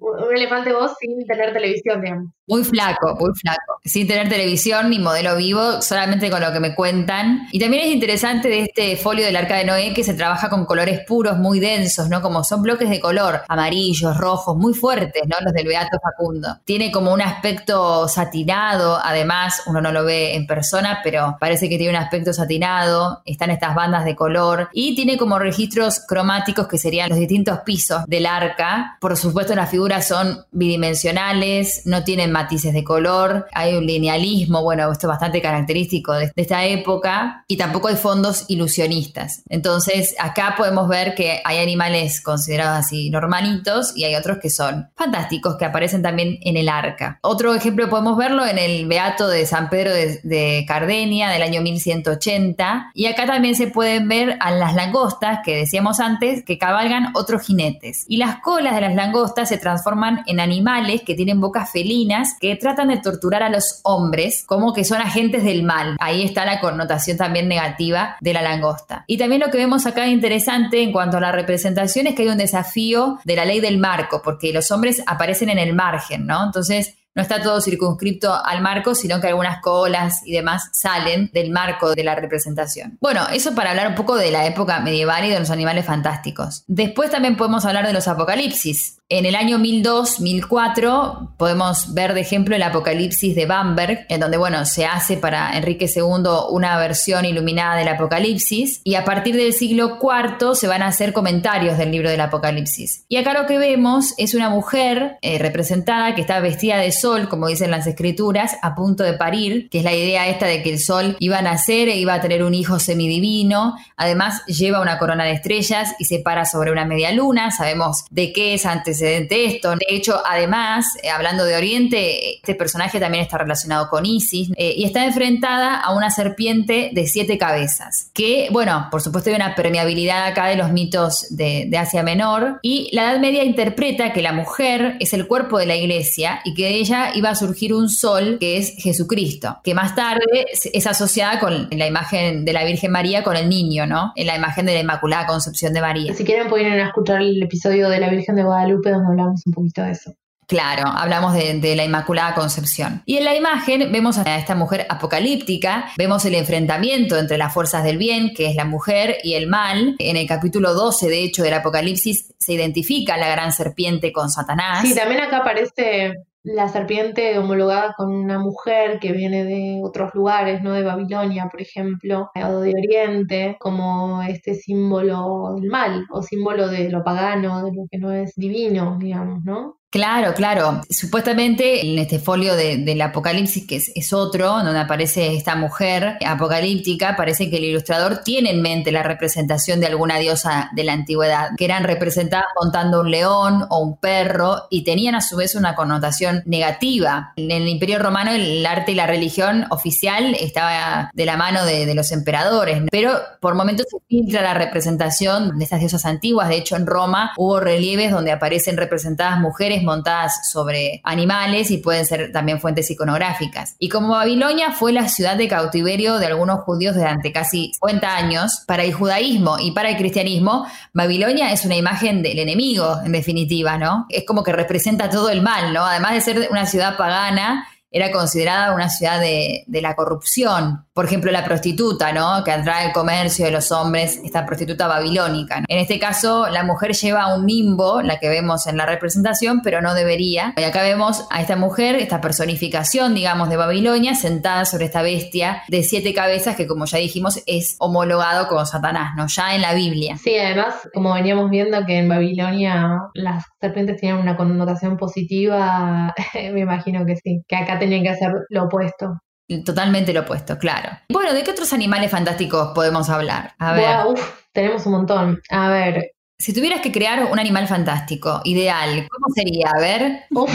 Un 0.01 0.37
elefante 0.37 0.73
vos 0.73 0.93
sin 1.01 1.27
tener 1.27 1.53
televisión, 1.53 2.01
digamos. 2.01 2.36
Muy 2.49 2.63
flaco, 2.63 3.17
muy 3.19 3.33
flaco. 3.35 3.81
Sin 3.85 4.07
tener 4.07 4.29
televisión 4.29 4.89
ni 4.91 5.01
modelo 5.01 5.37
vivo, 5.37 5.83
solamente 5.83 6.31
con 6.31 6.41
lo 6.41 6.53
que 6.53 6.61
me 6.61 6.77
cuentan. 6.77 7.49
Y 7.51 7.59
también 7.59 7.85
es 7.85 7.93
interesante 7.93 8.49
de 8.49 8.61
este 8.63 8.97
folio 8.97 9.25
del 9.25 9.35
Arca 9.35 9.57
de 9.57 9.65
Noé 9.65 9.93
que 9.93 10.05
se 10.05 10.15
trabaja 10.15 10.49
con 10.49 10.65
colores 10.65 11.01
puros, 11.09 11.39
muy 11.39 11.59
densos, 11.59 12.09
¿no? 12.09 12.23
Como 12.23 12.45
son 12.45 12.63
bloques 12.63 12.89
de 12.89 13.01
color, 13.01 13.43
amarillos, 13.49 14.17
rojos, 14.17 14.57
muy 14.57 14.75
fuertes, 14.75 15.25
¿no? 15.27 15.37
Los 15.41 15.53
del 15.55 15.67
Beato 15.67 15.99
Facundo. 16.01 16.59
Tiene 16.65 16.93
como 16.93 17.13
un 17.13 17.21
aspecto 17.21 18.07
satinado, 18.07 19.01
además, 19.03 19.63
uno 19.67 19.81
no 19.81 19.91
lo 19.91 20.05
ve 20.05 20.37
en 20.37 20.47
persona, 20.47 21.01
pero 21.03 21.37
parece 21.41 21.69
que 21.69 21.79
tiene 21.79 21.99
un 21.99 22.03
aspecto 22.03 22.33
satinado. 22.33 23.23
Están 23.25 23.51
estas 23.51 23.75
bandas 23.75 24.05
de 24.05 24.15
color 24.15 24.69
y 24.73 24.95
tiene 24.95 25.19
como 25.19 25.41
registros 25.41 25.99
cromáticos 26.07 26.69
que 26.69 26.79
serían 26.79 27.09
los 27.09 27.19
distintos 27.19 27.59
pisos 27.65 28.05
del 28.07 28.27
arca. 28.27 28.99
Por 29.01 29.17
supuesto, 29.17 29.57
las 29.57 29.69
figuras 29.69 30.07
son 30.07 30.45
bidimensionales, 30.53 31.83
no 31.87 32.05
tienen 32.05 32.36
matices 32.37 32.75
de 32.75 32.85
color, 32.85 33.47
hay 33.53 33.77
un 33.77 33.87
linealismo, 33.87 34.63
bueno, 34.63 34.93
esto 34.93 35.07
es 35.07 35.09
bastante 35.09 35.41
característico 35.41 36.13
de, 36.13 36.31
esta 36.37 36.67
época, 36.67 37.45
y 37.49 37.57
tampoco 37.57 37.89
hay 37.89 37.97
fondos 37.97 38.45
ilusionistas. 38.49 39.43
Entonces, 39.49 40.15
acá 40.19 40.55
podemos 40.57 40.87
ver 40.87 41.15
que 41.15 41.41
hay 41.45 41.59
animales 41.59 42.21
considerados 42.21 42.85
así 42.85 43.09
normalitos 43.09 43.97
y 43.97 44.05
hay 44.05 44.15
otros 44.17 44.39
que 44.39 44.51
son 44.51 44.91
fantásticos, 44.97 45.57
que 45.57 45.65
aparecen 45.65 46.03
también 46.03 46.39
en 46.43 46.59
el 46.59 46.69
arca. 46.69 47.19
Otro 47.23 47.55
ejemplo 47.55 47.89
podemos 47.89 48.19
verlo 48.19 48.47
en 48.47 48.59
el 48.59 48.87
Beato 48.87 49.29
de 49.29 49.47
San 49.47 49.71
Pedro 49.71 49.95
de, 49.95 50.21
de 50.23 50.65
Cardenia 50.69 51.31
del 51.31 51.43
año 51.43 51.63
1180, 51.63 52.91
y 52.93 53.07
acá 53.07 53.25
también 53.25 53.55
se 53.55 53.69
pueden 53.69 54.09
ver 54.09 54.37
a 54.41 54.51
las 54.51 54.75
langostas 54.75 55.41
que 55.43 55.57
decíamos 55.57 56.01
antes 56.01 56.45
que 56.45 56.59
cabalgan 56.59 57.13
otros 57.15 57.47
jinetes. 57.47 58.05
Y 58.09 58.19
las 58.19 58.41
colas 58.41 58.75
de 58.75 58.83
las 58.83 58.95
langostas 58.95 59.49
se 59.49 59.57
transforman 59.57 60.23
en 60.27 60.39
animales 60.39 61.01
que 61.01 61.15
tienen 61.15 61.41
bocas 61.41 61.71
felinas 61.73 62.26
que 62.41 62.57
tratan 62.57 62.89
de 62.89 62.99
torturar 62.99 63.43
a 63.43 63.51
los 63.51 63.81
hombres 63.83 64.45
como 64.47 64.73
que 64.73 64.85
son 64.85 65.01
agentes 65.01 65.45
del 65.45 65.63
mal. 65.63 65.97
Ahí 66.01 66.25
está 66.25 66.45
la 66.45 66.61
connotación 66.61 67.17
también 67.17 67.49
negativa 67.49 68.17
de 68.21 68.33
la 68.33 68.43
langosta. 68.43 69.05
Y 69.07 69.19
también 69.19 69.41
lo 69.41 69.51
que 69.51 69.59
vemos 69.59 69.87
acá 69.87 70.07
interesante 70.07 70.83
en 70.83 70.93
cuanto 70.93 71.17
a 71.17 71.21
la 71.21 71.33
representación 71.33 72.07
es 72.07 72.15
que 72.15 72.23
hay 72.23 72.29
un 72.29 72.39
desafío 72.39 73.19
de 73.25 73.37
la 73.37 73.45
ley 73.45 73.61
del 73.61 73.79
marco, 73.79 74.23
porque 74.23 74.53
los 74.53 74.71
hombres 74.71 75.03
aparecen 75.07 75.51
en 75.51 75.59
el 75.59 75.75
margen, 75.75 76.27
¿no? 76.27 76.45
Entonces, 76.45 76.95
no 77.17 77.23
está 77.23 77.41
todo 77.41 77.63
circunscripto 77.63 78.33
al 78.45 78.61
marco, 78.61 78.95
sino 78.95 79.23
que 79.23 79.29
algunas 79.29 79.63
colas 79.63 80.21
y 80.27 80.33
demás 80.33 80.69
salen 80.73 81.31
del 81.33 81.51
marco 81.51 81.95
de 81.95 82.05
la 82.05 82.15
representación. 82.15 82.99
Bueno, 83.01 83.27
eso 83.33 83.55
para 83.55 83.71
hablar 83.71 83.89
un 83.89 83.95
poco 83.95 84.17
de 84.17 84.31
la 84.31 84.47
época 84.47 84.81
medieval 84.81 85.25
y 85.25 85.31
de 85.31 85.41
los 85.41 85.51
animales 85.51 85.87
fantásticos. 85.87 86.63
Después 86.67 87.11
también 87.11 87.39
podemos 87.39 87.65
hablar 87.65 87.87
de 87.87 87.95
los 87.95 88.07
apocalipsis. 88.07 88.96
En 89.09 89.25
el 89.25 89.37
año 89.37 89.59
1002-1004 89.59 91.37
podemos 91.37 91.95
ver 91.95 92.13
de 92.13 92.23
ejemplo 92.23 92.57
el 92.57 92.63
Apocalipsis 92.65 93.37
de 93.37 93.47
Bamberg, 93.47 94.05
en 94.09 94.19
donde 94.19 94.37
bueno, 94.37 94.65
se 94.65 94.85
hace 94.85 95.17
para 95.17 95.57
Enrique 95.57 95.87
II 95.87 96.25
una 96.51 96.77
versión 96.77 97.25
iluminada 97.25 97.77
del 97.77 97.87
Apocalipsis 97.87 98.81
y 98.83 98.97
a 98.97 99.05
partir 99.05 99.37
del 99.37 99.53
siglo 99.53 100.01
IV 100.03 100.57
se 100.57 100.67
van 100.67 100.83
a 100.83 100.89
hacer 100.89 101.13
comentarios 101.13 101.79
del 101.79 101.93
libro 101.93 102.11
del 102.11 102.21
Apocalipsis. 102.21 103.05
Y 103.09 103.17
acá 103.17 103.33
lo 103.33 103.47
que 103.47 103.59
vemos 103.59 104.13
es 104.19 104.35
una 104.35 104.51
mujer 104.51 105.19
eh, 105.23 105.39
representada 105.39 106.17
que 106.17 106.23
está 106.23 106.41
vestida 106.41 106.79
de 106.79 106.91
sol, 106.91 107.29
como 107.29 107.47
dicen 107.47 107.71
las 107.71 107.87
escrituras, 107.87 108.57
a 108.61 108.75
punto 108.75 109.05
de 109.05 109.13
parir, 109.13 109.69
que 109.71 109.79
es 109.79 109.85
la 109.85 109.95
idea 109.95 110.27
esta 110.27 110.47
de 110.47 110.65
que 110.65 110.73
el 110.73 110.81
sol 110.81 111.17
iba 111.21 111.39
a 111.39 111.43
nacer 111.43 111.89
e 111.89 111.97
iba 111.97 112.15
a 112.15 112.21
tener 112.21 112.43
un 112.43 112.55
hijo 112.55 112.81
semidivino. 112.81 113.77
Además 113.97 114.45
lleva 114.47 114.81
una 114.81 114.99
corona 114.99 115.23
de 115.23 115.31
estrellas 115.31 115.95
y 116.01 116.07
se 116.07 116.19
para 116.19 116.45
sobre 116.45 116.73
una 116.73 116.85
media 116.85 117.13
luna. 117.13 117.53
Sabemos 117.53 118.05
de 118.11 118.33
qué 118.33 118.55
es 118.55 118.67
antes 118.67 118.96
antecedente 118.97 119.45
esto. 119.45 119.71
De 119.71 119.87
hecho, 119.89 120.21
además, 120.25 120.87
eh, 121.03 121.11
hablando 121.11 121.45
de 121.45 121.57
Oriente, 121.57 122.37
este 122.37 122.55
personaje 122.55 122.99
también 123.01 123.23
está 123.23 123.39
relacionado 123.39 123.89
con 123.89 124.07
Isis 124.07 124.51
eh, 124.57 124.75
y 124.77 124.85
está 124.85 125.05
enfrentada 125.05 125.77
a 125.81 125.95
una 125.95 126.11
serpiente 126.11 126.91
de 126.93 127.07
siete 127.07 127.39
cabezas, 127.39 128.11
que, 128.15 128.49
bueno, 128.51 128.89
por 128.91 129.03
supuesto 129.03 129.31
hay 129.31 129.37
una 129.37 129.55
permeabilidad 129.55 130.27
acá 130.27 130.47
de 130.47 130.57
los 130.57 130.73
mitos 130.73 131.27
de, 131.31 131.67
de 131.69 131.79
Asia 131.79 132.03
Menor 132.03 132.59
y 132.63 132.89
la 132.93 133.11
Edad 133.13 133.21
Media 133.21 133.45
interpreta 133.45 134.13
que 134.13 134.23
la 134.23 134.33
mujer 134.33 134.97
es 135.01 135.13
el 135.13 135.27
cuerpo 135.27 135.59
de 135.59 135.67
la 135.67 135.77
iglesia 135.77 136.41
y 136.45 136.55
que 136.55 136.65
de 136.65 136.75
ella 136.77 137.11
iba 137.15 137.31
a 137.31 137.35
surgir 137.35 137.75
un 137.75 137.89
sol 137.89 138.39
que 138.41 138.59
es 138.59 138.75
Jesucristo, 138.79 139.59
que 139.63 139.75
más 139.75 139.95
tarde 139.95 140.47
es- 140.73 140.87
asociada 140.87 141.41
con 141.41 141.69
la 141.73 141.87
imagen 141.87 142.45
de 142.45 142.53
la 142.53 142.65
Virgen 142.65 142.93
María 142.93 143.25
con 143.25 143.37
el 143.37 143.49
niño, 143.49 143.87
¿no? 143.87 144.13
En 144.15 144.29
la 144.29 144.37
imagen 144.37 144.65
de 144.67 144.75
la 144.75 144.81
Inmaculada 144.81 145.27
Concepción 145.27 145.73
de 145.73 145.81
María. 145.81 146.15
Si 146.15 146.25
quieren 146.25 146.49
pueden 146.49 146.79
escuchar 146.79 147.21
el 147.21 147.43
episodio 147.43 147.89
de 147.89 147.99
la 147.99 148.09
Virgen 148.09 148.37
de 148.37 148.45
Guadalupe 148.45 148.86
donde 148.91 149.09
hablamos 149.09 149.43
un 149.47 149.53
poquito 149.53 149.83
de 149.83 149.93
eso. 149.93 150.13
Claro, 150.47 150.85
hablamos 150.87 151.35
de, 151.35 151.59
de 151.59 151.75
la 151.75 151.85
Inmaculada 151.85 152.35
Concepción. 152.35 153.03
Y 153.05 153.17
en 153.17 153.25
la 153.25 153.35
imagen 153.35 153.91
vemos 153.91 154.17
a 154.17 154.37
esta 154.37 154.55
mujer 154.55 154.87
apocalíptica, 154.89 155.87
vemos 155.99 156.25
el 156.25 156.37
enfrentamiento 156.37 157.19
entre 157.19 157.37
las 157.37 157.53
fuerzas 157.53 157.83
del 157.83 157.99
bien, 157.99 158.33
que 158.33 158.47
es 158.47 158.55
la 158.55 158.65
mujer, 158.65 159.17
y 159.25 159.35
el 159.35 159.49
mal. 159.49 159.97
En 159.99 160.17
el 160.17 160.27
capítulo 160.29 160.73
12, 160.73 161.09
de 161.09 161.25
hecho, 161.25 161.43
del 161.43 161.55
Apocalipsis 161.55 162.33
se 162.39 162.53
identifica 162.53 163.17
la 163.17 163.29
gran 163.29 163.53
serpiente 163.53 164.13
con 164.13 164.31
Satanás. 164.31 164.83
Sí, 164.83 164.95
también 164.95 165.21
acá 165.21 165.39
aparece 165.39 166.15
la 166.47 166.69
serpiente 166.69 167.37
homologada 167.39 167.95
con 167.97 168.15
una 168.15 168.39
mujer 168.39 169.01
que 169.01 169.13
viene 169.13 169.45
de 169.45 169.81
otros 169.83 170.15
lugares, 170.15 170.63
¿no? 170.63 170.73
De 170.73 170.85
Babilonia, 170.85 171.49
por 171.51 171.61
ejemplo, 171.61 172.31
o 172.37 172.61
de 172.61 172.71
Oriente, 172.71 173.57
como 173.59 174.23
este 174.23 174.55
símbolo 174.55 175.57
del 175.57 175.69
mal, 175.69 176.07
o 176.11 176.23
símbolo 176.23 176.69
de 176.69 176.89
lo 176.89 177.03
pagano, 177.03 177.65
de 177.65 177.73
lo 177.73 177.87
que 177.91 177.99
no 177.99 178.13
es 178.13 178.35
divino, 178.37 178.97
digamos, 179.01 179.43
¿no? 179.45 179.81
Claro, 179.97 180.35
claro. 180.35 180.83
Supuestamente 180.91 181.81
en 181.81 181.99
este 181.99 182.19
folio 182.19 182.55
de- 182.55 182.77
del 182.77 183.01
Apocalipsis, 183.01 183.67
que 183.67 183.77
es, 183.77 184.13
otro, 184.13 184.49
donde 184.63 184.79
aparece 184.79 185.35
esta 185.35 185.57
mujer 185.57 186.19
apocalíptica, 186.27 187.17
parece 187.17 187.49
que 187.49 187.57
el 187.57 187.65
ilustrador 187.65 188.19
tiene 188.23 188.51
en 188.51 188.61
mente 188.61 188.93
la 188.93 189.03
representación 189.03 189.81
de 189.81 189.87
alguna 189.87 190.19
diosa 190.19 190.69
de 190.75 190.85
la 190.85 190.93
antigüedad, 190.93 191.49
que 191.57 191.65
eran 191.65 191.85
representadas 191.85 192.45
montando 192.63 193.01
un 193.01 193.11
león 193.11 193.65
o 193.71 193.79
un 193.79 193.97
perro 193.97 194.65
y 194.69 194.85
tenían 194.85 195.15
a 195.15 195.23
su 195.23 195.35
vez 195.35 195.55
una 195.55 195.75
connotación 195.75 196.43
negativa. 196.45 197.33
En 197.37 197.51
el 197.51 197.67
Imperio 197.67 197.99
Romano 197.99 198.33
el 198.33 198.67
arte 198.67 198.93
y 198.93 198.97
la 198.97 199.07
religión 199.07 199.65
oficial 199.71 200.35
estaba 200.39 201.11
de 201.15 201.25
la 201.25 201.39
mano 201.39 201.65
de, 201.65 201.87
de 201.87 201.95
los 201.95 202.13
emperadores, 202.13 202.83
pero 202.91 203.13
por 203.41 203.55
momentos 203.55 203.87
se 203.91 203.97
filtra 204.07 204.43
la 204.43 204.53
representación 204.53 205.57
de 205.59 205.65
estas 205.65 205.81
diosas 205.81 206.05
antiguas. 206.05 206.51
De 206.51 206.57
hecho, 206.57 206.77
en 206.77 206.87
Roma 206.87 207.33
hubo 207.39 207.61
relieves 207.61 208.11
donde 208.13 208.31
aparecen 208.33 208.77
representadas 208.77 209.41
mujeres 209.41 209.85
montadas 209.87 210.51
sobre 210.51 211.01
animales 211.05 211.71
y 211.71 211.79
pueden 211.79 212.05
ser 212.05 212.33
también 212.33 212.61
fuentes 212.61 212.91
iconográficas. 212.91 213.75
Y 213.79 213.89
como 213.89 214.11
Babilonia 214.11 214.73
fue 214.73 214.93
la 214.93 215.09
ciudad 215.09 215.37
de 215.37 215.49
cautiverio 215.49 216.19
de 216.19 216.27
algunos 216.27 216.61
judíos 216.61 216.95
durante 216.95 217.33
casi 217.33 217.73
50 217.75 218.17
años, 218.17 218.65
para 218.67 218.85
el 218.85 218.93
judaísmo 218.93 219.59
y 219.59 219.71
para 219.71 219.89
el 219.89 219.97
cristianismo, 219.97 220.67
Babilonia 220.93 221.53
es 221.53 221.65
una 221.65 221.77
imagen 221.77 222.23
del 222.23 222.39
enemigo, 222.39 222.99
en 223.05 223.13
definitiva, 223.13 223.79
¿no? 223.79 224.07
Es 224.11 224.25
como 224.27 224.43
que 224.43 224.53
representa 224.53 225.09
todo 225.09 225.31
el 225.31 225.41
mal, 225.41 225.73
¿no? 225.73 225.87
Además 225.87 226.13
de 226.13 226.21
ser 226.21 226.49
una 226.51 226.67
ciudad 226.67 226.97
pagana, 226.97 227.67
era 227.91 228.11
considerada 228.11 228.75
una 228.75 228.91
ciudad 228.91 229.21
de, 229.21 229.65
de 229.67 229.81
la 229.81 229.95
corrupción. 229.95 230.86
Por 230.97 231.05
ejemplo, 231.05 231.31
la 231.31 231.45
prostituta, 231.45 232.11
¿no? 232.15 232.43
Que 232.43 232.53
atrae 232.53 232.87
el 232.87 232.93
comercio 232.93 233.45
de 233.45 233.51
los 233.51 233.71
hombres, 233.71 234.19
esta 234.25 234.47
prostituta 234.47 234.89
babilónica. 234.89 235.61
¿no? 235.61 235.67
En 235.69 235.79
este 235.79 235.99
caso, 235.99 236.49
la 236.49 236.65
mujer 236.65 236.95
lleva 236.95 237.37
un 237.37 237.45
nimbo, 237.45 238.01
la 238.01 238.19
que 238.19 238.31
vemos 238.31 238.67
en 238.67 238.79
la 238.79 238.87
representación, 238.87 239.61
pero 239.63 239.83
no 239.83 239.93
debería. 239.93 240.55
Y 240.57 240.63
acá 240.63 240.81
vemos 240.81 241.27
a 241.31 241.43
esta 241.43 241.55
mujer, 241.55 241.97
esta 241.97 242.23
personificación, 242.23 243.15
digamos, 243.15 243.51
de 243.51 243.59
Babilonia, 243.59 244.15
sentada 244.15 244.65
sobre 244.65 244.87
esta 244.87 245.03
bestia 245.03 245.65
de 245.69 245.83
siete 245.83 246.15
cabezas 246.15 246.57
que, 246.57 246.67
como 246.67 246.87
ya 246.87 246.97
dijimos, 246.97 247.43
es 247.45 247.77
homologado 247.79 248.49
con 248.49 248.67
Satanás, 248.67 249.11
¿no? 249.19 249.27
Ya 249.27 249.55
en 249.55 249.61
la 249.61 249.75
Biblia. 249.75 250.17
Sí, 250.17 250.35
además, 250.39 250.89
como 250.95 251.13
veníamos 251.13 251.51
viendo 251.51 251.85
que 251.85 251.99
en 251.99 252.09
Babilonia 252.09 253.03
las 253.13 253.45
serpientes 253.61 254.01
tenían 254.01 254.17
una 254.17 254.35
connotación 254.35 254.97
positiva, 254.97 256.15
me 256.35 256.61
imagino 256.61 257.05
que 257.05 257.17
sí, 257.17 257.43
que 257.47 257.57
acá 257.57 257.79
tenían 257.79 258.03
que 258.03 258.09
hacer 258.09 258.33
lo 258.49 258.65
opuesto. 258.65 259.19
Totalmente 259.65 260.13
lo 260.13 260.23
opuesto, 260.23 260.59
claro. 260.59 260.91
Bueno, 261.09 261.33
¿de 261.33 261.45
qué 261.45 261.51
otros 261.53 261.73
animales 261.73 262.11
fantásticos 262.11 262.73
podemos 262.75 263.09
hablar? 263.09 263.55
A 263.59 263.73
ver. 263.75 263.83
Buah, 263.83 264.07
uf, 264.09 264.31
tenemos 264.53 264.85
un 264.87 264.93
montón. 264.93 265.41
A 265.51 265.69
ver, 265.71 266.11
Si 266.39 266.53
tuvieras 266.53 266.81
que 266.81 266.93
crear 266.93 267.25
un 267.31 267.39
animal 267.39 267.67
fantástico, 267.69 268.41
ideal, 268.45 269.07
¿cómo 269.11 269.27
sería? 269.35 269.71
A 269.71 269.81
ver. 269.81 270.25
uf, 270.31 270.51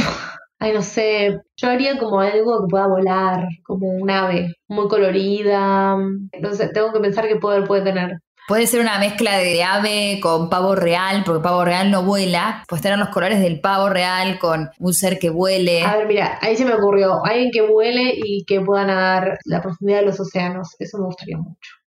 ay, 0.59 0.73
no 0.73 0.81
sé, 0.81 1.39
yo 1.55 1.69
haría 1.69 1.97
como 1.97 2.19
algo 2.19 2.61
que 2.61 2.69
pueda 2.69 2.87
volar, 2.87 3.47
como 3.63 3.87
un 3.87 4.09
ave, 4.11 4.53
muy 4.67 4.87
colorida. 4.87 5.95
No 5.95 6.53
sé, 6.53 6.67
tengo 6.69 6.91
que 6.93 6.99
pensar 6.99 7.27
qué 7.27 7.37
poder 7.37 7.63
puede 7.65 7.83
tener. 7.83 8.19
Puede 8.51 8.67
ser 8.67 8.81
una 8.81 8.99
mezcla 8.99 9.37
de 9.37 9.63
ave 9.63 10.19
con 10.21 10.49
pavo 10.49 10.75
real, 10.75 11.23
porque 11.25 11.41
pavo 11.41 11.63
real 11.63 11.89
no 11.89 12.03
vuela. 12.03 12.65
Puedes 12.67 12.83
tener 12.83 12.99
los 12.99 13.07
colores 13.07 13.39
del 13.39 13.61
pavo 13.61 13.87
real 13.87 14.39
con 14.39 14.69
un 14.77 14.93
ser 14.93 15.19
que 15.19 15.29
vuele. 15.29 15.83
A 15.83 15.95
ver, 15.95 16.05
mira, 16.05 16.37
ahí 16.41 16.57
se 16.57 16.65
me 16.65 16.73
ocurrió, 16.73 17.23
alguien 17.23 17.49
que 17.49 17.61
vuele 17.61 18.11
y 18.13 18.43
que 18.43 18.59
pueda 18.59 18.83
nadar 18.83 19.37
la 19.45 19.61
profundidad 19.61 19.99
de 19.99 20.07
los 20.07 20.19
océanos, 20.19 20.75
eso 20.79 20.97
me 20.97 21.05
gustaría 21.05 21.37
mucho. 21.37 21.80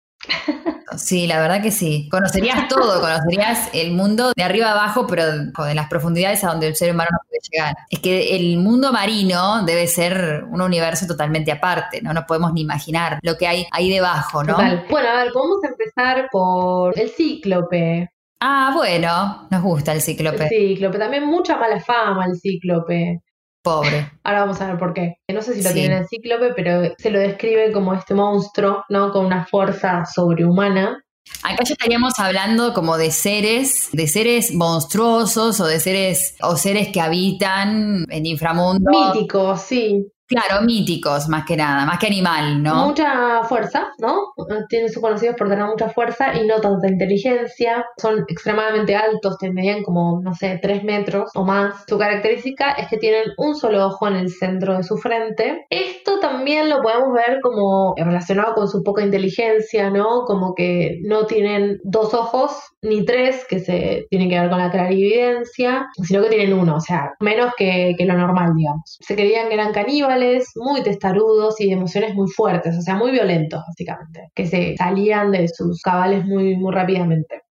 Sí, 0.97 1.27
la 1.27 1.41
verdad 1.41 1.63
que 1.63 1.71
sí. 1.71 2.09
Conocerías 2.11 2.69
todo, 2.69 3.01
conocerías 3.01 3.71
el 3.73 3.93
mundo 3.93 4.33
de 4.37 4.43
arriba 4.43 4.73
abajo, 4.73 5.07
pero 5.07 5.25
de 5.27 5.75
las 5.75 5.89
profundidades 5.89 6.45
a 6.45 6.49
donde 6.49 6.67
el 6.67 6.77
ser 6.77 6.93
humano 6.93 7.09
no 7.13 7.19
puede 7.29 7.41
llegar. 7.51 7.77
Es 7.89 8.01
que 8.01 8.37
el 8.37 8.59
mundo 8.59 8.93
marino 8.93 9.65
debe 9.65 9.87
ser 9.87 10.45
un 10.51 10.61
universo 10.61 11.07
totalmente 11.07 11.51
aparte, 11.51 12.03
¿no? 12.03 12.13
No 12.13 12.27
podemos 12.27 12.53
ni 12.53 12.63
imaginar 12.63 13.19
lo 13.23 13.37
que 13.37 13.47
hay 13.47 13.67
ahí 13.71 13.91
debajo, 13.91 14.45
¿no? 14.45 14.55
Total. 14.55 14.87
Bueno, 14.91 15.09
a 15.09 15.25
ver, 15.25 15.33
podemos 15.33 15.65
empezar 15.65 16.29
por 16.31 16.99
el 16.99 17.09
cíclope. 17.09 18.11
Ah, 18.41 18.73
bueno, 18.75 19.47
nos 19.51 19.63
gusta 19.63 19.93
el 19.93 20.03
cíclope. 20.03 20.45
El 20.45 20.49
cíclope, 20.49 20.99
también 20.99 21.27
mucha 21.27 21.57
mala 21.57 21.81
fama 21.81 22.27
el 22.27 22.39
cíclope. 22.39 23.23
Pobre. 23.63 24.11
Ahora 24.25 24.41
vamos 24.41 24.61
a 24.61 24.67
ver 24.69 24.79
por 24.79 24.93
qué. 24.93 25.15
No 25.33 25.41
sé 25.41 25.55
si 25.55 25.63
lo 25.63 25.69
Sí. 25.71 25.75
tiene 25.75 25.99
el 25.99 26.07
cíclope, 26.09 26.53
pero 26.55 26.95
se 26.99 27.11
lo 27.11 27.21
describe 27.21 27.71
como 27.73 27.95
este 27.95 28.13
monstruo, 28.15 28.85
¿no? 28.89 29.13
Con 29.13 29.27
una 29.27 29.47
fuerza 29.47 30.05
sobrehumana. 30.05 31.03
Acá 31.45 31.63
ya 31.65 31.75
estaríamos 31.75 32.19
hablando 32.19 32.75
como 32.75 32.97
de 32.99 33.11
seres, 33.13 33.89
de 33.93 34.09
seres 34.09 34.53
monstruosos 34.53 35.61
o 35.61 35.67
de 35.67 35.79
seres, 35.79 36.35
o 36.43 36.57
seres 36.57 36.89
que 36.93 37.01
habitan 37.01 38.05
en 38.11 38.27
inframundo. 38.27 38.91
Mítico, 38.91 39.57
sí. 39.57 40.07
Claro, 40.33 40.65
míticos 40.65 41.29
más 41.29 41.45
que 41.45 41.57
nada, 41.57 41.85
más 41.85 41.99
que 41.99 42.07
animal, 42.07 42.63
¿no? 42.63 42.87
Mucha 42.87 43.43
fuerza, 43.45 43.93
¿no? 43.99 44.33
Tienen 44.69 44.91
son 44.91 45.03
conocidos 45.03 45.37
por 45.37 45.49
tener 45.49 45.65
mucha 45.67 45.89
fuerza 45.91 46.35
y 46.35 46.47
no 46.47 46.61
tanta 46.61 46.89
inteligencia. 46.89 47.85
Son 47.99 48.25
extremadamente 48.29 48.97
altos, 48.97 49.37
tendrían 49.39 49.83
como, 49.83 50.21
no 50.23 50.35
sé, 50.35 50.59
3 50.63 50.85
metros 50.85 51.31
o 51.35 51.45
más. 51.45 51.85
Su 51.89 51.99
característica 51.99 52.73
es 52.73 52.89
que 52.89 52.97
tienen 52.97 53.25
un 53.37 53.55
solo 53.55 53.87
ojo 53.87 54.09
en 54.09 54.17
el 54.17 54.31
centro 54.31 54.77
de 54.77 54.83
su 54.83 54.97
frente. 54.97 55.67
Esto 55.71 56.19
también 56.21 56.71
lo 56.71 56.83
podemos 56.83 57.13
ver 57.13 57.41
como 57.43 57.95
relacionado 57.97 58.55
con 58.55 58.69
su 58.69 58.83
poca 58.83 59.03
inteligencia, 59.03 59.91
¿no? 59.91 60.25
Como 60.25 60.55
que 60.55 61.01
no 61.05 61.27
tienen 61.27 61.79
dos 61.85 62.15
ojos 62.15 62.59
ni 62.83 63.05
tres, 63.05 63.45
que 63.49 63.61
se 63.61 64.07
tienen 64.11 64.29
que 64.29 64.41
ver 64.41 64.51
con 64.51 64.59
la 64.59 64.71
clarividencia, 64.71 65.87
sino 66.03 66.23
que 66.23 66.31
tienen 66.31 66.53
uno, 66.59 66.77
o 66.77 66.81
sea, 66.81 67.13
menos 67.21 67.53
que 67.57 67.95
lo 68.01 68.15
normal, 68.15 68.53
digamos. 68.57 68.99
Se 69.01 69.15
creían 69.15 69.49
que 69.49 69.55
eran 69.55 69.73
caníbales, 69.73 70.22
muy 70.57 70.83
testarudos 70.83 71.61
y 71.61 71.67
de 71.69 71.75
emociones 71.75 72.15
muy 72.15 72.29
fuertes, 72.29 72.77
o 72.79 72.83
sea, 72.83 72.97
muy 72.97 73.11
violentos, 73.11 73.63
básicamente, 73.67 74.31
que 74.35 74.47
se 74.47 74.77
salían 74.77 75.33
de 75.33 75.49
sus 75.49 75.81
cabales 75.83 76.25
muy, 76.25 76.57
muy 76.57 76.73
rápidamente. 76.73 77.43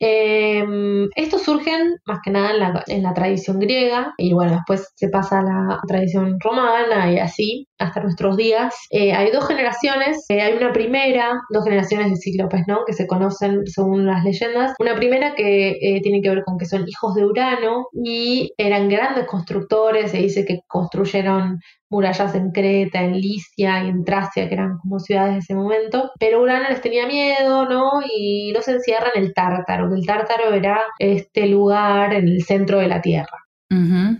Eh, 0.00 0.64
estos 1.16 1.42
surgen 1.42 1.96
más 2.04 2.18
que 2.22 2.30
nada 2.30 2.50
en 2.50 2.60
la, 2.60 2.84
en 2.88 3.02
la 3.02 3.14
tradición 3.14 3.58
griega 3.58 4.12
y 4.18 4.34
bueno, 4.34 4.52
después 4.52 4.92
se 4.96 5.08
pasa 5.08 5.38
a 5.38 5.42
la 5.42 5.80
tradición 5.86 6.36
romana 6.40 7.12
y 7.12 7.18
así 7.18 7.68
hasta 7.78 8.00
nuestros 8.02 8.36
días. 8.36 8.74
Eh, 8.90 9.12
hay 9.12 9.30
dos 9.30 9.46
generaciones, 9.46 10.24
eh, 10.28 10.40
hay 10.40 10.54
una 10.54 10.72
primera, 10.72 11.32
dos 11.50 11.64
generaciones 11.64 12.10
de 12.10 12.16
cíclopes, 12.16 12.62
¿no? 12.66 12.84
Que 12.86 12.92
se 12.92 13.06
conocen 13.06 13.66
según 13.66 14.06
las 14.06 14.24
leyendas. 14.24 14.74
Una 14.78 14.94
primera 14.94 15.34
que 15.34 15.70
eh, 15.70 16.00
tiene 16.02 16.20
que 16.22 16.30
ver 16.30 16.44
con 16.44 16.58
que 16.58 16.66
son 16.66 16.84
hijos 16.86 17.14
de 17.14 17.24
Urano 17.24 17.86
y 17.92 18.52
eran 18.58 18.88
grandes 18.88 19.26
constructores, 19.26 20.10
se 20.10 20.18
dice 20.18 20.44
que 20.44 20.60
construyeron 20.66 21.58
murallas 21.90 22.34
en 22.34 22.50
Creta, 22.50 23.02
en 23.02 23.12
Licia 23.20 23.84
y 23.84 23.88
en 23.88 24.04
Tracia, 24.04 24.48
que 24.48 24.54
eran 24.54 24.78
como 24.78 24.98
ciudades 24.98 25.34
de 25.34 25.38
ese 25.40 25.54
momento, 25.54 26.10
pero 26.18 26.42
Urano 26.42 26.68
les 26.68 26.80
tenía 26.80 27.06
miedo, 27.06 27.68
¿no? 27.68 28.02
Y 28.16 28.52
los 28.52 28.66
encierra 28.68 29.10
en 29.14 29.22
el 29.24 29.34
Tártaro, 29.34 29.88
que 29.88 29.96
el 29.96 30.06
Tártaro 30.06 30.52
era 30.54 30.80
este 30.98 31.46
lugar 31.46 32.14
en 32.14 32.28
el 32.28 32.42
centro 32.42 32.78
de 32.78 32.88
la 32.88 33.00
Tierra. 33.00 33.43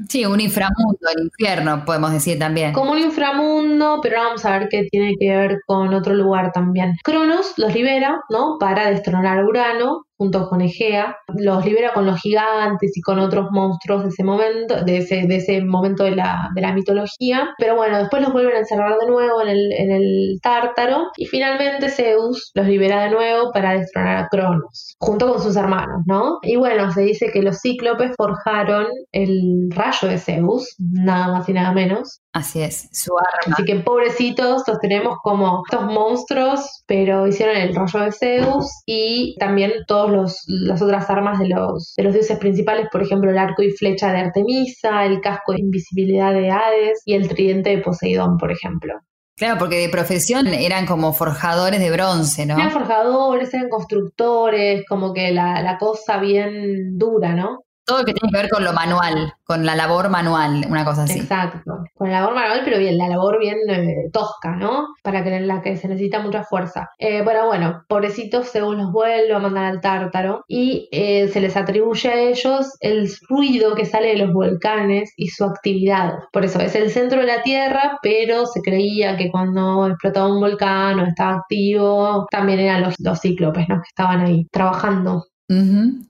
Sí, 0.08 0.24
un 0.26 0.40
inframundo, 0.40 0.98
el 1.16 1.24
infierno, 1.24 1.84
podemos 1.84 2.12
decir 2.12 2.38
también. 2.38 2.72
Como 2.72 2.92
un 2.92 2.98
inframundo, 2.98 4.00
pero 4.02 4.16
ahora 4.16 4.28
vamos 4.30 4.44
a 4.44 4.58
ver 4.58 4.68
qué 4.68 4.88
tiene 4.90 5.14
que 5.18 5.36
ver 5.36 5.60
con 5.66 5.94
otro 5.94 6.14
lugar 6.14 6.50
también. 6.52 6.96
Cronos 7.04 7.54
los 7.56 7.72
libera, 7.74 8.20
¿no? 8.30 8.56
Para 8.58 8.90
destronar 8.90 9.38
a 9.38 9.44
Urano 9.44 10.06
junto 10.16 10.48
con 10.48 10.60
Egea. 10.60 11.16
Los 11.36 11.64
libera 11.64 11.92
con 11.92 12.06
los 12.06 12.20
gigantes 12.20 12.96
y 12.96 13.00
con 13.00 13.18
otros 13.18 13.48
monstruos 13.50 14.02
de 14.02 14.08
ese 14.08 14.24
momento, 14.24 14.84
de 14.84 14.98
ese, 14.98 15.26
de 15.26 15.36
ese 15.36 15.62
momento 15.62 16.04
de 16.04 16.16
la, 16.16 16.48
de 16.54 16.60
la 16.60 16.72
mitología. 16.72 17.50
Pero 17.58 17.76
bueno, 17.76 17.98
después 17.98 18.22
los 18.22 18.32
vuelven 18.32 18.56
a 18.56 18.60
encerrar 18.60 18.98
de 18.98 19.06
nuevo 19.06 19.42
en 19.42 19.48
el, 19.48 19.72
en 19.72 19.90
el 19.90 20.38
Tártaro. 20.42 21.08
Y 21.16 21.26
finalmente 21.26 21.88
Zeus 21.88 22.50
los 22.54 22.66
libera 22.66 23.04
de 23.04 23.10
nuevo 23.10 23.50
para 23.52 23.72
destronar 23.78 24.16
a 24.16 24.28
Cronos, 24.28 24.96
junto 24.98 25.32
con 25.32 25.42
sus 25.42 25.56
hermanos, 25.56 26.02
¿no? 26.06 26.38
Y 26.42 26.56
bueno, 26.56 26.90
se 26.92 27.02
dice 27.02 27.30
que 27.32 27.42
los 27.42 27.60
cíclopes 27.60 28.12
forjaron 28.16 28.86
el 29.12 29.70
rayo 29.70 30.08
de 30.08 30.18
Zeus, 30.18 30.74
nada 30.78 31.28
más 31.32 31.48
y 31.48 31.52
nada 31.52 31.72
menos. 31.72 32.20
Así 32.34 32.60
es, 32.60 32.88
su 32.90 33.16
arma. 33.16 33.54
Así 33.54 33.64
que 33.64 33.76
pobrecitos, 33.76 34.64
los 34.66 34.80
tenemos 34.80 35.18
como 35.22 35.62
estos 35.70 35.86
monstruos, 35.86 36.82
pero 36.84 37.28
hicieron 37.28 37.56
el 37.56 37.76
rayo 37.76 38.00
de 38.00 38.10
Zeus 38.10 38.66
y 38.86 39.36
también 39.38 39.70
todas 39.86 40.44
las 40.48 40.82
otras 40.82 41.08
armas 41.08 41.38
de 41.38 41.50
los, 41.50 41.94
de 41.96 42.02
los 42.02 42.12
dioses 42.12 42.36
principales, 42.40 42.88
por 42.90 43.02
ejemplo, 43.02 43.30
el 43.30 43.38
arco 43.38 43.62
y 43.62 43.70
flecha 43.70 44.12
de 44.12 44.18
Artemisa, 44.18 45.04
el 45.04 45.20
casco 45.20 45.52
de 45.52 45.60
invisibilidad 45.60 46.32
de 46.32 46.50
Hades 46.50 47.02
y 47.04 47.14
el 47.14 47.28
tridente 47.28 47.70
de 47.70 47.78
Poseidón, 47.78 48.36
por 48.36 48.50
ejemplo. 48.50 48.94
Claro, 49.36 49.56
porque 49.58 49.78
de 49.78 49.88
profesión 49.88 50.48
eran 50.48 50.86
como 50.86 51.12
forjadores 51.12 51.78
de 51.78 51.90
bronce, 51.92 52.46
¿no? 52.46 52.54
Eran 52.54 52.72
forjadores, 52.72 53.54
eran 53.54 53.68
constructores, 53.68 54.84
como 54.88 55.12
que 55.12 55.30
la, 55.30 55.62
la 55.62 55.78
cosa 55.78 56.18
bien 56.18 56.98
dura, 56.98 57.32
¿no? 57.34 57.63
Todo 57.86 57.98
lo 57.98 58.04
que 58.04 58.14
tiene 58.14 58.32
que 58.32 58.38
ver 58.42 58.50
con 58.50 58.64
lo 58.64 58.72
manual, 58.72 59.34
con 59.44 59.66
la 59.66 59.76
labor 59.76 60.08
manual, 60.08 60.64
una 60.68 60.84
cosa 60.84 61.02
así. 61.02 61.18
Exacto. 61.18 61.84
Con 61.94 62.10
la 62.10 62.20
labor 62.20 62.34
manual, 62.34 62.62
pero 62.64 62.78
bien, 62.78 62.96
la 62.96 63.08
labor 63.08 63.38
bien 63.38 63.58
eh, 63.68 64.08
tosca, 64.10 64.56
¿no? 64.56 64.86
Para 65.02 65.22
que 65.22 65.40
la 65.40 65.60
que 65.60 65.76
se 65.76 65.88
necesita 65.88 66.20
mucha 66.20 66.44
fuerza. 66.44 66.88
Eh, 66.98 67.22
bueno, 67.22 67.46
bueno, 67.46 67.84
pobrecitos, 67.86 68.50
Zeus 68.50 68.74
los 68.74 68.90
vuelve 68.90 69.34
a 69.34 69.38
mandar 69.38 69.66
al 69.66 69.82
tártaro 69.82 70.44
y 70.48 70.88
eh, 70.92 71.28
se 71.28 71.40
les 71.40 71.56
atribuye 71.56 72.08
a 72.08 72.18
ellos 72.18 72.72
el 72.80 73.10
ruido 73.28 73.74
que 73.74 73.84
sale 73.84 74.08
de 74.08 74.16
los 74.16 74.32
volcanes 74.32 75.12
y 75.16 75.28
su 75.28 75.44
actividad. 75.44 76.14
Por 76.32 76.44
eso 76.46 76.60
es 76.60 76.74
el 76.74 76.90
centro 76.90 77.20
de 77.20 77.26
la 77.26 77.42
Tierra, 77.42 77.98
pero 78.02 78.46
se 78.46 78.62
creía 78.62 79.16
que 79.18 79.30
cuando 79.30 79.88
explotaba 79.88 80.32
un 80.32 80.40
volcán 80.40 81.00
o 81.00 81.06
estaba 81.06 81.34
activo, 81.34 82.26
también 82.30 82.60
eran 82.60 82.82
los, 82.82 82.94
los 82.98 83.20
cíclopes, 83.20 83.68
¿no? 83.68 83.76
Que 83.76 83.88
estaban 83.88 84.20
ahí 84.20 84.46
trabajando. 84.50 85.24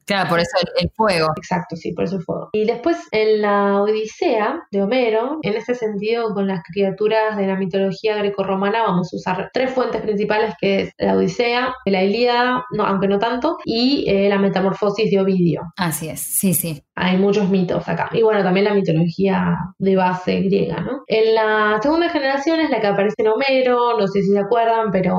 Claro, 0.07 0.29
por 0.29 0.39
eso 0.39 0.51
el, 0.63 0.85
el 0.85 0.91
fuego. 0.95 1.29
Exacto, 1.37 1.77
sí, 1.77 1.93
por 1.93 2.05
eso 2.05 2.17
el 2.17 2.23
fuego. 2.23 2.51
Y 2.53 2.65
después 2.65 2.97
en 3.11 3.43
la 3.43 3.83
Odisea 3.83 4.61
de 4.71 4.83
Homero, 4.83 5.39
en 5.43 5.55
este 5.55 5.75
sentido, 5.75 6.33
con 6.35 6.47
las 6.47 6.63
criaturas 6.63 7.37
de 7.37 7.47
la 7.47 7.57
mitología 7.57 8.17
grecorromana, 8.17 8.83
vamos 8.83 9.13
a 9.13 9.17
usar 9.17 9.51
tres 9.53 9.73
fuentes 9.73 10.03
principales, 10.03 10.55
que 10.61 10.83
es 10.83 10.93
la 10.99 11.17
Odisea, 11.17 11.75
la 11.87 12.05
Ilíada, 12.05 12.65
no, 12.77 12.85
aunque 12.85 13.09
no 13.09 13.19
tanto, 13.19 13.59
y 13.65 14.05
eh, 14.09 14.29
la 14.29 14.39
Metamorfosis 14.39 15.11
de 15.11 15.21
Ovidio. 15.21 15.63
Así 15.77 16.09
es, 16.09 16.21
sí, 16.21 16.55
sí. 16.55 16.83
Hay 16.97 17.17
muchos 17.19 17.49
mitos 17.49 17.89
acá. 17.89 18.09
Y 18.13 18.23
bueno, 18.23 18.43
también 18.43 18.65
la 18.67 18.75
mitología 18.75 19.57
de 19.79 19.97
base 19.97 20.41
griega, 20.43 20.81
¿no? 20.81 21.03
En 21.09 21.35
la 21.35 21.79
segunda 21.83 22.09
generación 22.09 22.61
es 22.61 22.71
la 22.71 22.81
que 22.81 22.87
aparece 22.87 23.17
en 23.19 23.29
Homero, 23.29 23.99
no 23.99 24.07
sé 24.07 24.23
si 24.23 24.31
se 24.33 24.39
acuerdan, 24.39 24.91
pero 24.93 25.17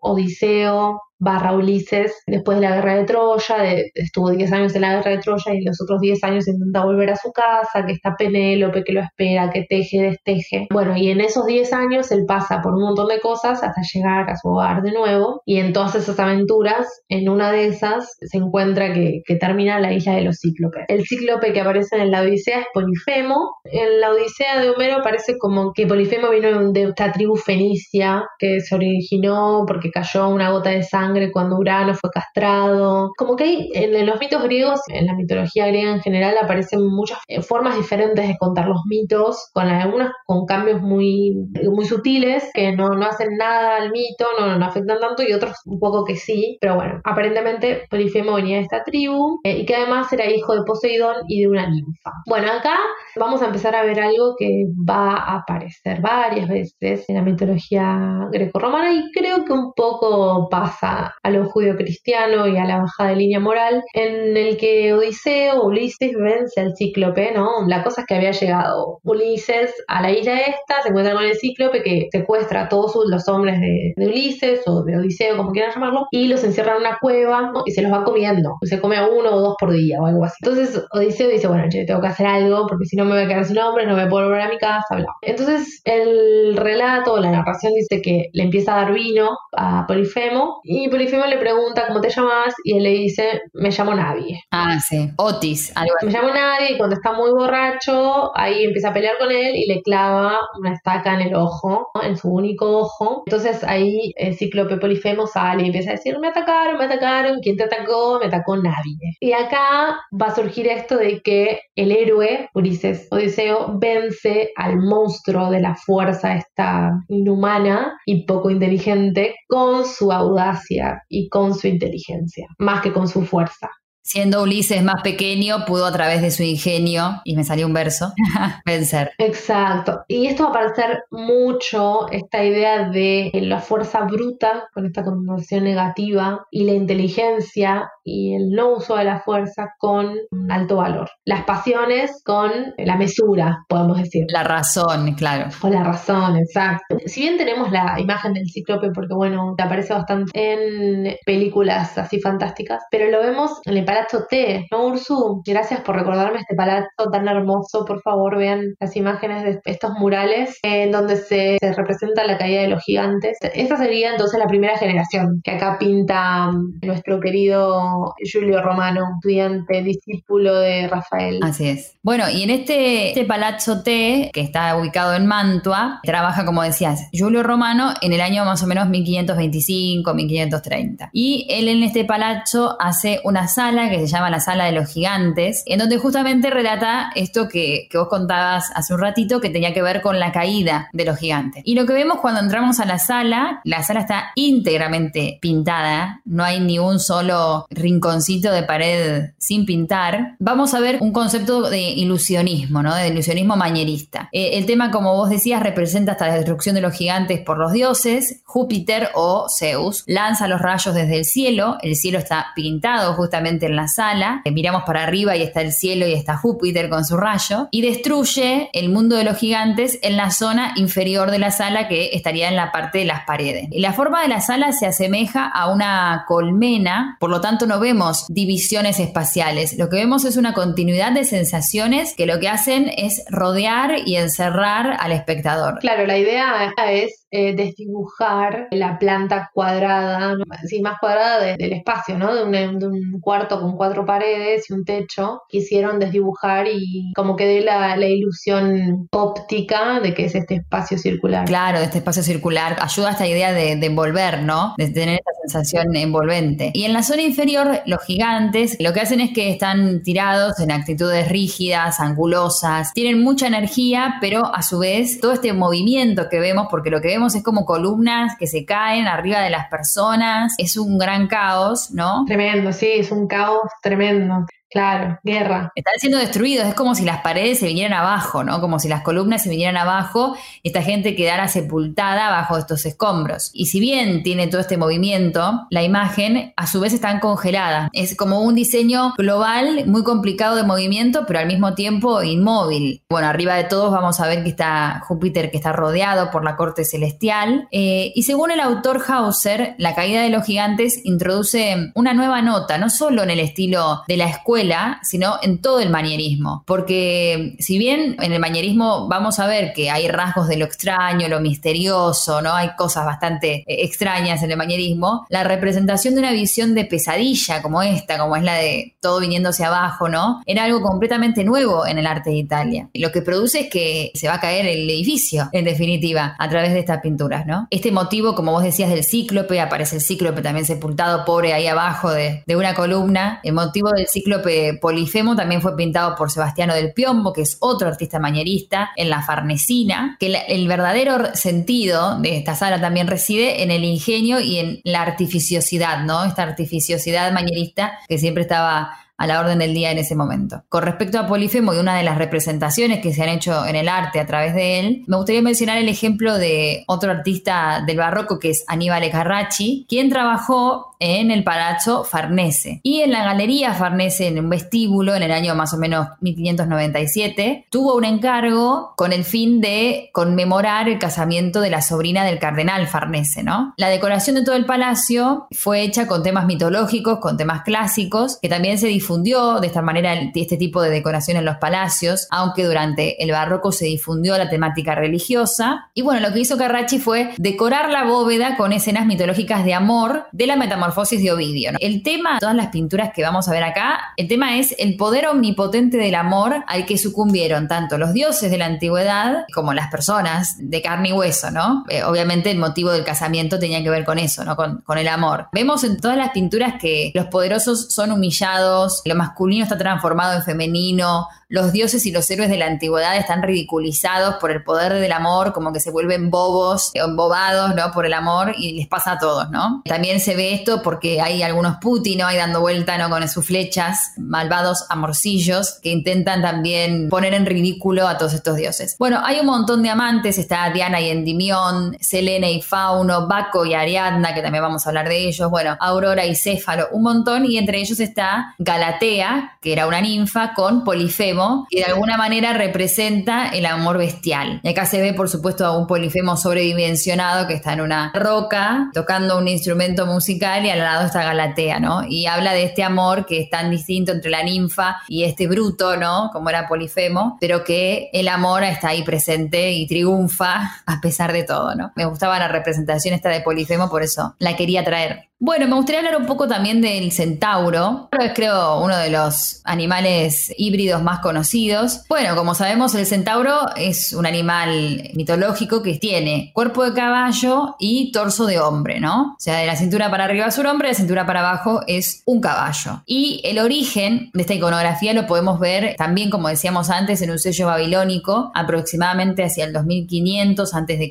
Odiseo 0.00 1.00
barra 1.20 1.52
Ulises, 1.52 2.14
después 2.28 2.60
de 2.60 2.68
la 2.68 2.76
guerra 2.76 2.94
de 2.94 3.04
Troya, 3.04 3.58
de- 3.58 3.90
estuvo 3.94 4.30
10 4.30 4.52
años 4.52 4.72
en 4.76 4.82
la 4.82 4.94
guerra 4.94 5.10
de 5.10 5.18
Troya 5.18 5.52
y 5.52 5.64
los 5.64 5.80
otros 5.82 6.00
10 6.00 6.22
años 6.22 6.46
intenta 6.46 6.84
volver 6.84 7.10
a 7.10 7.16
su 7.16 7.32
casa, 7.32 7.84
que 7.84 7.92
está 7.94 8.14
Penélope, 8.16 8.84
que 8.84 8.92
lo 8.92 9.00
espera, 9.00 9.50
que 9.50 9.66
teje, 9.68 10.00
desteje. 10.00 10.68
Bueno, 10.72 10.96
y 10.96 11.10
en 11.10 11.20
esos 11.20 11.44
10 11.44 11.72
años 11.72 12.12
él 12.12 12.24
pasa 12.24 12.60
por 12.62 12.72
un 12.74 12.82
montón 12.82 13.08
de 13.08 13.18
cosas 13.18 13.60
hasta 13.64 13.80
llegar 13.92 14.30
a 14.30 14.36
su 14.36 14.46
hogar 14.48 14.80
de 14.82 14.92
nuevo, 14.92 15.42
y 15.44 15.58
en 15.58 15.72
todas 15.72 15.96
esas 15.96 16.20
aventuras, 16.20 16.86
en 17.08 17.28
una 17.28 17.50
de 17.50 17.66
esas, 17.66 18.16
se 18.20 18.38
encuentra 18.38 18.92
que, 18.94 19.22
que 19.26 19.34
termina 19.34 19.80
la 19.80 19.92
isla 19.92 20.12
de 20.14 20.22
los 20.22 20.36
cíclopes. 20.38 20.84
El 20.86 21.02
cíclope 21.18 21.52
que 21.52 21.60
aparece 21.60 21.96
en 21.96 22.10
la 22.10 22.22
Odisea 22.22 22.60
es 22.60 22.66
Polifemo. 22.72 23.56
En 23.64 24.00
la 24.00 24.10
Odisea 24.10 24.60
de 24.60 24.70
Homero 24.70 25.02
parece 25.02 25.36
como 25.38 25.72
que 25.72 25.86
Polifemo 25.86 26.30
vino 26.30 26.72
de 26.72 26.82
esta 26.84 27.12
tribu 27.12 27.36
fenicia 27.36 28.24
que 28.38 28.60
se 28.60 28.74
originó 28.74 29.64
porque 29.66 29.90
cayó 29.90 30.28
una 30.28 30.50
gota 30.50 30.70
de 30.70 30.82
sangre 30.82 31.30
cuando 31.32 31.56
Urano 31.56 31.94
fue 31.94 32.10
castrado. 32.10 33.10
Como 33.16 33.36
que 33.36 33.44
hay, 33.44 33.70
en, 33.74 34.06
los 34.06 34.18
mitos 34.20 34.42
griegos, 34.42 34.80
en 34.88 35.06
la 35.06 35.14
mitología 35.14 35.66
griega 35.66 35.92
en 35.92 36.00
general, 36.00 36.36
aparecen 36.38 36.80
muchas 36.86 37.18
eh, 37.28 37.42
formas 37.42 37.76
diferentes 37.76 38.26
de 38.26 38.36
contar 38.38 38.66
los 38.68 38.82
mitos, 38.86 39.50
con 39.52 39.66
algunas 39.66 40.12
con 40.24 40.46
cambios 40.46 40.80
muy, 40.80 41.34
muy 41.70 41.84
sutiles 41.84 42.50
que 42.54 42.72
no, 42.72 42.90
no 42.90 43.06
hacen 43.06 43.36
nada 43.36 43.76
al 43.76 43.90
mito, 43.90 44.26
no, 44.38 44.58
no 44.58 44.66
afectan 44.66 45.00
tanto, 45.00 45.22
y 45.22 45.32
otros 45.32 45.56
un 45.66 45.78
poco 45.78 46.04
que 46.04 46.16
sí. 46.16 46.58
Pero 46.60 46.76
bueno, 46.76 47.00
aparentemente 47.04 47.86
Polifemo 47.90 48.34
venía 48.34 48.56
de 48.56 48.62
esta 48.62 48.84
tribu 48.84 49.40
eh, 49.44 49.58
y 49.58 49.66
que 49.66 49.76
además 49.76 50.12
era 50.12 50.30
hijo 50.30 50.54
de 50.54 50.62
Poseidón 50.64 51.07
y 51.26 51.42
de 51.42 51.48
una 51.48 51.68
ninfa. 51.68 52.12
Bueno, 52.26 52.50
acá 52.52 52.76
vamos 53.16 53.42
a 53.42 53.46
empezar 53.46 53.74
a 53.74 53.84
ver 53.84 54.00
algo 54.00 54.34
que 54.38 54.64
va 54.88 55.16
a 55.16 55.38
aparecer 55.38 56.00
varias 56.00 56.48
veces 56.48 57.04
en 57.08 57.16
la 57.16 57.22
mitología 57.22 58.28
grecorromana 58.32 58.92
y 58.92 59.10
creo 59.12 59.44
que 59.44 59.52
un 59.52 59.72
poco 59.74 60.48
pasa 60.50 61.14
a 61.22 61.30
lo 61.30 61.48
judío-cristiano 61.48 62.46
y 62.46 62.56
a 62.56 62.64
la 62.64 62.78
bajada 62.78 63.10
de 63.10 63.16
línea 63.16 63.40
moral, 63.40 63.82
en 63.94 64.36
el 64.36 64.56
que 64.56 64.92
Odiseo, 64.92 65.64
Ulises, 65.64 66.12
vence 66.16 66.60
al 66.60 66.74
cíclope, 66.76 67.32
¿no? 67.34 67.66
La 67.66 67.82
cosa 67.82 68.02
es 68.02 68.06
que 68.06 68.14
había 68.14 68.32
llegado 68.32 68.98
Ulises 69.02 69.74
a 69.88 70.02
la 70.02 70.10
isla 70.10 70.38
esta, 70.40 70.82
se 70.82 70.88
encuentra 70.88 71.14
con 71.14 71.24
el 71.24 71.36
cíclope 71.36 71.82
que 71.82 72.08
secuestra 72.10 72.62
a 72.62 72.68
todos 72.68 72.94
los 73.08 73.28
hombres 73.28 73.60
de, 73.60 73.94
Ulises 73.96 74.62
o 74.66 74.82
de 74.84 74.96
Odiseo, 74.96 75.36
como 75.36 75.52
quieran 75.52 75.72
llamarlo, 75.72 76.06
y 76.10 76.28
los 76.28 76.44
encierra 76.44 76.72
en 76.72 76.80
una 76.80 76.98
cueva 77.00 77.52
y 77.66 77.72
se 77.72 77.82
los 77.82 77.92
va 77.92 78.04
comiendo. 78.04 78.56
Se 78.62 78.80
come 78.80 78.96
a 78.96 79.06
uno 79.06 79.34
o 79.34 79.40
dos 79.40 79.54
por 79.58 79.72
día 79.72 80.00
o 80.00 80.06
algo 80.06 80.24
así. 80.24 80.36
Entonces 80.42 80.84
Odiseo 80.98 81.28
dice, 81.28 81.48
bueno, 81.48 81.64
yo 81.70 81.84
tengo 81.86 82.00
que 82.00 82.08
hacer 82.08 82.26
algo 82.26 82.66
porque 82.66 82.84
si 82.84 82.96
no 82.96 83.04
me 83.04 83.12
voy 83.12 83.22
a 83.22 83.28
quedar 83.28 83.44
sin 83.44 83.58
hombres, 83.58 83.86
no 83.86 83.96
me 83.96 84.06
puedo 84.06 84.26
volver 84.26 84.42
a 84.42 84.48
mi 84.48 84.58
casa, 84.58 84.96
bla. 84.96 85.06
Entonces 85.22 85.80
el 85.84 86.56
relato, 86.56 87.18
la 87.18 87.30
narración 87.30 87.74
dice 87.74 88.02
que 88.02 88.30
le 88.32 88.42
empieza 88.44 88.74
a 88.74 88.84
dar 88.84 88.92
vino 88.92 89.36
a 89.56 89.86
Polifemo 89.86 90.60
y 90.62 90.88
Polifemo 90.88 91.26
le 91.26 91.38
pregunta 91.38 91.86
cómo 91.86 92.00
te 92.00 92.10
llamas 92.10 92.54
y 92.64 92.76
él 92.76 92.82
le 92.82 92.90
dice, 92.90 93.42
me 93.54 93.70
llamo 93.70 93.94
Nadie. 93.94 94.40
Ah, 94.50 94.78
sí, 94.80 95.10
Otis, 95.16 95.72
algo 95.76 95.94
Me 96.02 96.12
llamo 96.12 96.28
Nadie 96.28 96.72
y 96.72 96.78
cuando 96.78 96.96
está 96.96 97.12
muy 97.12 97.30
borracho, 97.30 98.36
ahí 98.36 98.64
empieza 98.64 98.90
a 98.90 98.92
pelear 98.92 99.18
con 99.18 99.30
él 99.30 99.56
y 99.56 99.66
le 99.66 99.82
clava 99.82 100.38
una 100.58 100.72
estaca 100.72 101.14
en 101.14 101.22
el 101.22 101.34
ojo, 101.34 101.88
en 102.02 102.16
su 102.16 102.28
único 102.28 102.78
ojo. 102.78 103.22
Entonces 103.26 103.64
ahí 103.64 104.12
el 104.16 104.36
cíclope 104.36 104.76
Polifemo 104.76 105.26
sale 105.26 105.62
y 105.62 105.66
empieza 105.66 105.90
a 105.90 105.94
decir, 105.94 106.18
me 106.18 106.28
atacaron, 106.28 106.78
me 106.78 106.84
atacaron, 106.84 107.40
¿quién 107.42 107.56
te 107.56 107.64
atacó? 107.64 108.18
Me 108.18 108.26
atacó 108.26 108.56
nadie. 108.56 109.16
Y 109.20 109.32
acá 109.32 110.00
va 110.10 110.26
a 110.26 110.34
surgir 110.34 110.66
esto 110.66 110.87
de 110.96 111.20
que 111.20 111.60
el 111.76 111.92
héroe, 111.92 112.48
Ulises 112.54 113.08
Odiseo, 113.10 113.78
vence 113.78 114.50
al 114.56 114.78
monstruo 114.78 115.50
de 115.50 115.60
la 115.60 115.74
fuerza 115.74 116.34
esta 116.34 116.92
inhumana 117.08 117.98
y 118.06 118.24
poco 118.24 118.50
inteligente 118.50 119.34
con 119.48 119.84
su 119.84 120.12
audacia 120.12 121.02
y 121.08 121.28
con 121.28 121.54
su 121.54 121.68
inteligencia, 121.68 122.46
más 122.58 122.82
que 122.82 122.92
con 122.92 123.08
su 123.08 123.24
fuerza. 123.24 123.68
Siendo 124.08 124.42
Ulises 124.42 124.82
más 124.82 125.02
pequeño, 125.02 125.66
pudo 125.66 125.84
a 125.84 125.92
través 125.92 126.22
de 126.22 126.30
su 126.30 126.42
ingenio, 126.42 127.20
y 127.24 127.36
me 127.36 127.44
salió 127.44 127.66
un 127.66 127.74
verso, 127.74 128.14
vencer. 128.64 129.10
Exacto. 129.18 130.00
Y 130.08 130.28
esto 130.28 130.44
va 130.44 130.48
a 130.48 130.52
aparecer 130.52 131.02
mucho, 131.10 132.08
esta 132.10 132.42
idea 132.42 132.88
de 132.88 133.30
la 133.34 133.60
fuerza 133.60 134.06
bruta, 134.06 134.66
con 134.72 134.86
esta 134.86 135.04
connotación 135.04 135.64
negativa, 135.64 136.46
y 136.50 136.64
la 136.64 136.72
inteligencia 136.72 137.90
y 138.08 138.34
el 138.34 138.50
no 138.50 138.74
uso 138.76 138.96
de 138.96 139.04
la 139.04 139.20
fuerza 139.20 139.74
con 139.78 140.14
alto 140.48 140.76
valor. 140.76 141.10
Las 141.24 141.44
pasiones 141.44 142.22
con 142.24 142.50
la 142.78 142.96
mesura, 142.96 143.58
podemos 143.68 143.98
decir. 143.98 144.26
La 144.32 144.44
razón, 144.44 145.14
claro. 145.14 145.50
Con 145.60 145.72
la 145.72 145.84
razón, 145.84 146.36
exacto. 146.36 146.96
Si 147.06 147.22
bien 147.22 147.36
tenemos 147.36 147.70
la 147.70 147.96
imagen 147.98 148.32
del 148.32 148.48
cíclope, 148.48 148.90
porque 148.94 149.14
bueno, 149.14 149.54
te 149.56 149.62
aparece 149.62 149.92
bastante 149.92 150.30
en 150.34 151.16
películas 151.24 151.96
así 151.98 152.20
fantásticas, 152.20 152.82
pero 152.90 153.10
lo 153.10 153.20
vemos 153.20 153.60
en 153.64 153.76
el 153.76 153.84
Palazzo 153.84 154.24
T, 154.28 154.66
¿no, 154.70 154.86
Ursu? 154.86 155.42
Gracias 155.46 155.80
por 155.80 155.96
recordarme 155.96 156.40
este 156.40 156.54
palazzo 156.54 157.10
tan 157.12 157.28
hermoso. 157.28 157.84
Por 157.84 158.00
favor, 158.02 158.36
vean 158.36 158.74
las 158.80 158.96
imágenes 158.96 159.44
de 159.44 159.60
estos 159.64 159.92
murales 159.98 160.58
en 160.62 160.90
donde 160.90 161.16
se, 161.16 161.58
representa 161.76 162.24
la 162.24 162.38
caída 162.38 162.62
de 162.62 162.68
los 162.68 162.82
gigantes. 162.82 163.36
Esta 163.54 163.76
sería 163.76 164.12
entonces 164.12 164.38
la 164.38 164.46
primera 164.46 164.76
generación 164.78 165.40
que 165.44 165.52
acá 165.52 165.76
pinta 165.78 166.50
nuestro 166.82 167.20
querido 167.20 167.97
Julio 168.32 168.62
Romano, 168.62 169.14
estudiante, 169.16 169.82
discípulo 169.82 170.58
de 170.58 170.88
Rafael. 170.88 171.40
Así 171.42 171.68
es. 171.68 171.96
Bueno, 172.02 172.24
y 172.30 172.42
en 172.42 172.50
este, 172.50 173.08
este 173.08 173.24
Palazzo 173.24 173.82
T, 173.82 174.30
que 174.32 174.40
está 174.40 174.76
ubicado 174.76 175.14
en 175.14 175.26
Mantua, 175.26 176.00
trabaja, 176.02 176.44
como 176.44 176.62
decías, 176.62 177.08
Julio 177.12 177.42
Romano 177.42 177.94
en 178.00 178.12
el 178.12 178.20
año 178.20 178.44
más 178.44 178.62
o 178.62 178.66
menos 178.66 178.88
1525, 178.88 180.14
1530. 180.14 181.10
Y 181.12 181.46
él 181.50 181.68
en 181.68 181.82
este 181.82 182.04
palazzo 182.04 182.76
hace 182.80 183.20
una 183.24 183.48
sala 183.48 183.90
que 183.90 183.98
se 184.00 184.06
llama 184.06 184.30
La 184.30 184.40
Sala 184.40 184.64
de 184.64 184.72
los 184.72 184.92
Gigantes, 184.92 185.62
en 185.66 185.78
donde 185.78 185.98
justamente 185.98 186.50
relata 186.50 187.10
esto 187.14 187.48
que, 187.48 187.88
vos 187.92 188.08
contabas 188.08 188.70
hace 188.74 188.94
un 188.94 189.00
ratito, 189.00 189.40
que 189.40 189.50
tenía 189.50 189.74
que 189.74 189.82
ver 189.82 190.00
con 190.00 190.18
la 190.18 190.32
caída 190.32 190.88
de 190.92 191.04
los 191.04 191.18
gigantes. 191.18 191.62
Y 191.64 191.74
lo 191.74 191.86
que 191.86 191.92
vemos 191.92 192.18
cuando 192.20 192.40
entramos 192.40 192.80
a 192.80 192.86
la 192.86 192.98
sala, 192.98 193.60
la 193.64 193.82
sala 193.82 194.00
está 194.00 194.30
íntegramente 194.34 195.38
pintada, 195.40 196.20
no 196.24 196.44
hay 196.44 196.60
ni 196.60 196.78
un 196.78 196.98
solo 197.00 197.66
rinconcito 197.88 198.52
de 198.52 198.62
pared 198.62 199.30
sin 199.38 199.64
pintar. 199.64 200.36
Vamos 200.38 200.74
a 200.74 200.80
ver 200.80 200.98
un 201.00 201.12
concepto 201.12 201.70
de 201.70 201.80
ilusionismo, 201.80 202.82
¿no? 202.82 202.94
De 202.94 203.08
ilusionismo 203.08 203.56
mañerista. 203.56 204.28
Eh, 204.32 204.50
el 204.54 204.66
tema, 204.66 204.90
como 204.90 205.14
vos 205.14 205.30
decías, 205.30 205.62
representa 205.62 206.12
hasta 206.12 206.28
la 206.28 206.34
destrucción 206.34 206.74
de 206.74 206.82
los 206.82 206.94
gigantes 206.94 207.40
por 207.40 207.58
los 207.58 207.72
dioses. 207.72 208.42
Júpiter 208.44 209.10
o 209.14 209.46
Zeus 209.48 210.04
lanza 210.06 210.48
los 210.48 210.60
rayos 210.60 210.94
desde 210.94 211.16
el 211.16 211.24
cielo, 211.24 211.78
el 211.82 211.96
cielo 211.96 212.18
está 212.18 212.48
pintado 212.54 213.14
justamente 213.14 213.66
en 213.66 213.76
la 213.76 213.88
sala, 213.88 214.42
miramos 214.52 214.82
para 214.84 215.02
arriba 215.02 215.36
y 215.36 215.42
está 215.42 215.60
el 215.60 215.72
cielo 215.72 216.06
y 216.06 216.12
está 216.12 216.36
Júpiter 216.36 216.88
con 216.88 217.04
su 217.04 217.16
rayo, 217.16 217.68
y 217.70 217.82
destruye 217.82 218.70
el 218.72 218.88
mundo 218.88 219.16
de 219.16 219.24
los 219.24 219.36
gigantes 219.36 219.98
en 220.02 220.16
la 220.16 220.30
zona 220.30 220.72
inferior 220.76 221.30
de 221.30 221.38
la 221.38 221.50
sala 221.50 221.88
que 221.88 222.10
estaría 222.12 222.48
en 222.48 222.56
la 222.56 222.72
parte 222.72 222.98
de 222.98 223.04
las 223.04 223.24
paredes. 223.24 223.68
La 223.72 223.92
forma 223.92 224.22
de 224.22 224.28
la 224.28 224.40
sala 224.40 224.72
se 224.72 224.86
asemeja 224.86 225.46
a 225.46 225.70
una 225.70 226.24
colmena, 226.26 227.16
por 227.20 227.30
lo 227.30 227.40
tanto 227.40 227.66
no 227.66 227.77
vemos 227.80 228.26
divisiones 228.28 229.00
espaciales, 229.00 229.76
lo 229.78 229.88
que 229.88 229.96
vemos 229.96 230.24
es 230.24 230.36
una 230.36 230.52
continuidad 230.52 231.12
de 231.12 231.24
sensaciones 231.24 232.14
que 232.14 232.26
lo 232.26 232.38
que 232.40 232.48
hacen 232.48 232.90
es 232.96 233.24
rodear 233.28 233.96
y 234.06 234.16
encerrar 234.16 234.96
al 234.98 235.12
espectador. 235.12 235.78
Claro, 235.80 236.06
la 236.06 236.18
idea 236.18 236.74
es 236.90 237.26
eh, 237.30 237.54
desdibujar 237.54 238.68
la 238.70 238.98
planta 238.98 239.50
cuadrada, 239.52 240.34
sí, 240.66 240.80
más 240.80 240.98
cuadrada 240.98 241.56
del 241.56 241.72
espacio, 241.72 242.16
¿no? 242.16 242.34
De 242.34 242.44
un, 242.44 243.20
cuarto 243.20 243.60
con 243.60 243.76
cuatro 243.76 244.06
paredes 244.06 244.70
y 244.70 244.72
un 244.72 244.84
techo. 244.84 245.42
Quisieron 245.48 245.98
desdibujar 245.98 246.66
y 246.68 247.12
como 247.14 247.36
que 247.36 247.46
dé 247.46 247.60
la, 247.60 247.96
la, 247.96 248.06
ilusión 248.06 249.08
óptica 249.12 250.00
de 250.00 250.14
que 250.14 250.24
es 250.24 250.34
este 250.34 250.56
espacio 250.56 250.96
circular. 250.96 251.44
Claro, 251.44 251.78
de 251.78 251.84
este 251.84 251.98
espacio 251.98 252.22
circular. 252.22 252.76
Ayuda 252.80 253.08
a 253.08 253.12
esta 253.12 253.26
idea 253.26 253.52
de, 253.52 253.76
de 253.76 253.86
envolver, 253.86 254.42
¿no? 254.42 254.74
De 254.78 254.88
tener 254.88 255.18
esta 255.18 255.32
sensación 255.42 255.94
envolvente. 255.96 256.70
Y 256.74 256.84
en 256.84 256.92
la 256.92 257.02
zona 257.02 257.22
inferior, 257.22 257.82
los 257.86 258.02
gigantes 258.04 258.76
lo 258.80 258.92
que 258.92 259.00
hacen 259.00 259.20
es 259.20 259.32
que 259.32 259.50
están 259.50 260.02
tirados 260.02 260.60
en 260.60 260.70
actitudes 260.70 261.28
rígidas, 261.28 262.00
angulosas, 262.00 262.92
tienen 262.94 263.22
mucha 263.22 263.46
energía, 263.46 264.14
pero 264.20 264.54
a 264.54 264.62
su 264.62 264.78
vez 264.78 265.20
todo 265.20 265.32
este 265.32 265.52
movimiento 265.52 266.28
que 266.30 266.40
vemos, 266.40 266.68
porque 266.70 266.90
lo 266.90 267.00
que 267.00 267.08
vemos 267.08 267.17
es 267.26 267.42
como 267.42 267.64
columnas 267.64 268.36
que 268.38 268.46
se 268.46 268.64
caen 268.64 269.06
arriba 269.06 269.40
de 269.40 269.50
las 269.50 269.68
personas. 269.68 270.54
Es 270.58 270.76
un 270.76 270.98
gran 270.98 271.26
caos, 271.26 271.90
¿no? 271.90 272.24
Tremendo, 272.26 272.72
sí, 272.72 272.88
es 272.94 273.10
un 273.10 273.26
caos 273.26 273.68
tremendo. 273.82 274.46
Claro, 274.70 275.18
guerra. 275.22 275.72
Están 275.74 275.94
siendo 275.98 276.18
destruidos, 276.18 276.66
es 276.66 276.74
como 276.74 276.94
si 276.94 277.04
las 277.04 277.22
paredes 277.22 277.58
se 277.58 277.66
vinieran 277.66 277.98
abajo, 277.98 278.44
¿no? 278.44 278.60
Como 278.60 278.78
si 278.78 278.88
las 278.88 279.02
columnas 279.02 279.42
se 279.42 279.50
vinieran 279.50 279.76
abajo 279.76 280.36
esta 280.62 280.82
gente 280.82 281.16
quedara 281.16 281.48
sepultada 281.48 282.30
bajo 282.30 282.58
estos 282.58 282.84
escombros. 282.84 283.50
Y 283.52 283.66
si 283.66 283.80
bien 283.80 284.22
tiene 284.22 284.48
todo 284.48 284.60
este 284.60 284.76
movimiento, 284.76 285.66
la 285.70 285.82
imagen 285.82 286.52
a 286.56 286.66
su 286.66 286.80
vez 286.80 286.92
está 286.92 287.18
congelada. 287.20 287.88
Es 287.92 288.16
como 288.16 288.42
un 288.42 288.54
diseño 288.54 289.14
global 289.16 289.84
muy 289.86 290.04
complicado 290.04 290.56
de 290.56 290.64
movimiento, 290.64 291.24
pero 291.26 291.38
al 291.38 291.46
mismo 291.46 291.74
tiempo 291.74 292.22
inmóvil. 292.22 293.02
Bueno, 293.08 293.28
arriba 293.28 293.54
de 293.54 293.64
todos 293.64 293.90
vamos 293.92 294.20
a 294.20 294.26
ver 294.26 294.42
que 294.42 294.50
está 294.50 295.02
Júpiter 295.06 295.50
que 295.50 295.56
está 295.56 295.72
rodeado 295.72 296.30
por 296.30 296.44
la 296.44 296.56
corte 296.56 296.84
celestial. 296.84 297.68
Eh, 297.70 298.12
y 298.14 298.22
según 298.24 298.50
el 298.50 298.60
autor 298.60 299.02
Hauser, 299.06 299.74
la 299.78 299.94
caída 299.94 300.22
de 300.22 300.30
los 300.30 300.44
gigantes 300.44 301.00
introduce 301.04 301.90
una 301.94 302.14
nueva 302.14 302.42
nota, 302.42 302.78
no 302.78 302.90
solo 302.90 303.22
en 303.22 303.30
el 303.30 303.40
estilo 303.40 304.02
de 304.06 304.16
la 304.16 304.26
escuela, 304.26 304.57
sino 305.02 305.36
en 305.42 305.58
todo 305.58 305.80
el 305.80 305.90
manierismo. 305.90 306.62
Porque 306.66 307.56
si 307.58 307.78
bien 307.78 308.16
en 308.20 308.32
el 308.32 308.40
manierismo 308.40 309.08
vamos 309.08 309.38
a 309.38 309.46
ver 309.46 309.72
que 309.72 309.90
hay 309.90 310.08
rasgos 310.08 310.48
de 310.48 310.56
lo 310.56 310.64
extraño, 310.64 311.28
lo 311.28 311.40
misterioso, 311.40 312.42
¿no? 312.42 312.54
Hay 312.54 312.70
cosas 312.76 313.04
bastante 313.04 313.64
eh, 313.66 313.84
extrañas 313.84 314.42
en 314.42 314.50
el 314.50 314.56
manierismo, 314.56 315.26
la 315.28 315.44
representación 315.44 316.14
de 316.14 316.20
una 316.20 316.32
visión 316.32 316.74
de 316.74 316.84
pesadilla 316.84 317.62
como 317.62 317.82
esta, 317.82 318.18
como 318.18 318.36
es 318.36 318.42
la 318.42 318.54
de 318.54 318.96
todo 319.00 319.20
viniendo 319.20 319.50
hacia 319.50 319.68
abajo, 319.68 320.08
¿no? 320.08 320.42
Era 320.46 320.64
algo 320.64 320.82
completamente 320.82 321.44
nuevo 321.44 321.86
en 321.86 321.98
el 321.98 322.06
arte 322.06 322.30
de 322.30 322.36
Italia. 322.36 322.88
Lo 322.94 323.12
que 323.12 323.22
produce 323.22 323.60
es 323.60 323.70
que 323.70 324.10
se 324.14 324.28
va 324.28 324.34
a 324.34 324.40
caer 324.40 324.66
el 324.66 324.88
edificio, 324.90 325.48
en 325.52 325.64
definitiva, 325.64 326.34
a 326.38 326.48
través 326.48 326.72
de 326.72 326.80
estas 326.80 327.00
pinturas, 327.00 327.46
¿no? 327.46 327.68
Este 327.70 327.92
motivo, 327.92 328.34
como 328.34 328.52
vos 328.52 328.62
decías, 328.62 328.90
del 328.90 329.04
cíclope, 329.04 329.60
aparece 329.60 329.96
el 329.96 330.02
cíclope 330.02 330.42
también 330.42 330.66
sepultado, 330.66 331.24
pobre 331.24 331.52
ahí 331.52 331.66
abajo 331.66 332.10
de, 332.10 332.42
de 332.46 332.56
una 332.56 332.74
columna. 332.74 333.40
El 333.42 333.52
motivo 333.52 333.90
del 333.90 334.08
cíclope 334.08 334.47
Polifemo 334.80 335.36
también 335.36 335.62
fue 335.62 335.76
pintado 335.76 336.14
por 336.16 336.30
Sebastiano 336.30 336.74
del 336.74 336.92
Piombo, 336.92 337.32
que 337.32 337.42
es 337.42 337.56
otro 337.60 337.88
artista 337.88 338.18
mañerista, 338.18 338.90
en 338.96 339.10
la 339.10 339.22
Farnesina, 339.22 340.16
que 340.18 340.34
el 340.48 340.68
verdadero 340.68 341.34
sentido 341.34 342.18
de 342.20 342.36
esta 342.36 342.54
sala 342.54 342.80
también 342.80 343.06
reside 343.06 343.62
en 343.62 343.70
el 343.70 343.84
ingenio 343.84 344.40
y 344.40 344.58
en 344.58 344.80
la 344.84 345.02
artificiosidad, 345.02 346.04
¿no? 346.04 346.24
Esta 346.24 346.42
artificiosidad 346.42 347.32
mañerista 347.32 347.98
que 348.08 348.18
siempre 348.18 348.42
estaba 348.42 348.92
a 349.18 349.26
la 349.26 349.40
orden 349.40 349.58
del 349.58 349.74
día 349.74 349.90
en 349.90 349.98
ese 349.98 350.14
momento. 350.14 350.62
Con 350.68 350.84
respecto 350.84 351.18
a 351.18 351.26
Polifemo 351.26 351.74
y 351.74 351.78
una 351.78 351.96
de 351.96 352.04
las 352.04 352.18
representaciones 352.18 353.00
que 353.00 353.12
se 353.12 353.24
han 353.24 353.30
hecho 353.30 353.66
en 353.66 353.74
el 353.74 353.88
arte 353.88 354.20
a 354.20 354.26
través 354.26 354.54
de 354.54 354.78
él, 354.78 355.04
me 355.08 355.16
gustaría 355.16 355.42
mencionar 355.42 355.76
el 355.76 355.88
ejemplo 355.88 356.38
de 356.38 356.84
otro 356.86 357.10
artista 357.10 357.82
del 357.84 357.96
barroco 357.96 358.38
que 358.38 358.50
es 358.50 358.64
Aníbal 358.68 359.10
Carracci, 359.10 359.86
quien 359.88 360.08
trabajó 360.08 360.94
en 360.98 361.30
el 361.30 361.44
Palazzo 361.44 362.04
Farnese. 362.04 362.80
Y 362.82 363.00
en 363.00 363.12
la 363.12 363.24
Galería 363.24 363.74
Farnese, 363.74 364.28
en 364.28 364.38
un 364.38 364.50
vestíbulo, 364.50 365.14
en 365.14 365.22
el 365.22 365.32
año 365.32 365.54
más 365.54 365.72
o 365.74 365.78
menos 365.78 366.08
1597, 366.20 367.66
tuvo 367.70 367.96
un 367.96 368.04
encargo 368.04 368.94
con 368.96 369.12
el 369.12 369.24
fin 369.24 369.60
de 369.60 370.10
conmemorar 370.12 370.88
el 370.88 370.98
casamiento 370.98 371.60
de 371.60 371.70
la 371.70 371.82
sobrina 371.82 372.24
del 372.24 372.38
cardenal 372.38 372.86
Farnese, 372.86 373.42
¿no? 373.42 373.74
La 373.76 373.88
decoración 373.88 374.36
de 374.36 374.44
todo 374.44 374.56
el 374.56 374.66
palacio 374.66 375.46
fue 375.50 375.82
hecha 375.82 376.06
con 376.06 376.22
temas 376.22 376.46
mitológicos, 376.46 377.18
con 377.18 377.36
temas 377.36 377.62
clásicos, 377.62 378.38
que 378.40 378.48
también 378.48 378.78
se 378.78 378.88
difundió 378.88 379.60
de 379.60 379.66
esta 379.68 379.82
manera 379.82 380.14
este 380.34 380.56
tipo 380.56 380.82
de 380.82 380.90
decoración 380.90 381.36
en 381.36 381.44
los 381.44 381.56
palacios, 381.56 382.26
aunque 382.30 382.64
durante 382.64 383.22
el 383.22 383.30
barroco 383.30 383.72
se 383.72 383.86
difundió 383.86 384.36
la 384.38 384.48
temática 384.48 384.94
religiosa. 384.94 385.90
Y 385.94 386.02
bueno, 386.02 386.20
lo 386.20 386.32
que 386.32 386.40
hizo 386.40 386.56
Carracci 386.56 386.98
fue 386.98 387.30
decorar 387.38 387.90
la 387.90 388.04
bóveda 388.04 388.56
con 388.56 388.72
escenas 388.72 389.06
mitológicas 389.06 389.64
de 389.64 389.74
amor 389.74 390.26
de 390.32 390.46
la 390.46 390.56
metamorfosis 390.56 390.87
de 390.94 391.32
Ovidio. 391.32 391.72
El 391.80 392.02
tema, 392.02 392.38
todas 392.38 392.54
las 392.54 392.68
pinturas 392.68 393.12
que 393.14 393.22
vamos 393.22 393.48
a 393.48 393.52
ver 393.52 393.62
acá, 393.62 394.12
el 394.16 394.28
tema 394.28 394.58
es 394.58 394.74
el 394.78 394.96
poder 394.96 395.26
omnipotente 395.28 395.96
del 395.96 396.14
amor 396.14 396.64
al 396.66 396.86
que 396.86 396.98
sucumbieron 396.98 397.68
tanto 397.68 397.98
los 397.98 398.12
dioses 398.12 398.50
de 398.50 398.58
la 398.58 398.66
antigüedad 398.66 399.44
como 399.54 399.72
las 399.74 399.90
personas 399.90 400.56
de 400.58 400.82
carne 400.82 401.10
y 401.10 401.12
hueso, 401.12 401.50
¿no? 401.50 401.84
Eh, 401.88 402.02
obviamente 402.02 402.50
el 402.50 402.58
motivo 402.58 402.90
del 402.90 403.04
casamiento 403.04 403.58
tenía 403.58 403.82
que 403.82 403.90
ver 403.90 404.04
con 404.04 404.18
eso, 404.18 404.44
¿no? 404.44 404.56
Con, 404.56 404.78
con 404.82 404.98
el 404.98 405.08
amor. 405.08 405.48
Vemos 405.52 405.84
en 405.84 405.98
todas 405.98 406.16
las 406.16 406.30
pinturas 406.30 406.74
que 406.80 407.12
los 407.14 407.26
poderosos 407.26 407.92
son 407.92 408.12
humillados, 408.12 409.02
lo 409.04 409.14
masculino 409.14 409.62
está 409.62 409.78
transformado 409.78 410.34
en 410.34 410.42
femenino, 410.42 411.28
los 411.48 411.72
dioses 411.72 412.04
y 412.04 412.12
los 412.12 412.30
héroes 412.30 412.50
de 412.50 412.58
la 412.58 412.66
antigüedad 412.66 413.16
están 413.16 413.42
ridiculizados 413.42 414.34
por 414.34 414.50
el 414.50 414.62
poder 414.62 414.92
del 414.94 415.12
amor, 415.12 415.52
como 415.52 415.72
que 415.72 415.80
se 415.80 415.90
vuelven 415.90 416.30
bobos, 416.30 416.90
embobados, 416.92 417.74
¿no? 417.74 417.90
Por 417.92 418.04
el 418.04 418.12
amor 418.12 418.54
y 418.56 418.72
les 418.72 418.86
pasa 418.86 419.12
a 419.12 419.18
todos, 419.18 419.50
¿no? 419.50 419.82
También 419.86 420.20
se 420.20 420.36
ve 420.36 420.52
esto 420.52 420.77
porque 420.82 421.20
hay 421.20 421.42
algunos 421.42 421.76
Putin, 421.80 422.18
¿no? 422.18 422.26
Ahí 422.26 422.36
dando 422.36 422.60
vuelta, 422.60 422.98
¿no? 422.98 423.08
Con 423.10 423.28
sus 423.28 423.46
flechas, 423.46 424.12
malvados 424.16 424.84
amorcillos 424.88 425.78
que 425.82 425.90
intentan 425.90 426.42
también 426.42 427.08
poner 427.08 427.34
en 427.34 427.46
ridículo 427.46 428.06
a 428.06 428.18
todos 428.18 428.34
estos 428.34 428.56
dioses. 428.56 428.96
Bueno, 428.98 429.20
hay 429.24 429.40
un 429.40 429.46
montón 429.46 429.82
de 429.82 429.90
amantes, 429.90 430.38
está 430.38 430.70
Diana 430.70 431.00
y 431.00 431.10
Endimión, 431.10 431.96
Selene 432.00 432.52
y 432.52 432.62
Fauno, 432.62 433.26
Baco 433.26 433.64
y 433.64 433.74
Ariadna, 433.74 434.34
que 434.34 434.42
también 434.42 434.62
vamos 434.62 434.86
a 434.86 434.90
hablar 434.90 435.08
de 435.08 435.28
ellos, 435.28 435.50
bueno, 435.50 435.76
Aurora 435.80 436.26
y 436.26 436.34
Céfalo, 436.34 436.88
un 436.92 437.02
montón, 437.02 437.44
y 437.44 437.58
entre 437.58 437.78
ellos 437.78 438.00
está 438.00 438.54
Galatea, 438.58 439.58
que 439.60 439.72
era 439.72 439.86
una 439.86 440.00
ninfa, 440.00 440.54
con 440.54 440.84
Polifemo, 440.84 441.66
y 441.70 441.78
de 441.78 441.84
alguna 441.84 442.16
manera 442.16 442.52
representa 442.52 443.48
el 443.48 443.66
amor 443.66 443.98
bestial. 443.98 444.60
Y 444.62 444.68
acá 444.68 444.86
se 444.86 445.00
ve, 445.00 445.14
por 445.14 445.28
supuesto, 445.28 445.66
a 445.66 445.76
un 445.76 445.86
polifemo 445.86 446.36
sobredimensionado 446.36 447.46
que 447.46 447.54
está 447.54 447.72
en 447.72 447.80
una 447.80 448.12
roca 448.14 448.90
tocando 448.94 449.38
un 449.38 449.48
instrumento 449.48 450.06
musical 450.06 450.64
al 450.70 450.80
lado 450.80 451.06
está 451.06 451.24
Galatea, 451.24 451.80
¿no? 451.80 452.04
Y 452.08 452.26
habla 452.26 452.52
de 452.52 452.64
este 452.64 452.82
amor 452.82 453.26
que 453.26 453.40
es 453.40 453.50
tan 453.50 453.70
distinto 453.70 454.12
entre 454.12 454.30
la 454.30 454.42
ninfa 454.42 454.98
y 455.08 455.24
este 455.24 455.46
bruto, 455.46 455.96
¿no? 455.96 456.30
Como 456.32 456.50
era 456.50 456.68
Polifemo, 456.68 457.36
pero 457.40 457.64
que 457.64 458.10
el 458.12 458.28
amor 458.28 458.62
está 458.62 458.88
ahí 458.88 459.02
presente 459.02 459.72
y 459.72 459.86
triunfa 459.86 460.82
a 460.86 461.00
pesar 461.00 461.32
de 461.32 461.44
todo, 461.44 461.74
¿no? 461.74 461.92
Me 461.94 462.04
gustaba 462.04 462.38
la 462.38 462.48
representación 462.48 463.14
esta 463.14 463.28
de 463.28 463.40
Polifemo, 463.40 463.88
por 463.88 464.02
eso 464.02 464.34
la 464.38 464.56
quería 464.56 464.84
traer. 464.84 465.27
Bueno, 465.40 465.68
me 465.68 465.76
gustaría 465.76 466.00
hablar 466.00 466.16
un 466.16 466.26
poco 466.26 466.48
también 466.48 466.80
del 466.80 467.12
centauro. 467.12 468.08
Es 468.18 468.32
creo 468.34 468.80
uno 468.80 468.96
de 468.96 469.08
los 469.08 469.60
animales 469.62 470.52
híbridos 470.58 471.00
más 471.00 471.20
conocidos. 471.20 472.00
Bueno, 472.08 472.34
como 472.34 472.56
sabemos, 472.56 472.92
el 472.96 473.06
centauro 473.06 473.54
es 473.76 474.12
un 474.14 474.26
animal 474.26 475.10
mitológico 475.14 475.80
que 475.80 475.94
tiene 475.94 476.50
cuerpo 476.54 476.82
de 476.82 476.92
caballo 476.92 477.76
y 477.78 478.10
torso 478.10 478.46
de 478.46 478.58
hombre, 478.58 478.98
¿no? 478.98 479.34
O 479.34 479.36
sea, 479.38 479.58
de 479.58 479.66
la 479.66 479.76
cintura 479.76 480.10
para 480.10 480.24
arriba 480.24 480.46
es 480.46 480.58
un 480.58 480.66
hombre, 480.66 480.88
de 480.88 480.94
la 480.94 480.98
cintura 480.98 481.24
para 481.24 481.48
abajo 481.48 481.82
es 481.86 482.22
un 482.24 482.40
caballo. 482.40 483.02
Y 483.06 483.40
el 483.44 483.60
origen 483.60 484.30
de 484.34 484.40
esta 484.40 484.54
iconografía 484.54 485.14
lo 485.14 485.28
podemos 485.28 485.60
ver 485.60 485.94
también, 485.96 486.30
como 486.30 486.48
decíamos 486.48 486.90
antes, 486.90 487.22
en 487.22 487.30
un 487.30 487.38
sello 487.38 487.68
babilónico, 487.68 488.50
aproximadamente 488.56 489.44
hacia 489.44 489.66
el 489.66 489.72
2500 489.72 490.74
a.C. 490.74 491.10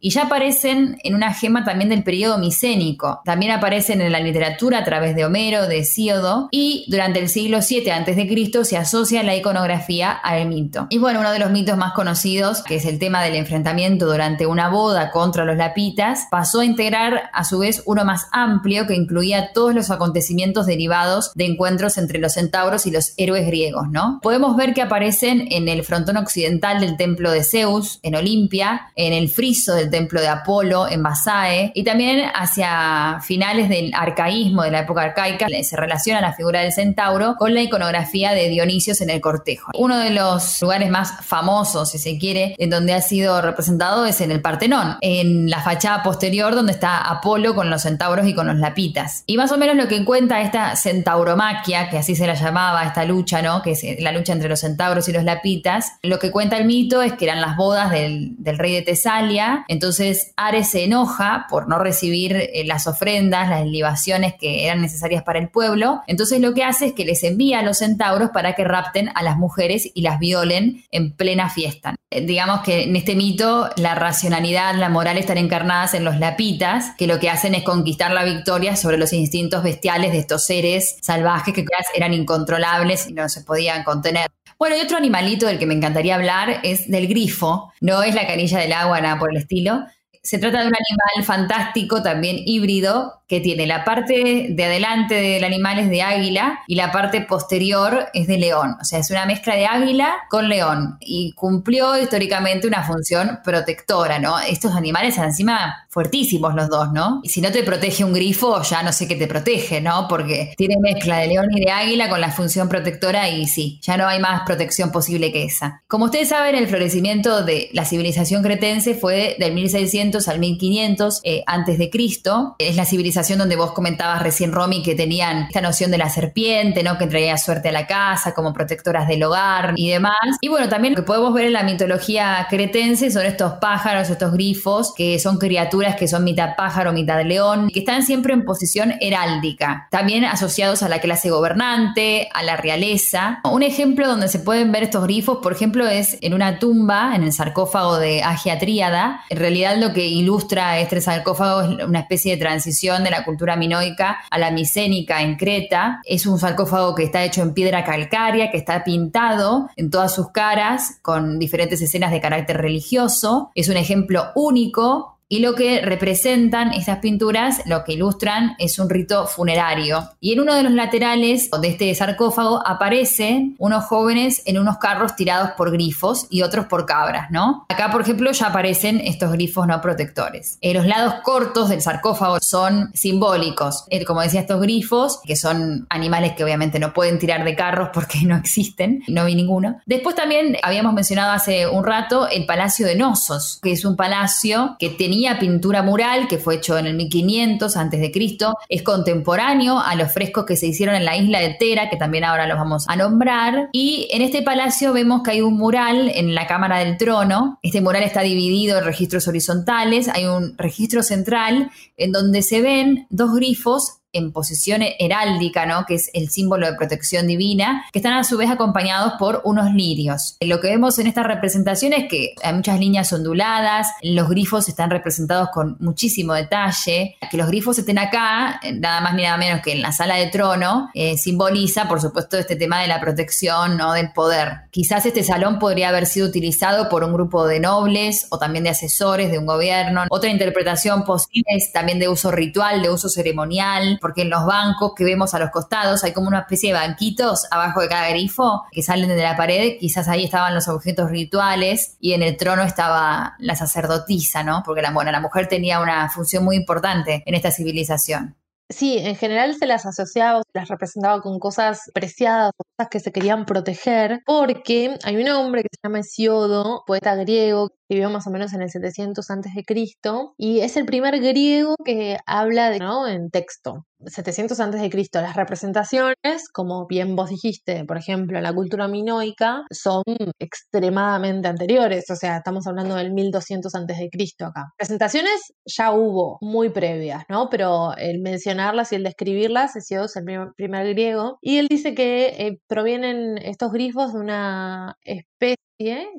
Y 0.00 0.10
ya 0.10 0.24
aparecen 0.24 0.98
en 1.04 1.14
una 1.14 1.32
gema 1.32 1.64
también 1.64 1.90
del 1.90 2.02
periodo 2.02 2.38
micénico. 2.38 3.20
También 3.24 3.52
aparecen 3.52 3.67
aparecen 3.68 4.00
en 4.00 4.12
la 4.12 4.20
literatura 4.20 4.78
a 4.78 4.84
través 4.84 5.14
de 5.14 5.26
Homero, 5.26 5.66
de 5.66 5.80
Hesíodo, 5.80 6.48
y 6.50 6.86
durante 6.88 7.18
el 7.18 7.28
siglo 7.28 7.58
VII 7.58 7.90
a.C. 7.90 8.64
se 8.64 8.78
asocia 8.78 9.22
la 9.22 9.36
iconografía 9.36 10.10
al 10.10 10.48
mito. 10.48 10.86
Y 10.88 10.96
bueno, 10.96 11.20
uno 11.20 11.32
de 11.32 11.38
los 11.38 11.50
mitos 11.50 11.76
más 11.76 11.92
conocidos, 11.92 12.62
que 12.62 12.76
es 12.76 12.86
el 12.86 12.98
tema 12.98 13.22
del 13.22 13.34
enfrentamiento 13.34 14.06
durante 14.06 14.46
una 14.46 14.70
boda 14.70 15.10
contra 15.10 15.44
los 15.44 15.58
lapitas, 15.58 16.28
pasó 16.30 16.60
a 16.60 16.64
integrar 16.64 17.24
a 17.34 17.44
su 17.44 17.58
vez 17.58 17.82
uno 17.84 18.06
más 18.06 18.28
amplio 18.32 18.86
que 18.86 18.94
incluía 18.94 19.52
todos 19.52 19.74
los 19.74 19.90
acontecimientos 19.90 20.64
derivados 20.64 21.32
de 21.34 21.44
encuentros 21.44 21.98
entre 21.98 22.20
los 22.20 22.32
centauros 22.32 22.86
y 22.86 22.90
los 22.90 23.12
héroes 23.18 23.46
griegos, 23.46 23.90
¿no? 23.90 24.18
Podemos 24.22 24.56
ver 24.56 24.72
que 24.72 24.80
aparecen 24.80 25.46
en 25.50 25.68
el 25.68 25.84
frontón 25.84 26.16
occidental 26.16 26.80
del 26.80 26.96
templo 26.96 27.30
de 27.30 27.44
Zeus, 27.44 28.00
en 28.02 28.14
Olimpia, 28.14 28.92
en 28.96 29.12
el 29.12 29.28
friso 29.28 29.74
del 29.74 29.90
templo 29.90 30.22
de 30.22 30.28
Apolo, 30.28 30.88
en 30.88 31.02
Basae, 31.02 31.70
y 31.74 31.84
también 31.84 32.30
hacia 32.34 33.18
finales 33.20 33.57
del 33.66 33.92
arcaísmo 33.94 34.62
de 34.62 34.70
la 34.70 34.80
época 34.80 35.02
arcaica, 35.02 35.46
se 35.62 35.76
relaciona 35.76 36.20
la 36.20 36.34
figura 36.34 36.60
del 36.60 36.72
centauro 36.72 37.36
con 37.38 37.54
la 37.54 37.62
iconografía 37.62 38.32
de 38.32 38.48
Dionisios 38.48 39.00
en 39.00 39.10
el 39.10 39.20
cortejo. 39.20 39.72
Uno 39.74 39.98
de 39.98 40.10
los 40.10 40.60
lugares 40.60 40.90
más 40.90 41.24
famosos, 41.24 41.90
si 41.90 41.98
se 41.98 42.18
quiere, 42.18 42.54
en 42.58 42.70
donde 42.70 42.94
ha 42.94 43.00
sido 43.00 43.40
representado 43.40 44.06
es 44.06 44.20
en 44.20 44.30
el 44.30 44.42
Partenón, 44.42 44.96
en 45.00 45.50
la 45.50 45.60
fachada 45.60 46.02
posterior 46.02 46.54
donde 46.54 46.72
está 46.72 46.98
Apolo 46.98 47.54
con 47.54 47.70
los 47.70 47.82
centauros 47.82 48.26
y 48.26 48.34
con 48.34 48.46
los 48.46 48.56
lapitas. 48.56 49.24
Y 49.26 49.36
más 49.36 49.52
o 49.52 49.58
menos 49.58 49.76
lo 49.76 49.88
que 49.88 50.04
cuenta 50.04 50.40
esta 50.40 50.76
centauromaquia, 50.76 51.88
que 51.88 51.98
así 51.98 52.14
se 52.14 52.26
la 52.26 52.34
llamaba 52.34 52.84
esta 52.84 53.04
lucha, 53.04 53.42
¿no? 53.42 53.62
Que 53.62 53.72
es 53.72 53.84
la 54.00 54.12
lucha 54.12 54.32
entre 54.32 54.48
los 54.48 54.60
centauros 54.60 55.08
y 55.08 55.12
los 55.12 55.24
lapitas, 55.24 55.92
lo 56.02 56.18
que 56.18 56.30
cuenta 56.30 56.56
el 56.56 56.64
mito 56.64 57.02
es 57.02 57.14
que 57.14 57.24
eran 57.24 57.40
las 57.40 57.56
bodas 57.56 57.90
del, 57.90 58.36
rey 58.58 58.74
de 58.74 58.82
Tesalia, 58.82 59.64
entonces 59.68 60.32
Ares 60.36 60.70
se 60.70 60.84
enoja 60.84 61.46
por 61.48 61.68
no 61.68 61.78
recibir 61.78 62.34
eh, 62.36 62.64
las 62.64 62.86
ofrendas, 62.86 63.47
las 63.48 63.66
libaciones 63.66 64.34
que 64.38 64.66
eran 64.66 64.80
necesarias 64.80 65.22
para 65.22 65.38
el 65.38 65.48
pueblo. 65.48 66.02
Entonces 66.06 66.40
lo 66.40 66.54
que 66.54 66.64
hace 66.64 66.86
es 66.86 66.92
que 66.92 67.04
les 67.04 67.22
envía 67.24 67.60
a 67.60 67.62
los 67.62 67.78
centauros 67.78 68.30
para 68.30 68.54
que 68.54 68.64
rapten 68.64 69.10
a 69.14 69.22
las 69.22 69.36
mujeres 69.36 69.90
y 69.94 70.02
las 70.02 70.18
violen 70.18 70.84
en 70.90 71.12
plena 71.12 71.50
fiesta. 71.50 71.96
Eh, 72.10 72.24
digamos 72.24 72.60
que 72.60 72.84
en 72.84 72.96
este 72.96 73.14
mito 73.14 73.68
la 73.76 73.94
racionalidad, 73.94 74.74
la 74.74 74.88
moral 74.88 75.18
están 75.18 75.38
encarnadas 75.38 75.94
en 75.94 76.04
los 76.04 76.18
lapitas, 76.18 76.92
que 76.96 77.06
lo 77.06 77.18
que 77.18 77.30
hacen 77.30 77.54
es 77.54 77.62
conquistar 77.62 78.12
la 78.12 78.24
victoria 78.24 78.76
sobre 78.76 78.98
los 78.98 79.12
instintos 79.12 79.62
bestiales 79.62 80.12
de 80.12 80.18
estos 80.18 80.46
seres 80.46 80.96
salvajes 81.02 81.54
que 81.54 81.64
eran 81.94 82.14
incontrolables 82.14 83.08
y 83.08 83.12
no 83.12 83.28
se 83.28 83.42
podían 83.42 83.84
contener. 83.84 84.28
Bueno, 84.58 84.76
y 84.76 84.80
otro 84.80 84.96
animalito 84.96 85.46
del 85.46 85.58
que 85.58 85.66
me 85.66 85.74
encantaría 85.74 86.16
hablar 86.16 86.60
es 86.64 86.90
del 86.90 87.06
grifo. 87.06 87.72
No 87.80 88.02
es 88.02 88.14
la 88.14 88.26
canilla 88.26 88.58
del 88.58 88.72
agua, 88.72 89.00
nada 89.00 89.16
por 89.16 89.30
el 89.30 89.36
estilo. 89.36 89.84
Se 90.22 90.38
trata 90.38 90.60
de 90.60 90.68
un 90.68 90.74
animal 90.74 91.24
fantástico, 91.24 92.02
también 92.02 92.36
híbrido, 92.44 93.18
que 93.28 93.40
tiene 93.40 93.66
la 93.66 93.84
parte 93.84 94.46
de 94.48 94.64
adelante 94.64 95.14
del 95.14 95.44
animal 95.44 95.78
es 95.78 95.90
de 95.90 96.00
águila 96.00 96.60
y 96.66 96.76
la 96.76 96.90
parte 96.90 97.20
posterior 97.20 98.08
es 98.14 98.26
de 98.26 98.38
león. 98.38 98.76
O 98.80 98.84
sea, 98.84 98.98
es 99.00 99.10
una 99.10 99.26
mezcla 99.26 99.54
de 99.54 99.66
águila 99.66 100.16
con 100.30 100.48
león 100.48 100.96
y 101.00 101.32
cumplió 101.32 102.00
históricamente 102.00 102.66
una 102.66 102.84
función 102.84 103.40
protectora, 103.44 104.18
¿no? 104.18 104.38
Estos 104.40 104.74
animales 104.74 105.18
encima 105.18 105.86
fuertísimos 105.90 106.54
los 106.54 106.68
dos, 106.68 106.92
¿no? 106.92 107.20
Y 107.22 107.28
si 107.28 107.42
no 107.42 107.52
te 107.52 107.62
protege 107.62 108.02
un 108.02 108.14
grifo, 108.14 108.62
ya 108.62 108.82
no 108.82 108.92
sé 108.92 109.06
qué 109.06 109.16
te 109.16 109.26
protege, 109.26 109.80
¿no? 109.82 110.06
Porque 110.08 110.54
tiene 110.56 110.76
mezcla 110.80 111.18
de 111.18 111.28
león 111.28 111.46
y 111.50 111.64
de 111.64 111.70
águila 111.70 112.08
con 112.08 112.20
la 112.20 112.30
función 112.30 112.68
protectora 112.68 113.28
y 113.28 113.46
sí, 113.46 113.78
ya 113.82 113.98
no 113.98 114.06
hay 114.06 114.20
más 114.20 114.42
protección 114.46 114.90
posible 114.90 115.32
que 115.32 115.44
esa. 115.44 115.82
Como 115.86 116.06
ustedes 116.06 116.30
saben, 116.30 116.54
el 116.54 116.68
florecimiento 116.68 117.44
de 117.44 117.68
la 117.72 117.84
civilización 117.84 118.42
cretense 118.42 118.94
fue 118.94 119.36
del 119.38 119.52
1600 119.52 120.17
al 120.26 120.40
1500 120.40 121.20
eh, 121.22 121.44
antes 121.46 121.78
de 121.78 121.90
Cristo. 121.90 122.56
Es 122.58 122.74
la 122.74 122.84
civilización 122.84 123.38
donde 123.38 123.54
vos 123.54 123.70
comentabas 123.70 124.22
recién, 124.22 124.52
Romy, 124.52 124.82
que 124.82 124.96
tenían 124.96 125.44
esta 125.44 125.60
noción 125.60 125.92
de 125.92 125.98
la 125.98 126.10
serpiente, 126.10 126.82
¿no? 126.82 126.98
Que 126.98 127.06
traía 127.06 127.36
suerte 127.38 127.68
a 127.68 127.72
la 127.72 127.86
casa, 127.86 128.34
como 128.34 128.52
protectoras 128.52 129.06
del 129.06 129.22
hogar 129.22 129.74
y 129.76 129.90
demás. 129.90 130.16
Y 130.40 130.48
bueno, 130.48 130.68
también 130.68 130.94
lo 130.94 131.02
que 131.02 131.06
podemos 131.06 131.32
ver 131.32 131.46
en 131.46 131.52
la 131.52 131.62
mitología 131.62 132.46
cretense 132.50 133.10
son 133.10 133.26
estos 133.26 133.54
pájaros, 133.60 134.10
estos 134.10 134.32
grifos, 134.32 134.92
que 134.96 135.18
son 135.20 135.38
criaturas 135.38 135.96
que 135.96 136.08
son 136.08 136.24
mitad 136.24 136.56
pájaro, 136.56 136.92
mitad 136.92 137.22
león, 137.24 137.68
que 137.72 137.80
están 137.80 138.02
siempre 138.02 138.32
en 138.32 138.44
posición 138.44 138.94
heráldica, 139.00 139.86
también 139.90 140.24
asociados 140.24 140.82
a 140.82 140.88
la 140.88 141.00
clase 141.00 141.30
gobernante, 141.30 142.28
a 142.32 142.42
la 142.42 142.56
realeza. 142.56 143.40
Un 143.44 143.62
ejemplo 143.62 144.08
donde 144.08 144.28
se 144.28 144.38
pueden 144.38 144.72
ver 144.72 144.84
estos 144.84 145.04
grifos, 145.04 145.38
por 145.42 145.52
ejemplo, 145.52 145.86
es 145.86 146.18
en 146.20 146.34
una 146.34 146.58
tumba, 146.58 147.14
en 147.14 147.22
el 147.22 147.32
sarcófago 147.32 147.98
de 147.98 148.22
Agia 148.22 148.58
Tríada. 148.58 149.22
En 149.28 149.38
realidad 149.38 149.76
lo 149.78 149.92
que 149.92 149.97
que 149.98 150.06
ilustra 150.06 150.78
este 150.78 151.00
sarcófago 151.00 151.62
es 151.62 151.84
una 151.84 151.98
especie 151.98 152.36
de 152.36 152.40
transición 152.40 153.02
de 153.02 153.10
la 153.10 153.24
cultura 153.24 153.56
minoica 153.56 154.20
a 154.30 154.38
la 154.38 154.52
micénica 154.52 155.22
en 155.22 155.34
Creta. 155.34 156.00
Es 156.04 156.24
un 156.24 156.38
sarcófago 156.38 156.94
que 156.94 157.02
está 157.02 157.24
hecho 157.24 157.42
en 157.42 157.52
piedra 157.52 157.82
calcárea, 157.82 158.52
que 158.52 158.58
está 158.58 158.84
pintado 158.84 159.68
en 159.74 159.90
todas 159.90 160.14
sus 160.14 160.30
caras 160.30 161.00
con 161.02 161.40
diferentes 161.40 161.82
escenas 161.82 162.12
de 162.12 162.20
carácter 162.20 162.58
religioso. 162.58 163.50
Es 163.56 163.68
un 163.68 163.76
ejemplo 163.76 164.26
único 164.36 165.17
y 165.28 165.40
lo 165.40 165.54
que 165.54 165.82
representan 165.82 166.72
estas 166.72 166.98
pinturas, 166.98 167.60
lo 167.66 167.84
que 167.84 167.92
ilustran, 167.92 168.56
es 168.58 168.78
un 168.78 168.88
rito 168.88 169.26
funerario. 169.26 170.10
Y 170.20 170.32
en 170.32 170.40
uno 170.40 170.54
de 170.54 170.62
los 170.62 170.72
laterales 170.72 171.50
de 171.50 171.68
este 171.68 171.94
sarcófago 171.94 172.66
aparecen 172.66 173.54
unos 173.58 173.84
jóvenes 173.84 174.42
en 174.46 174.58
unos 174.58 174.78
carros 174.78 175.16
tirados 175.16 175.50
por 175.50 175.70
grifos 175.70 176.26
y 176.30 176.42
otros 176.42 176.66
por 176.66 176.86
cabras, 176.86 177.30
¿no? 177.30 177.66
Acá, 177.68 177.90
por 177.90 178.00
ejemplo, 178.00 178.32
ya 178.32 178.46
aparecen 178.46 179.00
estos 179.00 179.30
grifos 179.32 179.66
no 179.66 179.80
protectores. 179.82 180.56
En 180.62 180.76
los 180.76 180.86
lados 180.86 181.14
cortos 181.22 181.68
del 181.68 181.82
sarcófago 181.82 182.38
son 182.40 182.90
simbólicos. 182.94 183.84
Eh, 183.90 184.04
como 184.04 184.22
decía, 184.22 184.40
estos 184.40 184.60
grifos, 184.62 185.20
que 185.24 185.36
son 185.36 185.86
animales 185.90 186.32
que 186.32 186.44
obviamente 186.44 186.78
no 186.78 186.94
pueden 186.94 187.18
tirar 187.18 187.44
de 187.44 187.54
carros 187.54 187.90
porque 187.92 188.20
no 188.24 188.36
existen, 188.36 189.02
no 189.08 189.26
vi 189.26 189.34
ninguno. 189.34 189.80
Después 189.84 190.14
también 190.14 190.56
habíamos 190.62 190.94
mencionado 190.94 191.32
hace 191.32 191.66
un 191.66 191.84
rato 191.84 192.28
el 192.28 192.46
Palacio 192.46 192.86
de 192.86 192.94
Nosos, 192.94 193.58
que 193.62 193.72
es 193.72 193.84
un 193.84 193.94
palacio 193.96 194.76
que 194.78 194.88
tenía 194.88 195.17
pintura 195.38 195.82
mural 195.82 196.28
que 196.28 196.38
fue 196.38 196.56
hecho 196.56 196.78
en 196.78 196.86
el 196.86 196.94
1500 196.94 197.76
antes 197.76 198.00
de 198.00 198.10
Cristo, 198.10 198.54
es 198.68 198.82
contemporáneo 198.82 199.78
a 199.78 199.94
los 199.94 200.12
frescos 200.12 200.44
que 200.44 200.56
se 200.56 200.66
hicieron 200.66 200.94
en 200.94 201.04
la 201.04 201.16
isla 201.16 201.40
de 201.40 201.54
Tera, 201.54 201.90
que 201.90 201.96
también 201.96 202.24
ahora 202.24 202.46
los 202.46 202.56
vamos 202.56 202.88
a 202.88 202.96
nombrar, 202.96 203.68
y 203.72 204.08
en 204.10 204.22
este 204.22 204.42
palacio 204.42 204.92
vemos 204.92 205.22
que 205.22 205.32
hay 205.32 205.40
un 205.40 205.54
mural 205.54 206.10
en 206.14 206.34
la 206.34 206.46
Cámara 206.46 206.78
del 206.78 206.96
Trono, 206.96 207.58
este 207.62 207.80
mural 207.80 208.02
está 208.02 208.22
dividido 208.22 208.78
en 208.78 208.84
registros 208.84 209.28
horizontales, 209.28 210.08
hay 210.08 210.26
un 210.26 210.56
registro 210.56 211.02
central 211.02 211.70
en 211.96 212.12
donde 212.12 212.42
se 212.42 212.62
ven 212.62 213.06
dos 213.10 213.34
grifos 213.34 213.98
en 214.12 214.32
posición 214.32 214.82
heráldica, 214.98 215.66
¿no? 215.66 215.84
que 215.86 215.94
es 215.94 216.10
el 216.14 216.30
símbolo 216.30 216.66
de 216.66 216.74
protección 216.74 217.26
divina, 217.26 217.84
que 217.92 217.98
están 217.98 218.14
a 218.14 218.24
su 218.24 218.36
vez 218.36 218.50
acompañados 218.50 219.14
por 219.18 219.42
unos 219.44 219.72
lirios. 219.72 220.36
Lo 220.40 220.60
que 220.60 220.68
vemos 220.68 220.98
en 220.98 221.06
esta 221.06 221.22
representación 221.22 221.92
es 221.92 222.08
que 222.08 222.34
hay 222.42 222.54
muchas 222.54 222.78
líneas 222.78 223.12
onduladas, 223.12 223.88
los 224.02 224.28
grifos 224.28 224.68
están 224.68 224.90
representados 224.90 225.50
con 225.52 225.76
muchísimo 225.80 226.34
detalle, 226.34 227.16
que 227.30 227.36
los 227.36 227.48
grifos 227.48 227.78
estén 227.78 227.98
acá, 227.98 228.60
nada 228.74 229.00
más 229.00 229.14
ni 229.14 229.22
nada 229.22 229.36
menos 229.36 229.60
que 229.60 229.72
en 229.72 229.82
la 229.82 229.92
sala 229.92 230.16
de 230.16 230.26
trono, 230.28 230.90
eh, 230.94 231.16
simboliza, 231.16 231.88
por 231.88 232.00
supuesto, 232.00 232.38
este 232.38 232.56
tema 232.56 232.80
de 232.80 232.88
la 232.88 233.00
protección, 233.00 233.76
¿no? 233.76 233.92
del 233.92 234.12
poder. 234.12 234.68
Quizás 234.70 235.06
este 235.06 235.22
salón 235.22 235.58
podría 235.58 235.90
haber 235.90 236.06
sido 236.06 236.28
utilizado 236.28 236.88
por 236.88 237.04
un 237.04 237.12
grupo 237.12 237.46
de 237.46 237.60
nobles 237.60 238.26
o 238.30 238.38
también 238.38 238.64
de 238.64 238.70
asesores 238.70 239.30
de 239.30 239.38
un 239.38 239.46
gobierno. 239.46 240.04
Otra 240.10 240.30
interpretación 240.30 241.04
posible 241.04 241.44
es 241.56 241.72
también 241.72 241.98
de 241.98 242.08
uso 242.08 242.30
ritual, 242.30 242.82
de 242.82 242.90
uso 242.90 243.08
ceremonial, 243.08 243.97
porque 244.00 244.22
en 244.22 244.30
los 244.30 244.44
bancos 244.46 244.92
que 244.96 245.04
vemos 245.04 245.34
a 245.34 245.38
los 245.38 245.50
costados 245.50 246.04
hay 246.04 246.12
como 246.12 246.28
una 246.28 246.40
especie 246.40 246.72
de 246.72 246.78
banquitos 246.78 247.46
abajo 247.50 247.80
de 247.80 247.88
cada 247.88 248.08
grifo 248.10 248.64
que 248.70 248.82
salen 248.82 249.08
de 249.08 249.22
la 249.22 249.36
pared, 249.36 249.78
quizás 249.78 250.08
ahí 250.08 250.24
estaban 250.24 250.54
los 250.54 250.68
objetos 250.68 251.10
rituales 251.10 251.96
y 252.00 252.12
en 252.12 252.22
el 252.22 252.36
trono 252.36 252.62
estaba 252.62 253.34
la 253.38 253.56
sacerdotisa, 253.56 254.42
¿no? 254.42 254.62
Porque 254.64 254.82
la, 254.82 254.90
bueno, 254.90 255.12
la 255.12 255.20
mujer 255.20 255.48
tenía 255.48 255.80
una 255.80 256.08
función 256.10 256.44
muy 256.44 256.56
importante 256.56 257.22
en 257.26 257.34
esta 257.34 257.50
civilización. 257.50 258.36
Sí, 258.70 258.98
en 258.98 259.16
general 259.16 259.54
se 259.54 259.66
las 259.66 259.86
asociaba, 259.86 260.42
se 260.42 260.58
las 260.58 260.68
representaba 260.68 261.22
con 261.22 261.38
cosas 261.38 261.90
preciadas, 261.94 262.52
cosas 262.54 262.90
que 262.90 263.00
se 263.00 263.12
querían 263.12 263.46
proteger, 263.46 264.20
porque 264.26 264.98
hay 265.04 265.16
un 265.16 265.28
hombre 265.30 265.62
que 265.62 265.68
se 265.72 265.80
llama 265.82 266.00
Hesiodo, 266.00 266.84
poeta 266.86 267.14
griego, 267.14 267.70
vivió 267.88 268.10
más 268.10 268.26
o 268.26 268.30
menos 268.30 268.52
en 268.52 268.62
el 268.62 268.70
700 268.70 269.30
antes 269.30 269.54
de 269.54 269.64
Cristo, 269.64 270.34
y 270.36 270.60
es 270.60 270.76
el 270.76 270.84
primer 270.86 271.20
griego 271.20 271.74
que 271.84 272.18
habla 272.26 272.70
de, 272.70 272.78
¿no? 272.78 273.06
en 273.06 273.30
texto. 273.30 273.84
700 274.06 274.60
antes 274.60 274.80
de 274.80 274.90
Cristo, 274.90 275.20
las 275.20 275.34
representaciones, 275.34 276.48
como 276.52 276.86
bien 276.86 277.16
vos 277.16 277.30
dijiste, 277.30 277.84
por 277.84 277.96
ejemplo, 277.96 278.36
en 278.36 278.44
la 278.44 278.52
cultura 278.52 278.86
minoica, 278.86 279.62
son 279.70 280.04
extremadamente 280.38 281.48
anteriores, 281.48 282.08
o 282.10 282.16
sea, 282.16 282.38
estamos 282.38 282.66
hablando 282.68 282.94
del 282.94 283.12
1200 283.12 283.74
antes 283.74 283.98
de 283.98 284.08
Cristo 284.08 284.46
acá. 284.46 284.72
Presentaciones 284.76 285.52
ya 285.64 285.92
hubo, 285.92 286.38
muy 286.40 286.70
previas, 286.70 287.24
¿no? 287.28 287.48
Pero 287.50 287.96
el 287.96 288.20
mencionarlas 288.20 288.92
y 288.92 288.96
el 288.96 289.02
describirlas, 289.02 289.74
es 289.74 289.90
el 289.90 290.24
primer, 290.24 290.48
primer 290.56 290.88
griego, 290.88 291.38
y 291.40 291.58
él 291.58 291.66
dice 291.68 291.94
que 291.94 292.26
eh, 292.38 292.60
provienen 292.68 293.38
estos 293.38 293.72
grifos 293.72 294.12
de 294.12 294.20
una 294.20 294.96
especie 295.02 295.67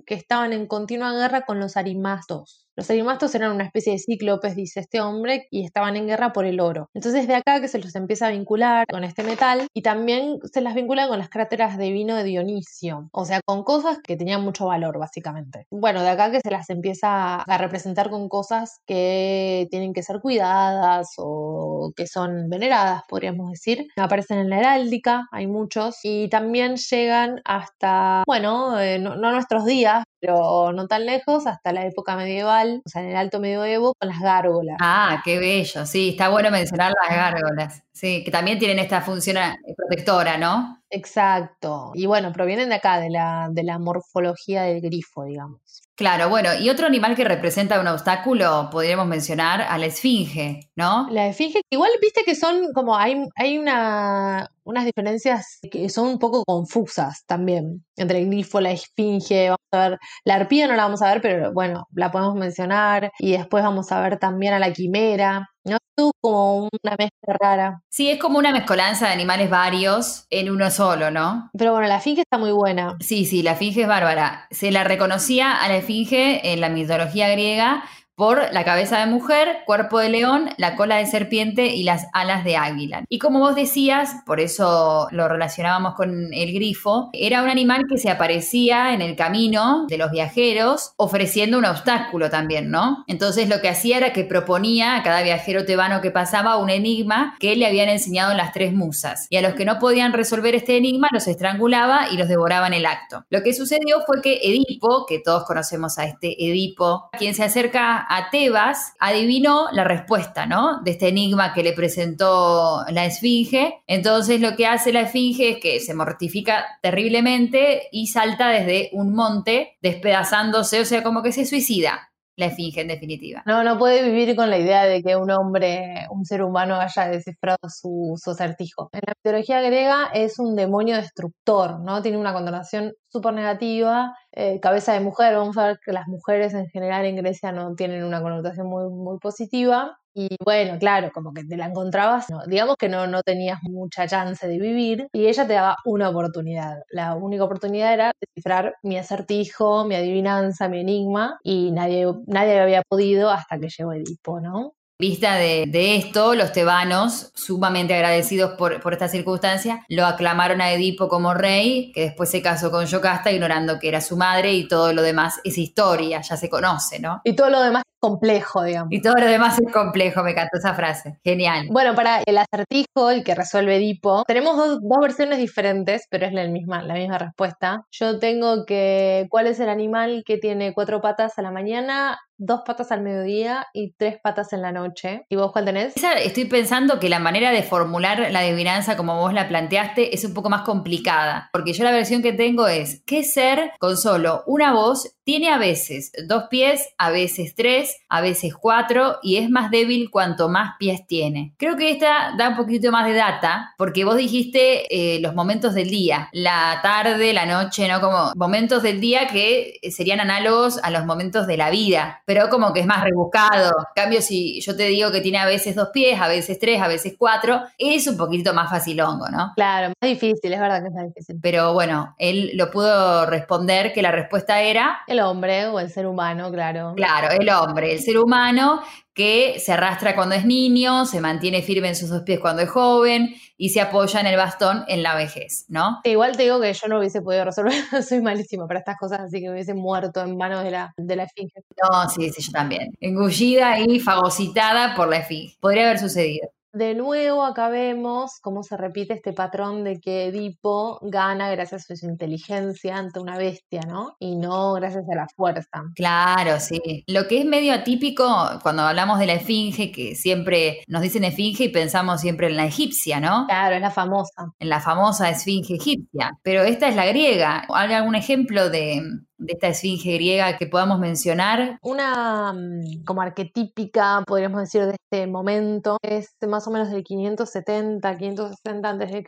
que 0.06 0.16
estaban 0.16 0.54
en 0.54 0.68
continua 0.68 1.12
guerra 1.14 1.46
con 1.46 1.60
los 1.60 1.78
arimastos. 1.78 2.69
Los 2.80 2.90
arimastos 2.90 3.36
eran 3.36 3.52
una 3.52 3.66
especie 3.66 3.92
de 3.92 4.00
cíclopes, 4.00 4.56
dice 4.56 4.80
este 4.80 5.02
hombre, 5.02 5.50
y 5.52 5.66
estaban 5.66 5.98
en 5.98 6.08
guerra 6.08 6.32
por 6.32 6.46
el 6.46 6.62
oro. 6.62 6.88
Entonces 6.94 7.28
de 7.28 7.36
acá 7.36 7.60
que 7.60 7.68
se 7.68 7.78
los 7.78 7.94
empieza 7.94 8.28
a 8.28 8.32
vincular 8.32 8.88
con 8.88 9.04
este 9.04 9.22
metal 9.22 9.68
y 9.74 9.82
también 9.82 10.38
se 10.50 10.62
las 10.62 10.76
vincula 10.76 11.10
con 11.10 11.20
las 11.20 11.28
cráteras 11.28 11.78
de 11.78 11.92
vino 11.92 12.16
de 12.16 12.24
Dionisio, 12.24 13.10
o 13.12 13.26
sea, 13.26 13.42
con 13.46 13.66
cosas 13.66 13.98
que 14.02 14.16
tenían 14.16 14.46
mucho 14.46 14.68
valor 14.68 14.98
básicamente. 14.98 15.66
Bueno, 15.70 16.02
de 16.04 16.08
acá 16.08 16.32
que 16.32 16.40
se 16.40 16.52
las 16.52 16.70
empieza 16.70 17.42
a 17.42 17.58
representar 17.58 18.10
con 18.10 18.30
cosas 18.30 18.80
que 18.88 19.68
tienen 19.70 19.92
que 19.92 20.02
ser 20.02 20.22
cuidadas 20.22 21.10
o 21.18 21.92
que 21.98 22.08
son 22.08 22.48
veneradas, 22.50 23.02
podríamos 23.10 23.52
decir. 23.52 23.88
Aparecen 23.98 24.38
en 24.38 24.50
la 24.50 24.60
heráldica, 24.60 25.28
hay 25.34 25.48
muchos, 25.48 25.98
y 26.04 26.30
también 26.30 26.78
llegan 26.78 27.42
hasta, 27.44 28.24
bueno, 28.26 28.80
eh, 28.80 29.00
no, 29.00 29.18
no 29.18 29.34
nuestros 29.34 29.66
días, 29.66 30.06
pero 30.20 30.72
no 30.74 30.88
tan 30.88 31.06
lejos, 31.06 31.48
hasta 31.48 31.72
la 31.72 31.86
época 31.86 32.16
medieval, 32.16 32.82
o 32.86 32.90
sea, 32.90 33.02
en 33.02 33.10
el 33.10 33.16
alto 33.16 33.40
medioevo, 33.40 33.94
con 33.98 34.10
las 34.10 34.20
gárgolas. 34.20 34.78
Ah, 34.82 35.22
qué 35.24 35.40
bello, 35.40 35.86
sí, 35.86 36.10
está 36.10 36.30
bueno 36.30 36.52
mencionar 36.52 36.94
las 37.02 37.16
gárgolas, 37.16 37.84
sí, 37.92 38.24
que 38.24 38.32
también 38.32 38.60
tienen 38.60 38.80
esta 38.80 39.02
función 39.02 39.38
eh, 39.38 39.56
protectora, 39.76 40.38
¿no? 40.38 40.82
Exacto, 40.90 41.92
y 41.94 42.06
bueno, 42.06 42.32
provienen 42.32 42.70
de 42.70 42.76
acá, 42.76 43.00
de 43.00 43.10
la, 43.10 43.50
de 43.52 43.64
la 43.64 43.80
morfología 43.80 44.64
del 44.64 44.82
grifo, 44.82 45.24
digamos. 45.24 45.89
Claro, 46.00 46.30
bueno, 46.30 46.52
y 46.58 46.70
otro 46.70 46.88
animal 46.88 47.14
que 47.14 47.26
representa 47.26 47.78
un 47.78 47.88
obstáculo, 47.88 48.70
podríamos 48.72 49.06
mencionar 49.06 49.62
a 49.62 49.78
la 49.78 49.88
esfinge, 49.88 50.72
¿no? 50.78 51.10
La 51.12 51.28
esfinge, 51.28 51.60
igual 51.70 51.92
viste 52.02 52.24
que 52.24 52.36
son 52.36 52.72
como, 52.74 52.96
hay, 52.96 53.22
hay 53.36 53.58
una, 53.58 54.50
unas 54.64 54.86
diferencias 54.86 55.60
que 55.70 55.90
son 55.90 56.08
un 56.08 56.18
poco 56.18 56.46
confusas 56.46 57.26
también 57.26 57.84
entre 57.98 58.20
el 58.20 58.28
grifo, 58.28 58.62
la 58.62 58.72
esfinge, 58.72 59.50
vamos 59.50 59.68
a 59.74 59.90
ver, 59.90 60.00
la 60.24 60.36
arpía 60.36 60.70
no 60.70 60.78
la 60.78 60.84
vamos 60.84 61.02
a 61.02 61.12
ver, 61.12 61.22
pero 61.22 61.52
bueno, 61.52 61.86
la 61.92 62.12
podemos 62.12 62.36
mencionar 62.36 63.12
y 63.20 63.34
después 63.34 63.62
vamos 63.62 63.92
a 63.92 64.00
ver 64.00 64.20
también 64.20 64.54
a 64.54 64.60
la 64.60 64.72
quimera. 64.72 65.50
¿No? 65.66 65.76
Es 65.76 66.12
como 66.22 66.70
una 66.72 66.96
mezcla 66.98 67.36
rara. 67.40 67.84
Sí, 67.90 68.10
es 68.10 68.20
como 68.20 68.38
una 68.38 68.52
mezcolanza 68.52 69.08
de 69.08 69.14
animales 69.14 69.50
varios 69.50 70.26
en 70.30 70.50
uno 70.50 70.72
solo, 70.72 71.12
¿no? 71.12 71.50
Pero 71.58 71.74
bueno, 71.74 71.88
la 71.88 71.98
esfinge 71.98 72.22
está 72.22 72.38
muy 72.38 72.52
buena. 72.52 72.98
Sí, 73.00 73.26
sí, 73.26 73.44
la 73.44 73.52
esfinge 73.52 73.82
es 73.82 73.88
bárbara. 73.88 74.48
Se 74.52 74.72
la 74.72 74.84
reconocía 74.84 75.62
a 75.62 75.68
la 75.68 75.78
esfinge 75.78 76.54
en 76.54 76.62
la 76.62 76.70
mitología 76.70 77.30
griega 77.30 77.84
por 78.20 78.52
la 78.52 78.66
cabeza 78.66 79.00
de 79.00 79.06
mujer, 79.06 79.60
cuerpo 79.66 79.98
de 79.98 80.10
león, 80.10 80.50
la 80.58 80.76
cola 80.76 80.98
de 80.98 81.06
serpiente 81.06 81.68
y 81.68 81.84
las 81.84 82.08
alas 82.12 82.44
de 82.44 82.58
águila. 82.58 83.06
Y 83.08 83.18
como 83.18 83.40
vos 83.40 83.56
decías, 83.56 84.14
por 84.26 84.42
eso 84.42 85.08
lo 85.12 85.30
relacionábamos 85.30 85.96
con 85.96 86.34
el 86.34 86.54
grifo, 86.54 87.12
era 87.14 87.42
un 87.42 87.50
animal 87.50 87.86
que 87.90 87.98
se 87.98 88.10
aparecía 88.10 88.94
en 88.94 89.02
el 89.02 89.16
camino 89.16 89.86
de 89.88 89.98
los 89.98 90.12
viajeros 90.12 90.92
ofreciendo 90.98 91.58
un 91.58 91.64
obstáculo 91.64 92.30
también, 92.30 92.70
¿no? 92.70 93.06
Entonces 93.08 93.48
lo 93.48 93.62
que 93.62 93.70
hacía 93.70 93.96
era 93.96 94.12
que 94.12 94.26
proponía 94.26 94.98
a 94.98 95.04
cada 95.04 95.24
viajero 95.24 95.64
tebano 95.64 96.02
que 96.02 96.12
pasaba 96.12 96.58
un 96.58 96.70
enigma 96.70 97.38
que 97.40 97.56
le 97.56 97.68
habían 97.68 97.88
enseñado 97.88 98.34
las 98.34 98.52
tres 98.52 98.74
musas. 98.74 99.28
Y 99.30 99.38
a 99.38 99.42
los 99.42 99.54
que 99.54 99.64
no 99.64 99.80
podían 99.80 100.12
resolver 100.12 100.56
este 100.56 100.76
enigma 100.76 101.08
los 101.14 101.30
estrangulaba 101.30 102.10
y 102.12 102.18
los 102.18 102.28
devoraba 102.28 102.68
en 102.68 102.74
el 102.74 102.86
acto. 102.86 103.24
Lo 103.30 103.44
que 103.44 103.54
sucedió 103.54 104.02
fue 104.06 104.22
que 104.22 104.42
Edipo, 104.44 105.06
que 105.08 105.20
todos 105.20 105.46
conocemos 105.46 105.98
a 105.98 106.04
este 106.04 106.36
Edipo, 106.38 107.10
quien 107.18 107.34
se 107.34 107.46
acerca 107.46 108.08
a 108.12 108.32
Tebas, 108.32 108.96
adivinó 109.00 109.68
la 109.72 109.84
respuesta, 109.84 110.48
¿no? 110.48 110.82
De 110.82 110.92
este 110.92 111.10
enigma 111.10 111.54
que 111.54 111.62
le 111.62 111.74
presentó 111.74 112.84
la 112.90 113.06
Esfinge. 113.06 113.84
Entonces 113.86 114.42
lo 114.42 114.56
que 114.56 114.66
hace 114.66 114.92
la 114.92 115.02
Esfinge 115.02 115.52
es 115.52 115.58
que 115.60 115.80
se 115.80 115.94
mortifica 115.94 116.66
terriblemente 116.82 117.84
y 117.92 118.08
salta 118.08 118.50
desde 118.50 118.90
un 118.94 119.14
monte 119.14 119.78
despedazándose, 119.82 120.82
o 120.82 120.86
sea, 120.86 121.04
como 121.04 121.22
que 121.22 121.32
se 121.32 121.46
suicida 121.46 122.10
la 122.40 122.46
esfinge 122.46 122.82
en 122.82 122.88
definitiva. 122.88 123.44
No, 123.46 123.64
no 123.64 123.78
puede 123.78 124.02
vivir 124.02 124.36
con 124.36 124.50
la 124.50 124.58
idea 124.58 124.86
de 124.86 125.04
que 125.04 125.16
un 125.18 125.30
hombre, 125.30 126.08
un 126.10 126.26
ser 126.26 126.42
humano 126.42 126.76
haya 126.76 127.10
descifrado 127.10 127.58
su, 127.68 128.16
su 128.16 128.32
acertijo. 128.32 128.90
En 128.94 129.02
la 129.06 129.14
mitología 129.24 129.62
griega 129.62 130.10
es 130.14 130.40
un 130.40 130.56
demonio 130.56 130.96
destructor, 130.96 131.82
¿no? 131.82 132.02
Tiene 132.02 132.18
una 132.18 132.34
connotación 132.34 132.94
súper 133.10 133.34
negativa, 133.34 134.16
eh, 134.32 134.60
cabeza 134.60 134.94
de 134.94 135.00
mujer, 135.02 135.36
vamos 135.36 135.58
a 135.58 135.68
ver 135.68 135.80
que 135.84 135.92
las 135.92 136.08
mujeres 136.08 136.54
en 136.54 136.68
general 136.70 137.06
en 137.06 137.16
Grecia 137.18 137.52
no 137.52 137.76
tienen 137.76 138.04
una 138.04 138.22
connotación 138.22 138.68
muy, 138.68 138.90
muy 138.90 139.18
positiva. 139.20 139.98
Y 140.14 140.36
bueno, 140.44 140.78
claro, 140.80 141.12
como 141.14 141.34
que 141.34 141.44
te 141.46 141.56
la 141.56 141.68
encontrabas, 141.68 142.30
no, 142.30 142.44
digamos 142.48 142.78
que 142.78 142.90
no, 142.90 143.08
no 143.08 143.22
tenías 143.22 143.60
mucha 143.62 144.08
chance 144.08 144.48
de 144.48 144.58
vivir 144.60 145.08
y 145.14 145.28
ella 145.28 145.48
te 145.48 145.54
daba 145.54 145.78
una 145.86 146.10
oportunidad. 146.10 146.80
La 146.90 147.16
única 147.16 147.44
oportunidad 147.44 147.94
era 147.94 148.12
descifrar 148.20 148.76
mi 148.84 148.98
acertijo, 148.98 149.86
mi 149.86 149.96
adivinanza, 149.96 150.68
mi 150.68 150.82
enigma 150.82 151.40
y 151.44 151.72
nadie, 151.72 152.08
nadie 152.28 152.60
había 152.60 152.82
podido 152.90 153.30
hasta 153.30 153.60
que 153.60 153.70
llegó 153.70 153.94
Edipo, 153.94 154.40
¿no? 154.42 154.74
Vista 155.02 155.36
de, 155.36 155.96
esto, 155.96 156.36
los 156.36 156.52
tebanos, 156.52 157.32
sumamente 157.34 157.94
agradecidos 157.94 158.58
por, 158.58 158.82
por, 158.82 158.92
esta 158.92 159.08
circunstancia, 159.08 159.86
lo 159.88 160.06
aclamaron 160.06 160.60
a 160.60 160.74
Edipo 160.74 161.08
como 161.08 161.34
rey, 161.34 161.94
que 161.94 162.02
después 162.02 162.30
se 162.30 162.42
casó 162.42 162.70
con 162.70 162.86
Yocasta, 162.86 163.32
ignorando 163.32 163.80
que 163.80 163.88
era 163.88 164.02
su 164.02 164.18
madre, 164.18 164.52
y 164.52 164.68
todo 164.68 164.92
lo 164.92 165.02
demás 165.02 165.40
es 165.46 165.58
historia, 165.58 166.20
ya 166.20 166.36
se 166.36 166.50
conoce, 166.50 167.00
¿no? 167.00 167.22
Y 167.24 167.34
todo 167.34 167.50
lo 167.50 167.62
demás 167.62 167.84
complejo, 168.00 168.64
digamos. 168.64 168.92
Y 168.92 169.02
todo 169.02 169.16
lo 169.16 169.26
demás 169.26 169.60
es 169.60 169.72
complejo, 169.72 170.24
me 170.24 170.32
encantó 170.32 170.58
esa 170.58 170.74
frase. 170.74 171.20
Genial. 171.24 171.68
Bueno, 171.70 171.96
para 171.96 172.22
el 172.26 172.38
acertijo, 172.38 173.10
el 173.10 173.24
que 173.24 173.36
resuelve 173.36 173.76
Edipo, 173.76 174.24
tenemos 174.26 174.58
dos, 174.58 174.80
dos 174.82 175.00
versiones 175.02 175.38
diferentes, 175.38 176.06
pero 176.10 176.26
es 176.26 176.34
la 176.34 176.48
misma, 176.48 176.82
la 176.82 176.96
misma 176.96 177.18
respuesta. 177.18 177.86
Yo 177.92 178.20
tengo 178.20 178.66
que, 178.66 179.28
¿cuál 179.30 179.48
es 179.48 179.60
el 179.60 179.70
animal 179.70 180.24
que 180.26 180.38
tiene 180.38 180.74
cuatro 180.74 181.02
patas 181.02 181.38
a 181.38 181.42
la 181.42 181.52
mañana, 181.52 182.20
dos 182.40 182.62
patas 182.66 182.92
al 182.92 183.02
mediodía 183.02 183.68
y 183.74 183.92
tres 183.92 184.18
patas 184.24 184.54
en 184.54 184.62
la 184.62 184.72
noche. 184.72 185.26
¿Y 185.30 185.36
vos 185.36 185.52
cuál 185.52 185.66
tenés? 185.66 185.94
Estoy 185.96 186.46
pensando 186.46 187.00
que 187.00 187.10
la 187.10 187.20
manera 187.20 187.52
de 187.52 187.62
formular 187.62 188.32
la 188.32 188.40
adivinanza 188.40 188.98
como 188.98 189.18
vos 189.18 189.34
la 189.34 189.48
planteaste 189.48 190.16
es 190.16 190.24
un 190.26 190.34
poco 190.34 190.50
más 190.50 190.62
complicada, 190.62 191.50
porque 191.52 191.74
yo 191.74 191.84
la 191.84 191.92
versión 191.92 192.24
que 192.24 192.34
tengo 192.34 192.68
es, 192.68 193.04
¿qué 193.06 193.24
ser 193.24 193.72
con 193.80 193.98
solo 193.98 194.44
una 194.48 194.74
voz 194.74 195.16
tiene 195.30 195.52
a 195.52 195.60
veces 195.60 196.12
dos 196.26 196.46
pies, 196.50 196.90
a 196.98 197.12
veces 197.12 197.54
tres, 197.54 198.02
a 198.10 198.20
veces 198.20 198.56
cuatro 198.56 199.20
y 199.22 199.38
es 199.38 199.48
más 199.48 199.70
débil 199.70 200.10
cuanto 200.10 200.50
más 200.50 200.72
pies 200.80 201.06
tiene? 201.06 201.54
Creo 201.58 201.78
que 201.78 201.92
esta 201.92 202.34
da 202.36 202.50
un 202.50 202.58
poquito 202.58 202.92
más 202.92 203.06
de 203.06 203.14
data, 203.14 203.76
porque 203.78 204.04
vos 204.04 204.18
dijiste 204.18 204.88
eh, 204.90 205.20
los 205.20 205.36
momentos 205.36 205.76
del 205.76 205.92
día, 205.92 206.30
la 206.34 206.80
tarde, 206.82 207.32
la 207.32 207.46
noche, 207.46 207.88
¿no? 207.88 208.02
Como 208.02 208.32
momentos 208.36 208.82
del 208.82 209.00
día 209.00 209.28
que 209.28 209.80
serían 209.92 210.20
análogos 210.20 210.80
a 210.82 210.90
los 210.90 211.06
momentos 211.06 211.46
de 211.46 211.58
la 211.58 211.70
vida 211.70 212.24
pero 212.26 212.50
como 212.50 212.74
que 212.74 212.80
es 212.80 212.86
más 212.86 213.04
rebuscado. 213.04 213.70
En 213.96 214.04
cambio, 214.04 214.22
si 214.22 214.62
yo 214.62 214.76
te 214.76 214.86
digo 214.86 215.12
que 215.12 215.22
tiene 215.22 215.38
a 215.38 215.46
veces 215.46 215.76
dos 215.76 215.90
pies, 215.94 216.20
a 216.20 216.28
veces 216.28 216.58
tres, 216.60 216.82
a 216.82 216.88
veces 216.88 217.16
cuatro, 217.18 217.62
es 217.78 218.08
un 218.08 218.18
poquito 218.18 218.54
más 218.54 218.70
facilongo, 218.70 219.28
¿no? 219.30 219.52
Claro, 219.56 219.94
más 220.02 220.10
difícil, 220.10 220.54
es 220.54 220.60
verdad 220.60 220.82
que 220.82 220.88
es 220.88 220.94
más 220.94 221.06
difícil. 221.08 221.40
Pero 221.42 221.74
bueno, 221.74 222.16
él 222.18 222.52
lo 222.56 222.72
pudo 222.72 223.26
responder 223.26 223.94
que 223.94 224.02
la 224.02 224.12
respuesta 224.12 224.62
era... 224.62 225.02
El 225.08 225.19
hombre 225.22 225.68
o 225.68 225.80
el 225.80 225.90
ser 225.90 226.08
humano, 226.08 226.52
claro. 226.52 226.94
Claro, 226.96 227.30
el 227.32 227.50
hombre, 227.50 227.94
el 227.94 228.00
ser 228.00 228.18
humano 228.18 228.82
que 229.14 229.60
se 229.60 229.74
arrastra 229.74 230.16
cuando 230.16 230.36
es 230.36 230.46
niño, 230.46 231.06
se 231.06 231.20
mantiene 231.20 231.62
firme 231.62 231.90
en 231.90 231.96
sus 231.96 232.10
dos 232.10 232.22
pies 232.22 232.40
cuando 232.40 232.62
es 232.62 232.70
joven 232.70 233.36
y 233.58 233.70
se 233.70 233.82
apoya 233.82 234.22
en 234.22 234.28
el 234.28 234.38
bastón 234.38 234.86
en 234.88 235.04
la 235.04 235.16
vejez, 235.16 235.66
¿no? 235.68 236.00
Igual 236.06 236.38
te 236.38 236.44
digo 236.44 236.62
que 236.62 236.72
yo 236.74 236.88
no 236.88 237.00
hubiese 237.00 237.22
podido 237.22 237.44
resolver, 237.44 237.74
soy 238.08 238.22
malísima 238.22 238.66
para 238.66 238.80
estas 238.80 238.98
cosas, 238.98 239.20
así 239.20 239.42
que 239.42 239.50
hubiese 239.50 239.74
muerto 239.74 240.22
en 240.22 240.38
manos 240.38 240.64
de 240.64 240.72
la, 240.72 240.94
de 240.96 241.16
la 241.16 241.24
esfinge. 241.24 241.62
No, 241.84 242.10
sí, 242.10 242.30
sí, 242.30 242.42
yo 242.42 242.52
también. 242.52 242.94
Engullida 243.02 243.80
y 243.80 244.00
fagocitada 244.00 244.96
por 244.96 245.10
la 245.10 245.18
esfinge. 245.18 245.58
Podría 245.60 245.84
haber 245.84 246.00
sucedido. 246.00 246.50
De 246.72 246.94
nuevo 246.94 247.44
acá 247.44 247.70
vemos 247.70 248.40
cómo 248.42 248.62
se 248.62 248.78
repite 248.78 249.14
este 249.14 249.34
patrón 249.34 249.84
de 249.84 250.00
que 250.00 250.28
Edipo 250.28 251.00
gana 251.02 251.50
gracias 251.50 251.90
a 251.90 251.96
su 251.96 252.06
inteligencia 252.06 252.98
ante 252.98 253.20
una 253.20 253.38
bestia, 253.38 253.82
¿no? 253.88 254.16
Y 254.20 254.36
no 254.36 254.74
gracias 254.74 255.06
a 255.12 255.16
la 255.16 255.28
fuerza. 255.36 255.84
Claro, 255.96 256.60
sí. 256.60 257.04
Lo 257.08 257.28
que 257.28 257.40
es 257.40 257.46
medio 257.46 257.74
atípico 257.74 258.28
cuando 258.62 258.84
hablamos 258.84 259.18
de 259.20 259.26
la 259.26 259.34
esfinge, 259.34 259.92
que 259.92 260.16
siempre 260.16 260.84
nos 260.88 261.02
dicen 261.02 261.24
esfinge 261.24 261.66
y 261.66 261.70
pensamos 261.70 262.22
siempre 262.22 262.48
en 262.48 262.58
la 262.58 262.66
egipcia, 262.66 263.20
¿no? 263.20 263.48
Claro, 263.48 263.76
es 263.76 263.82
la 263.82 263.92
famosa. 263.92 264.54
En 264.60 264.70
la 264.70 264.80
famosa 264.80 265.30
esfinge 265.30 265.76
egipcia. 265.76 266.38
Pero 266.44 266.62
esta 266.62 266.88
es 266.88 266.96
la 266.96 267.06
griega. 267.08 267.66
¿Hay 267.74 267.94
algún 267.94 268.16
ejemplo 268.16 268.70
de, 268.70 269.02
de 269.40 269.54
esta 269.54 269.68
esfinge 269.70 270.14
griega 270.14 270.58
que 270.58 270.68
podamos 270.68 271.00
mencionar? 271.00 271.80
Una 271.82 272.54
mm, 272.54 273.04
como 273.06 273.22
arquetípica, 273.22 274.24
podríamos 274.28 274.62
decir, 274.62 274.86
de 274.86 274.96
este 275.12 275.28
momento 275.28 275.98
es 276.02 276.36
más 276.48 276.68
o 276.68 276.72
menos 276.72 276.92
del 276.92 277.04
570, 277.04 278.18
560 278.18 278.90
a.C. 278.90 279.24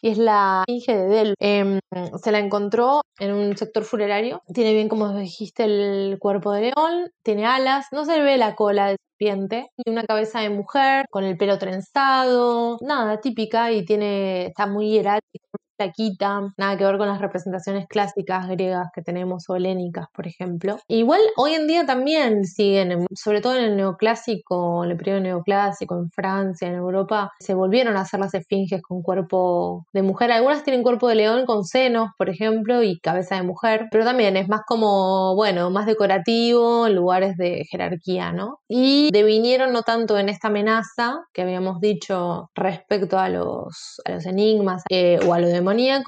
y 0.00 0.08
es 0.08 0.18
la 0.18 0.64
esfinge 0.66 0.96
de 0.96 1.08
Delphi. 1.08 1.34
Em, 1.40 1.80
se 2.22 2.32
la 2.32 2.38
encontró 2.38 3.02
en 3.18 3.32
un 3.32 3.56
sector 3.56 3.84
funerario. 3.84 4.42
Tiene 4.54 4.72
bien, 4.72 4.88
como 4.88 5.12
dijiste, 5.14 5.64
el 5.64 6.18
cuerpo 6.18 6.52
de 6.52 6.72
león, 6.72 7.10
tiene 7.22 7.46
alas, 7.46 7.86
no 7.92 8.04
se 8.04 8.20
ve 8.20 8.38
la 8.38 8.54
cola 8.54 8.88
de 8.88 8.96
serpiente 9.18 9.70
y 9.76 9.90
una 9.90 10.04
cabeza 10.04 10.40
de 10.40 10.50
mujer 10.50 11.06
con 11.10 11.24
el 11.24 11.36
pelo 11.36 11.58
trenzado, 11.58 12.78
nada, 12.80 13.20
típica 13.20 13.72
y 13.72 13.84
tiene, 13.84 14.46
está 14.46 14.66
muy 14.66 14.90
hierática 14.90 15.37
taquita, 15.78 16.52
nada 16.58 16.76
que 16.76 16.84
ver 16.84 16.98
con 16.98 17.08
las 17.08 17.20
representaciones 17.20 17.86
clásicas 17.88 18.48
griegas 18.48 18.88
que 18.94 19.02
tenemos 19.02 19.48
o 19.48 19.56
helénicas, 19.56 20.06
por 20.12 20.26
ejemplo. 20.26 20.78
Igual 20.88 21.20
hoy 21.36 21.54
en 21.54 21.66
día 21.66 21.86
también 21.86 22.44
siguen, 22.44 23.06
sobre 23.14 23.40
todo 23.40 23.56
en 23.56 23.64
el 23.64 23.76
neoclásico, 23.76 24.84
en 24.84 24.90
el 24.90 24.96
periodo 24.96 25.20
neoclásico, 25.20 25.96
en 25.96 26.10
Francia, 26.10 26.68
en 26.68 26.74
Europa, 26.74 27.32
se 27.40 27.54
volvieron 27.54 27.96
a 27.96 28.02
hacer 28.02 28.20
las 28.20 28.34
esfinges 28.34 28.82
con 28.82 29.02
cuerpo 29.02 29.86
de 29.92 30.02
mujer. 30.02 30.32
Algunas 30.32 30.64
tienen 30.64 30.82
cuerpo 30.82 31.08
de 31.08 31.14
león 31.14 31.46
con 31.46 31.64
senos, 31.64 32.10
por 32.18 32.28
ejemplo, 32.28 32.82
y 32.82 32.98
cabeza 32.98 33.36
de 33.36 33.42
mujer, 33.42 33.86
pero 33.90 34.04
también 34.04 34.36
es 34.36 34.48
más 34.48 34.62
como, 34.66 35.34
bueno, 35.34 35.70
más 35.70 35.86
decorativo 35.86 36.88
lugares 36.88 37.36
de 37.36 37.64
jerarquía, 37.70 38.32
¿no? 38.32 38.58
Y 38.68 39.10
devinieron 39.12 39.72
no 39.72 39.82
tanto 39.82 40.18
en 40.18 40.28
esta 40.28 40.48
amenaza 40.48 41.20
que 41.32 41.42
habíamos 41.42 41.80
dicho 41.80 42.50
respecto 42.54 43.18
a 43.18 43.28
los, 43.28 44.00
a 44.04 44.12
los 44.12 44.26
enigmas 44.26 44.82
eh, 44.90 45.18
o 45.26 45.32
a 45.34 45.38
lo 45.38 45.48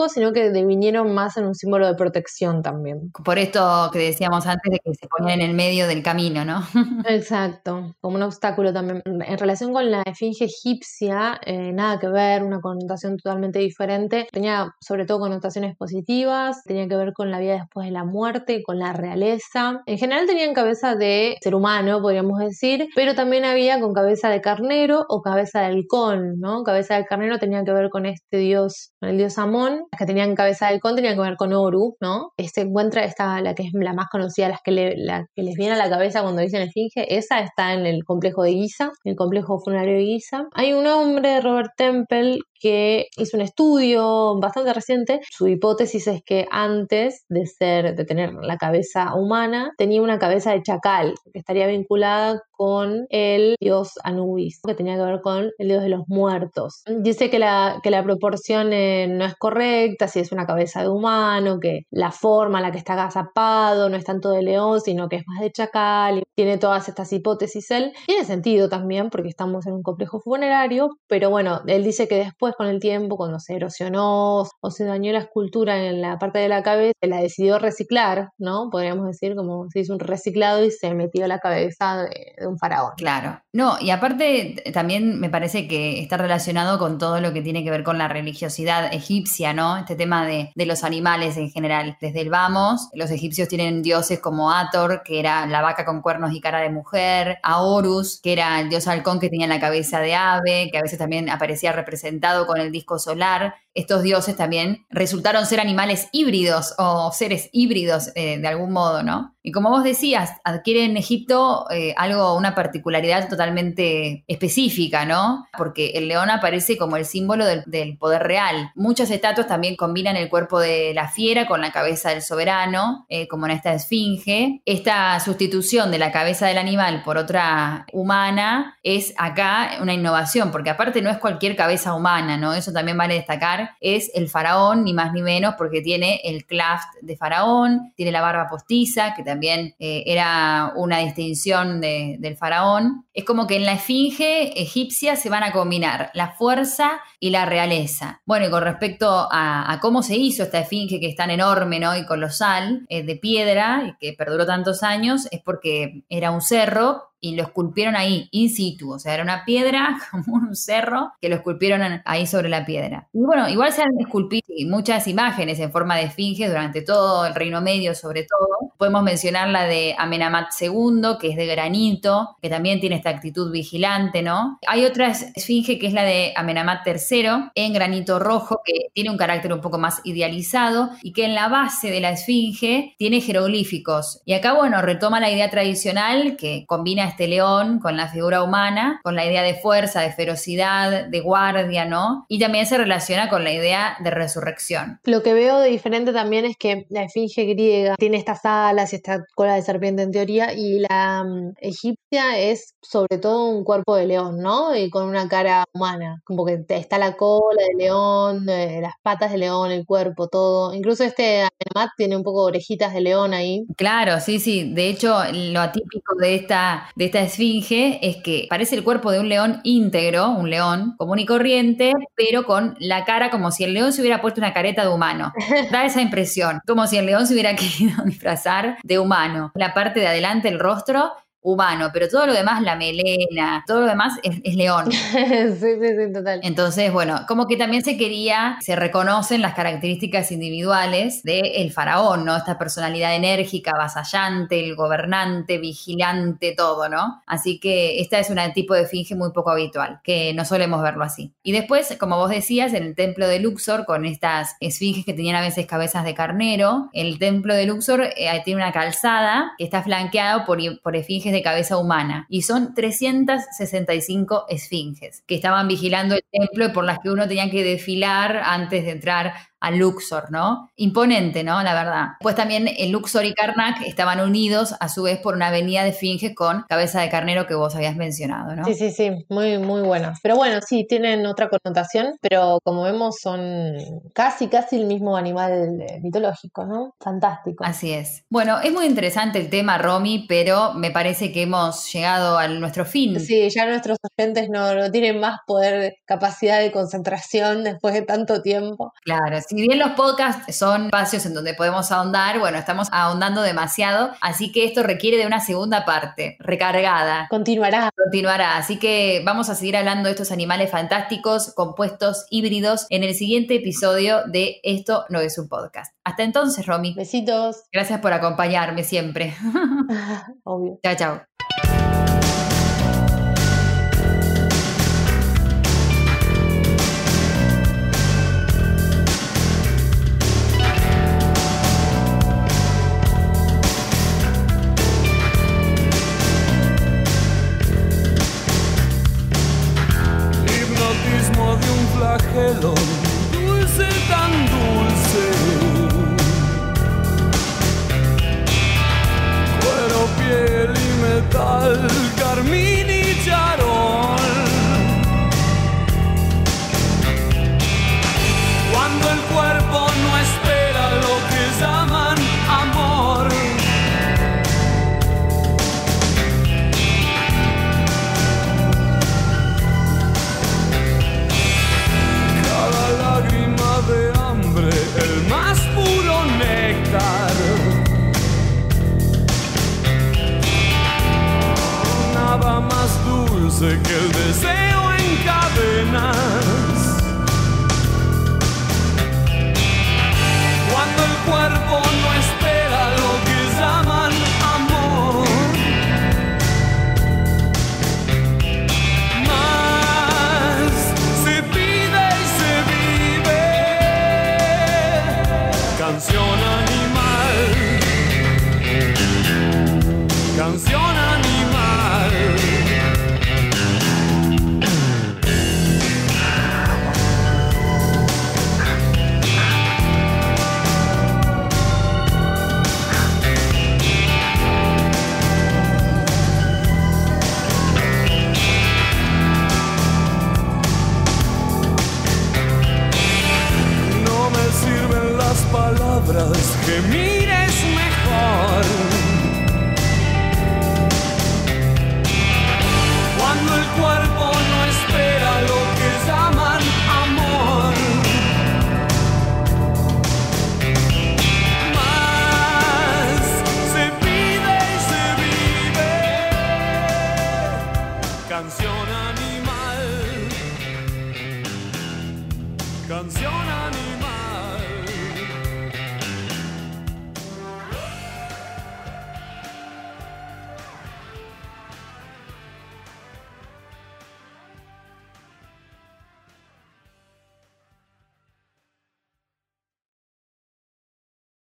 sino 0.08 0.32
que 0.32 0.50
devinieron 0.50 1.14
más 1.14 1.36
en 1.36 1.46
un 1.46 1.54
símbolo 1.54 1.86
de 1.86 1.94
protección 1.94 2.62
también. 2.62 3.10
Por 3.24 3.38
esto 3.38 3.90
que 3.92 3.98
decíamos 3.98 4.46
antes 4.46 4.70
de 4.70 4.78
que 4.78 4.94
se 4.94 5.06
ponían 5.08 5.40
en 5.40 5.50
el 5.50 5.56
medio 5.56 5.86
del 5.86 6.02
camino, 6.02 6.44
¿no? 6.44 6.62
Exacto, 7.06 7.94
como 8.00 8.16
un 8.16 8.22
obstáculo 8.22 8.72
también. 8.72 9.02
En 9.04 9.38
relación 9.38 9.72
con 9.72 9.90
la 9.90 10.02
esfinge 10.04 10.44
egipcia, 10.44 11.40
eh, 11.44 11.72
nada 11.72 11.98
que 11.98 12.08
ver, 12.08 12.42
una 12.42 12.60
connotación 12.60 13.16
totalmente 13.16 13.58
diferente. 13.58 14.28
Tenía 14.32 14.74
sobre 14.80 15.06
todo 15.06 15.20
connotaciones 15.20 15.76
positivas, 15.76 16.62
tenía 16.64 16.88
que 16.88 16.96
ver 16.96 17.12
con 17.12 17.30
la 17.30 17.38
vida 17.38 17.54
después 17.54 17.86
de 17.86 17.92
la 17.92 18.04
muerte, 18.04 18.62
con 18.62 18.78
la 18.78 18.92
realeza. 18.92 19.82
En 19.86 19.98
general 19.98 20.26
tenían 20.26 20.54
cabeza 20.54 20.94
de 20.94 21.36
ser 21.42 21.54
humano, 21.54 22.00
podríamos 22.00 22.38
decir, 22.38 22.88
pero 22.94 23.14
también 23.14 23.44
había 23.44 23.80
con 23.80 23.92
cabeza 23.92 24.28
de 24.28 24.40
carnero 24.40 25.04
o 25.08 25.22
cabeza 25.22 25.60
de 25.60 25.66
halcón, 25.66 26.38
¿no? 26.40 26.62
Cabeza 26.62 26.96
de 26.96 27.04
carnero 27.04 27.38
tenía 27.38 27.64
que 27.64 27.72
ver 27.72 27.90
con 27.90 28.06
este 28.06 28.38
dios, 28.38 28.89
el 29.00 29.16
dios 29.16 29.38
Amor 29.38 29.70
las 29.90 29.98
que 29.98 30.06
tenían 30.06 30.34
cabeza 30.34 30.66
de 30.66 30.74
halcón 30.74 30.96
tenían 30.96 31.14
que 31.14 31.22
ver 31.22 31.36
con 31.36 31.52
Oru, 31.52 31.96
¿no? 32.00 32.32
Se 32.52 32.62
encuentra 32.62 33.04
esta, 33.04 33.40
la 33.40 33.54
que 33.54 33.62
es 33.64 33.70
la 33.72 33.92
más 33.92 34.06
conocida, 34.10 34.48
las 34.48 34.60
que, 34.62 34.72
la 34.96 35.26
que 35.34 35.42
les 35.42 35.54
viene 35.54 35.74
a 35.74 35.78
la 35.78 35.88
cabeza 35.88 36.22
cuando 36.22 36.42
dicen 36.42 36.62
esfinge, 36.62 37.16
esa 37.16 37.40
está 37.40 37.74
en 37.74 37.86
el 37.86 38.04
complejo 38.04 38.42
de 38.42 38.52
Giza, 38.52 38.90
el 39.04 39.16
complejo 39.16 39.58
funerario 39.60 39.94
de 39.94 40.04
Giza. 40.04 40.48
Hay 40.52 40.72
un 40.72 40.86
hombre, 40.86 41.40
Robert 41.40 41.70
Temple, 41.76 42.38
que 42.60 43.06
hizo 43.16 43.36
un 43.36 43.42
estudio 43.42 44.38
bastante 44.38 44.72
reciente. 44.72 45.20
Su 45.30 45.48
hipótesis 45.48 46.06
es 46.06 46.22
que 46.22 46.46
antes 46.50 47.24
de 47.28 47.46
ser, 47.46 47.94
de 47.96 48.04
tener 48.04 48.34
la 48.34 48.58
cabeza 48.58 49.14
humana, 49.14 49.72
tenía 49.78 50.02
una 50.02 50.18
cabeza 50.18 50.52
de 50.52 50.62
chacal, 50.62 51.14
que 51.32 51.38
estaría 51.38 51.66
vinculada 51.66 52.42
con 52.52 53.06
el 53.08 53.56
dios 53.58 53.92
Anubis, 54.04 54.60
que 54.66 54.74
tenía 54.74 54.96
que 54.96 55.02
ver 55.02 55.20
con 55.22 55.50
el 55.58 55.68
dios 55.68 55.82
de 55.82 55.88
los 55.88 56.02
muertos. 56.06 56.82
Dice 56.86 57.30
que 57.30 57.38
la, 57.38 57.80
que 57.82 57.90
la 57.90 58.04
proporción 58.04 58.72
no 59.08 59.24
es 59.24 59.34
correcta, 59.36 60.08
si 60.08 60.20
es 60.20 60.32
una 60.32 60.46
cabeza 60.46 60.82
de 60.82 60.88
humano, 60.88 61.58
que 61.60 61.86
la 61.90 62.10
forma 62.10 62.58
en 62.58 62.64
la 62.64 62.72
que 62.72 62.78
está 62.78 62.94
agazapado 62.94 63.88
no 63.88 63.96
es 63.96 64.04
tanto 64.04 64.30
de 64.30 64.42
león, 64.42 64.80
sino 64.80 65.08
que 65.08 65.16
es 65.16 65.24
más 65.26 65.40
de 65.40 65.50
chacal, 65.50 66.18
y 66.18 66.22
tiene 66.34 66.58
todas 66.58 66.88
estas 66.88 67.12
hipótesis 67.12 67.70
él. 67.70 67.92
Tiene 68.06 68.24
sentido 68.24 68.68
también, 68.68 69.10
porque 69.10 69.28
estamos 69.28 69.66
en 69.66 69.74
un 69.74 69.82
complejo 69.82 70.20
funerario, 70.20 70.90
pero 71.08 71.30
bueno, 71.30 71.60
él 71.66 71.84
dice 71.84 72.08
que 72.08 72.16
después 72.16 72.54
con 72.56 72.66
el 72.66 72.80
tiempo, 72.80 73.16
cuando 73.16 73.38
se 73.40 73.54
erosionó 73.54 74.42
o 74.60 74.70
se 74.70 74.84
dañó 74.84 75.12
la 75.12 75.20
escultura 75.20 75.84
en 75.84 76.00
la 76.00 76.18
parte 76.18 76.38
de 76.38 76.48
la 76.48 76.62
cabeza, 76.62 76.94
la 77.02 77.20
decidió 77.20 77.58
reciclar, 77.58 78.30
¿no? 78.38 78.68
Podríamos 78.70 79.06
decir 79.06 79.34
como 79.34 79.68
se 79.70 79.80
hizo 79.80 79.92
un 79.92 80.00
reciclado 80.00 80.64
y 80.64 80.70
se 80.70 80.94
metió 80.94 81.26
la 81.26 81.38
cabeza 81.38 82.04
de, 82.04 82.46
un 82.46 82.58
faraón. 82.58 82.92
Claro. 82.96 83.40
No, 83.52 83.76
y 83.80 83.90
aparte 83.90 84.62
también 84.72 85.20
me 85.20 85.30
parece 85.30 85.68
que 85.68 86.00
está 86.00 86.16
relacionado 86.16 86.78
con 86.78 86.98
todo 86.98 87.20
lo 87.20 87.32
que 87.32 87.42
tiene 87.42 87.64
que 87.64 87.70
ver 87.70 87.84
con 87.84 87.98
la 87.98 88.08
religiosidad 88.08 88.79
egipcia, 88.86 89.52
¿no? 89.52 89.76
Este 89.76 89.96
tema 89.96 90.26
de, 90.26 90.52
de 90.54 90.66
los 90.66 90.84
animales 90.84 91.36
en 91.36 91.50
general. 91.50 91.96
Desde 92.00 92.20
el 92.20 92.30
vamos, 92.30 92.88
los 92.94 93.10
egipcios 93.10 93.48
tienen 93.48 93.82
dioses 93.82 94.20
como 94.20 94.52
Ator, 94.52 95.02
que 95.04 95.20
era 95.20 95.46
la 95.46 95.62
vaca 95.62 95.84
con 95.84 96.00
cuernos 96.00 96.32
y 96.32 96.40
cara 96.40 96.60
de 96.60 96.70
mujer, 96.70 97.38
a 97.42 97.62
Horus, 97.62 98.20
que 98.22 98.32
era 98.32 98.60
el 98.60 98.68
dios 98.68 98.86
halcón 98.88 99.20
que 99.20 99.28
tenía 99.28 99.46
la 99.46 99.60
cabeza 99.60 100.00
de 100.00 100.14
ave, 100.14 100.68
que 100.70 100.78
a 100.78 100.82
veces 100.82 100.98
también 100.98 101.28
aparecía 101.30 101.72
representado 101.72 102.46
con 102.46 102.60
el 102.60 102.72
disco 102.72 102.98
solar. 102.98 103.54
Estos 103.74 104.02
dioses 104.02 104.36
también 104.36 104.86
resultaron 104.90 105.46
ser 105.46 105.60
animales 105.60 106.08
híbridos 106.12 106.74
o 106.78 107.12
seres 107.12 107.48
híbridos 107.52 108.10
eh, 108.14 108.38
de 108.38 108.48
algún 108.48 108.72
modo, 108.72 109.02
¿no? 109.02 109.34
Y 109.42 109.52
como 109.52 109.70
vos 109.70 109.84
decías, 109.84 110.32
adquiere 110.44 110.84
en 110.84 110.98
Egipto 110.98 111.66
eh, 111.70 111.94
algo, 111.96 112.36
una 112.36 112.54
particularidad 112.54 113.28
totalmente 113.28 114.24
específica, 114.28 115.06
¿no? 115.06 115.46
Porque 115.56 115.92
el 115.94 116.08
león 116.08 116.28
aparece 116.28 116.76
como 116.76 116.96
el 116.96 117.06
símbolo 117.06 117.46
del, 117.46 117.96
poder 117.98 118.22
real. 118.22 118.70
Muchas 118.74 119.10
estatuas 119.10 119.46
también 119.46 119.76
combinan 119.76 120.16
el 120.16 120.28
cuerpo 120.28 120.60
de 120.60 120.92
la 120.94 121.08
fiera 121.08 121.46
con 121.46 121.60
la 121.62 121.72
cabeza 121.72 122.10
del 122.10 122.22
soberano, 122.22 123.06
eh, 123.08 123.28
como 123.28 123.46
en 123.46 123.52
esta 123.52 123.72
esfinge. 123.72 124.60
Esta 124.66 125.18
sustitución 125.20 125.90
de 125.90 125.98
la 125.98 126.12
cabeza 126.12 126.46
del 126.46 126.58
animal 126.58 127.02
por 127.02 127.16
otra 127.16 127.86
humana 127.92 128.78
es 128.82 129.14
acá 129.16 129.78
una 129.80 129.94
innovación, 129.94 130.50
porque 130.50 130.70
aparte 130.70 131.00
no 131.00 131.10
es 131.10 131.18
cualquier 131.18 131.56
cabeza 131.56 131.94
humana, 131.94 132.36
¿no? 132.36 132.52
Eso 132.52 132.72
también 132.72 132.98
vale 132.98 133.14
destacar. 133.14 133.59
Es 133.80 134.10
el 134.14 134.28
faraón, 134.28 134.84
ni 134.84 134.92
más 134.92 135.12
ni 135.12 135.22
menos, 135.22 135.54
porque 135.58 135.80
tiene 135.80 136.20
el 136.24 136.46
claft 136.46 136.88
de 137.02 137.16
faraón, 137.16 137.92
tiene 137.96 138.12
la 138.12 138.20
barba 138.20 138.48
postiza, 138.48 139.14
que 139.14 139.22
también 139.22 139.74
eh, 139.78 140.02
era 140.06 140.72
una 140.76 140.98
distinción 140.98 141.80
de- 141.80 142.16
del 142.18 142.36
faraón. 142.36 143.04
Es 143.14 143.24
como 143.24 143.46
que 143.46 143.56
en 143.56 143.66
la 143.66 143.72
esfinge 143.72 144.60
egipcia 144.60 145.16
se 145.16 145.28
van 145.30 145.42
a 145.42 145.52
combinar 145.52 146.10
la 146.14 146.30
fuerza 146.32 147.00
y 147.18 147.30
la 147.30 147.44
realeza. 147.46 148.20
Bueno, 148.24 148.46
y 148.46 148.50
con 148.50 148.62
respecto 148.62 149.28
a, 149.30 149.78
cómo 149.80 150.02
se 150.02 150.16
hizo 150.16 150.42
esta 150.42 150.60
esfinge 150.60 151.00
que 151.00 151.08
es 151.08 151.16
tan 151.16 151.30
enorme 151.30 151.80
¿no? 151.80 151.96
y 151.96 152.06
colosal, 152.06 152.86
eh, 152.88 153.02
de 153.02 153.16
piedra, 153.16 153.82
y 153.86 153.96
que 153.98 154.14
perduró 154.16 154.46
tantos 154.46 154.82
años, 154.82 155.26
es 155.30 155.40
porque 155.42 156.02
era 156.08 156.30
un 156.30 156.40
cerro 156.40 157.09
y 157.20 157.36
lo 157.36 157.42
esculpieron 157.42 157.96
ahí, 157.96 158.28
in 158.32 158.50
situ. 158.50 158.92
O 158.92 158.98
sea, 158.98 159.14
era 159.14 159.22
una 159.22 159.44
piedra, 159.44 159.98
como 160.10 160.34
un 160.36 160.56
cerro, 160.56 161.12
que 161.20 161.28
lo 161.28 161.36
esculpieron 161.36 162.02
ahí 162.04 162.26
sobre 162.26 162.48
la 162.48 162.64
piedra. 162.64 163.08
Y 163.12 163.20
bueno, 163.20 163.48
igual 163.48 163.72
se 163.72 163.82
han 163.82 163.90
esculpido 163.98 164.44
muchas 164.68 165.06
imágenes 165.08 165.58
en 165.60 165.72
forma 165.72 165.96
de 165.96 166.04
esfinge 166.04 166.48
durante 166.48 166.82
todo 166.82 167.26
el 167.26 167.34
Reino 167.34 167.60
Medio, 167.60 167.94
sobre 167.94 168.24
todo. 168.24 168.69
Podemos 168.80 169.02
mencionar 169.02 169.50
la 169.50 169.66
de 169.66 169.94
Amenamat 169.98 170.52
II, 170.58 171.18
que 171.20 171.28
es 171.28 171.36
de 171.36 171.44
granito, 171.44 172.38
que 172.40 172.48
también 172.48 172.80
tiene 172.80 172.96
esta 172.96 173.10
actitud 173.10 173.52
vigilante, 173.52 174.22
¿no? 174.22 174.58
Hay 174.66 174.86
otra 174.86 175.08
esfinge 175.08 175.78
que 175.78 175.86
es 175.86 175.92
la 175.92 176.02
de 176.02 176.32
Amenamat 176.34 176.86
III, 176.86 177.50
en 177.54 177.74
granito 177.74 178.18
rojo, 178.18 178.62
que 178.64 178.86
tiene 178.94 179.10
un 179.10 179.18
carácter 179.18 179.52
un 179.52 179.60
poco 179.60 179.76
más 179.76 180.00
idealizado 180.04 180.88
y 181.02 181.12
que 181.12 181.26
en 181.26 181.34
la 181.34 181.48
base 181.48 181.90
de 181.90 182.00
la 182.00 182.12
esfinge 182.12 182.94
tiene 182.96 183.20
jeroglíficos. 183.20 184.22
Y 184.24 184.32
acá, 184.32 184.54
bueno, 184.54 184.80
retoma 184.80 185.20
la 185.20 185.30
idea 185.30 185.50
tradicional 185.50 186.38
que 186.38 186.64
combina 186.66 187.06
este 187.06 187.28
león 187.28 187.80
con 187.80 187.98
la 187.98 188.08
figura 188.08 188.42
humana, 188.42 188.98
con 189.02 189.14
la 189.14 189.26
idea 189.26 189.42
de 189.42 189.56
fuerza, 189.56 190.00
de 190.00 190.12
ferocidad, 190.12 191.04
de 191.04 191.20
guardia, 191.20 191.84
¿no? 191.84 192.24
Y 192.28 192.38
también 192.38 192.64
se 192.64 192.78
relaciona 192.78 193.28
con 193.28 193.44
la 193.44 193.52
idea 193.52 193.98
de 194.00 194.10
resurrección. 194.10 195.00
Lo 195.04 195.22
que 195.22 195.34
veo 195.34 195.58
de 195.58 195.68
diferente 195.68 196.14
también 196.14 196.46
es 196.46 196.56
que 196.56 196.86
la 196.88 197.02
esfinge 197.02 197.44
griega 197.44 197.96
tiene 197.98 198.16
estas 198.16 198.42
alas 198.46 198.69
y 198.92 198.96
esta 198.96 199.24
cola 199.34 199.54
de 199.54 199.62
serpiente 199.62 200.02
en 200.02 200.12
teoría, 200.12 200.52
y 200.52 200.80
la 200.80 201.24
mm, 201.24 201.54
egipcia 201.60 202.38
es 202.38 202.74
sobre 202.82 203.18
todo 203.18 203.48
un 203.48 203.64
cuerpo 203.64 203.96
de 203.96 204.06
león, 204.06 204.38
¿no? 204.38 204.74
Y 204.74 204.90
con 204.90 205.08
una 205.08 205.28
cara 205.28 205.64
humana, 205.72 206.20
como 206.24 206.44
que 206.44 206.64
está 206.68 206.98
la 206.98 207.16
cola 207.16 207.62
de 207.68 207.84
león, 207.84 208.48
eh, 208.48 208.80
las 208.80 208.94
patas 209.02 209.32
de 209.32 209.38
león, 209.38 209.70
el 209.70 209.84
cuerpo, 209.86 210.28
todo. 210.28 210.74
Incluso 210.74 211.04
este 211.04 211.42
Amenemhat 211.42 211.90
tiene 211.96 212.16
un 212.16 212.22
poco 212.22 212.44
orejitas 212.44 212.92
de 212.92 213.00
león 213.00 213.34
ahí. 213.34 213.64
Claro, 213.76 214.20
sí, 214.20 214.38
sí. 214.38 214.72
De 214.72 214.88
hecho, 214.88 215.22
lo 215.32 215.60
atípico 215.60 216.14
de 216.16 216.34
esta, 216.34 216.88
de 216.96 217.06
esta 217.06 217.20
esfinge 217.20 217.98
es 218.02 218.16
que 218.22 218.46
parece 218.48 218.76
el 218.76 218.84
cuerpo 218.84 219.10
de 219.10 219.20
un 219.20 219.28
león 219.28 219.60
íntegro, 219.64 220.30
un 220.30 220.50
león 220.50 220.94
común 220.96 221.18
y 221.18 221.26
corriente, 221.26 221.92
pero 222.14 222.44
con 222.44 222.76
la 222.78 223.04
cara 223.04 223.30
como 223.30 223.50
si 223.50 223.64
el 223.64 223.74
león 223.74 223.92
se 223.92 224.00
hubiera 224.00 224.20
puesto 224.20 224.40
una 224.40 224.52
careta 224.52 224.82
de 224.82 224.92
humano. 224.92 225.32
Da 225.70 225.84
esa 225.84 226.00
impresión, 226.00 226.60
como 226.66 226.86
si 226.86 226.98
el 226.98 227.06
león 227.06 227.26
se 227.26 227.34
hubiera 227.34 227.54
querido 227.56 228.02
disfrazar 228.04 228.59
de 228.82 228.98
humano. 228.98 229.52
La 229.54 229.74
parte 229.74 230.00
de 230.00 230.08
adelante, 230.08 230.48
el 230.48 230.58
rostro, 230.58 231.12
humano, 231.42 231.90
pero 231.92 232.08
todo 232.08 232.26
lo 232.26 232.32
demás, 232.32 232.62
la 232.62 232.76
melena, 232.76 233.64
todo 233.66 233.80
lo 233.80 233.86
demás 233.86 234.18
es, 234.22 234.40
es 234.44 234.54
león. 234.56 234.90
sí, 234.92 235.56
sí, 235.58 235.88
sí, 235.96 236.12
total. 236.12 236.40
Entonces, 236.42 236.92
bueno, 236.92 237.24
como 237.26 237.46
que 237.46 237.56
también 237.56 237.82
se 237.82 237.96
quería, 237.96 238.58
se 238.60 238.76
reconocen 238.76 239.40
las 239.40 239.54
características 239.54 240.32
individuales 240.32 241.22
del 241.22 241.72
faraón, 241.72 242.24
¿no? 242.24 242.36
Esta 242.36 242.58
personalidad 242.58 243.14
enérgica, 243.14 243.72
avasallante, 243.72 244.60
el 244.60 244.74
gobernante, 244.74 245.58
vigilante, 245.58 246.54
todo, 246.56 246.88
¿no? 246.88 247.22
Así 247.26 247.58
que 247.58 248.00
esta 248.00 248.18
es 248.18 248.28
un 248.30 248.40
tipo 248.52 248.74
de 248.74 248.82
esfinge 248.82 249.14
muy 249.14 249.32
poco 249.32 249.50
habitual, 249.50 250.00
que 250.02 250.32
no 250.34 250.44
solemos 250.44 250.82
verlo 250.82 251.04
así. 251.04 251.32
Y 251.42 251.52
después, 251.52 251.96
como 251.98 252.16
vos 252.16 252.30
decías, 252.30 252.72
en 252.74 252.84
el 252.84 252.94
templo 252.94 253.28
de 253.28 253.38
Luxor, 253.38 253.84
con 253.84 254.04
estas 254.04 254.56
esfinges 254.60 255.04
que 255.04 255.12
tenían 255.12 255.36
a 255.36 255.40
veces 255.40 255.66
cabezas 255.66 256.04
de 256.04 256.14
carnero, 256.14 256.88
el 256.92 257.18
templo 257.18 257.54
de 257.54 257.66
Luxor 257.66 258.02
eh, 258.02 258.42
tiene 258.44 258.62
una 258.62 258.72
calzada 258.72 259.52
que 259.58 259.64
está 259.64 259.82
flanqueado 259.82 260.44
por, 260.44 260.58
por 260.82 260.96
esfinges 260.96 261.29
de 261.32 261.42
cabeza 261.42 261.76
humana 261.76 262.26
y 262.28 262.42
son 262.42 262.74
365 262.74 264.46
esfinges 264.48 265.22
que 265.26 265.34
estaban 265.34 265.68
vigilando 265.68 266.14
el 266.14 266.24
templo 266.30 266.66
y 266.66 266.68
por 266.70 266.84
las 266.84 266.98
que 266.98 267.10
uno 267.10 267.28
tenía 267.28 267.50
que 267.50 267.64
desfilar 267.64 268.40
antes 268.44 268.84
de 268.84 268.90
entrar 268.90 269.32
a 269.60 269.70
Luxor, 269.70 270.30
¿no? 270.30 270.70
Imponente, 270.76 271.44
¿no? 271.44 271.62
La 271.62 271.74
verdad. 271.74 272.06
Pues 272.20 272.34
también 272.34 272.68
el 272.78 272.90
Luxor 272.90 273.24
y 273.24 273.34
Karnak 273.34 273.82
estaban 273.82 274.20
unidos 274.20 274.74
a 274.80 274.88
su 274.88 275.02
vez 275.02 275.18
por 275.18 275.34
una 275.34 275.48
avenida 275.48 275.82
de 275.84 275.90
esfinges 275.90 276.34
con 276.34 276.64
cabeza 276.68 277.00
de 277.00 277.08
carnero 277.10 277.46
que 277.46 277.54
vos 277.54 277.74
habías 277.76 277.96
mencionado, 277.96 278.56
¿no? 278.56 278.64
Sí, 278.64 278.74
sí, 278.74 278.90
sí, 278.90 279.10
muy, 279.28 279.58
muy 279.58 279.82
buenas. 279.82 280.18
Pero 280.22 280.36
bueno, 280.36 280.60
sí, 280.66 280.86
tienen 280.88 281.26
otra 281.26 281.48
connotación, 281.48 282.16
pero 282.20 282.58
como 282.64 282.82
vemos 282.82 283.16
son 283.20 283.76
casi, 284.14 284.48
casi 284.48 284.76
el 284.76 284.86
mismo 284.86 285.16
animal 285.16 285.80
eh, 285.80 286.00
mitológico, 286.02 286.64
¿no? 286.64 286.94
Fantástico. 287.00 287.64
Así 287.64 287.92
es. 287.92 288.24
Bueno, 288.30 288.60
es 288.60 288.72
muy 288.72 288.86
interesante 288.86 289.38
el 289.38 289.50
tema, 289.50 289.78
Romy, 289.78 290.26
pero 290.28 290.74
me 290.74 290.90
parece 290.90 291.32
que 291.32 291.42
hemos 291.42 291.92
llegado 291.92 292.38
a 292.38 292.48
nuestro 292.48 292.84
fin. 292.84 293.20
Sí, 293.20 293.48
ya 293.50 293.66
nuestros 293.66 293.98
oyentes 294.16 294.48
no, 294.48 294.74
no 294.74 294.90
tienen 294.90 295.20
más 295.20 295.40
poder, 295.46 295.96
capacidad 296.04 296.60
de 296.60 296.72
concentración 296.72 297.64
después 297.64 297.94
de 297.94 298.02
tanto 298.02 298.42
tiempo. 298.42 298.92
Claro, 299.04 299.36
si 299.50 299.56
bien 299.56 299.80
los 299.80 299.90
podcasts 299.90 300.56
son 300.56 300.84
espacios 300.84 301.26
en 301.26 301.34
donde 301.34 301.54
podemos 301.54 301.90
ahondar, 301.90 302.38
bueno, 302.38 302.56
estamos 302.56 302.86
ahondando 302.92 303.42
demasiado, 303.42 304.12
así 304.20 304.52
que 304.52 304.64
esto 304.64 304.84
requiere 304.84 305.16
de 305.16 305.26
una 305.26 305.40
segunda 305.40 305.84
parte, 305.84 306.36
recargada. 306.38 307.26
Continuará. 307.28 307.90
Continuará, 307.96 308.56
así 308.56 308.78
que 308.78 309.22
vamos 309.24 309.50
a 309.50 309.56
seguir 309.56 309.76
hablando 309.76 310.04
de 310.04 310.12
estos 310.12 310.30
animales 310.30 310.70
fantásticos, 310.70 311.52
compuestos, 311.52 312.26
híbridos, 312.30 312.86
en 312.90 313.02
el 313.02 313.12
siguiente 313.16 313.56
episodio 313.56 314.22
de 314.26 314.60
Esto 314.62 315.04
no 315.08 315.18
es 315.18 315.36
un 315.36 315.48
podcast. 315.48 315.96
Hasta 316.04 316.22
entonces, 316.22 316.64
Romy. 316.66 316.94
Besitos. 316.94 317.64
Gracias 317.72 317.98
por 317.98 318.12
acompañarme 318.12 318.84
siempre. 318.84 319.34
Obvio. 320.44 320.78
chao, 320.80 320.94
chao. 320.96 321.69